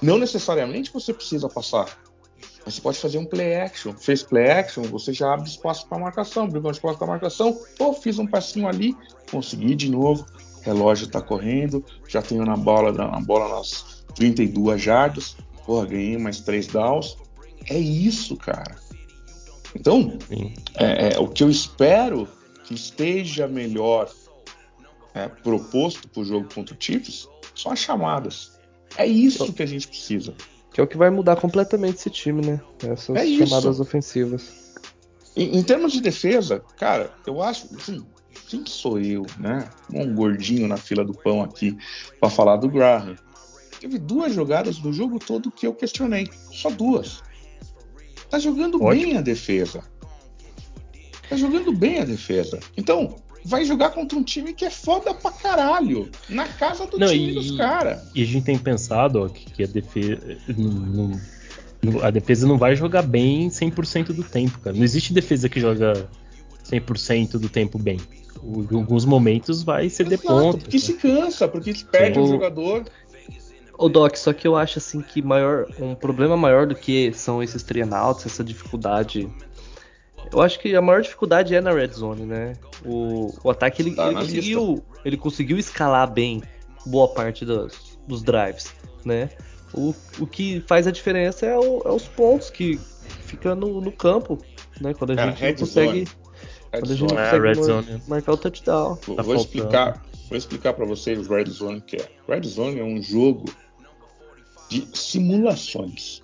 Não 0.00 0.18
necessariamente 0.18 0.92
você 0.92 1.12
precisa 1.12 1.48
passar. 1.48 1.98
Você 2.64 2.80
pode 2.80 2.98
fazer 2.98 3.18
um 3.18 3.24
play 3.24 3.56
action. 3.56 3.92
Fez 3.94 4.22
play 4.22 4.50
action, 4.50 4.82
você 4.84 5.12
já 5.12 5.34
abre 5.34 5.48
espaço 5.48 5.86
para 5.88 5.98
marcação. 5.98 6.44
Abriu 6.44 6.70
espaço 6.70 6.98
para 6.98 7.06
marcação. 7.06 7.58
Pô, 7.76 7.92
fiz 7.92 8.18
um 8.18 8.26
passinho 8.26 8.68
ali, 8.68 8.96
consegui 9.30 9.74
de 9.74 9.90
novo. 9.90 10.24
Relógio 10.62 11.06
está 11.06 11.20
correndo. 11.20 11.84
Já 12.06 12.22
tenho 12.22 12.44
na 12.44 12.56
bola, 12.56 12.92
na 12.92 13.20
bola 13.20 13.56
nas 13.56 14.04
32 14.14 14.80
jardas. 14.80 15.36
Porra, 15.68 15.84
ganhei 15.84 16.16
mais 16.16 16.40
três 16.40 16.66
downs. 16.66 17.18
É 17.68 17.78
isso, 17.78 18.38
cara. 18.38 18.74
Então, 19.76 20.16
é, 20.74 21.12
é, 21.12 21.18
o 21.18 21.28
que 21.28 21.44
eu 21.44 21.50
espero 21.50 22.26
que 22.64 22.72
esteja 22.72 23.46
melhor 23.46 24.10
é, 25.12 25.28
proposto 25.28 26.08
para 26.08 26.22
o 26.22 26.24
jogo 26.24 26.48
contra 26.54 26.74
o 26.74 26.76
Chiefs 26.80 27.28
são 27.54 27.70
as 27.70 27.80
chamadas. 27.80 28.58
É 28.96 29.04
isso 29.04 29.52
que 29.52 29.62
a 29.62 29.66
gente 29.66 29.86
precisa. 29.86 30.34
Que 30.72 30.80
é 30.80 30.84
o 30.84 30.86
que 30.86 30.96
vai 30.96 31.10
mudar 31.10 31.36
completamente 31.36 31.96
esse 31.96 32.08
time, 32.08 32.46
né? 32.46 32.62
Essas 32.82 33.14
é 33.14 33.26
chamadas 33.26 33.74
isso. 33.74 33.82
ofensivas. 33.82 34.72
Em, 35.36 35.58
em, 35.58 35.62
termos 35.62 35.92
de 35.92 36.00
defesa, 36.00 36.64
cara, 36.78 37.12
eu 37.26 37.42
acho. 37.42 37.68
Assim, 37.76 38.06
quem 38.48 38.64
sou 38.64 38.98
eu, 38.98 39.26
né? 39.38 39.68
Um 39.92 40.14
gordinho 40.14 40.66
na 40.66 40.78
fila 40.78 41.04
do 41.04 41.12
pão 41.12 41.42
aqui 41.42 41.76
para 42.18 42.30
falar 42.30 42.56
do 42.56 42.70
Graham. 42.70 43.16
Teve 43.80 43.98
duas 43.98 44.34
jogadas 44.34 44.78
no 44.80 44.92
jogo 44.92 45.18
todo 45.18 45.50
que 45.50 45.66
eu 45.66 45.74
questionei. 45.74 46.28
Só 46.52 46.70
duas. 46.70 47.22
Tá 48.30 48.38
jogando 48.38 48.82
Ótimo. 48.82 49.02
bem 49.02 49.16
a 49.16 49.20
defesa. 49.20 49.82
Tá 51.28 51.36
jogando 51.36 51.72
bem 51.72 52.00
a 52.00 52.04
defesa. 52.04 52.58
Então, 52.76 53.16
vai 53.44 53.64
jogar 53.64 53.90
contra 53.90 54.18
um 54.18 54.22
time 54.22 54.52
que 54.52 54.64
é 54.64 54.70
foda 54.70 55.14
pra 55.14 55.30
caralho. 55.30 56.10
Na 56.28 56.46
casa 56.46 56.86
do 56.86 56.98
não, 56.98 57.08
time 57.08 57.30
e, 57.30 57.34
dos 57.34 57.56
caras. 57.56 58.10
E 58.14 58.22
a 58.22 58.26
gente 58.26 58.44
tem 58.44 58.58
pensado 58.58 59.22
ó, 59.22 59.28
que, 59.28 59.62
a 59.62 59.66
defesa. 59.66 60.38
Não, 60.56 61.12
não, 61.82 62.04
a 62.04 62.10
defesa 62.10 62.46
não 62.46 62.58
vai 62.58 62.74
jogar 62.74 63.02
bem 63.02 63.48
100% 63.48 64.06
do 64.06 64.22
tempo, 64.22 64.58
cara. 64.58 64.76
Não 64.76 64.84
existe 64.84 65.12
defesa 65.12 65.48
que 65.48 65.60
joga 65.60 66.08
100% 66.70 67.38
do 67.38 67.48
tempo 67.48 67.78
bem. 67.78 67.98
Em 68.42 68.76
alguns 68.76 69.04
momentos 69.04 69.62
vai 69.62 69.88
ser 69.88 70.08
de 70.08 70.18
ponto. 70.18 70.58
Porque 70.58 70.78
se 70.78 70.94
cansa, 70.94 71.48
porque 71.48 71.74
perde 71.90 72.18
o 72.18 72.22
um 72.22 72.28
jogador. 72.28 72.84
O 73.78 73.88
Doc, 73.88 74.16
só 74.16 74.32
que 74.32 74.46
eu 74.46 74.56
acho 74.56 74.78
assim 74.78 75.00
que 75.00 75.22
maior, 75.22 75.68
um 75.78 75.94
problema 75.94 76.36
maior 76.36 76.66
do 76.66 76.74
que 76.74 77.12
são 77.12 77.40
esses 77.40 77.62
trienauts, 77.62 78.26
essa 78.26 78.42
dificuldade. 78.42 79.32
Eu 80.32 80.42
acho 80.42 80.58
que 80.58 80.74
a 80.74 80.82
maior 80.82 81.00
dificuldade 81.00 81.54
é 81.54 81.60
na 81.60 81.70
red 81.70 81.86
zone, 81.92 82.26
né? 82.26 82.54
O, 82.84 83.32
o 83.42 83.50
ataque 83.50 83.80
ele, 83.80 83.94
tá 83.94 84.08
ele 84.08 84.16
conseguiu, 84.16 84.84
ele 85.04 85.16
conseguiu 85.16 85.58
escalar 85.58 86.10
bem 86.10 86.42
boa 86.84 87.06
parte 87.06 87.44
dos, 87.44 87.98
dos 88.06 88.20
drives, 88.20 88.74
né? 89.04 89.30
O, 89.72 89.94
o 90.18 90.26
que 90.26 90.60
faz 90.66 90.88
a 90.88 90.90
diferença 90.90 91.46
é, 91.46 91.56
o, 91.56 91.80
é 91.84 91.90
os 91.90 92.08
pontos 92.08 92.50
que 92.50 92.80
fica 93.26 93.54
no, 93.54 93.80
no 93.80 93.92
campo, 93.92 94.38
né? 94.80 94.92
Quando 94.92 95.10
a 95.10 95.22
é, 95.22 95.36
gente 95.36 95.60
consegue, 95.60 96.04
zone. 96.04 96.08
quando 96.72 96.90
a 96.90 96.96
gente 96.96 97.14
é, 97.14 97.54
consegue 97.54 97.92
mar, 97.92 98.00
marcar 98.08 98.32
o 98.32 98.36
touchdown. 98.36 98.98
Vou, 99.06 99.14
tá 99.14 99.22
vou 99.22 99.36
explicar, 99.36 100.04
vou 100.28 100.36
explicar 100.36 100.72
para 100.72 100.84
vocês 100.84 101.28
o 101.28 101.32
red 101.32 101.44
zone 101.44 101.80
que 101.80 101.94
é. 101.94 102.08
Red 102.26 102.42
zone 102.42 102.80
é 102.80 102.84
um 102.84 103.00
jogo 103.00 103.44
de 104.68 104.86
simulações. 104.92 106.22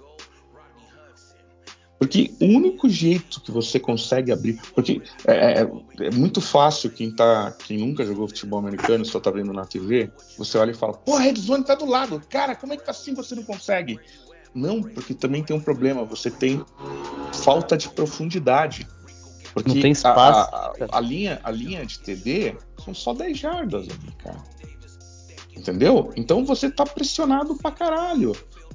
Porque 1.99 2.35
o 2.41 2.45
único 2.45 2.89
jeito 2.89 3.41
que 3.41 3.51
você 3.51 3.81
consegue 3.81 4.31
abrir. 4.31 4.61
Porque 4.75 5.01
é, 5.27 5.63
é, 5.63 5.71
é, 6.01 6.11
muito 6.11 6.41
fácil 6.41 6.91
quem, 6.91 7.11
tá, 7.11 7.57
quem 7.67 7.79
nunca 7.79 8.05
jogou 8.05 8.29
futebol 8.29 8.59
americano, 8.59 9.05
só 9.05 9.19
tá 9.19 9.31
vendo 9.31 9.53
na 9.53 9.65
TV, 9.65 10.11
você 10.37 10.59
olha 10.59 10.73
e 10.73 10.75
fala: 10.75 10.93
pô, 10.93 11.15
a 11.15 11.21
Red 11.21 11.37
Zone 11.37 11.65
tá 11.65 11.75
do 11.75 11.87
lado. 11.87 12.21
Cara, 12.29 12.55
como 12.57 12.73
é 12.73 12.77
que 12.77 12.85
tá 12.85 12.91
assim 12.91 13.15
você 13.15 13.35
não 13.35 13.45
consegue? 13.45 13.99
Não, 14.55 14.83
porque 14.83 15.15
também 15.15 15.43
tem 15.43 15.57
um 15.57 15.61
problema. 15.61 16.05
Você 16.05 16.31
tem 16.31 16.63
falta 17.43 17.77
de 17.77 17.89
profundidade. 17.89 18.87
Porque 19.55 19.73
não 19.73 19.81
tem 19.81 19.93
espaço. 19.93 20.55
A, 20.55 20.73
a, 20.91 20.99
a, 20.99 21.01
linha, 21.01 21.41
a 21.43 21.51
linha 21.51 21.87
de 21.87 22.01
TD 22.01 22.57
são 22.85 22.93
só 22.93 23.15
10 23.15 23.39
jardas 23.39 23.89
ali, 23.89 24.13
cara. 24.19 24.54
Entendeu? 25.57 26.13
Então 26.17 26.45
você 26.45 26.71
tá 26.71 26.85
pressionado 26.85 27.55
pra 27.57 27.70
caralho. 27.70 28.33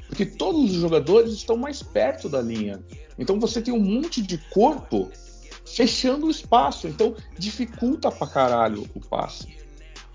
Porque 0.08 0.26
todos 0.26 0.72
os 0.72 0.78
jogadores 0.78 1.34
estão 1.34 1.56
mais 1.56 1.84
perto 1.84 2.28
da 2.28 2.42
linha. 2.42 2.82
Então 3.18 3.40
você 3.40 3.62
tem 3.62 3.74
um 3.74 3.80
monte 3.80 4.22
de 4.22 4.38
corpo 4.50 5.12
fechando 5.66 6.26
o 6.28 6.32
espaço. 6.32 6.88
Então 6.88 7.16
dificulta 7.38 8.10
pra 8.10 8.28
caralho 8.28 8.90
o 8.96 9.00
passe. 9.00 9.60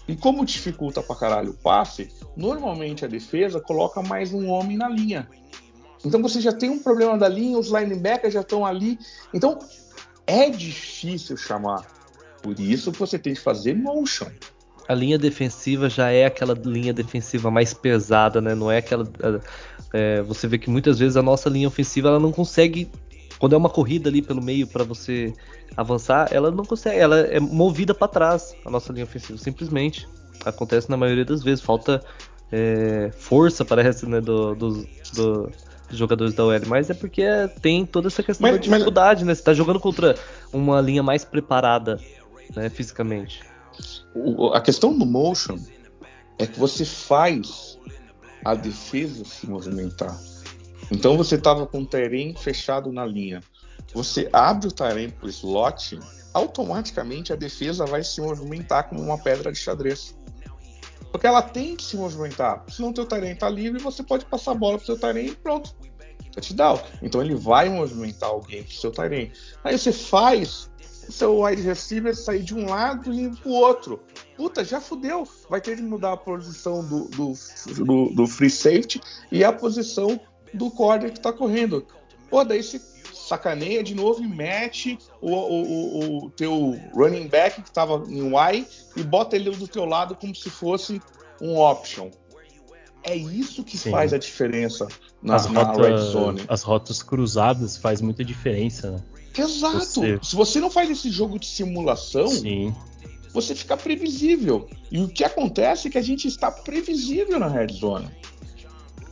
E 0.07 0.17
como 0.17 0.45
dificulta 0.45 1.03
pra 1.03 1.17
caralho 1.17 1.53
o 1.53 1.57
passe, 1.57 2.11
normalmente 2.37 3.05
a 3.05 3.09
defesa 3.09 3.61
coloca 3.61 4.03
mais 4.03 4.33
um 4.33 4.49
homem 4.49 4.77
na 4.77 4.89
linha. 4.89 5.29
Então 6.05 6.21
você 6.21 6.41
já 6.41 6.53
tem 6.53 6.69
um 6.69 6.79
problema 6.79 7.17
da 7.17 7.29
linha, 7.29 7.59
os 7.59 7.69
linebackers 7.69 8.35
já 8.35 8.41
estão 8.41 8.67
ali. 8.67 8.99
Então 9.33 9.59
é 10.27 10.51
difícil 10.51 11.37
chamar. 11.37 11.87
Por 12.43 12.59
isso 12.61 12.93
você 12.93 13.19
tem 13.19 13.33
que 13.33 13.41
fazer 13.41 13.75
motion 13.75 14.31
a 14.89 14.95
linha 14.95 15.19
defensiva 15.19 15.89
já 15.89 16.11
é 16.11 16.27
aquela 16.27 16.55
linha 16.55 16.93
defensiva 16.93 17.51
mais 17.51 17.73
pesada, 17.73 18.41
né? 18.41 18.55
Não 18.55 18.71
é 18.71 18.79
aquela. 18.79 19.09
É, 19.93 20.23
você 20.23 20.47
vê 20.47 20.59
que 20.59 20.69
muitas 20.69 20.99
vezes 20.99 21.17
a 21.17 21.23
nossa 21.23 21.49
linha 21.49 21.69
ofensiva 21.69 22.09
ela 22.09 22.21
não 22.21 22.33
consegue. 22.33 22.91
Quando 23.39 23.55
é 23.55 23.59
uma 23.59 23.69
corrida 23.69 24.09
ali 24.09 24.23
pelo 24.23 24.43
meio 24.43 24.67
para 24.67 24.85
você 24.85 25.33
avançar, 25.77 26.29
ela 26.31 26.51
não 26.51 26.65
consegue. 26.65 26.99
Ela 26.99 27.21
é 27.21 27.41
movida 27.41 27.95
para 27.95 28.09
trás, 28.09 28.55
a 28.65 28.71
nossa 28.71 28.93
linha 28.93 29.05
ofensiva, 29.05 29.39
simplesmente. 29.39 30.07
Acontece 30.45 30.91
na 30.91 30.97
maioria 30.97 31.25
das 31.25 31.43
vezes. 31.43 31.65
Falta 31.65 32.03
é, 32.53 33.11
força, 33.17 33.65
parece, 33.65 34.07
né? 34.07 34.21
Do, 34.21 34.55
do, 34.55 34.87
do, 35.15 35.53
dos 35.89 35.99
jogadores 35.99 36.35
da 36.35 36.45
OL. 36.45 36.61
Mas 36.67 36.91
é 36.91 36.95
porque 36.95 37.25
tem 37.63 37.87
toda 37.87 38.09
essa 38.09 38.23
questão 38.23 38.47
mas, 38.47 38.57
da 38.57 38.63
dificuldade, 38.63 39.21
mas... 39.21 39.29
né? 39.29 39.35
Você 39.35 39.43
tá 39.43 39.55
jogando 39.55 39.81
contra 39.81 40.15
uma 40.53 40.81
linha 40.81 41.03
mais 41.03 41.25
preparada, 41.25 41.99
né? 42.55 42.69
Fisicamente. 42.69 43.54
O, 44.15 44.49
a 44.49 44.61
questão 44.61 44.97
do 44.97 45.05
motion 45.05 45.59
é 46.39 46.47
que 46.47 46.59
você 46.59 46.85
faz 46.85 47.79
a 48.45 48.55
defesa 48.55 49.25
se 49.25 49.47
movimentar. 49.49 50.19
Então 50.91 51.17
você 51.17 51.37
estava 51.37 51.67
com 51.67 51.81
o 51.81 51.87
terreno 51.87 52.39
fechado 52.39 52.93
na 52.93 53.07
linha. 53.07 53.43
Você 53.93 54.29
abre 54.33 54.69
o 54.69 54.73
terreno 54.73 55.13
para 55.13 55.27
o 55.27 55.31
slot, 55.31 55.99
automaticamente 56.33 57.33
a 57.33 57.37
defesa 57.37 57.87
vai 57.87 58.03
se 58.03 58.21
movimentar 58.21 58.89
como 58.89 59.01
uma 59.01 59.17
pedra 59.17 59.53
de 59.53 59.59
xadrez. 59.59 60.17
Porque 61.11 61.27
ela 61.27 61.43
tem 61.43 61.77
que 61.77 61.85
se 61.85 61.97
movimentar. 61.97 62.65
Se 62.69 62.83
não 62.83 62.93
teu 62.93 63.07
terreno 63.07 63.35
está 63.35 63.49
livre, 63.49 63.81
você 63.81 64.03
pode 64.03 64.25
passar 64.27 64.51
a 64.51 64.55
bola 64.55 64.77
para 64.77 64.83
o 64.83 64.87
seu 64.87 64.99
terreno 64.99 65.29
e 65.29 65.37
pronto. 65.37 65.75
Touchdown. 66.33 66.81
Então 67.01 67.23
ele 67.23 67.37
vai 67.37 67.69
movimentar 67.69 68.31
alguém 68.31 68.65
para 68.65 68.73
o 68.73 68.75
seu 68.75 68.91
terreno. 68.91 69.31
Aí 69.63 69.79
você 69.79 69.93
faz 69.93 70.69
o 70.74 70.74
seu 71.11 71.41
wide 71.43 71.63
receiver 71.63 72.15
sair 72.15 72.43
de 72.43 72.55
um 72.55 72.69
lado 72.69 73.13
e 73.13 73.25
ir 73.25 73.37
para 73.37 73.49
o 73.49 73.53
outro. 73.53 74.03
puta, 74.37 74.65
já 74.65 74.81
fudeu. 74.81 75.27
Vai 75.49 75.61
ter 75.61 75.77
que 75.77 75.83
mudar 75.83 76.13
a 76.13 76.17
posição 76.17 76.85
do, 76.85 77.05
do, 77.09 77.33
do, 77.85 78.11
do 78.11 78.27
free 78.27 78.51
safety 78.51 79.01
e 79.31 79.45
a 79.45 79.53
posição 79.53 80.21
do 80.53 80.71
corner 80.71 81.13
que 81.13 81.21
tá 81.21 81.33
correndo. 81.33 81.87
Pô, 82.31 82.45
daí 82.45 82.63
se 82.63 82.81
sacaneia 83.13 83.83
de 83.83 83.95
novo 83.95 84.23
e 84.23 84.27
mete 84.27 84.99
o, 85.21 85.31
o, 85.31 85.63
o, 85.63 86.25
o 86.27 86.31
teu 86.31 86.79
running 86.93 87.29
back 87.29 87.63
que 87.63 87.71
tava 87.71 88.05
em 88.09 88.29
Y 88.29 88.67
e 88.97 89.03
bota 89.03 89.37
ele 89.37 89.51
do 89.51 89.67
teu 89.67 89.85
lado 89.85 90.15
como 90.15 90.35
se 90.35 90.51
fosse 90.51 91.01
um 91.41 91.59
option. 91.59 92.11
É 93.03 93.15
isso 93.15 93.63
que 93.63 93.77
Sim. 93.77 93.91
faz 93.91 94.13
a 94.13 94.19
diferença 94.19 94.89
as 95.33 95.45
zone. 96.11 96.43
As 96.49 96.63
rotas 96.63 97.03
cruzadas 97.03 97.77
faz 97.77 98.01
muita 98.01 98.25
diferença, 98.25 98.91
né? 98.91 98.99
Exato. 99.37 99.79
Você... 99.79 100.19
Se 100.23 100.37
você 100.37 100.61
não 100.61 100.71
faz 100.71 100.91
esse 100.91 101.11
jogo 101.11 101.39
de 101.39 101.47
simulação, 101.47 102.29
Sim. 102.29 102.75
você 103.33 103.55
fica 103.55 103.77
previsível. 103.77 104.69
E 104.91 105.01
o 105.01 105.09
que 105.09 105.25
acontece 105.25 105.89
é 105.89 105.91
que 105.91 105.99
a 105.99 106.03
gente 106.03 106.29
está 106.29 106.51
previsível 106.51 107.39
na 107.39 107.49
red 107.49 107.69
zone. 107.73 108.09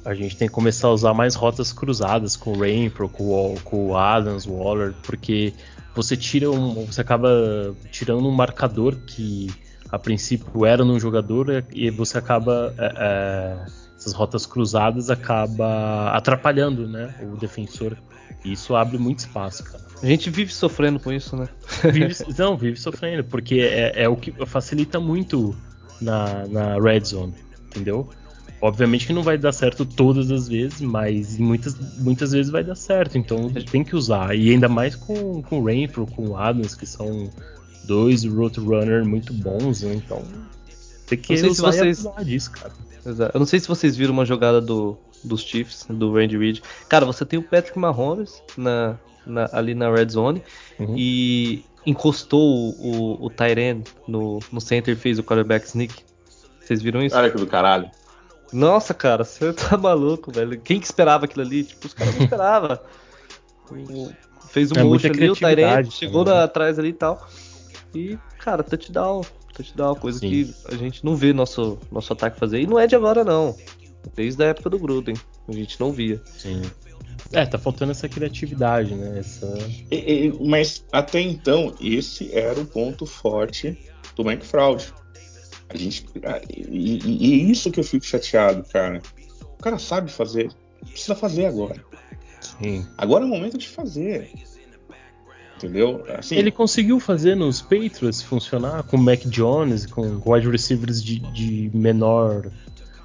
A 0.05 0.15
gente 0.15 0.37
tem 0.37 0.49
que 0.49 0.55
começar 0.55 0.89
a 0.89 0.93
usar 0.93 1.15
mais 1.15 1.35
rotas 1.35 1.73
cruzadas 1.73 2.37
com 2.37 2.53
o 2.53 2.59
Rainbow, 2.59 3.09
com, 3.09 3.55
com 3.63 3.89
o 3.89 3.97
Adams, 3.97 4.47
Waller, 4.47 4.95
porque 5.03 5.55
você 5.95 6.17
tira 6.17 6.51
um, 6.51 6.87
você 6.87 7.01
acaba 7.01 7.75
tirando 7.91 8.27
um 8.27 8.33
marcador 8.33 8.97
que 9.07 9.49
a 9.91 9.99
princípio 9.99 10.65
era 10.65 10.85
num 10.85 10.99
jogador 10.99 11.65
e 11.73 11.91
você 11.91 12.19
acaba 12.19 12.75
é, 12.79 12.93
é, 12.97 13.67
essas 14.03 14.13
rotas 14.13 14.45
cruzadas 14.45 15.11
acaba 15.11 16.11
atrapalhando, 16.11 16.89
né, 16.89 17.15
o 17.23 17.37
defensor. 17.37 17.97
E 18.45 18.53
isso 18.53 18.75
abre 18.75 18.99
muito 18.99 19.21
espaço, 19.21 19.63
cara. 19.65 19.83
A 20.03 20.07
gente 20.07 20.29
vive 20.31 20.53
sofrendo 20.53 20.99
com 20.99 21.13
isso, 21.13 21.37
né? 21.37 21.49
Vive, 21.93 22.13
não, 22.37 22.57
vive 22.57 22.77
sofrendo, 22.79 23.23
porque 23.23 23.61
é, 23.61 24.03
é 24.03 24.09
o 24.09 24.17
que 24.17 24.33
facilita 24.47 24.99
muito 24.99 25.55
na, 26.01 26.45
na 26.49 26.81
red 26.81 27.05
zone, 27.05 27.35
entendeu? 27.69 28.11
Obviamente 28.61 29.07
que 29.07 29.13
não 29.13 29.23
vai 29.23 29.39
dar 29.39 29.53
certo 29.53 29.85
todas 29.85 30.31
as 30.31 30.49
vezes, 30.49 30.81
mas 30.81 31.39
muitas, 31.39 31.77
muitas 31.99 32.33
vezes 32.33 32.51
vai 32.51 32.65
dar 32.65 32.75
certo. 32.75 33.17
Então 33.17 33.49
tem 33.49 33.85
que 33.85 33.95
usar. 33.95 34.37
E 34.37 34.51
ainda 34.51 34.69
mais 34.69 34.97
com, 34.97 35.43
com 35.43 35.61
o 35.61 35.65
Rainford, 35.65 36.13
com 36.13 36.29
o 36.29 36.37
Adams, 36.37 36.75
que 36.75 36.87
são 36.87 37.31
dois 37.85 38.25
Roadrunner 38.25 39.05
muito 39.05 39.33
bons, 39.33 39.83
né? 39.83 39.95
Então 39.95 40.23
tem 41.07 41.19
que 41.19 41.35
usar 41.35 41.73
se 41.73 41.79
vocês... 41.79 42.05
disso, 42.25 42.51
cara. 42.53 42.73
Exato. 43.05 43.37
Eu 43.37 43.39
não 43.39 43.47
sei 43.47 43.59
se 43.61 43.69
vocês 43.69 43.97
viram 43.97 44.13
uma 44.13 44.25
jogada 44.25 44.61
do, 44.61 44.97
dos 45.25 45.43
Chiefs, 45.43 45.87
do 45.89 46.13
Randy 46.13 46.37
Reid. 46.37 46.63
Cara, 46.89 47.05
você 47.05 47.25
tem 47.25 47.39
o 47.39 47.43
Patrick 47.43 47.79
Mahomes 47.79 48.43
na, 48.57 48.97
na, 49.27 49.49
ali 49.53 49.75
na 49.75 49.91
red 49.91 50.09
zone 50.09 50.43
uhum. 50.79 50.95
e 50.97 51.65
encostou 51.85 52.41
o, 52.41 53.21
o, 53.21 53.27
o 53.27 53.31
Tyren 53.31 53.83
no, 54.07 54.39
no 54.53 54.61
center 54.61 54.95
e 54.95 54.97
fez 54.97 55.19
o 55.19 55.23
quarterback 55.23 55.67
sneak. 55.67 55.95
Vocês 56.61 56.81
viram 56.81 57.03
isso? 57.03 57.17
Olha 57.17 57.31
que 57.31 57.37
do 57.37 57.47
caralho. 57.47 57.91
Nossa, 58.53 58.93
cara, 58.93 59.25
você 59.25 59.53
tá 59.55 59.77
maluco, 59.77 60.31
velho. 60.31 60.61
Quem 60.61 60.79
que 60.79 60.87
esperava 60.87 61.25
aquilo 61.25 61.45
ali? 61.45 61.65
Tipo, 61.65 61.87
os 61.87 61.95
caras 61.95 62.15
não 62.15 62.25
esperavam. 62.25 62.79
Fez 64.51 64.71
um 64.71 64.75
é 64.77 64.83
motion 64.85 65.09
ali, 65.09 65.31
o 65.31 65.35
Tyrant 65.35 65.91
chegou 65.91 66.27
né? 66.27 66.43
atrás 66.43 66.79
ali 66.79 66.91
e 66.91 66.93
tal. 66.93 67.27
E, 67.95 68.19
cara, 68.39 68.63
touchdown. 68.63 69.23
Touchdown, 69.53 69.95
coisa 69.95 70.19
Sim. 70.19 70.29
que 70.29 70.55
a 70.69 70.77
gente 70.77 71.05
não 71.05 71.17
vê 71.17 71.33
nosso, 71.33 71.79
nosso 71.91 72.13
ataque 72.13 72.39
fazer. 72.39 72.61
E 72.61 72.67
não 72.67 72.79
é 72.79 72.87
de 72.87 72.97
agora, 72.97 73.25
não. 73.25 73.57
Desde 74.15 74.43
a 74.43 74.49
época 74.49 74.71
do 74.71 74.79
Gruden. 74.79 75.15
A 75.49 75.53
gente 75.53 75.79
não 75.81 75.93
via. 75.93 76.21
Sim. 76.25 76.63
É, 77.33 77.47
tá 77.47 77.59
faltando 77.59 77.93
essa 77.93 78.09
criatividade, 78.09 78.95
né? 78.95 79.19
Essa... 79.19 79.55
E, 79.91 80.27
e, 80.27 80.49
mas 80.49 80.85
até 80.93 81.21
então, 81.21 81.75
esse 81.81 82.35
era 82.37 82.61
o 82.61 82.67
ponto 82.67 83.07
forte 83.07 83.79
do 84.17 84.29
McFraud. 84.29 84.93
A 85.69 85.77
gente, 85.77 86.05
e, 86.51 86.99
e, 87.05 87.41
é 87.41 87.45
isso 87.45 87.71
que 87.71 87.81
eu 87.81 87.85
fico 87.85 88.05
chateado, 88.05 88.63
cara. 88.65 89.01
O 89.43 89.63
cara 89.63 89.79
sabe 89.79 90.11
fazer, 90.11 90.51
precisa 90.85 91.15
fazer 91.15 91.47
agora. 91.47 91.83
Sim. 92.41 92.87
Agora 92.99 93.25
é 93.25 93.27
o 93.27 93.31
momento 93.31 93.57
de 93.57 93.69
fazer. 93.69 94.31
Entendeu? 95.63 96.05
Assim, 96.19 96.37
ele 96.37 96.51
conseguiu 96.51 96.99
fazer 96.99 97.37
nos 97.37 97.63
Patriots 97.63 98.21
funcionar 98.21 98.83
com 98.83 98.97
o 98.97 99.01
Mac 99.01 99.21
Jones, 99.27 99.87
com 99.87 100.21
wide 100.27 100.51
receivers 100.51 101.03
de, 101.03 101.21
de 101.33 101.71
menor. 101.73 102.51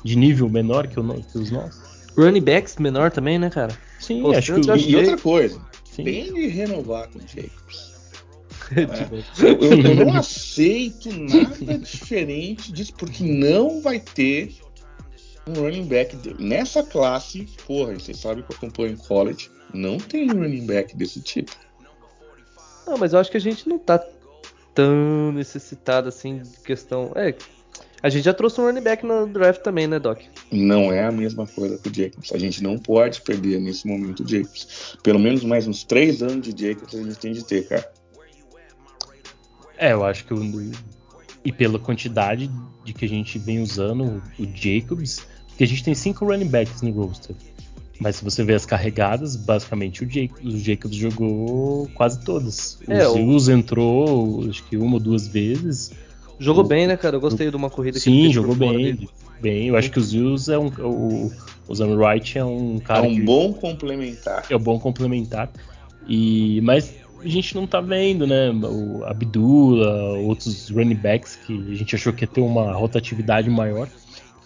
de 0.03 0.15
nível 0.15 0.49
menor 0.49 0.88
que, 0.88 0.99
o, 0.99 1.03
que 1.21 1.38
os 1.38 1.51
nossos. 1.51 1.79
Running 2.17 2.41
backs 2.41 2.77
menor 2.77 3.11
também, 3.11 3.38
né, 3.38 3.49
cara? 3.49 3.77
Sim, 3.99 4.23
Pô, 4.23 4.31
acho 4.31 4.55
que. 4.55 4.71
E, 4.71 4.91
e 4.91 4.95
outra 4.95 5.17
coisa, 5.17 5.61
Sim. 5.84 6.03
tem 6.03 6.34
de 6.34 6.47
renovar 6.47 7.07
com 7.09 7.19
o 7.19 7.21
Jacobs. 7.21 7.88
É. 8.75 9.45
Eu, 9.47 9.61
eu, 9.61 9.95
não 9.95 10.13
aceito 10.13 11.09
nada 11.09 11.77
diferente 11.77 12.69
disso, 12.73 12.93
porque 12.97 13.23
não 13.23 13.81
vai 13.81 13.97
ter 13.97 14.53
um 15.47 15.53
running 15.61 15.85
back 15.85 16.17
nessa 16.38 16.84
classe. 16.84 17.47
Porra, 17.65 17.93
vocês 17.93 18.17
sabem 18.17 18.43
que 18.43 18.51
eu 18.51 18.57
acompanho 18.57 18.91
em 18.91 18.97
college. 18.97 19.49
Não 19.73 19.97
tem 19.97 20.27
running 20.27 20.65
back 20.65 20.97
desse 20.97 21.21
tipo. 21.21 21.55
Não, 22.88 22.97
mas 22.97 23.14
eu 23.14 23.19
acho 23.19 23.30
que 23.30 23.38
a 23.38 23.41
gente 23.41 23.68
não 23.68 23.77
tá 23.77 24.03
tão 24.73 25.31
necessitado 25.34 26.07
assim 26.07 26.41
de 26.41 26.57
questão. 26.59 27.11
É, 27.15 27.35
a 28.01 28.09
gente 28.09 28.23
já 28.23 28.34
trouxe 28.34 28.61
um 28.61 28.65
running 28.65 28.81
back 28.81 29.05
no 29.05 29.27
draft 29.27 29.61
também, 29.61 29.88
né, 29.88 29.99
Doc? 29.99 30.22
Não 30.51 30.93
é 30.93 31.03
a 31.03 31.11
mesma 31.11 31.45
coisa 31.47 31.77
que 31.77 31.89
o 31.89 31.93
Jacobs. 31.93 32.31
A 32.31 32.38
gente 32.38 32.61
não 32.64 32.77
pode 32.77 33.22
perder 33.22 33.59
nesse 33.59 33.88
momento 33.88 34.23
o 34.23 34.27
Jacobs. 34.27 34.95
Pelo 35.03 35.19
menos 35.19 35.43
mais 35.43 35.68
uns 35.68 35.84
três 35.84 36.22
anos 36.22 36.47
de 36.47 36.68
Jacobs 36.68 36.93
a 36.93 37.03
gente 37.03 37.18
tem 37.18 37.34
de 37.34 37.43
ter, 37.43 37.68
cara. 37.68 37.91
É, 39.77 39.93
eu 39.93 40.05
acho 40.05 40.26
que 40.26 40.34
o, 40.34 40.72
e 41.43 41.51
pela 41.51 41.80
quantidade 41.80 42.49
de 42.84 42.93
que 42.93 43.05
a 43.05 43.09
gente 43.09 43.38
vem 43.38 43.61
usando 43.61 44.22
o 44.39 44.45
Jacobs, 44.55 45.26
porque 45.47 45.64
a 45.64 45.68
gente 45.68 45.84
tem 45.84 45.93
cinco 45.93 46.26
running 46.26 46.47
backs 46.47 46.81
no 46.81 46.91
roster. 46.91 47.35
Mas 47.99 48.17
se 48.17 48.23
você 48.23 48.43
ver 48.43 48.55
as 48.55 48.65
carregadas, 48.65 49.35
basicamente 49.35 50.03
o 50.03 50.09
Jacobs, 50.09 50.53
o 50.53 50.57
Jacobs 50.57 50.95
jogou 50.95 51.89
quase 51.95 52.23
todas. 52.23 52.79
É, 52.87 53.07
o 53.07 53.13
Zeus 53.13 53.47
o... 53.47 53.51
entrou, 53.51 54.47
acho 54.49 54.63
que 54.65 54.77
uma 54.77 54.95
ou 54.95 54.99
duas 54.99 55.27
vezes. 55.27 55.91
Jogou 56.39 56.63
o... 56.63 56.67
bem, 56.67 56.85
né, 56.85 56.95
cara? 56.95 57.15
Eu 57.15 57.21
gostei 57.21 57.47
o... 57.47 57.51
de 57.51 57.57
uma 57.57 57.69
corrida 57.69 57.99
Sim, 57.99 58.11
que 58.11 58.27
Sim, 58.27 58.33
jogou 58.33 58.55
bem. 58.55 59.07
Bem, 59.41 59.67
eu 59.67 59.75
acho 59.75 59.91
que 59.91 59.99
o 59.99 60.01
Zeus 60.01 60.49
é 60.49 60.57
um. 60.57 60.67
O, 60.67 61.31
o 61.67 61.75
Zam 61.75 61.95
Wright 61.95 62.37
é 62.37 62.45
um 62.45 62.79
cara. 62.79 63.05
É 63.05 63.09
um 63.09 63.15
que... 63.15 63.21
bom 63.21 63.53
complementar. 63.53 64.45
É 64.49 64.55
um 64.55 64.59
bom 64.59 64.79
complementar. 64.79 65.49
E, 66.07 66.61
mas 66.61 66.93
a 67.19 67.27
gente 67.27 67.55
não 67.55 67.67
tá 67.67 67.81
vendo, 67.81 68.25
né? 68.25 68.49
O 68.51 69.03
Abdullah, 69.05 70.13
outros 70.19 70.69
running 70.69 70.95
backs 70.95 71.35
que 71.35 71.53
a 71.71 71.75
gente 71.75 71.95
achou 71.95 72.13
que 72.13 72.23
ia 72.23 72.27
ter 72.27 72.41
uma 72.41 72.71
rotatividade 72.73 73.49
maior. 73.49 73.87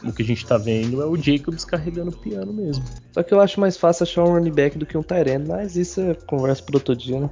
O 0.04 0.12
que 0.12 0.24
a 0.24 0.26
gente 0.26 0.46
tá 0.46 0.58
vendo 0.58 1.02
é 1.02 1.06
o 1.06 1.16
Jacobs 1.16 1.64
carregando 1.64 2.10
o 2.10 2.18
piano 2.18 2.52
mesmo. 2.52 2.84
Só 3.12 3.22
que 3.22 3.34
eu 3.34 3.40
acho 3.40 3.60
mais 3.60 3.78
fácil 3.78 4.04
achar 4.04 4.24
um 4.24 4.34
running 4.34 4.52
back 4.52 4.78
do 4.78 4.86
que 4.86 4.98
um 4.98 5.04
Tyrant, 5.04 5.48
mas 5.48 5.76
isso 5.76 6.02
é 6.02 6.14
conversa 6.14 6.64
pro 6.64 6.78
outro 6.78 6.96
dia, 6.96 7.20
né? 7.20 7.30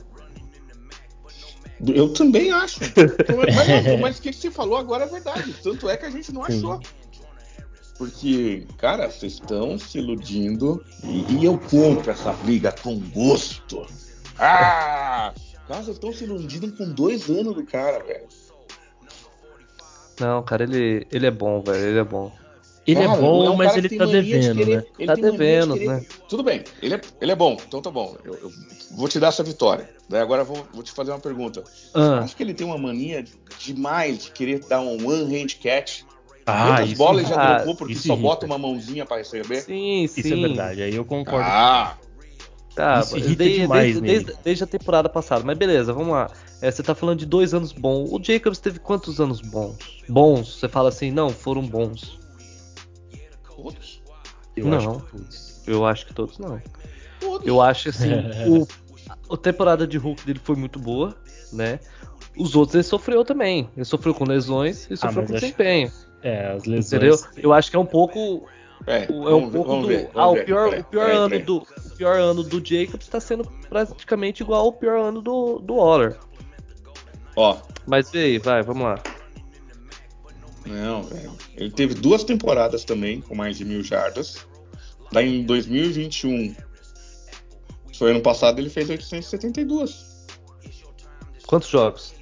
Eu 1.88 2.12
também 2.14 2.52
acho. 2.52 2.80
mas, 4.02 4.20
o 4.20 4.22
que 4.22 4.34
você 4.34 4.52
falou 4.52 4.78
agora 4.78 5.06
é 5.06 5.08
verdade. 5.08 5.54
Tanto 5.64 5.90
é 5.90 5.96
que 5.96 6.06
a 6.06 6.10
gente 6.10 6.32
não 6.34 6.44
achou. 6.44 6.80
Porque, 7.98 8.66
cara, 8.78 9.10
vocês 9.10 9.34
estão 9.34 9.78
se 9.78 9.98
iludindo 9.98 10.84
e, 11.04 11.34
e 11.34 11.46
eu 11.46 11.58
compro 11.58 12.12
essa 12.12 12.34
briga 12.34 12.74
com 12.84 13.00
gosto. 13.10 13.86
Ah! 14.38 15.34
Nossa, 15.68 15.92
estão 15.92 16.12
se 16.12 16.24
iludindo 16.24 16.72
com 16.74 16.92
dois 16.92 17.30
anos 17.30 17.56
do 17.56 17.66
cara, 17.66 18.04
velho. 18.04 18.28
Não, 20.20 20.44
cara, 20.44 20.64
ele, 20.64 21.06
ele 21.12 21.28
é 21.28 21.32
bom, 21.32 21.62
velho. 21.62 21.86
Ele 21.86 22.00
é 22.00 22.04
bom. 22.04 22.32
Ele 22.88 23.00
é 23.00 23.06
cara, 23.06 23.18
é 23.18 23.22
bom, 23.22 23.46
é 23.46 23.50
um 23.50 23.56
mas 23.56 23.76
ele 23.76 23.90
tá 23.90 24.06
devendo, 24.06 24.58
querer, 24.58 24.78
né? 24.78 24.84
Ele 24.98 25.08
tá 25.08 25.16
devendo, 25.16 25.74
de 25.78 25.88
né? 25.88 26.06
Tudo 26.28 26.44
bem, 26.44 26.64
ele 26.82 26.96
é, 26.96 27.02
ele 27.22 27.32
é 27.32 27.36
bom, 27.36 27.58
então 27.68 27.82
tá 27.82 27.92
bom. 27.92 28.16
Eu, 28.24 28.34
eu 28.36 28.52
vou 28.96 29.08
te 29.08 29.20
dar 29.20 29.28
essa 29.28 29.44
vitória. 29.44 29.90
Daí 30.08 30.22
agora 30.22 30.44
vou, 30.44 30.66
vou 30.74 30.82
te 30.82 30.92
fazer 30.92 31.12
uma 31.12 31.20
pergunta. 31.20 31.64
Ah. 31.94 32.20
Acho 32.20 32.36
que 32.36 32.42
ele 32.42 32.54
tem 32.54 32.66
uma 32.66 32.78
mania 32.78 33.24
demais 33.60 34.24
de 34.24 34.32
querer 34.32 34.60
dar 34.68 34.82
um 34.82 35.08
one-hand 35.08 35.60
catch. 35.62 36.02
Ah, 36.46 36.78
Quantas 36.78 36.94
bolas 36.94 37.28
já 37.28 37.36
ah, 37.36 37.56
dropou 37.58 37.76
porque 37.76 37.96
só 37.96 38.16
bota 38.16 38.46
uma 38.46 38.58
mãozinha 38.58 39.06
para 39.06 39.18
receber? 39.18 39.62
Sim, 39.62 40.08
sim. 40.08 40.22
Isso 40.22 40.34
é 40.34 40.38
verdade, 40.38 40.82
aí 40.82 40.96
eu 40.96 41.06
concordo. 41.06 41.46
Ah, 41.46 41.96
Tá, 42.76 43.02
desde, 43.02 43.36
desde, 43.36 43.68
desde, 44.00 44.34
desde, 44.42 44.64
a 44.64 44.68
temporada 44.68 45.10
passada. 45.10 45.44
Mas 45.44 45.58
beleza, 45.58 45.92
vamos 45.92 46.14
lá. 46.14 46.32
É, 46.62 46.72
você 46.72 46.82
tá 46.82 46.96
falando 46.96 47.20
de 47.20 47.26
dois 47.26 47.54
anos 47.54 47.74
bons. 47.74 48.10
O 48.10 48.24
Jacobs 48.24 48.58
teve 48.58 48.80
quantos 48.80 49.20
anos 49.20 49.42
bons? 49.42 49.76
Bons? 50.08 50.60
Você 50.60 50.70
fala 50.70 50.88
assim, 50.88 51.12
não, 51.12 51.30
foram 51.30 51.62
bons. 51.62 52.19
Todos? 53.62 54.02
Eu 54.56 54.66
não. 54.68 54.78
Acho 54.78 54.90
que 54.90 55.12
todos. 55.12 55.68
Eu 55.68 55.86
acho 55.86 56.06
que 56.06 56.14
todos 56.14 56.40
não. 56.40 56.62
Todos. 57.20 57.48
Eu 57.48 57.62
acho 57.62 57.90
assim, 57.90 58.12
o, 58.48 59.34
a 59.34 59.38
temporada 59.38 59.86
de 59.86 59.98
Hulk 59.98 60.26
dele 60.26 60.40
foi 60.44 60.56
muito 60.56 60.80
boa, 60.80 61.16
né? 61.52 61.80
Os 62.38 62.56
outros 62.56 62.76
ele 62.76 62.84
sofreu 62.84 63.26
também. 63.26 63.70
Ele 63.76 63.86
sofreu 63.86 64.14
com 64.14 64.24
lesões 64.24 64.90
e 64.90 64.96
sofreu 64.96 65.24
ah, 65.24 65.26
com 65.28 65.34
desempenho. 65.34 65.88
Acho... 65.88 66.10
É, 66.22 66.52
as 66.54 66.66
lesões. 66.66 66.94
Entendeu? 66.94 67.16
Eu 67.38 67.54
acho 67.54 67.70
que 67.70 67.76
é 67.76 67.80
um 67.80 67.86
pouco 67.86 68.48
é, 68.88 69.06
é 69.06 69.34
um 69.34 69.50
pouco 69.50 69.82
do. 69.82 69.88
Ver, 69.88 70.10
ah, 70.16 70.28
o 70.28 70.44
pior, 70.44 70.74
o 70.74 70.84
pior 70.84 71.10
ano 71.10 71.40
do 71.40 71.58
o 71.58 71.96
pior 71.98 72.20
ano 72.20 72.44
do 72.44 72.66
Jacobs 72.66 73.06
está 73.06 73.20
sendo 73.20 73.44
praticamente 73.70 74.42
igual 74.42 74.66
ao 74.66 74.74
pior 74.74 75.00
ano 75.00 75.22
do, 75.22 75.60
do 75.60 75.76
Waller. 75.76 76.18
Ó. 77.36 77.58
Mas 77.86 78.14
e 78.14 78.18
aí, 78.18 78.38
vai, 78.38 78.62
vamos 78.62 78.84
lá. 78.84 79.02
Não, 80.66 81.04
velho. 81.04 81.36
Ele 81.56 81.72
teve 81.72 81.94
duas 81.94 82.24
temporadas 82.24 82.84
também 82.84 83.22
com 83.22 83.36
mais 83.36 83.58
de 83.58 83.66
mil 83.66 83.84
jardas. 83.84 84.46
Daí 85.12 85.40
em 85.40 85.46
2021, 85.46 86.56
foi 87.98 88.12
ano 88.12 88.22
passado, 88.22 88.60
ele 88.60 88.70
fez 88.70 88.90
872. 88.90 90.28
Quantos 91.48 91.70
jogos? 91.70 92.14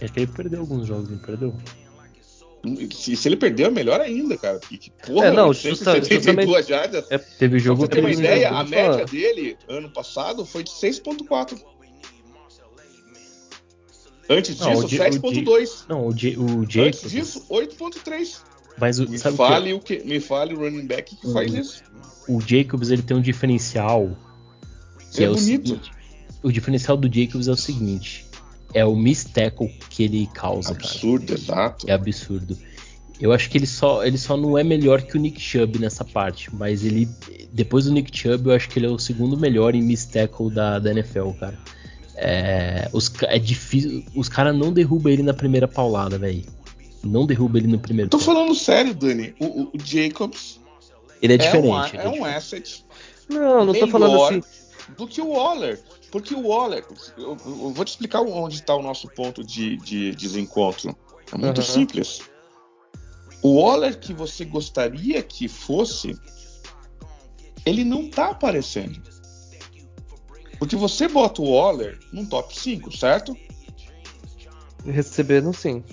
É 0.00 0.08
que 0.08 0.20
ele 0.20 0.26
perdeu 0.28 0.60
alguns 0.60 0.86
jogos, 0.86 1.08
não 1.08 1.18
perdeu? 1.18 1.54
Se, 2.94 3.14
se 3.14 3.28
ele 3.28 3.36
perdeu, 3.36 3.66
é 3.66 3.70
melhor 3.70 4.00
ainda, 4.00 4.36
cara. 4.38 4.58
Porque, 4.58 4.78
que 4.78 4.90
porra, 4.90 5.26
É, 5.26 5.32
não, 5.32 5.48
872 5.48 6.24
justamente- 6.24 6.68
jardas. 6.68 7.06
É, 7.10 7.18
Teve 7.18 7.56
Pra 7.56 7.58
jogo 7.58 7.82
você 7.82 7.88
ter 7.88 8.00
uma 8.00 8.10
ideia, 8.10 8.50
a 8.50 8.64
média 8.64 9.04
dele 9.04 9.56
ano 9.68 9.90
passado 9.90 10.46
foi 10.46 10.62
de 10.62 10.70
6.4. 10.70 11.60
Antes 14.28 14.56
disso, 14.56 14.70
o 14.86 14.88
J- 14.88 15.10
7.2. 15.10 15.84
Não, 15.88 16.06
o, 16.06 16.14
J, 16.14 16.36
o 16.36 16.60
Antes 16.62 17.10
disso, 17.10 17.44
8.3. 17.50 18.38
Mas 18.78 18.98
o, 18.98 19.08
Me 19.08 19.18
sabe 19.18 19.34
o 19.34 19.36
que? 19.38 19.44
fale 19.48 19.72
o 19.74 19.80
que? 19.80 19.98
Me 20.04 20.20
fale 20.20 20.54
o 20.54 20.58
running 20.58 20.86
back 20.86 21.14
que 21.16 21.32
faz 21.32 21.52
Hum. 21.52 21.58
isso. 21.60 21.82
O 22.28 22.40
Jacobs 22.40 22.90
ele 22.90 23.02
tem 23.02 23.16
um 23.16 23.20
diferencial 23.20 24.16
que 25.12 25.22
É 25.22 25.26
é, 25.26 25.30
o 25.30 25.34
bonito. 25.34 25.68
seguinte. 25.68 25.90
O 26.42 26.50
diferencial 26.50 26.96
do 26.96 27.06
Jacobs 27.12 27.46
é 27.48 27.52
o 27.52 27.56
seguinte: 27.56 28.24
é 28.72 28.84
o 28.84 28.96
miss 28.96 29.24
tackle 29.24 29.68
que 29.90 30.02
ele 30.04 30.26
causa, 30.34 30.74
cara. 30.74 30.84
Absurdo, 30.86 31.32
exato. 31.34 31.88
É 31.88 31.92
absurdo. 31.92 32.56
Eu 33.20 33.30
acho 33.32 33.48
que 33.48 33.56
ele 33.58 33.66
só, 33.66 34.04
ele 34.04 34.18
só 34.18 34.36
não 34.36 34.58
é 34.58 34.64
melhor 34.64 35.00
que 35.02 35.16
o 35.16 35.20
Nick 35.20 35.40
Chubb 35.40 35.78
nessa 35.78 36.04
parte, 36.04 36.52
mas 36.52 36.84
ele 36.84 37.08
depois 37.52 37.84
do 37.84 37.92
Nick 37.92 38.10
Chubb, 38.18 38.48
eu 38.48 38.56
acho 38.56 38.68
que 38.68 38.78
ele 38.78 38.86
é 38.86 38.90
o 38.90 38.98
segundo 38.98 39.36
melhor 39.36 39.74
em 39.76 39.82
miss 39.82 40.04
tackle 40.04 40.50
da, 40.50 40.78
da 40.80 40.90
NFL, 40.90 41.30
cara. 41.38 41.56
É, 42.16 42.88
os, 42.92 43.12
é 43.22 43.38
difícil, 43.38 44.04
os 44.14 44.28
caras 44.28 44.56
não 44.56 44.72
derrubam 44.72 45.12
ele 45.12 45.22
na 45.22 45.34
primeira 45.34 45.66
paulada, 45.66 46.18
velho. 46.18 46.44
Não 47.02 47.26
derruba 47.26 47.58
ele 47.58 47.66
no 47.66 47.78
primeiro. 47.78 48.10
Tô 48.10 48.18
tempo. 48.18 48.32
falando 48.32 48.54
sério, 48.54 48.94
Dani. 48.94 49.34
O, 49.40 49.44
o- 49.46 49.70
o 49.74 49.78
Jacobs 49.84 50.60
Ele 51.20 51.32
é 51.32 51.36
é, 51.36 51.38
diferente. 51.38 51.68
um, 51.68 51.76
a- 51.76 51.88
ele 51.88 51.96
é 51.98 52.08
um 52.08 52.12
diferente. 52.12 52.34
asset 52.36 52.84
não, 53.28 53.64
não 53.66 53.72
tô 53.74 53.86
falando 53.88 54.22
assim. 54.24 54.42
do 54.96 55.06
que 55.06 55.20
o 55.20 55.28
Waller. 55.30 55.82
Porque 56.12 56.34
o 56.34 56.46
Waller, 56.46 56.84
eu, 57.18 57.36
eu 57.44 57.70
vou 57.72 57.84
te 57.84 57.88
explicar 57.88 58.20
onde 58.20 58.56
está 58.56 58.74
o 58.74 58.82
nosso 58.82 59.08
ponto 59.08 59.42
de, 59.42 59.76
de 59.78 60.14
desencontro. 60.14 60.96
É 61.32 61.36
muito 61.36 61.60
Aham. 61.60 61.66
simples. 61.70 62.20
O 63.42 63.60
Waller 63.60 63.98
que 63.98 64.12
você 64.14 64.44
gostaria 64.44 65.20
que 65.22 65.48
fosse, 65.48 66.16
ele 67.66 67.82
não 67.84 68.08
tá 68.08 68.26
aparecendo. 68.30 69.02
Porque 70.64 70.76
você 70.76 71.06
bota 71.06 71.42
o 71.42 71.50
Waller 71.50 71.98
num 72.10 72.24
top 72.24 72.58
5, 72.58 72.96
certo? 72.96 73.36
Recebendo 74.86 75.52
sim. 75.52 75.84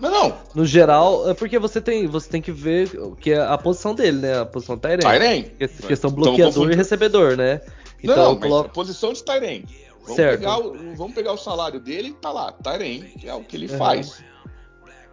Não, 0.00 0.10
não. 0.10 0.38
No 0.54 0.64
geral, 0.64 1.28
é 1.28 1.34
porque 1.34 1.58
você 1.58 1.78
tem, 1.78 2.06
você 2.06 2.30
tem 2.30 2.40
que 2.40 2.50
ver 2.50 2.90
que 3.20 3.30
é 3.30 3.40
a 3.40 3.58
posição 3.58 3.94
dele, 3.94 4.20
né? 4.20 4.40
A 4.40 4.46
posição 4.46 4.78
Tyrant. 4.78 5.02
Tyren. 5.02 5.42
Questão 5.86 6.10
bloqueador 6.10 6.72
e 6.72 6.74
recebedor, 6.74 7.36
né? 7.36 7.60
Então 8.02 8.16
não, 8.16 8.32
mas 8.32 8.40
coloco. 8.40 8.70
posição 8.70 9.12
de 9.12 9.22
Tyren. 9.22 9.64
Vamos 10.00 10.16
Certo. 10.16 10.40
pegar, 10.40 10.58
o, 10.58 10.96
vamos 10.96 11.14
pegar 11.14 11.32
o 11.32 11.36
salário 11.36 11.78
dele, 11.78 12.14
tá 12.22 12.32
lá, 12.32 12.52
Tyren, 12.52 13.02
que 13.02 13.28
é 13.28 13.34
o 13.34 13.44
que 13.44 13.54
ele 13.56 13.70
Uhum. 13.70 13.78
faz. 13.78 14.24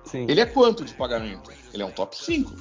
Sim. 0.05 0.25
Ele 0.29 0.39
é 0.39 0.45
quanto 0.45 0.85
de 0.85 0.93
pagamento? 0.93 1.51
Ele 1.73 1.83
é 1.83 1.85
um 1.85 1.91
top 1.91 2.17
5. 2.17 2.55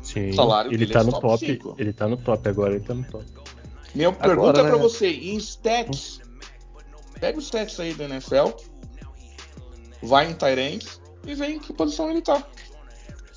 Sim, 0.00 0.30
o 0.30 0.34
salário 0.34 0.70
ele 0.70 0.78
dele 0.78 0.92
tá 0.92 1.00
é 1.00 1.02
no 1.02 1.20
top 1.20 1.56
top. 1.56 1.82
Ele 1.82 1.92
tá 1.92 2.08
no 2.08 2.16
top 2.16 2.48
agora, 2.48 2.74
ele 2.76 2.84
tá 2.84 2.94
no 2.94 3.04
top. 3.04 3.24
Minha 3.94 4.12
pergunta 4.12 4.60
é 4.60 4.62
né? 4.62 4.68
pra 4.68 4.78
você, 4.78 5.08
em 5.10 5.36
stats, 5.36 6.20
pega 7.20 7.38
os 7.38 7.44
stats 7.46 7.78
aí 7.80 7.94
da 7.94 8.04
NFL, 8.04 8.50
vai 10.02 10.30
em 10.30 10.34
Tyrants 10.34 11.00
e 11.26 11.34
vê 11.34 11.46
em 11.46 11.58
que 11.58 11.72
posição 11.72 12.10
ele 12.10 12.22
tá. 12.22 12.42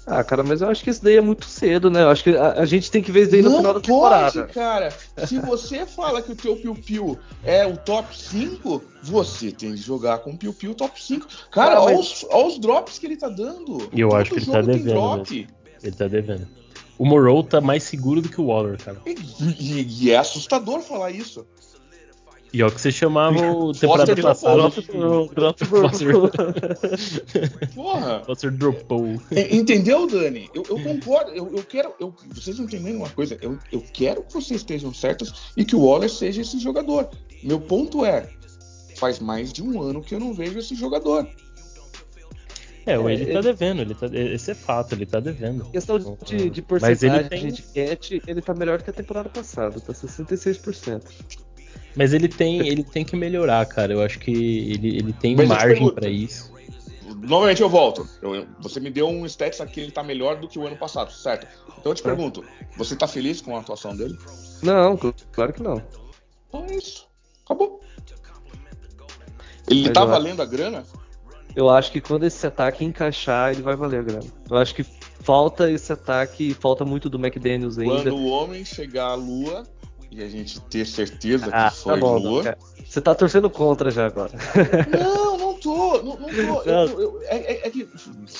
Ah, 0.07 0.23
cara, 0.23 0.43
mas 0.43 0.61
eu 0.61 0.67
acho 0.67 0.83
que 0.83 0.89
isso 0.89 1.03
daí 1.03 1.15
é 1.17 1.21
muito 1.21 1.45
cedo, 1.45 1.89
né? 1.91 2.01
Eu 2.01 2.09
acho 2.09 2.23
que 2.23 2.35
a, 2.35 2.53
a 2.53 2.65
gente 2.65 2.89
tem 2.89 3.03
que 3.03 3.11
ver 3.11 3.21
isso 3.21 3.31
daí 3.31 3.41
no 3.43 3.51
Não 3.51 3.57
final 3.57 3.73
da 3.75 3.79
pode, 3.79 3.87
temporada. 3.87 4.47
cara. 4.47 4.89
Se 5.27 5.37
você 5.39 5.85
fala 5.85 6.23
que 6.23 6.31
o 6.31 6.35
teu 6.35 6.55
Piu 6.55 6.73
Piu 6.73 7.19
é 7.43 7.65
o 7.67 7.77
top 7.77 8.17
5, 8.17 8.83
você 9.03 9.51
tem 9.51 9.71
que 9.71 9.77
jogar 9.77 10.17
com 10.19 10.31
o 10.31 10.37
Piu 10.37 10.53
Piu 10.53 10.73
top 10.73 11.01
5. 11.01 11.27
Cara, 11.51 11.75
Ah, 11.75 11.81
olha, 11.83 11.97
mas- 11.97 12.23
os, 12.23 12.25
olha 12.31 12.47
os 12.47 12.59
drops 12.59 12.97
que 12.97 13.05
ele 13.05 13.15
tá 13.15 13.29
dando. 13.29 13.89
E 13.93 14.01
eu 14.01 14.09
Todo 14.09 14.19
acho 14.19 14.31
que 14.31 14.37
ele 14.37 14.45
jogo 14.45 14.57
tá 14.57 14.63
tem 14.63 14.77
devendo 14.77 14.93
drop. 14.93 15.47
Ele 15.83 15.95
tá 15.95 16.07
devendo. 16.07 16.47
O 17.01 17.05
Morrow 17.05 17.41
tá 17.43 17.59
mais 17.59 17.81
seguro 17.81 18.21
do 18.21 18.29
que 18.29 18.39
o 18.39 18.45
Waller, 18.45 18.77
cara. 18.77 19.01
E, 19.07 19.15
e- 19.59 19.87
e 20.05 20.11
é 20.11 20.17
assustador 20.17 20.81
falar 20.81 21.09
isso. 21.09 21.43
E 22.53 22.61
é 22.61 22.65
o 22.67 22.69
que 22.71 22.79
você 22.79 22.91
chamava 22.91 23.39
o 23.53 23.71
temporada 23.71 24.13
Foster 24.15 24.23
passada. 24.23 24.69
dropou. 25.33 26.29
Porra. 27.73 28.23
Foster 28.23 28.51
dropou. 28.51 29.07
Entendeu, 29.49 30.05
Dani? 30.05 30.47
Eu, 30.53 30.63
eu 30.69 30.79
concordo. 30.83 31.31
Eu, 31.31 31.47
eu 31.55 31.63
quero. 31.63 31.91
eu- 31.99 32.13
vocês 32.35 32.59
não 32.59 32.65
entendem 32.65 32.95
uma 32.95 33.09
coisa. 33.09 33.35
Eu, 33.41 33.57
eu 33.71 33.83
quero 33.93 34.21
que 34.21 34.33
vocês 34.33 34.61
estejam 34.61 34.93
certos 34.93 35.51
e 35.57 35.65
que 35.65 35.75
o 35.75 35.85
Waller 35.85 36.09
seja 36.09 36.41
esse 36.41 36.59
jogador. 36.59 37.09
Meu 37.43 37.59
ponto 37.59 38.05
é: 38.05 38.29
faz 38.97 39.17
mais 39.19 39.51
de 39.51 39.63
um 39.63 39.81
ano 39.81 40.01
que 40.03 40.13
eu 40.13 40.19
não 40.19 40.33
vejo 40.35 40.59
esse 40.59 40.75
jogador. 40.75 41.27
É, 42.85 42.93
É, 42.93 42.95
ele 43.13 43.25
tá 43.25 43.31
ele- 43.33 43.41
devendo, 43.41 43.81
ele 43.81 43.93
tá, 43.93 44.07
esse 44.11 44.51
é 44.51 44.55
fato, 44.55 44.93
ele 44.93 45.05
tá 45.05 45.19
devendo. 45.19 45.65
Questão 45.65 45.99
de, 45.99 46.49
de 46.49 46.61
Mas 46.61 46.67
porcentagem 46.67 47.19
ele 47.19 47.29
tem- 47.29 47.51
de 47.51 47.61
catch, 47.61 48.11
ele 48.27 48.41
tá 48.41 48.53
melhor 48.55 48.81
que 48.81 48.89
a 48.89 48.93
temporada 48.93 49.29
passada, 49.29 49.79
tá 49.79 49.93
66%. 49.93 51.03
Mas 51.95 52.13
ele 52.13 52.27
tem, 52.27 52.67
ele 52.67 52.83
tem 52.83 53.03
que 53.05 53.15
melhorar, 53.15 53.65
cara. 53.67 53.93
Eu 53.93 54.01
acho 54.01 54.17
que 54.17 54.31
ele, 54.31 54.97
ele 54.97 55.13
tem 55.13 55.35
Mas 55.35 55.47
margem 55.47 55.93
pra 55.93 56.09
isso. 56.09 56.51
Novamente 57.17 57.61
eu 57.61 57.69
volto. 57.69 58.07
Eu- 58.21 58.47
você 58.59 58.79
me 58.79 58.89
deu 58.89 59.07
um 59.07 59.25
stats 59.27 59.61
aqui, 59.61 59.81
ele 59.81 59.91
tá 59.91 60.01
melhor 60.01 60.37
do 60.39 60.47
que 60.47 60.57
o 60.57 60.65
ano 60.65 60.77
passado, 60.77 61.11
certo? 61.11 61.45
Então 61.77 61.91
eu 61.91 61.95
te 61.95 62.01
É. 62.01 62.03
pergunto: 62.03 62.43
você 62.77 62.95
tá 62.95 63.07
feliz 63.07 63.41
com 63.41 63.55
a 63.55 63.59
atuação 63.59 63.95
dele? 63.95 64.17
Não, 64.63 64.97
claro 65.31 65.53
que 65.53 65.61
não. 65.61 65.83
Então 66.47 66.65
é 66.69 66.75
isso. 66.75 67.07
Acabou. 67.45 67.81
Ele 69.69 69.83
Mas 69.83 69.93
tá 69.93 70.03
valendo 70.05 70.41
a 70.41 70.45
grana? 70.45 70.83
Eu 71.55 71.69
acho 71.69 71.91
que 71.91 71.99
quando 71.99 72.23
esse 72.25 72.45
ataque 72.47 72.85
encaixar, 72.85 73.51
ele 73.51 73.61
vai 73.61 73.75
valer 73.75 73.99
a 73.99 74.03
grana. 74.03 74.25
Eu 74.49 74.57
acho 74.57 74.73
que 74.73 74.83
falta 74.83 75.69
esse 75.69 75.91
ataque, 75.91 76.53
falta 76.53 76.85
muito 76.85 77.09
do 77.09 77.17
McDaniels 77.19 77.77
ainda. 77.77 77.93
Quando 78.09 78.15
o 78.15 78.25
homem 78.27 78.63
chegar 78.63 79.07
à 79.07 79.15
lua 79.15 79.63
e 80.09 80.23
a 80.23 80.29
gente 80.29 80.59
ter 80.61 80.85
certeza 80.85 81.49
Ah, 81.51 81.69
que 81.69 81.77
foi 81.77 81.93
tá 81.93 81.99
bom, 81.99 82.17
lua. 82.17 82.43
cara. 82.43 82.57
Você 82.85 83.01
tá 83.01 83.15
torcendo 83.15 83.49
contra 83.49 83.89
já 83.91 84.05
agora. 84.07 84.31
Não, 84.91 85.37
não 85.37 85.53
tô. 85.59 86.01
Não, 86.01 86.17
não 86.19 86.29
tô. 86.29 86.61
Eu- 86.63 86.99
eu- 86.99 87.21
é, 87.23 87.37
é- 87.37 87.67
é 87.67 87.69
que 87.69 87.87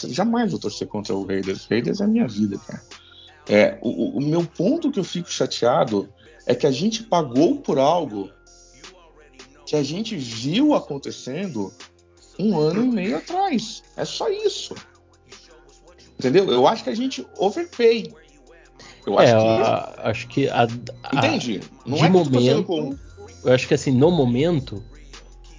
jamais 0.10 0.52
vou 0.52 0.60
torcer 0.60 0.88
contra 0.88 1.14
o 1.16 1.26
Raiders. 1.26 1.66
Raiders 1.70 2.02
é 2.02 2.04
a 2.04 2.08
minha 2.08 2.28
vida, 2.28 2.58
cara. 2.58 2.82
É, 3.48 3.78
o- 3.82 4.18
o 4.18 4.22
meu 4.22 4.44
ponto 4.44 4.92
que 4.92 5.00
eu 5.00 5.04
fico 5.04 5.32
chateado 5.32 6.10
é 6.46 6.54
que 6.56 6.68
a 6.68 6.72
gente 6.72 7.04
pagou 7.04 7.58
por 7.62 7.78
algo 7.80 8.30
que 9.66 9.76
a 9.76 9.84
gente 9.84 10.16
viu 10.18 10.74
acontecendo 10.74 11.72
um 12.42 12.58
ano 12.60 12.84
e 12.84 12.88
meio 12.88 13.18
atrás. 13.18 13.84
É 13.96 14.06
só 14.06 14.30
isso. 14.30 14.76
Entendeu? 16.20 16.50
Eu 16.52 16.68
acho 16.68 16.84
que 16.84 16.90
a 16.90 16.96
gente 16.96 17.26
overpay. 17.38 18.12
Eu 19.06 19.20
É, 19.20 19.32
acho 19.32 19.36
que. 19.42 19.48
a- 19.48 19.94
acho 20.10 20.28
que 20.28 20.50
a, 20.50 20.64
a- 21.04 21.16
Entende? 21.18 21.62
Não 21.86 21.98
de 21.98 22.06
é 22.06 22.10
momento, 22.10 22.64
com. 22.66 22.96
eu 23.44 23.54
acho 23.54 23.68
que 23.68 23.74
assim, 23.74 23.92
no 23.92 24.12
momento, 24.12 24.84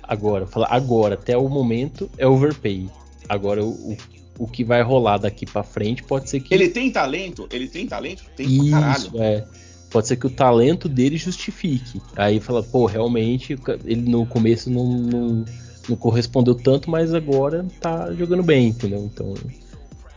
agora, 0.03 0.47
falar 0.47 0.69
agora, 0.71 1.15
até 1.15 1.37
o 1.37 1.49
momento, 1.49 2.09
é 2.17 2.27
overpay. 2.27 2.89
Agora, 3.29 3.65
o, 3.65 3.97
o, 4.39 4.47
que 4.47 4.63
vai 4.63 4.83
rolar 4.83 5.19
daqui 5.19 5.45
pra 5.47 5.63
frente 5.65 6.03
pode 6.05 6.31
ser 6.31 6.41
que. 6.41 6.55
Ele 6.55 6.69
tem 6.69 6.91
talento? 6.93 7.49
Ele 7.51 7.67
tem 7.67 7.87
talento? 7.87 8.23
Tem 8.37 8.71
pra 8.71 8.81
caralho. 8.81 8.99
Isso, 9.01 9.23
é. 9.23 9.45
Pode 9.91 10.07
ser 10.09 10.17
que 10.17 10.27
o 10.27 10.31
talento 10.31 10.89
dele 10.89 11.17
justifique. 11.19 12.01
Aí 12.17 12.41
fala, 12.41 12.63
pô, 12.63 12.87
realmente 12.87 13.59
ele 13.85 14.09
no 14.09 14.25
começo 14.25 14.71
não, 14.71 14.87
não, 14.87 15.45
não 15.89 15.97
correspondeu 15.97 16.55
tanto, 16.55 16.91
mas 16.91 17.13
agora 17.15 17.67
tá 17.81 18.13
jogando 18.13 18.43
bem, 18.43 18.69
entendeu? 18.69 19.11
Então 19.13 19.35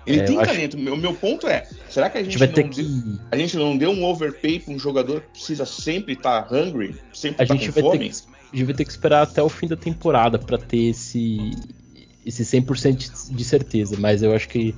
Ele 0.06 0.20
É, 0.20 0.24
tem 0.24 0.38
talento. 0.38 0.78
O 0.78 0.98
meu 0.98 1.14
ponto 1.14 1.48
é: 1.48 1.68
será 1.90 2.10
que 2.10 2.18
a 2.18 2.22
a 2.22 2.24
gente, 2.24 2.34
gente 2.34 2.40
vai 2.40 2.48
não, 2.48 2.54
ter 2.54 2.64
deu, 2.64 2.72
que. 2.86 3.20
a 3.32 3.38
gente 3.38 3.58
não 3.58 3.76
deu 3.78 3.90
um 3.92 4.04
overpay 4.06 4.60
pra 4.60 4.74
um 4.74 4.78
jogador 4.80 5.22
que 5.22 5.28
precisa 5.32 5.66
sempre 5.66 6.14
estar 6.14 6.48
hungry, 6.54 6.96
sempre 7.14 7.42
A 7.42 7.44
estar 7.44 7.56
gente 7.56 7.72
com 7.72 7.74
vai 7.74 7.84
ter 7.84 7.90
fome? 7.98 8.10
que, 8.10 8.16
a 8.54 8.56
gente 8.58 8.66
vai 8.66 8.76
ter 8.76 8.86
que 8.86 8.92
esperar 8.92 9.24
até 9.24 9.42
o 9.42 9.50
fim 9.50 9.68
da 9.68 9.76
temporada 9.76 10.38
pra 10.38 10.58
ter 10.60 10.90
esse, 10.90 11.52
esse 12.26 12.44
100% 12.44 13.32
de 13.36 13.44
certeza, 13.44 13.96
mas 14.00 14.22
eu 14.22 14.34
acho 14.36 14.48
que, 14.48 14.76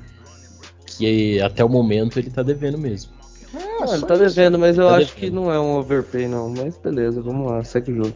que 0.86 1.42
até 1.42 1.64
o 1.64 1.70
momento 1.70 2.18
ele 2.18 2.30
tá 2.30 2.42
devendo 2.42 2.78
mesmo. 2.78 3.12
Ah, 3.54 3.60
Ah, 3.82 3.94
ele 3.96 4.06
tá 4.06 4.16
isso. 4.16 4.24
devendo, 4.36 4.58
mas 4.58 4.78
eu 4.78 4.88
Tá 4.88 4.96
acho 4.98 5.14
devendo. 5.14 5.20
que 5.20 5.30
não 5.30 5.52
é 5.52 5.60
um 5.60 5.76
overpay, 5.78 6.28
não. 6.28 6.50
Mas 6.50 6.78
beleza, 6.78 7.22
vamos 7.22 7.52
lá, 7.52 7.64
segue 7.64 7.92
o 7.92 7.96
jogo. 7.98 8.16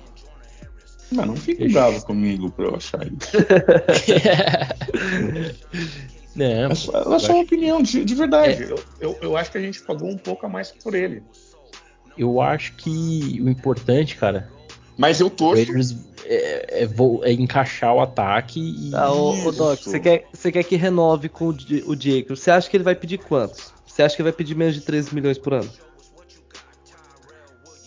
Não, 1.11 1.25
não 1.25 1.35
fique 1.35 1.67
bravo 1.69 2.05
comigo 2.05 2.49
pra 2.51 2.65
eu 2.65 2.75
achar 2.75 3.05
isso. 3.05 3.31
É 6.39 6.73
só, 6.75 6.91
é 6.93 7.13
eu 7.13 7.19
só 7.19 7.33
uma 7.33 7.43
opinião, 7.43 7.81
de, 7.81 8.05
de 8.05 8.15
verdade. 8.15 8.63
É. 8.63 8.71
Eu, 8.71 8.79
eu, 9.01 9.17
eu 9.21 9.37
acho 9.37 9.51
que 9.51 9.57
a 9.57 9.61
gente 9.61 9.81
pagou 9.81 10.09
um 10.09 10.17
pouco 10.17 10.45
a 10.45 10.49
mais 10.49 10.71
por 10.71 10.95
ele. 10.95 11.23
eu 12.17 12.39
acho 12.39 12.73
que 12.75 13.37
o 13.41 13.49
importante, 13.49 14.15
cara, 14.15 14.49
Mas 14.97 15.19
eu 15.19 15.29
torço. 15.29 15.61
Raiders, 15.61 15.95
é, 16.23 16.83
é, 16.83 16.89
é 17.23 17.33
encaixar 17.33 17.93
o 17.93 17.99
ataque 17.99 18.61
e. 18.61 18.95
Ah, 18.95 19.11
ô, 19.11 19.45
ô 19.45 19.51
Doc, 19.51 19.81
você 19.81 19.99
quer, 19.99 20.25
você 20.31 20.51
quer 20.51 20.63
que 20.63 20.77
renove 20.77 21.27
com 21.27 21.49
o, 21.49 21.49
o 21.49 21.99
Jacob? 21.99 22.37
Você 22.37 22.49
acha 22.49 22.69
que 22.69 22.77
ele 22.77 22.83
vai 22.83 22.95
pedir 22.95 23.17
quantos? 23.17 23.73
Você 23.85 24.01
acha 24.01 24.15
que 24.15 24.21
ele 24.21 24.29
vai 24.29 24.37
pedir 24.37 24.55
menos 24.55 24.75
de 24.75 24.81
13 24.81 25.13
milhões 25.13 25.37
por 25.37 25.53
ano? 25.53 25.69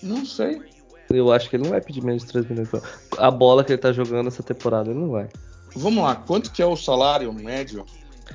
Não 0.02 0.26
sei. 0.26 0.60
Eu 1.10 1.32
acho 1.32 1.48
que 1.48 1.56
ele 1.56 1.64
não 1.64 1.70
vai 1.70 1.80
pedir 1.80 2.02
menos 2.02 2.24
de 2.24 2.32
3 2.32 2.48
milhões. 2.48 2.68
A 3.18 3.30
bola 3.30 3.62
que 3.62 3.72
ele 3.72 3.80
tá 3.80 3.92
jogando 3.92 4.28
essa 4.28 4.42
temporada, 4.42 4.90
ele 4.90 4.98
não 4.98 5.10
vai. 5.10 5.28
Vamos 5.76 6.02
lá, 6.02 6.16
quanto 6.16 6.52
que 6.52 6.62
é 6.62 6.66
o 6.66 6.76
salário 6.76 7.32
médio 7.32 7.84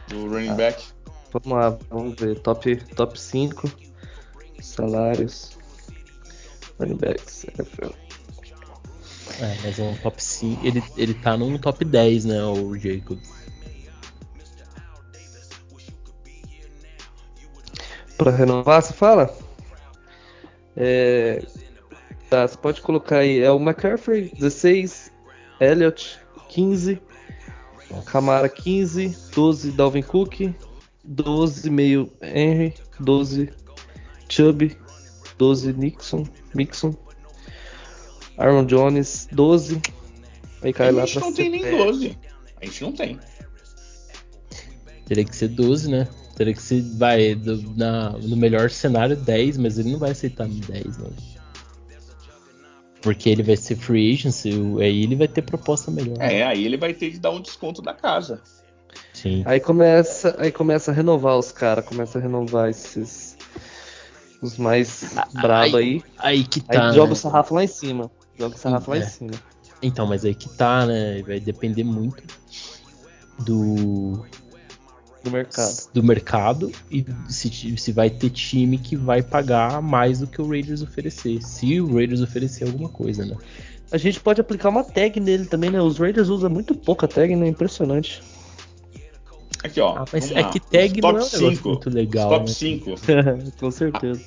do 0.08 0.28
running 0.28 0.50
ah, 0.50 0.56
back? 0.56 0.84
Vamos 1.32 1.58
lá, 1.58 1.78
vamos 1.90 2.16
ver. 2.20 2.40
Top, 2.40 2.76
top 2.96 3.20
5 3.20 3.72
salários. 4.62 5.58
Running 6.80 6.98
backs. 6.98 7.46
É, 9.42 9.58
mas 9.64 9.80
é 9.80 9.84
um 9.84 9.96
top 9.98 10.22
5. 10.22 10.66
Ele, 10.66 10.84
ele 10.98 11.14
tá 11.14 11.38
num 11.38 11.58
top 11.58 11.86
10, 11.86 12.26
né, 12.26 12.44
o 12.44 12.78
Jacob. 12.78 13.20
Pra 18.18 18.32
renovar, 18.32 18.82
você 18.82 18.94
fala? 18.94 19.34
É, 20.76 21.42
tá, 22.30 22.48
você 22.48 22.58
pode 22.58 22.82
colocar 22.82 23.20
aí. 23.20 23.40
É 23.40 23.52
o 23.52 23.60
McCaffrey, 23.60 24.32
16. 24.38 25.12
Elliott, 25.60 26.20
15. 26.50 27.02
Camara, 28.06 28.48
15. 28.48 29.18
12, 29.34 29.72
Dalvin 29.72 30.04
Cook. 30.04 30.54
12, 31.04 31.70
meio 31.70 32.12
Henry. 32.22 32.74
12, 33.00 33.52
Chubb. 34.30 34.78
12, 35.38 35.74
Nixon. 35.74 36.26
Mixon. 36.54 36.96
Aaron 38.38 38.66
Jones, 38.66 39.28
12. 39.32 39.82
Aí 40.62 40.74
cai 40.74 40.90
a 40.90 40.92
lá 40.92 41.06
gente 41.06 41.20
não 41.20 41.34
tem 41.34 41.50
nem 41.50 41.78
12. 41.78 42.18
A 42.62 42.66
gente 42.66 42.84
não 42.84 42.92
tem. 42.92 43.20
Teria 45.06 45.26
que 45.26 45.36
ser 45.36 45.48
12, 45.50 45.90
né? 45.90 46.08
Teria 46.36 46.54
que 46.54 46.62
ser, 46.62 46.82
vai, 46.98 47.36
do, 47.36 47.76
na, 47.76 48.12
no 48.12 48.38
melhor 48.38 48.70
cenário 48.70 49.16
10, 49.16 49.58
mas 49.58 49.78
ele 49.78 49.92
não 49.92 50.00
vai 50.00 50.12
aceitar 50.12 50.48
10, 50.48 50.98
não. 50.98 51.12
Porque 53.02 53.30
ele 53.30 53.44
vai 53.44 53.56
ser 53.56 53.76
free 53.76 54.14
agency, 54.14 54.50
aí 54.82 55.04
ele 55.04 55.16
vai 55.16 55.28
ter 55.28 55.42
proposta 55.42 55.90
melhor. 55.90 56.18
É, 56.20 56.44
aí 56.44 56.66
ele 56.66 56.78
vai 56.78 56.94
ter 56.94 57.12
que 57.12 57.20
dar 57.20 57.32
um 57.32 57.42
desconto 57.42 57.82
da 57.82 57.94
casa. 57.94 58.42
Sim. 59.14 59.44
Aí 59.46 59.60
começa, 59.60 60.36
aí 60.38 60.52
começa 60.52 60.92
a 60.92 60.94
renovar 60.94 61.38
os 61.38 61.52
caras, 61.52 61.86
começa 61.86 62.20
a 62.20 62.22
renovar 62.22 62.70
esses 62.70 63.38
os 64.42 64.58
mais 64.58 65.14
bravos 65.34 65.76
aí. 65.76 66.02
Aí 66.18 66.44
que 66.44 66.62
tá. 66.62 66.90
Aí 66.90 66.96
joga 66.96 67.08
né? 67.08 67.14
o 67.14 67.16
sarrafo 67.16 67.56
lá 67.56 67.64
em 67.64 67.68
cima. 67.68 68.12
Joga 68.38 68.56
o 68.56 68.58
sarrafo 68.58 68.94
é. 68.94 69.00
lá 69.00 69.06
em 69.06 69.08
cima. 69.08 69.32
Então, 69.82 70.08
mas 70.08 70.26
aí 70.26 70.36
que 70.36 70.50
tá, 70.50 70.86
né? 70.86 71.22
Vai 71.22 71.40
depender 71.40 71.84
muito 71.84 72.24
do 73.40 74.26
do 75.24 75.32
mercado. 75.32 75.90
Do 75.94 76.04
mercado 76.04 76.72
e 76.92 77.06
se, 77.28 77.78
se 77.78 77.92
vai 77.92 78.10
ter 78.10 78.30
time 78.30 78.78
que 78.78 78.96
vai 78.96 79.22
pagar 79.22 79.82
mais 79.82 80.20
do 80.20 80.28
que 80.28 80.42
o 80.42 80.48
Raiders 80.48 80.82
oferecer. 80.82 81.42
Se 81.42 81.80
o 81.82 81.94
Raiders 81.94 82.22
oferecer 82.22 82.66
alguma 82.66 82.90
coisa, 82.90 83.26
né? 83.26 83.36
A 83.92 83.98
gente 83.98 84.20
pode 84.20 84.40
aplicar 84.40 84.70
uma 84.70 84.84
tag 84.84 85.20
nele 85.20 85.46
também, 85.46 85.70
né? 85.70 85.82
Os 85.82 85.98
Raiders 85.98 86.30
usam 86.30 86.50
muito 86.50 86.76
pouca 86.76 87.08
tag, 87.08 87.36
né? 87.36 87.48
Impressionante. 87.48 88.22
Aqui, 89.64 89.82
ó. 89.82 89.98
Ah, 89.98 90.06
mas 90.12 90.32
é 90.32 90.44
que 90.44 90.60
tag 90.60 91.02
não 91.02 91.10
é 91.10 91.14
um 91.14 91.22
cinco, 91.22 91.70
muito 91.70 91.90
legal. 91.90 92.30
Top 92.30 92.48
né? 92.48 92.54
5. 92.54 92.96
Com 93.60 93.72
certeza. 93.72 94.24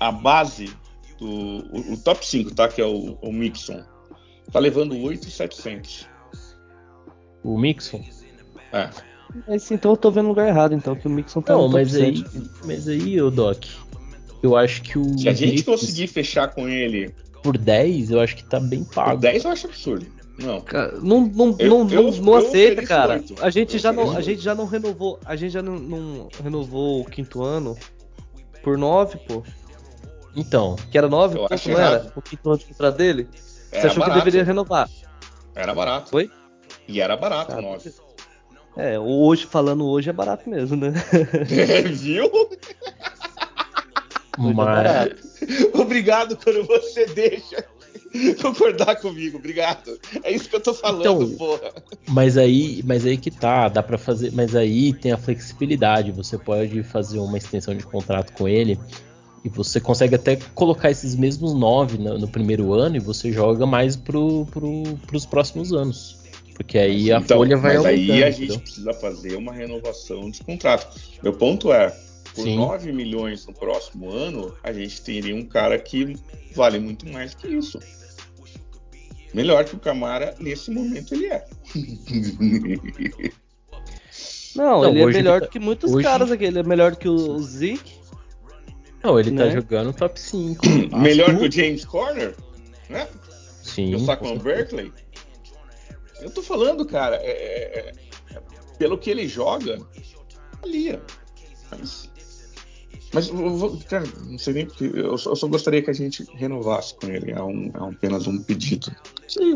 A, 0.00 0.08
a, 0.08 0.12
base 0.12 0.74
do. 1.18 1.28
O, 1.28 1.92
o 1.92 1.96
top 1.98 2.26
5, 2.26 2.54
tá? 2.54 2.68
Que 2.68 2.80
é 2.80 2.86
o, 2.86 3.18
o 3.20 3.32
Mixon. 3.32 3.84
Tá 4.50 4.58
levando 4.58 4.96
8,700. 4.98 6.08
O 7.44 7.58
Mixon? 7.58 8.04
É. 8.72 8.90
Mas 9.46 9.70
então 9.70 9.92
eu 9.92 9.96
tô 9.96 10.10
vendo 10.10 10.24
no 10.24 10.28
lugar 10.30 10.48
errado, 10.48 10.74
então, 10.74 10.94
que 10.94 11.06
o 11.06 11.10
Mixon 11.10 11.42
tá 11.42 11.54
Não, 11.54 11.62
no 11.66 11.72
mas 11.72 11.94
aí, 11.94 12.24
mas 12.64 12.88
aí, 12.88 13.20
o 13.20 13.30
Doc, 13.30 13.64
eu 14.42 14.56
acho 14.56 14.82
que 14.82 14.98
o. 14.98 15.18
Se 15.18 15.28
a 15.28 15.32
gente 15.32 15.62
conseguir 15.62 16.06
fechar 16.06 16.48
com 16.48 16.68
ele. 16.68 17.14
Por 17.42 17.56
10, 17.58 18.10
eu 18.10 18.20
acho 18.20 18.36
que 18.36 18.44
tá 18.44 18.58
bem 18.58 18.84
pago. 18.84 19.12
Por 19.12 19.20
10 19.20 19.44
eu 19.44 19.50
acho 19.50 19.66
absurdo. 19.66 20.06
Não. 20.38 20.60
Cara, 20.60 20.98
não, 21.00 21.26
não, 21.26 21.56
eu, 21.58 21.70
não, 21.70 21.90
eu, 21.90 22.12
não, 22.22 22.34
aceita, 22.34 22.82
cara. 22.82 23.22
A 23.40 23.50
gente, 23.50 23.78
já 23.78 23.92
não, 23.92 24.16
a 24.16 24.20
gente 24.20 24.40
já 24.42 24.54
não 24.54 24.66
renovou. 24.66 25.18
A 25.24 25.34
gente 25.34 25.52
já 25.52 25.62
não, 25.62 25.76
não 25.76 26.28
renovou 26.42 27.00
o 27.00 27.04
quinto 27.04 27.42
ano 27.42 27.76
por 28.62 28.76
9, 28.76 29.18
pô. 29.26 29.42
Então. 30.34 30.76
Que 30.90 30.98
era 30.98 31.08
9, 31.08 31.34
não 31.36 31.44
errado. 31.44 31.70
era? 31.78 32.12
O 32.14 32.20
quinto 32.20 32.50
ano 32.50 32.58
de 32.58 32.64
contrato 32.66 32.96
dele? 32.96 33.28
Era 33.72 33.80
Você 33.80 33.86
achou 33.86 34.00
barato. 34.00 34.18
que 34.18 34.24
deveria 34.24 34.44
renovar? 34.44 34.90
Era 35.54 35.74
barato. 35.74 36.10
Foi? 36.10 36.30
E 36.86 37.00
era 37.00 37.16
barato, 37.16 37.50
cara, 37.52 37.62
9. 37.62 37.92
É, 38.76 38.98
hoje, 38.98 39.46
falando 39.46 39.86
hoje, 39.86 40.10
é 40.10 40.12
barato 40.12 40.48
mesmo, 40.48 40.76
né? 40.76 40.92
É, 41.50 41.82
viu? 41.88 42.30
É 44.38 44.52
Mas... 44.52 45.72
Obrigado 45.72 46.36
quando 46.36 46.66
você 46.66 47.06
deixa 47.06 47.64
concordar 48.40 48.96
comigo, 48.96 49.38
obrigado. 49.38 49.98
É 50.22 50.30
isso 50.30 50.48
que 50.48 50.56
eu 50.56 50.60
tô 50.60 50.74
falando, 50.74 51.00
então, 51.00 51.36
porra. 51.36 51.72
Mas 52.08 52.36
aí, 52.36 52.82
mas 52.84 53.04
aí 53.04 53.16
que 53.16 53.30
tá, 53.30 53.68
dá 53.68 53.82
para 53.82 53.98
fazer, 53.98 54.32
mas 54.32 54.54
aí 54.54 54.92
tem 54.92 55.12
a 55.12 55.18
flexibilidade, 55.18 56.12
você 56.12 56.38
pode 56.38 56.82
fazer 56.82 57.18
uma 57.18 57.38
extensão 57.38 57.74
de 57.74 57.84
contrato 57.84 58.32
com 58.32 58.48
ele 58.48 58.78
e 59.44 59.48
você 59.48 59.80
consegue 59.80 60.14
até 60.14 60.36
colocar 60.54 60.90
esses 60.90 61.14
mesmos 61.14 61.54
nove 61.54 61.98
no, 61.98 62.18
no 62.18 62.28
primeiro 62.28 62.72
ano 62.72 62.96
e 62.96 63.00
você 63.00 63.32
joga 63.32 63.66
mais 63.66 63.96
pro, 63.96 64.46
pro, 64.46 64.82
pros 65.06 65.26
próximos 65.26 65.72
anos. 65.72 66.18
Porque 66.56 66.78
aí 66.78 67.12
a 67.12 67.18
então, 67.18 67.36
folha 67.36 67.56
vai 67.56 67.76
mas 67.76 67.84
aumentando. 67.84 68.12
aí 68.12 68.24
a 68.24 68.30
gente 68.30 68.44
entendeu? 68.44 68.60
precisa 68.60 68.94
fazer 68.94 69.36
uma 69.36 69.52
renovação 69.52 70.30
de 70.30 70.42
contrato. 70.42 70.98
Meu 71.22 71.34
ponto 71.34 71.70
é, 71.70 71.90
por 72.34 72.44
Sim. 72.44 72.56
9 72.56 72.92
milhões 72.92 73.46
no 73.46 73.52
próximo 73.52 74.10
ano, 74.10 74.54
a 74.62 74.72
gente 74.72 75.02
teria 75.02 75.34
um 75.34 75.44
cara 75.44 75.78
que 75.78 76.16
vale 76.54 76.78
muito 76.78 77.06
mais 77.08 77.34
que 77.34 77.46
isso. 77.46 77.78
Melhor 79.34 79.64
que 79.66 79.76
o 79.76 79.78
Camara, 79.78 80.34
nesse 80.38 80.70
momento 80.70 81.14
ele 81.14 81.26
é. 81.26 81.44
Não, 84.56 84.80
Não 84.80 84.90
ele 84.90 85.02
é 85.02 85.06
melhor 85.06 85.40
tá... 85.40 85.46
do 85.46 85.52
que 85.52 85.58
muitos 85.58 85.92
hoje... 85.92 86.02
caras 86.02 86.32
aqui. 86.32 86.46
Ele 86.46 86.60
é 86.60 86.62
melhor 86.62 86.96
que 86.96 87.06
o 87.06 87.38
Zeke. 87.38 88.00
Não, 89.04 89.20
ele 89.20 89.30
tá 89.30 89.36
né? 89.36 89.48
tá 89.48 89.54
jogando 89.54 89.92
top 89.92 90.18
5. 90.18 90.64
melhor 90.96 91.36
que 91.36 91.46
o 91.46 91.52
James 91.52 91.84
Corner? 91.84 92.34
Né? 92.88 93.06
Sim. 93.62 93.94
o 93.94 93.98
Saquon 93.98 94.38
Berkeley? 94.38 94.90
Eu 96.26 96.30
tô 96.30 96.42
falando, 96.42 96.84
cara, 96.84 97.16
é, 97.22 97.30
é, 97.30 97.92
é, 98.34 98.42
pelo 98.76 98.98
que 98.98 99.08
ele 99.08 99.28
joga, 99.28 99.78
valia. 100.60 101.00
Mas, 101.70 102.10
mas 103.14 103.28
vou, 103.28 103.78
cara, 103.88 104.04
não 104.26 104.36
sei 104.36 104.54
nem 104.54 104.66
porque. 104.66 104.90
Eu 104.92 105.16
só, 105.16 105.30
eu 105.30 105.36
só, 105.36 105.46
gostaria 105.46 105.80
que 105.80 105.90
a 105.90 105.94
gente 105.94 106.24
renovasse 106.34 106.96
com 106.96 107.06
ele. 107.06 107.30
É, 107.30 107.40
um, 107.40 107.66
é 107.72 107.94
apenas 107.94 108.26
um 108.26 108.42
pedido. 108.42 108.90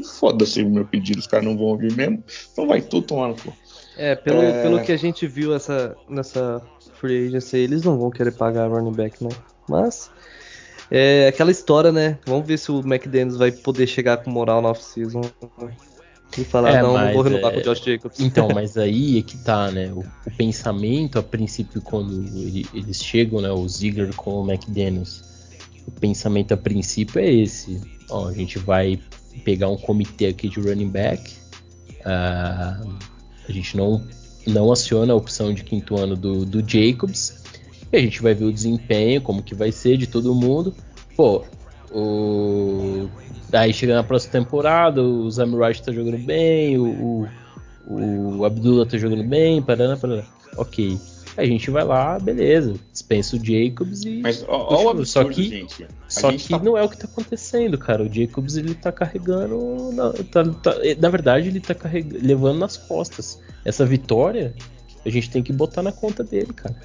Foda-se 0.04 0.62
o 0.62 0.70
meu 0.70 0.86
pedido, 0.86 1.18
os 1.18 1.26
caras 1.26 1.44
não 1.44 1.56
vão 1.56 1.66
ouvir 1.66 1.92
mesmo. 1.96 2.22
Então 2.52 2.68
vai 2.68 2.80
tudo 2.80 3.04
tomar 3.04 3.28
no 3.28 3.34
cu. 3.34 3.52
É, 3.96 4.14
pelo, 4.14 4.40
é... 4.40 4.62
pelo 4.62 4.80
que 4.80 4.92
a 4.92 4.96
gente 4.96 5.26
viu 5.26 5.52
essa, 5.52 5.96
nessa 6.08 6.62
free 7.00 7.26
agency, 7.26 7.56
eles 7.56 7.82
não 7.82 7.98
vão 7.98 8.10
querer 8.10 8.30
pagar 8.30 8.68
running 8.70 8.92
back, 8.92 9.20
não. 9.20 9.32
Mas. 9.68 10.08
É 10.88 11.28
aquela 11.28 11.50
história, 11.50 11.90
né? 11.90 12.18
Vamos 12.26 12.46
ver 12.46 12.58
se 12.58 12.70
o 12.70 12.80
McDaniels 12.80 13.36
vai 13.36 13.52
poder 13.52 13.86
chegar 13.86 14.18
com 14.18 14.30
moral 14.30 14.62
na 14.62 14.70
off-season. 14.70 15.20
E 16.38 16.44
falar, 16.44 16.70
é, 16.70 16.82
não, 16.82 16.96
não 16.96 17.12
vou 17.12 17.22
renovar 17.22 17.50
é... 17.50 17.54
com 17.54 17.60
o 17.60 17.62
Josh 17.62 17.84
Jacobs. 17.84 18.20
Então, 18.20 18.48
mas 18.54 18.76
aí 18.76 19.18
é 19.18 19.22
que 19.22 19.36
tá, 19.38 19.70
né? 19.70 19.92
O, 19.92 20.00
o 20.00 20.36
pensamento, 20.36 21.18
a 21.18 21.22
princípio, 21.22 21.80
quando 21.82 22.12
ele, 22.36 22.66
eles 22.72 23.02
chegam, 23.02 23.40
né? 23.40 23.50
O 23.50 23.68
Ziggler 23.68 24.14
com 24.14 24.42
o 24.42 24.50
McDaniels, 24.50 25.22
o 25.86 25.90
pensamento 25.90 26.52
a 26.52 26.56
princípio 26.56 27.20
é 27.20 27.30
esse. 27.30 27.80
Ó, 28.08 28.28
a 28.28 28.32
gente 28.32 28.58
vai 28.58 28.98
pegar 29.44 29.68
um 29.68 29.76
comitê 29.76 30.26
aqui 30.26 30.48
de 30.48 30.60
running 30.60 30.88
back. 30.88 31.32
Uh, 32.00 32.96
a 33.48 33.52
gente 33.52 33.76
não, 33.76 34.04
não 34.46 34.72
aciona 34.72 35.12
a 35.12 35.16
opção 35.16 35.52
de 35.52 35.64
quinto 35.64 35.96
ano 35.96 36.16
do, 36.16 36.44
do 36.46 36.66
Jacobs. 36.66 37.40
E 37.92 37.96
a 37.96 38.00
gente 38.00 38.22
vai 38.22 38.34
ver 38.34 38.44
o 38.44 38.52
desempenho, 38.52 39.20
como 39.20 39.42
que 39.42 39.54
vai 39.54 39.72
ser 39.72 39.96
de 39.96 40.06
todo 40.06 40.34
mundo. 40.34 40.74
Pô, 41.16 41.44
o 41.90 43.08
Aí 43.52 43.72
chega 43.72 43.94
na 43.94 44.04
próxima 44.04 44.32
temporada, 44.32 45.02
o 45.02 45.28
Zamiraj 45.30 45.80
tá 45.82 45.92
jogando 45.92 46.18
bem, 46.18 46.78
o, 46.78 47.28
o, 47.86 48.36
o 48.38 48.44
Abdullah 48.44 48.86
tá 48.86 48.96
jogando 48.96 49.24
bem, 49.24 49.60
parana, 49.60 49.96
parana. 49.96 50.24
Ok. 50.56 50.98
A 51.36 51.44
gente 51.44 51.70
vai 51.70 51.84
lá, 51.84 52.18
beleza, 52.18 52.74
dispensa 52.92 53.36
o 53.36 53.44
Jacobs 53.44 54.04
e. 54.04 54.20
Mas 54.20 54.44
ó, 54.46 54.84
ó 54.84 54.90
absurdo, 54.90 55.06
só 55.06 55.24
que, 55.24 55.42
gente. 55.44 55.86
só 56.08 56.30
que 56.32 56.48
tá... 56.48 56.58
não 56.58 56.76
é 56.76 56.82
o 56.82 56.88
que 56.88 56.98
tá 56.98 57.06
acontecendo, 57.06 57.78
cara. 57.78 58.02
O 58.02 58.12
Jacobs 58.12 58.56
ele 58.56 58.74
tá 58.74 58.92
carregando. 58.92 59.92
Na, 59.92 60.12
tá, 60.12 60.44
tá, 60.44 60.74
na 60.98 61.08
verdade, 61.08 61.48
ele 61.48 61.60
tá 61.60 61.74
carreg... 61.74 62.18
levando 62.20 62.58
nas 62.58 62.76
costas. 62.76 63.40
Essa 63.64 63.86
vitória 63.86 64.54
a 65.04 65.08
gente 65.08 65.30
tem 65.30 65.42
que 65.42 65.52
botar 65.52 65.82
na 65.82 65.92
conta 65.92 66.22
dele, 66.22 66.52
cara. 66.52 66.76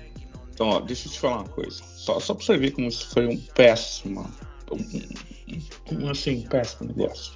Então, 0.53 0.69
ó, 0.69 0.79
deixa 0.79 1.07
eu 1.07 1.11
te 1.11 1.19
falar 1.19 1.37
uma 1.37 1.49
coisa. 1.49 1.81
Só, 1.95 2.19
só 2.19 2.33
pra 2.33 2.45
você 2.45 2.57
ver 2.57 2.71
como 2.71 2.87
isso 2.87 3.09
foi 3.09 3.27
um 3.27 3.37
péssimo 3.37 4.25
um, 4.73 6.09
assim, 6.09 6.41
péssimo 6.41 6.93
negócio. 6.95 7.33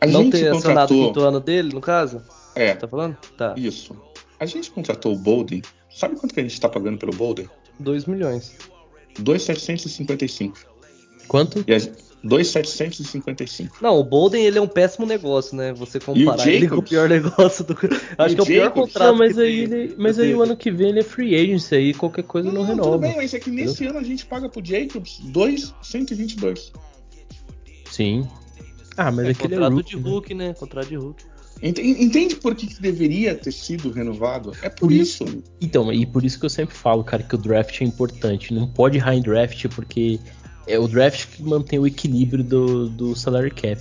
A 0.00 0.06
Não 0.06 0.30
ter 0.30 0.48
acionado 0.48 0.58
o 0.58 0.62
contratou. 0.62 1.06
quinto 1.06 1.20
ano 1.20 1.40
dele, 1.40 1.72
no 1.72 1.80
caso? 1.80 2.22
É, 2.54 2.74
Tá 2.74 2.86
falando? 2.86 3.16
Tá. 3.36 3.54
isso. 3.56 3.96
A 4.38 4.46
gente 4.46 4.70
contratou 4.70 5.12
o 5.14 5.18
Bolden. 5.18 5.62
Sabe 5.90 6.16
quanto 6.16 6.34
que 6.34 6.40
a 6.40 6.42
gente 6.42 6.60
tá 6.60 6.68
pagando 6.68 6.98
pelo 6.98 7.12
Bolden? 7.12 7.48
2 7.78 8.06
milhões. 8.06 8.56
2,755. 9.18 10.58
Quanto? 11.28 11.64
E 11.66 11.74
a... 11.74 11.78
2,755. 12.24 13.76
Não, 13.82 13.98
o 13.98 14.02
Bolden 14.04 14.44
ele 14.44 14.58
é 14.58 14.60
um 14.60 14.66
péssimo 14.66 15.04
negócio, 15.06 15.56
né? 15.56 15.72
Você 15.74 16.00
comparar 16.00 16.48
ele 16.48 16.68
com 16.68 16.76
o 16.76 16.82
pior 16.82 17.08
negócio 17.08 17.64
do. 17.64 17.74
Acho 18.18 18.34
que 18.34 18.40
é 18.40 18.42
o 18.42 18.46
pior 18.46 18.64
Jacobs? 18.64 18.92
contrato. 18.92 19.08
Não, 19.12 19.18
mas 19.18 19.34
que 19.34 19.40
aí, 19.42 19.68
tem- 19.68 19.78
ele, 19.80 19.94
mas 19.98 20.18
aí 20.18 20.28
tem. 20.28 20.34
o 20.34 20.42
ano 20.42 20.56
que 20.56 20.70
vem 20.70 20.88
ele 20.88 21.00
é 21.00 21.02
free 21.04 21.34
agency 21.34 21.74
aí, 21.74 21.94
qualquer 21.94 22.24
coisa 22.24 22.48
não, 22.50 22.62
Tudo 22.62 22.66
renova. 22.68 22.98
bem, 22.98 23.16
mas 23.16 23.34
é 23.34 23.38
que 23.38 23.50
nesse 23.50 23.86
ano 23.86 23.98
a 23.98 24.02
gente 24.02 24.24
paga 24.26 24.48
pro 24.48 24.64
Jacobs 24.64 25.20
2,122. 25.24 26.72
Sim. 27.90 28.26
Ah, 28.96 29.10
mas 29.10 29.26
É 29.26 29.30
aquele 29.30 29.54
é 29.54 29.58
contrato 29.58 29.74
rookie, 29.74 29.90
de 29.90 29.96
né? 30.02 30.10
Hulk, 30.10 30.34
né? 30.34 30.54
Contrato 30.54 30.88
de 30.88 30.96
Hulk. 30.96 31.24
Ent- 31.62 31.78
Entende 31.78 32.36
por 32.36 32.54
que 32.54 32.66
que 32.66 32.80
deveria 32.80 33.34
ter 33.34 33.52
sido 33.52 33.90
renovado? 33.90 34.52
É 34.62 34.68
por 34.68 34.80
Por 34.88 34.92
isso. 34.92 35.24
Então, 35.60 35.92
e 35.92 36.04
por 36.04 36.24
isso 36.24 36.38
que 36.38 36.44
eu 36.46 36.50
sempre 36.50 36.74
falo, 36.74 37.02
cara, 37.04 37.22
que 37.22 37.34
o 37.34 37.38
draft 37.38 37.80
é 37.80 37.84
importante. 37.84 38.52
Não 38.52 38.66
pode 38.66 38.98
em 38.98 39.22
draft, 39.22 39.66
porque 39.68 40.18
é 40.66 40.78
o 40.78 40.86
draft 40.88 41.26
que 41.28 41.42
mantém 41.42 41.78
o 41.78 41.86
equilíbrio 41.86 42.42
do, 42.44 42.88
do 42.88 43.16
salary 43.16 43.50
cap. 43.50 43.80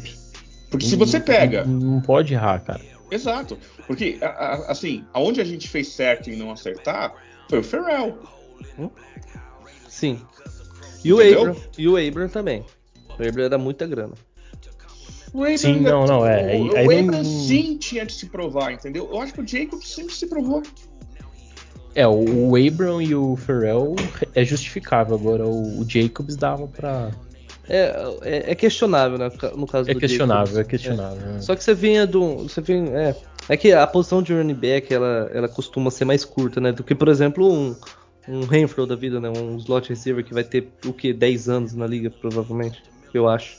Porque 0.69 0.85
se 0.85 0.95
você 0.95 1.19
pega. 1.19 1.64
Não, 1.65 1.80
não 1.95 2.01
pode 2.01 2.34
errar, 2.34 2.60
cara. 2.64 2.81
Exato. 3.11 3.57
Porque, 3.85 4.18
a- 4.22 4.26
a- 4.27 4.72
assim, 4.72 5.03
aonde 5.14 5.39
a 5.39 5.43
gente 5.43 5.68
fez 5.69 5.89
certo 5.89 6.30
em 6.30 6.35
não 6.35 6.51
acertar 6.51 7.14
foi 7.49 7.60
o 7.60 7.64
Ferrell. 7.64 8.18
Sim. 9.88 10.19
E 11.03 11.14
o 11.14 11.22
Entendeu? 11.22 11.41
Abram. 11.41 11.55
E 11.77 11.88
o 11.88 11.97
Abram 11.97 12.30
também. 12.30 12.65
O 13.10 13.27
Abram 13.27 13.43
era 13.45 13.57
muita 13.57 13.85
grana. 13.85 14.14
O 15.34 15.41
Abram 15.43 15.57
Sim, 15.57 15.73
ainda- 15.73 15.91
não, 15.91 16.05
não, 16.05 16.26
é, 16.26 16.55
O, 16.57 16.76
aí 16.77 16.88
o 16.88 16.91
não- 16.91 16.99
Abram 16.99 17.23
sim 17.26 17.77
tinha 17.77 18.05
de 18.05 18.14
se 18.14 18.27
provar, 18.27 18.72
entendeu? 18.72 19.10
Eu 19.11 19.19
acho 19.19 19.34
que 19.34 19.41
o 19.41 19.47
Jacobs 19.47 19.88
sempre 19.89 20.14
se 20.14 20.27
provou. 20.27 20.61
É, 21.95 22.07
o, 22.07 22.49
o 22.49 22.56
Abram 22.56 23.02
e 23.02 23.14
o 23.14 23.36
Ferrell 23.36 23.95
é 24.34 24.44
justificável. 24.44 25.15
Agora, 25.15 25.45
o, 25.45 25.80
o 25.80 25.86
Jacobs 25.90 26.36
dava 26.36 26.68
pra. 26.68 27.11
É, 27.70 27.94
é, 28.24 28.52
é 28.52 28.56
questionável, 28.56 29.18
né? 29.18 29.32
No 29.56 29.65
caso 29.68 29.90
É 29.90 29.94
do 29.94 29.99
questionável, 29.99 30.53
é 30.53 30.64
Jacobs. 30.64 30.70
questionável. 30.70 31.18
né? 31.34 31.41
Só 31.41 31.56
que 31.56 31.64
você 31.64 31.74
vinha 31.74 32.06
do. 32.07 32.38
Você 32.40 32.61
vinha, 32.61 32.90
é, 32.98 33.15
é 33.49 33.57
que 33.57 33.72
a 33.72 33.86
posição 33.86 34.22
de 34.22 34.34
running 34.34 34.53
back 34.56 34.94
ela, 34.94 35.30
ela 35.34 35.48
costuma 35.48 35.91
ser 35.91 36.06
mais 36.06 36.26
curta, 36.26 36.60
né? 36.60 36.72
Do 36.72 36.84
que, 36.84 36.95
por 36.95 37.07
exemplo, 37.07 37.52
um, 37.52 37.76
um 38.28 38.41
Renfro 38.45 38.86
da 38.88 38.95
vida, 38.95 39.20
né? 39.20 39.30
Um 39.30 39.57
slot 39.57 39.90
receiver 39.90 40.24
que 40.26 40.34
vai 40.34 40.44
ter 40.44 40.68
o 40.86 40.91
que? 40.94 41.14
10 41.14 41.48
anos 41.49 41.74
na 41.74 41.86
liga, 41.88 42.10
provavelmente. 42.10 42.82
Eu 43.14 43.30
acho. 43.30 43.57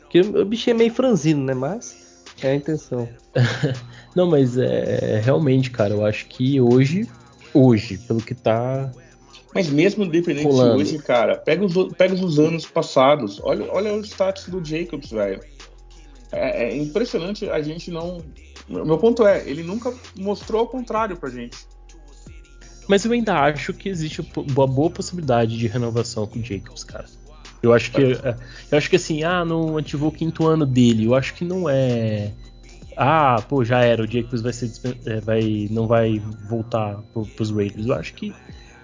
Porque 0.00 0.20
o 0.20 0.44
bicho 0.44 0.70
é 0.70 0.74
meio 0.74 0.92
franzino, 0.92 1.44
né? 1.44 1.54
Mas 1.54 2.22
é 2.42 2.50
a 2.50 2.54
intenção. 2.54 3.08
Não, 4.16 4.26
mas 4.28 4.56
é, 4.56 5.16
é 5.16 5.20
realmente, 5.20 5.70
cara, 5.70 5.92
eu 5.94 6.04
acho 6.06 6.26
que 6.26 6.60
hoje, 6.60 7.08
hoje, 7.54 7.98
pelo 7.98 8.20
que 8.20 8.34
tá. 8.34 8.90
Mas 9.54 9.68
mesmo 9.68 10.04
independente 10.04 10.46
Rolando. 10.46 10.76
de 10.76 10.82
hoje, 10.82 10.98
cara, 10.98 11.36
pega 11.36 11.64
os, 11.64 11.74
pega 11.94 12.14
os 12.14 12.38
anos 12.38 12.66
passados. 12.66 13.40
Olha, 13.42 13.70
olha 13.72 13.94
o 13.94 14.00
status 14.00 14.48
do 14.48 14.62
Jacobs, 14.64 15.10
velho. 15.10 15.40
É, 16.32 16.64
é 16.64 16.76
impressionante 16.76 17.48
a 17.48 17.62
gente 17.62 17.90
não. 17.90 18.18
Meu 18.68 18.98
ponto 18.98 19.26
é, 19.26 19.48
ele 19.48 19.62
nunca 19.62 19.94
mostrou 20.18 20.60
ao 20.60 20.66
contrário 20.66 21.16
pra 21.16 21.30
gente. 21.30 21.56
Mas 22.88 23.04
eu 23.04 23.12
ainda 23.12 23.38
acho 23.40 23.72
que 23.72 23.88
existe 23.88 24.26
uma 24.36 24.66
boa 24.66 24.90
possibilidade 24.90 25.56
de 25.56 25.66
renovação 25.66 26.26
com 26.26 26.38
o 26.38 26.42
Jacobs, 26.42 26.84
cara. 26.84 27.06
Eu 27.62 27.72
acho 27.72 27.92
que. 27.92 28.02
é, 28.02 28.36
Eu 28.70 28.78
acho 28.78 28.90
que 28.90 28.96
assim, 28.96 29.22
ah, 29.22 29.44
não 29.44 29.78
ativou 29.78 30.10
o 30.10 30.12
quinto 30.12 30.46
ano 30.46 30.66
dele. 30.66 31.06
Eu 31.06 31.14
acho 31.14 31.34
que 31.34 31.44
não 31.44 31.68
é. 31.68 32.32
Ah, 32.96 33.42
pô, 33.48 33.64
já 33.64 33.80
era, 33.80 34.02
o 34.02 34.06
Jacobs 34.06 34.40
vai 34.40 34.52
ser 34.52 34.70
é, 35.06 35.20
vai, 35.20 35.68
não 35.70 35.86
vai 35.86 36.20
voltar 36.48 37.02
pro, 37.12 37.26
pros 37.26 37.50
Raiders. 37.50 37.86
Eu 37.86 37.94
acho 37.94 38.14
que, 38.14 38.34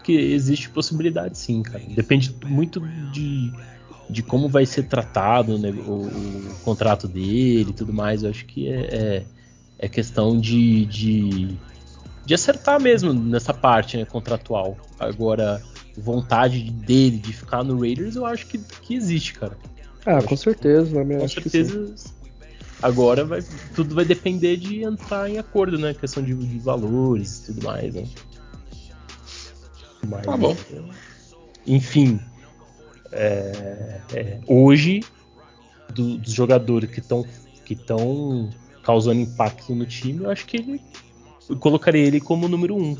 que 0.03 0.13
existe 0.13 0.71
possibilidade 0.71 1.39
sim, 1.39 1.63
cara. 1.63 1.83
Depende 1.95 2.35
muito 2.45 2.81
de, 2.81 3.53
de 4.09 4.23
como 4.23 4.49
vai 4.49 4.67
ser 4.67 4.85
tratado 4.85 5.59
né, 5.59 5.71
o, 5.71 6.07
o 6.07 6.57
contrato 6.65 7.07
dele 7.07 7.71
e 7.71 7.75
tudo 7.75 7.93
mais. 7.93 8.23
Eu 8.23 8.31
acho 8.31 8.45
que 8.47 8.69
é, 8.69 8.81
é, 8.81 9.25
é 9.79 9.89
questão 9.89 10.39
de, 10.39 10.87
de, 10.87 11.57
de 12.25 12.35
acertar 12.35 12.81
mesmo 12.81 13.13
nessa 13.13 13.55
parte 13.55 13.97
né, 13.97 14.05
contratual. 14.05 14.77
Agora, 14.99 15.63
vontade 15.97 16.69
dele 16.71 17.19
de 17.19 17.33
ficar 17.33 17.63
no 17.63 17.79
Raiders, 17.81 18.17
eu 18.17 18.27
acho 18.27 18.47
que, 18.47 18.59
que 18.59 18.95
existe, 18.95 19.35
cara. 19.35 19.57
Ah, 20.05 20.23
com 20.23 20.37
certeza, 20.37 21.05
né? 21.05 21.19
Com 21.19 21.29
certeza. 21.29 21.95
Agora 22.83 23.25
vai, 23.25 23.43
tudo 23.75 23.95
vai 23.95 24.05
depender 24.05 24.57
de 24.57 24.83
entrar 24.83 25.29
em 25.29 25.39
acordo, 25.39 25.79
né? 25.79 25.93
Questão 25.95 26.23
de, 26.23 26.35
de 26.35 26.59
valores 26.59 27.39
e 27.41 27.47
tudo 27.47 27.65
mais, 27.65 27.93
né? 27.95 28.05
Mas, 30.09 30.25
Tá 30.25 30.37
bom. 30.37 30.57
Enfim, 31.67 32.19
é, 33.13 34.01
é, 34.15 34.41
hoje, 34.47 35.01
do- 35.93 36.17
dos 36.19 36.33
jogadores 36.33 36.91
que 36.91 37.01
estão 37.01 37.27
que 37.65 37.75
estão 37.75 38.51
causando 38.83 39.21
impacto 39.21 39.75
no 39.75 39.87
time, 39.87 40.25
eu 40.25 40.31
acho 40.31 40.45
que 40.47 40.57
ele, 40.57 40.83
eu 41.49 41.57
colocaria 41.57 42.05
ele 42.05 42.21
como 42.21 42.49
número 42.49 42.75
um 42.75 42.97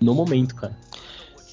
no 0.00 0.14
momento, 0.14 0.54
cara. 0.54 0.76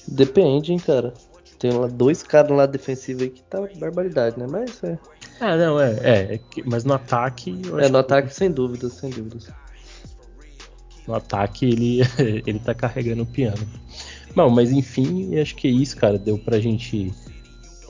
Depende, 0.06 0.70
hein, 0.72 0.78
cara. 0.78 1.14
Tem 1.58 1.72
lá 1.72 1.86
dois 1.86 2.22
caras 2.22 2.56
lá 2.56 2.66
defensivos 2.66 3.22
aí 3.22 3.30
que 3.30 3.42
tá 3.42 3.66
barbaridade, 3.78 4.38
né? 4.38 4.46
Mas 4.46 4.82
é. 4.84 4.98
Ah, 5.40 5.56
não, 5.56 5.80
é, 5.80 5.92
é, 6.02 6.34
é 6.34 6.40
mas 6.64 6.84
no 6.84 6.94
ataque, 6.94 7.60
eu 7.64 7.78
É, 7.78 7.84
no 7.88 7.90
que- 7.90 7.96
ataque, 7.96 8.34
sem 8.34 8.50
dúvidas, 8.50 8.92
sem 8.94 9.10
dúvidas. 9.10 9.48
No 11.06 11.14
ataque 11.14 11.66
ele, 11.66 12.00
ele 12.46 12.58
tá 12.58 12.74
carregando 12.74 13.22
o 13.22 13.26
piano. 13.26 13.66
Bom, 14.34 14.48
mas 14.50 14.70
enfim, 14.72 15.38
acho 15.38 15.54
que 15.56 15.68
é 15.68 15.70
isso, 15.70 15.96
cara. 15.96 16.18
Deu 16.18 16.38
pra 16.38 16.58
gente 16.60 17.12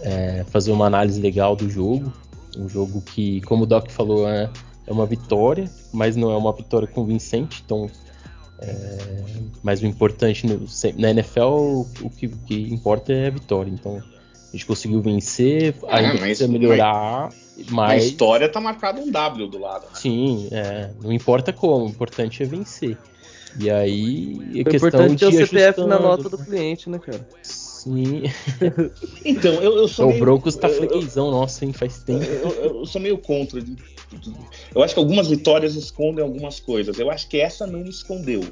é, 0.00 0.44
fazer 0.48 0.72
uma 0.72 0.86
análise 0.86 1.20
legal 1.20 1.54
do 1.54 1.68
jogo. 1.70 2.12
Um 2.56 2.68
jogo 2.68 3.00
que, 3.02 3.40
como 3.42 3.64
o 3.64 3.66
Doc 3.66 3.90
falou, 3.90 4.28
é, 4.28 4.50
é 4.86 4.92
uma 4.92 5.06
vitória, 5.06 5.70
mas 5.92 6.16
não 6.16 6.30
é 6.30 6.36
uma 6.36 6.52
vitória 6.52 6.86
convincente. 6.88 7.62
Então, 7.64 7.88
é, 8.58 9.24
mas 9.62 9.80
o 9.82 9.86
importante 9.86 10.46
no- 10.46 10.66
na 10.98 11.10
NFL, 11.10 11.86
o 12.02 12.10
que, 12.10 12.26
o 12.26 12.36
que 12.46 12.72
importa 12.72 13.12
é 13.12 13.28
a 13.28 13.30
vitória. 13.30 13.70
Então, 13.70 14.02
a 14.54 14.56
gente 14.56 14.66
conseguiu 14.66 15.00
vencer, 15.02 15.74
ainda 15.88 16.10
mas- 16.10 16.20
precisa 16.20 16.46
melhorar, 16.48 17.30
Na 17.58 17.72
mas. 17.72 18.04
história 18.04 18.48
tá 18.48 18.60
marcado 18.60 19.00
um 19.00 19.10
W 19.10 19.48
do 19.48 19.58
lado. 19.58 19.82
Né? 19.86 19.90
Sim, 19.94 20.48
é, 20.52 20.90
não 21.02 21.12
importa 21.12 21.52
como, 21.52 21.86
o 21.86 21.88
importante 21.88 22.40
é 22.42 22.46
vencer. 22.46 22.96
E 23.58 23.68
aí, 23.68 24.36
é 24.56 24.60
O 24.62 24.64
questão 24.64 24.88
importante 24.88 25.24
é 25.24 25.28
o 25.28 25.32
CPF 25.32 25.80
na 25.82 25.98
nota 25.98 26.28
do 26.28 26.38
cliente, 26.38 26.88
né, 26.88 26.98
cara? 26.98 27.26
Sim. 27.42 28.22
Então, 29.24 29.54
eu, 29.54 29.76
eu 29.76 29.88
sou 29.88 30.06
o 30.06 30.08
meio- 30.08 30.20
Broncos 30.20 30.56
tá 30.56 30.68
freguesão, 30.68 31.30
nossa, 31.30 31.64
hein, 31.64 31.72
faz 31.72 31.98
tempo. 31.98 32.24
Eu, 32.24 32.50
eu- 32.50 32.78
eu 32.80 32.86
sou 32.86 33.00
meio 33.00 33.18
contra. 33.18 33.60
Eu 34.74 34.82
acho 34.82 34.94
que 34.94 35.00
algumas 35.00 35.28
vitórias 35.28 35.74
escondem 35.74 36.22
algumas 36.24 36.60
coisas. 36.60 36.98
Eu 36.98 37.10
acho 37.10 37.28
que 37.28 37.38
essa 37.40 37.66
não 37.66 37.82
escondeu. 37.84 38.42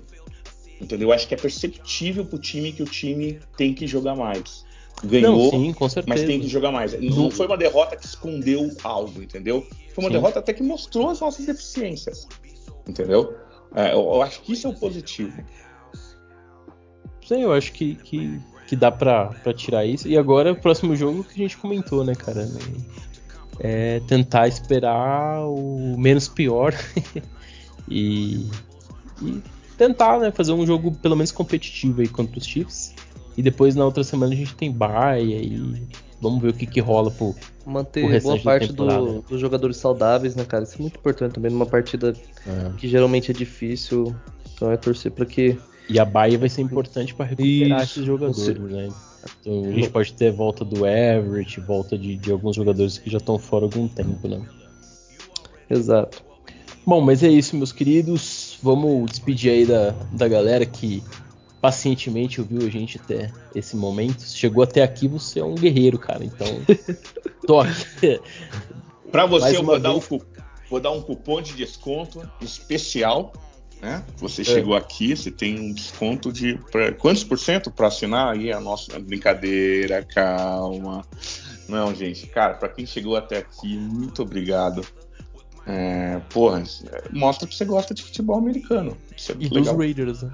Entendeu? 0.81 1.09
Eu 1.09 1.12
acho 1.15 1.27
que 1.29 1.35
é 1.35 1.37
perceptível 1.37 2.24
pro 2.24 2.39
time 2.39 2.73
que 2.73 2.83
o 2.83 2.87
time 2.87 3.39
tem 3.57 3.73
que 3.73 3.87
jogar 3.87 4.15
mais. 4.16 4.65
Ganhou, 5.05 5.37
Não, 5.37 5.51
sim, 5.51 5.74
mas 6.07 6.23
tem 6.23 6.41
que 6.41 6.47
jogar 6.47 6.70
mais. 6.70 6.99
Não 7.01 7.31
foi 7.31 7.47
uma 7.47 7.57
derrota 7.57 7.97
que 7.97 8.07
escondeu 8.07 8.70
algo, 8.85 9.20
entendeu? 9.20 9.66
Foi 9.95 10.05
uma 10.05 10.09
Sim. 10.09 10.15
derrota 10.15 10.39
até 10.39 10.53
que 10.53 10.62
mostrou 10.62 11.11
as 11.11 11.20
nossas 11.20 11.45
deficiências. 11.45 12.29
Entendeu? 12.87 13.37
É, 13.74 13.93
eu, 13.93 14.01
eu 14.01 14.23
acho 14.23 14.41
que 14.43 14.53
isso 14.53 14.66
é 14.66 14.70
o 14.70 14.74
positivo. 14.74 15.43
Sim, 17.27 17.43
eu 17.43 17.53
acho 17.53 17.73
que, 17.73 17.97
que, 17.97 18.41
que 18.66 18.77
dá 18.77 18.91
pra, 18.93 19.27
pra 19.27 19.53
tirar 19.53 19.85
isso. 19.85 20.07
E 20.07 20.16
agora, 20.16 20.53
o 20.53 20.57
próximo 20.57 20.95
jogo 20.95 21.24
que 21.24 21.35
a 21.35 21.43
gente 21.43 21.57
comentou, 21.57 22.05
né, 22.05 22.15
cara? 22.15 22.47
né, 22.47 22.61
É 23.59 24.01
tentar 24.07 24.47
esperar 24.47 25.41
o 25.47 25.97
menos 25.99 26.29
pior 26.29 26.74
e, 27.89 28.47
e 29.20 29.43
tentar, 29.77 30.19
né, 30.20 30.31
fazer 30.31 30.53
um 30.53 30.66
jogo 30.66 30.93
pelo 30.93 31.16
menos 31.16 31.33
competitivo 31.33 32.01
aí 32.03 32.09
contra 32.09 32.39
os 32.39 32.47
Chiefs. 32.47 32.95
E 33.36 33.42
depois 33.42 33.74
na 33.74 33.84
outra 33.84 34.04
semana 34.04 34.32
a 34.32 34.36
gente 34.36 34.54
tem 34.54 34.70
bye 34.70 35.22
e 35.24 35.86
vamos 36.20 36.40
ver 36.42 36.48
o 36.50 36.52
que, 36.52 36.66
que 36.66 36.80
rola 36.80 37.10
pro. 37.10 37.34
Manter 37.64 38.04
restante 38.06 38.42
boa 38.42 38.59
parte 38.59 38.72
do- 38.72 39.22
dos 39.22 39.40
jogadores 39.40 39.76
saudáveis, 39.76 40.34
né, 40.34 40.44
cara? 40.44 40.64
Isso 40.64 40.76
é 40.78 40.82
muito 40.82 40.96
importante 40.98 41.32
também 41.34 41.50
numa 41.50 41.64
partida 41.66 42.12
É. 42.46 42.70
que 42.76 42.88
geralmente 42.88 43.30
é 43.30 43.34
difícil. 43.34 44.14
Então 44.54 44.70
é 44.70 44.76
torcer 44.76 45.12
pra 45.12 45.24
que. 45.24 45.56
E 45.88 45.98
a 45.98 46.04
Bahia 46.04 46.38
vai 46.38 46.48
ser 46.48 46.62
importante 46.62 47.14
para 47.14 47.26
recuperar 47.26 47.82
Isso, 47.82 47.92
esses 48.00 48.04
jogadores, 48.04 48.59
né? 48.59 48.88
Então, 49.40 49.64
a 49.64 49.72
gente 49.72 49.88
pode 49.90 50.12
ter 50.14 50.32
volta 50.32 50.64
do 50.64 50.84
Everett, 50.86 51.60
volta 51.60 51.96
de, 51.96 52.16
de 52.16 52.32
alguns 52.32 52.56
jogadores 52.56 52.98
que 52.98 53.09
já 53.09 53.18
estão 53.18 53.38
fora 53.38 53.64
há 53.64 53.66
algum 53.66 53.86
tempo, 53.86 54.26
né? 54.26 54.40
Exato. 55.70 56.22
Bom, 56.84 57.00
mas 57.00 57.22
é 57.22 57.28
isso, 57.28 57.56
meus 57.56 57.70
queridos. 57.72 58.59
Vamos 58.62 59.10
despedir 59.10 59.52
aí 59.52 59.66
da, 59.66 59.94
da 60.12 60.26
galera 60.28 60.66
que 60.66 61.02
pacientemente 61.62 62.40
ouviu 62.40 62.66
a 62.66 62.68
gente 62.68 63.01
até 63.02 63.30
esse 63.55 63.76
momento. 63.76 64.22
Chegou 64.22 64.64
até 64.64 64.82
aqui, 64.82 65.06
você 65.06 65.39
é 65.39 65.44
um 65.44 65.55
guerreiro, 65.55 65.97
cara. 65.97 66.24
Então, 66.24 66.47
toque. 67.47 68.20
Pra 69.12 69.24
você, 69.26 69.44
Mais 69.44 69.55
eu 69.55 69.60
uma 69.60 69.78
vou 69.78 69.80
dar 69.80 70.01
cu- 70.01 70.26
vou 70.68 70.80
dar 70.80 70.90
um 70.90 71.01
cupom 71.01 71.40
de 71.40 71.52
desconto 71.55 72.28
especial. 72.40 73.32
Né? 73.80 74.05
Você 74.16 74.43
é. 74.43 74.44
chegou 74.44 74.74
aqui, 74.74 75.16
você 75.16 75.30
tem 75.30 75.59
um 75.59 75.72
desconto 75.72 76.32
de 76.32 76.59
pra, 76.70 76.93
quantos 76.93 77.22
por 77.22 77.39
cento 77.39 77.70
para 77.70 77.86
assinar 77.86 78.32
aí 78.34 78.52
a 78.52 78.59
nossa 78.60 78.98
brincadeira, 78.98 80.05
calma. 80.05 81.05
Não, 81.68 81.94
gente, 81.94 82.26
cara, 82.26 82.55
para 82.55 82.68
quem 82.68 82.84
chegou 82.84 83.16
até 83.16 83.39
aqui, 83.39 83.76
muito 83.76 84.22
obrigado. 84.22 84.84
É, 85.64 86.20
porra, 86.30 86.64
mostra 87.12 87.47
que 87.47 87.55
você 87.55 87.64
gosta 87.64 87.94
de 87.94 88.02
futebol 88.02 88.36
americano. 88.36 88.97
É 89.12 89.32
e 89.39 89.48
legal. 89.48 89.74
dos 89.74 89.84
Raiders, 89.84 90.22
né? 90.22 90.32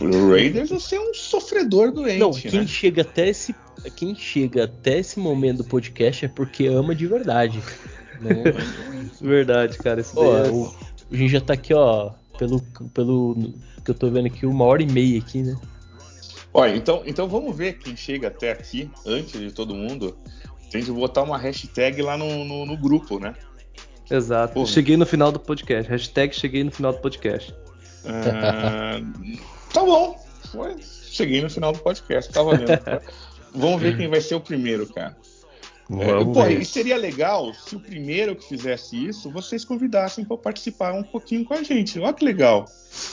O 0.00 0.30
Raiders 0.30 0.70
você 0.70 0.96
é 0.96 1.00
um 1.00 1.14
sofredor 1.14 1.92
doente. 1.92 2.18
Não, 2.18 2.30
quem 2.30 2.60
né? 2.60 2.66
chega 2.66 3.02
até 3.02 3.28
esse. 3.28 3.54
Quem 3.94 4.14
chega 4.14 4.64
até 4.64 4.98
esse 4.98 5.18
momento 5.18 5.58
do 5.58 5.64
podcast 5.64 6.24
é 6.24 6.28
porque 6.28 6.66
ama 6.66 6.94
de 6.94 7.06
verdade. 7.06 7.62
Não... 8.20 8.42
verdade, 9.20 9.78
cara. 9.78 10.00
Esse 10.00 10.14
Pô, 10.14 10.36
é... 10.36 10.50
o, 10.50 10.74
a 11.10 11.16
gente 11.16 11.30
já 11.30 11.40
tá 11.40 11.54
aqui, 11.54 11.74
ó, 11.74 12.10
pelo, 12.38 12.60
pelo 12.92 13.52
que 13.84 13.90
eu 13.90 13.94
tô 13.94 14.10
vendo 14.10 14.26
aqui, 14.26 14.46
uma 14.46 14.64
hora 14.64 14.82
e 14.82 14.86
meia 14.86 15.18
aqui, 15.18 15.42
né? 15.42 15.56
Olha, 16.52 16.74
então, 16.74 17.02
então 17.04 17.28
vamos 17.28 17.54
ver 17.54 17.78
quem 17.78 17.94
chega 17.94 18.28
até 18.28 18.50
aqui, 18.50 18.90
antes 19.04 19.38
de 19.38 19.52
todo 19.52 19.74
mundo. 19.74 20.16
Tem 20.70 20.82
de 20.82 20.90
botar 20.90 21.22
uma 21.22 21.38
hashtag 21.38 22.02
lá 22.02 22.16
no, 22.16 22.44
no, 22.44 22.66
no 22.66 22.76
grupo, 22.76 23.18
né? 23.18 23.34
Exato. 24.10 24.54
Pô. 24.54 24.66
Cheguei 24.66 24.96
no 24.96 25.06
final 25.06 25.30
do 25.30 25.38
podcast. 25.38 25.90
Hashtag 25.90 26.34
cheguei 26.34 26.64
no 26.64 26.70
final 26.70 26.92
do 26.92 26.98
podcast. 26.98 27.54
Ah, 28.04 29.00
tá 29.76 29.84
bom. 29.84 30.18
Foi. 30.50 30.76
Cheguei 30.80 31.42
no 31.42 31.50
final 31.50 31.72
do 31.72 31.78
podcast. 31.80 32.32
Tá 32.32 32.42
valendo. 32.42 32.66
Vamos 33.54 33.80
ver 33.80 33.96
quem 33.96 34.08
vai 34.08 34.20
ser 34.20 34.34
o 34.34 34.40
primeiro, 34.40 34.86
cara. 34.86 35.16
É, 35.88 36.24
pô, 36.24 36.44
e 36.46 36.64
seria 36.64 36.96
legal 36.96 37.54
se 37.54 37.76
o 37.76 37.80
primeiro 37.80 38.34
que 38.34 38.48
fizesse 38.48 39.06
isso, 39.06 39.30
vocês 39.30 39.64
convidassem 39.64 40.24
para 40.24 40.36
participar 40.36 40.92
um 40.92 41.02
pouquinho 41.02 41.44
com 41.44 41.54
a 41.54 41.62
gente. 41.62 42.00
Olha 42.00 42.12
que 42.12 42.24
legal. 42.24 42.64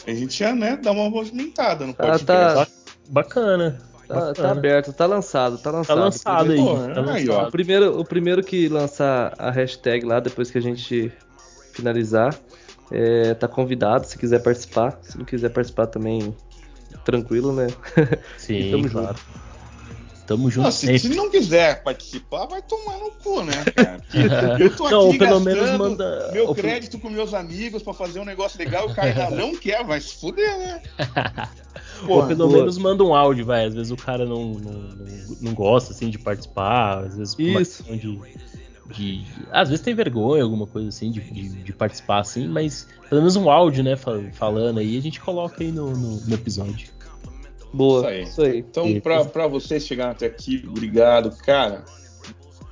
A 0.08 0.12
gente 0.12 0.40
já, 0.40 0.56
né, 0.56 0.76
dá 0.82 0.92
uma 0.92 1.10
movimentada 1.10 1.86
no 1.86 1.94
podcast. 1.94 2.32
Ah, 2.32 2.66
tá. 2.66 2.68
Bacana. 3.10 3.80
Tá, 4.08 4.34
tá, 4.34 4.52
aberto, 4.52 4.92
tá 4.92 5.06
lançado, 5.06 5.58
tá 5.58 5.72
lançado. 5.72 5.98
Tá 5.98 6.04
lançado 6.04 6.52
aí. 6.52 6.58
Pô, 6.58 6.76
tá 6.76 7.14
aí 7.14 7.26
lançado. 7.26 7.48
O, 7.48 7.52
primeiro, 7.52 8.00
o 8.00 8.06
primeiro 8.06 8.44
que 8.44 8.68
lançar 8.68 9.34
a 9.38 9.50
hashtag 9.50 10.06
lá, 10.06 10.20
depois 10.20 10.52
que 10.52 10.58
a 10.58 10.62
gente 10.62 11.12
finalizar, 11.72 12.36
é, 12.92 13.34
tá 13.34 13.48
convidado 13.48 14.06
se 14.06 14.18
quiser 14.18 14.42
participar. 14.42 15.00
Se 15.02 15.18
não 15.18 15.26
quiser 15.26 15.50
participar 15.50 15.88
também, 15.88 16.36
tranquilo, 17.04 17.54
né? 17.54 17.68
Sim, 18.38 18.72
tamo 18.72 18.90
claro. 18.90 19.08
Junto. 19.18 19.44
Tamo 20.26 20.50
junto. 20.50 20.64
Não, 20.64 20.72
se, 20.72 21.00
se, 21.00 21.10
não 21.10 21.30
quiser 21.30 21.84
participar, 21.84 22.46
vai 22.46 22.62
tomar 22.62 22.98
no 22.98 23.12
cu, 23.12 23.44
né, 23.44 23.54
cara? 23.76 24.02
Eu 24.58 24.74
tô 24.74 24.90
não, 24.90 25.10
aqui 25.10 25.18
pelo 25.18 25.40
menos 25.42 25.72
manda... 25.78 26.32
meu 26.32 26.56
crédito 26.56 26.98
com 26.98 27.10
meus 27.10 27.34
amigos 27.34 27.84
para 27.84 27.94
fazer 27.94 28.20
um 28.20 28.26
negócio 28.26 28.58
legal 28.58 28.88
e 28.88 28.92
o 28.92 28.96
cara 28.96 29.10
ainda 29.10 29.30
não 29.36 29.54
quer, 29.54 29.84
vai 29.84 30.00
se 30.00 30.16
fuder, 30.16 30.58
né? 30.58 30.82
Porra, 32.06 32.22
Ou 32.22 32.28
pelo 32.28 32.48
boa. 32.48 32.60
menos 32.60 32.78
manda 32.78 33.04
um 33.04 33.14
áudio, 33.14 33.46
vai. 33.46 33.66
Às 33.66 33.74
vezes 33.74 33.92
o 33.92 33.98
cara 33.98 34.26
não, 34.26 34.54
não, 34.54 34.72
não, 34.72 35.38
não 35.42 35.54
gosta, 35.54 35.92
assim, 35.92 36.10
de 36.10 36.18
participar. 36.18 37.00
Às 37.00 37.18
vezes 37.18 37.36
por 37.36 37.44
uma 37.44 37.64
de, 37.98 38.20
de, 38.92 39.24
Às 39.52 39.70
vezes 39.70 39.84
tem 39.84 39.96
vergonha, 39.96 40.44
alguma 40.44 40.68
coisa 40.68 40.90
assim, 40.90 41.12
de, 41.12 41.22
de, 41.22 41.50
de, 41.50 41.74
participar, 41.74 42.20
assim. 42.20 42.48
Mas 42.48 42.88
pelo 43.10 43.22
menos 43.22 43.36
um 43.36 43.50
áudio, 43.50 43.84
né, 43.84 43.96
falando 44.34 44.80
aí, 44.80 44.98
a 44.98 45.02
gente 45.02 45.20
coloca 45.20 45.64
aí 45.64 45.72
no, 45.72 45.92
no, 45.92 46.20
no 46.22 46.34
episódio. 46.34 46.90
Boa, 47.74 48.02
isso 48.02 48.08
aí. 48.08 48.24
Isso 48.24 48.42
aí. 48.42 48.60
Então, 48.60 49.00
para 49.32 49.48
vocês 49.48 49.86
chegarem 49.86 50.12
até 50.12 50.26
aqui, 50.26 50.64
obrigado. 50.68 51.36
Cara, 51.38 51.84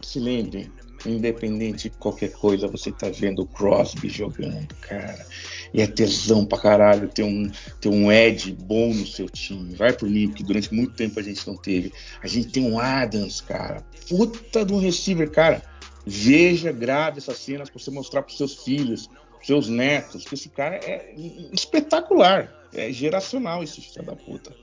se 0.02 0.20
lembrem, 0.20 0.70
independente 1.06 1.90
de 1.90 1.98
qualquer 1.98 2.32
coisa, 2.32 2.68
você 2.68 2.92
tá 2.92 3.10
vendo 3.10 3.42
o 3.42 3.48
Crosby 3.48 4.10
jogando, 4.10 4.68
cara. 4.82 5.26
E 5.74 5.82
é 5.82 5.88
tesão 5.88 6.46
pra 6.46 6.58
caralho 6.58 7.08
ter 7.08 7.24
um, 7.24 7.50
ter 7.80 7.90
um 7.90 8.12
Ed 8.12 8.52
bom 8.62 8.94
no 8.94 9.08
seu 9.08 9.30
time. 9.30 9.74
Vai 9.74 9.94
por 9.94 10.10
mim, 10.10 10.28
porque 10.28 10.44
durante 10.44 10.74
muito 10.74 10.94
tempo 10.94 11.20
a 11.20 11.24
gente 11.24 11.48
não 11.48 11.56
teve. 11.56 11.94
A 12.22 12.28
gente 12.28 12.50
tem 12.50 12.70
um 12.70 12.78
Adams, 12.78 13.40
cara. 13.42 13.82
Puta 14.10 14.66
de 14.66 14.74
um 14.74 14.80
receiver, 14.80 15.32
cara. 15.32 15.64
Veja, 16.06 16.72
grave 16.72 17.20
essas 17.20 17.38
cenas 17.38 17.70
pra 17.70 17.80
você 17.80 17.92
mostrar 17.92 18.24
pros 18.24 18.38
seus 18.38 18.64
filhos, 18.64 19.10
seus 19.44 19.68
netos, 19.68 20.26
que 20.26 20.34
esse 20.36 20.50
cara 20.50 20.76
é 20.76 21.14
espetacular. 21.52 22.52
É 22.74 22.92
geracional 22.92 23.64
esse 23.64 23.82
filho 23.82 24.06
da 24.06 24.16
puta. 24.16 24.56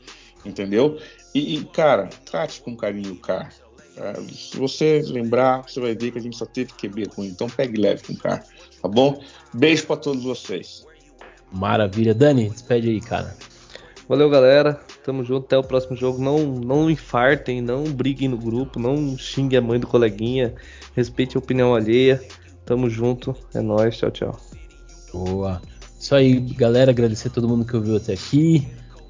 Entendeu? 0.44 0.98
E, 1.35 1.56
e, 1.56 1.65
cara, 1.65 2.09
trate 2.24 2.60
com 2.60 2.77
carinho 2.77 3.12
o 3.12 3.19
cara. 3.19 3.51
É, 3.97 4.15
se 4.32 4.56
você 4.56 5.02
lembrar, 5.06 5.62
você 5.69 5.81
vai 5.81 5.94
ver 5.94 6.12
que 6.12 6.19
a 6.19 6.23
gente 6.23 6.36
só 6.36 6.47
teve 6.47 6.73
QB 6.73 7.09
ruim. 7.16 7.28
Então 7.28 7.48
pegue 7.48 7.81
leve 7.81 8.05
com 8.05 8.12
o 8.12 8.16
cara, 8.16 8.44
tá 8.81 8.89
bom? 8.89 9.20
Beijo 9.52 9.86
para 9.86 9.97
todos 9.97 10.23
vocês. 10.23 10.86
Maravilha. 11.52 12.15
Dani, 12.15 12.48
despede 12.48 12.89
aí, 12.89 13.01
cara. 13.01 13.36
Valeu, 14.09 14.30
galera. 14.30 14.80
Tamo 15.05 15.22
junto. 15.22 15.44
Até 15.44 15.59
o 15.59 15.62
próximo 15.62 15.94
jogo. 15.94 16.22
Não, 16.22 16.39
não 16.47 16.90
infartem, 16.90 17.60
não 17.60 17.85
briguem 17.85 18.28
no 18.28 18.39
grupo, 18.39 18.80
não 18.80 19.18
xinguem 19.18 19.59
a 19.59 19.62
mãe 19.62 19.78
do 19.78 19.86
coleguinha. 19.86 20.55
Respeite 20.97 21.36
a 21.36 21.40
opinião 21.40 21.74
alheia. 21.74 22.22
Tamo 22.64 22.89
junto. 22.89 23.36
É 23.55 23.60
nóis. 23.60 23.98
Tchau, 23.98 24.10
tchau. 24.10 24.40
Boa. 25.12 25.60
Isso 26.01 26.14
aí, 26.14 26.40
galera. 26.40 26.90
Agradecer 26.90 27.28
a 27.28 27.30
todo 27.30 27.48
mundo 27.48 27.66
que 27.66 27.76
ouviu 27.76 27.97
até 27.97 28.14
aqui. 28.14 28.66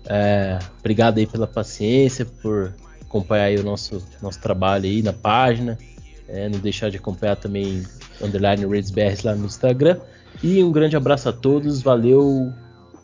É, 0.06 0.58
obrigado 0.80 1.18
aí 1.18 1.26
pela 1.26 1.46
paciência, 1.46 2.24
por 2.24 2.74
acompanhar 3.02 3.58
o 3.60 3.62
nosso, 3.62 4.02
nosso 4.20 4.40
trabalho 4.40 4.86
aí 4.86 5.02
na 5.02 5.12
página. 5.12 5.78
É, 6.26 6.48
não 6.48 6.58
deixar 6.58 6.90
de 6.90 6.96
acompanhar 6.96 7.36
também 7.36 7.84
Underline 8.20 8.66
RaidsBR 8.66 9.16
lá 9.24 9.34
no 9.34 9.46
Instagram. 9.46 10.00
E 10.42 10.62
um 10.62 10.72
grande 10.72 10.96
abraço 10.96 11.28
a 11.28 11.32
todos, 11.32 11.82
valeu. 11.82 12.52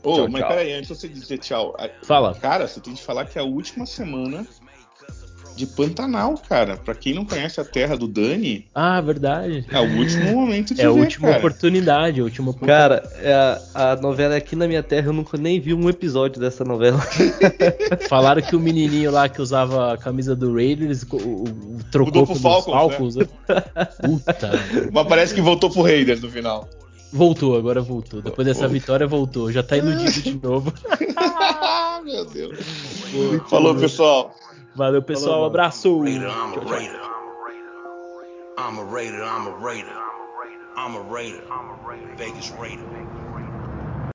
Ô, 0.05 0.16
tchau, 0.16 0.28
mas 0.28 0.40
tchau. 0.43 0.51
peraí, 0.51 0.72
antes 0.72 0.89
de 0.89 0.94
você 0.94 1.09
dizer 1.09 1.39
tchau. 1.39 1.76
Fala. 2.02 2.35
Cara, 2.35 2.68
você 2.68 2.81
tem 2.81 2.94
que 2.94 3.02
falar 3.02 3.24
que 3.24 3.39
é 3.39 3.43
a 3.43 3.44
última 3.44 3.86
semana 3.86 4.47
de 5.56 5.66
Pantanal, 5.66 6.35
cara. 6.48 6.76
Pra 6.76 6.94
quem 6.94 7.14
não 7.14 7.24
conhece 7.24 7.60
a 7.60 7.64
terra 7.64 7.97
do 7.97 8.09
Dani. 8.09 8.66
Ah, 8.74 9.01
verdade. 9.01 9.64
É 9.70 9.81
o 9.81 9.98
último 9.98 10.32
momento 10.32 10.74
de 10.74 10.82
É 10.82 10.86
a 10.86 10.90
última 10.90 11.28
cara. 11.28 11.39
oportunidade, 11.39 12.20
a 12.20 12.24
última 12.24 12.51
oportunidade. 12.51 13.02
Cara, 13.02 13.20
é 13.22 13.32
a, 13.32 13.93
a, 13.93 13.97
novela 13.97 14.35
é 14.35 14.39
aqui 14.39 14.56
na 14.56 14.66
minha 14.66 14.82
terra, 14.82 15.09
eu 15.09 15.12
nunca 15.12 15.39
nem 15.39 15.60
vi 15.60 15.72
um 15.72 15.89
episódio 15.89 16.40
dessa 16.40 16.64
novela. 16.64 17.01
Falaram 18.09 18.43
que 18.43 18.56
o 18.56 18.60
menininho 18.60 19.10
lá 19.10 19.28
que 19.28 19.40
usava 19.40 19.94
a 19.94 19.97
camisa 19.97 20.35
do 20.35 20.55
Raiders 20.55 21.02
o, 21.05 21.16
o, 21.16 21.44
trocou 21.90 22.20
Mudou 22.20 22.26
pro 22.26 22.35
Falcons, 22.35 22.74
Falcons 22.74 23.16
né? 23.16 23.26
Puta. 24.05 24.51
Mas 24.93 25.06
parece 25.06 25.35
que 25.35 25.40
voltou 25.40 25.70
pro 25.70 25.82
Raiders 25.82 26.20
no 26.20 26.31
final. 26.31 26.68
Voltou, 27.15 27.57
agora 27.57 27.81
voltou. 27.81 28.20
Depois 28.20 28.45
dessa 28.45 28.66
vitória, 28.66 29.07
voltou. 29.07 29.53
Já 29.53 29.62
tá 29.62 29.77
iludido 29.77 30.20
de 30.20 30.35
novo. 30.43 30.73
Meu 32.05 32.24
Deus. 32.24 32.59
Falou, 33.49 33.77
pessoal. 33.77 34.35
Valeu, 34.74 35.01
pessoal. 35.01 35.43
Um 35.43 35.47
abraço. 35.47 36.05
I'm 36.05 36.19
a 36.19 36.61
Raider. 36.61 37.01
I'm 38.57 38.78
a 38.78 38.85
Raider, 38.85 39.23
I'm 39.23 39.47
a 39.49 39.57
Raider. 39.65 39.95
I'm 40.77 40.97
a 40.97 41.03
Raider. 41.03 42.16
Vegas 42.16 42.51
Raider. 42.51 42.85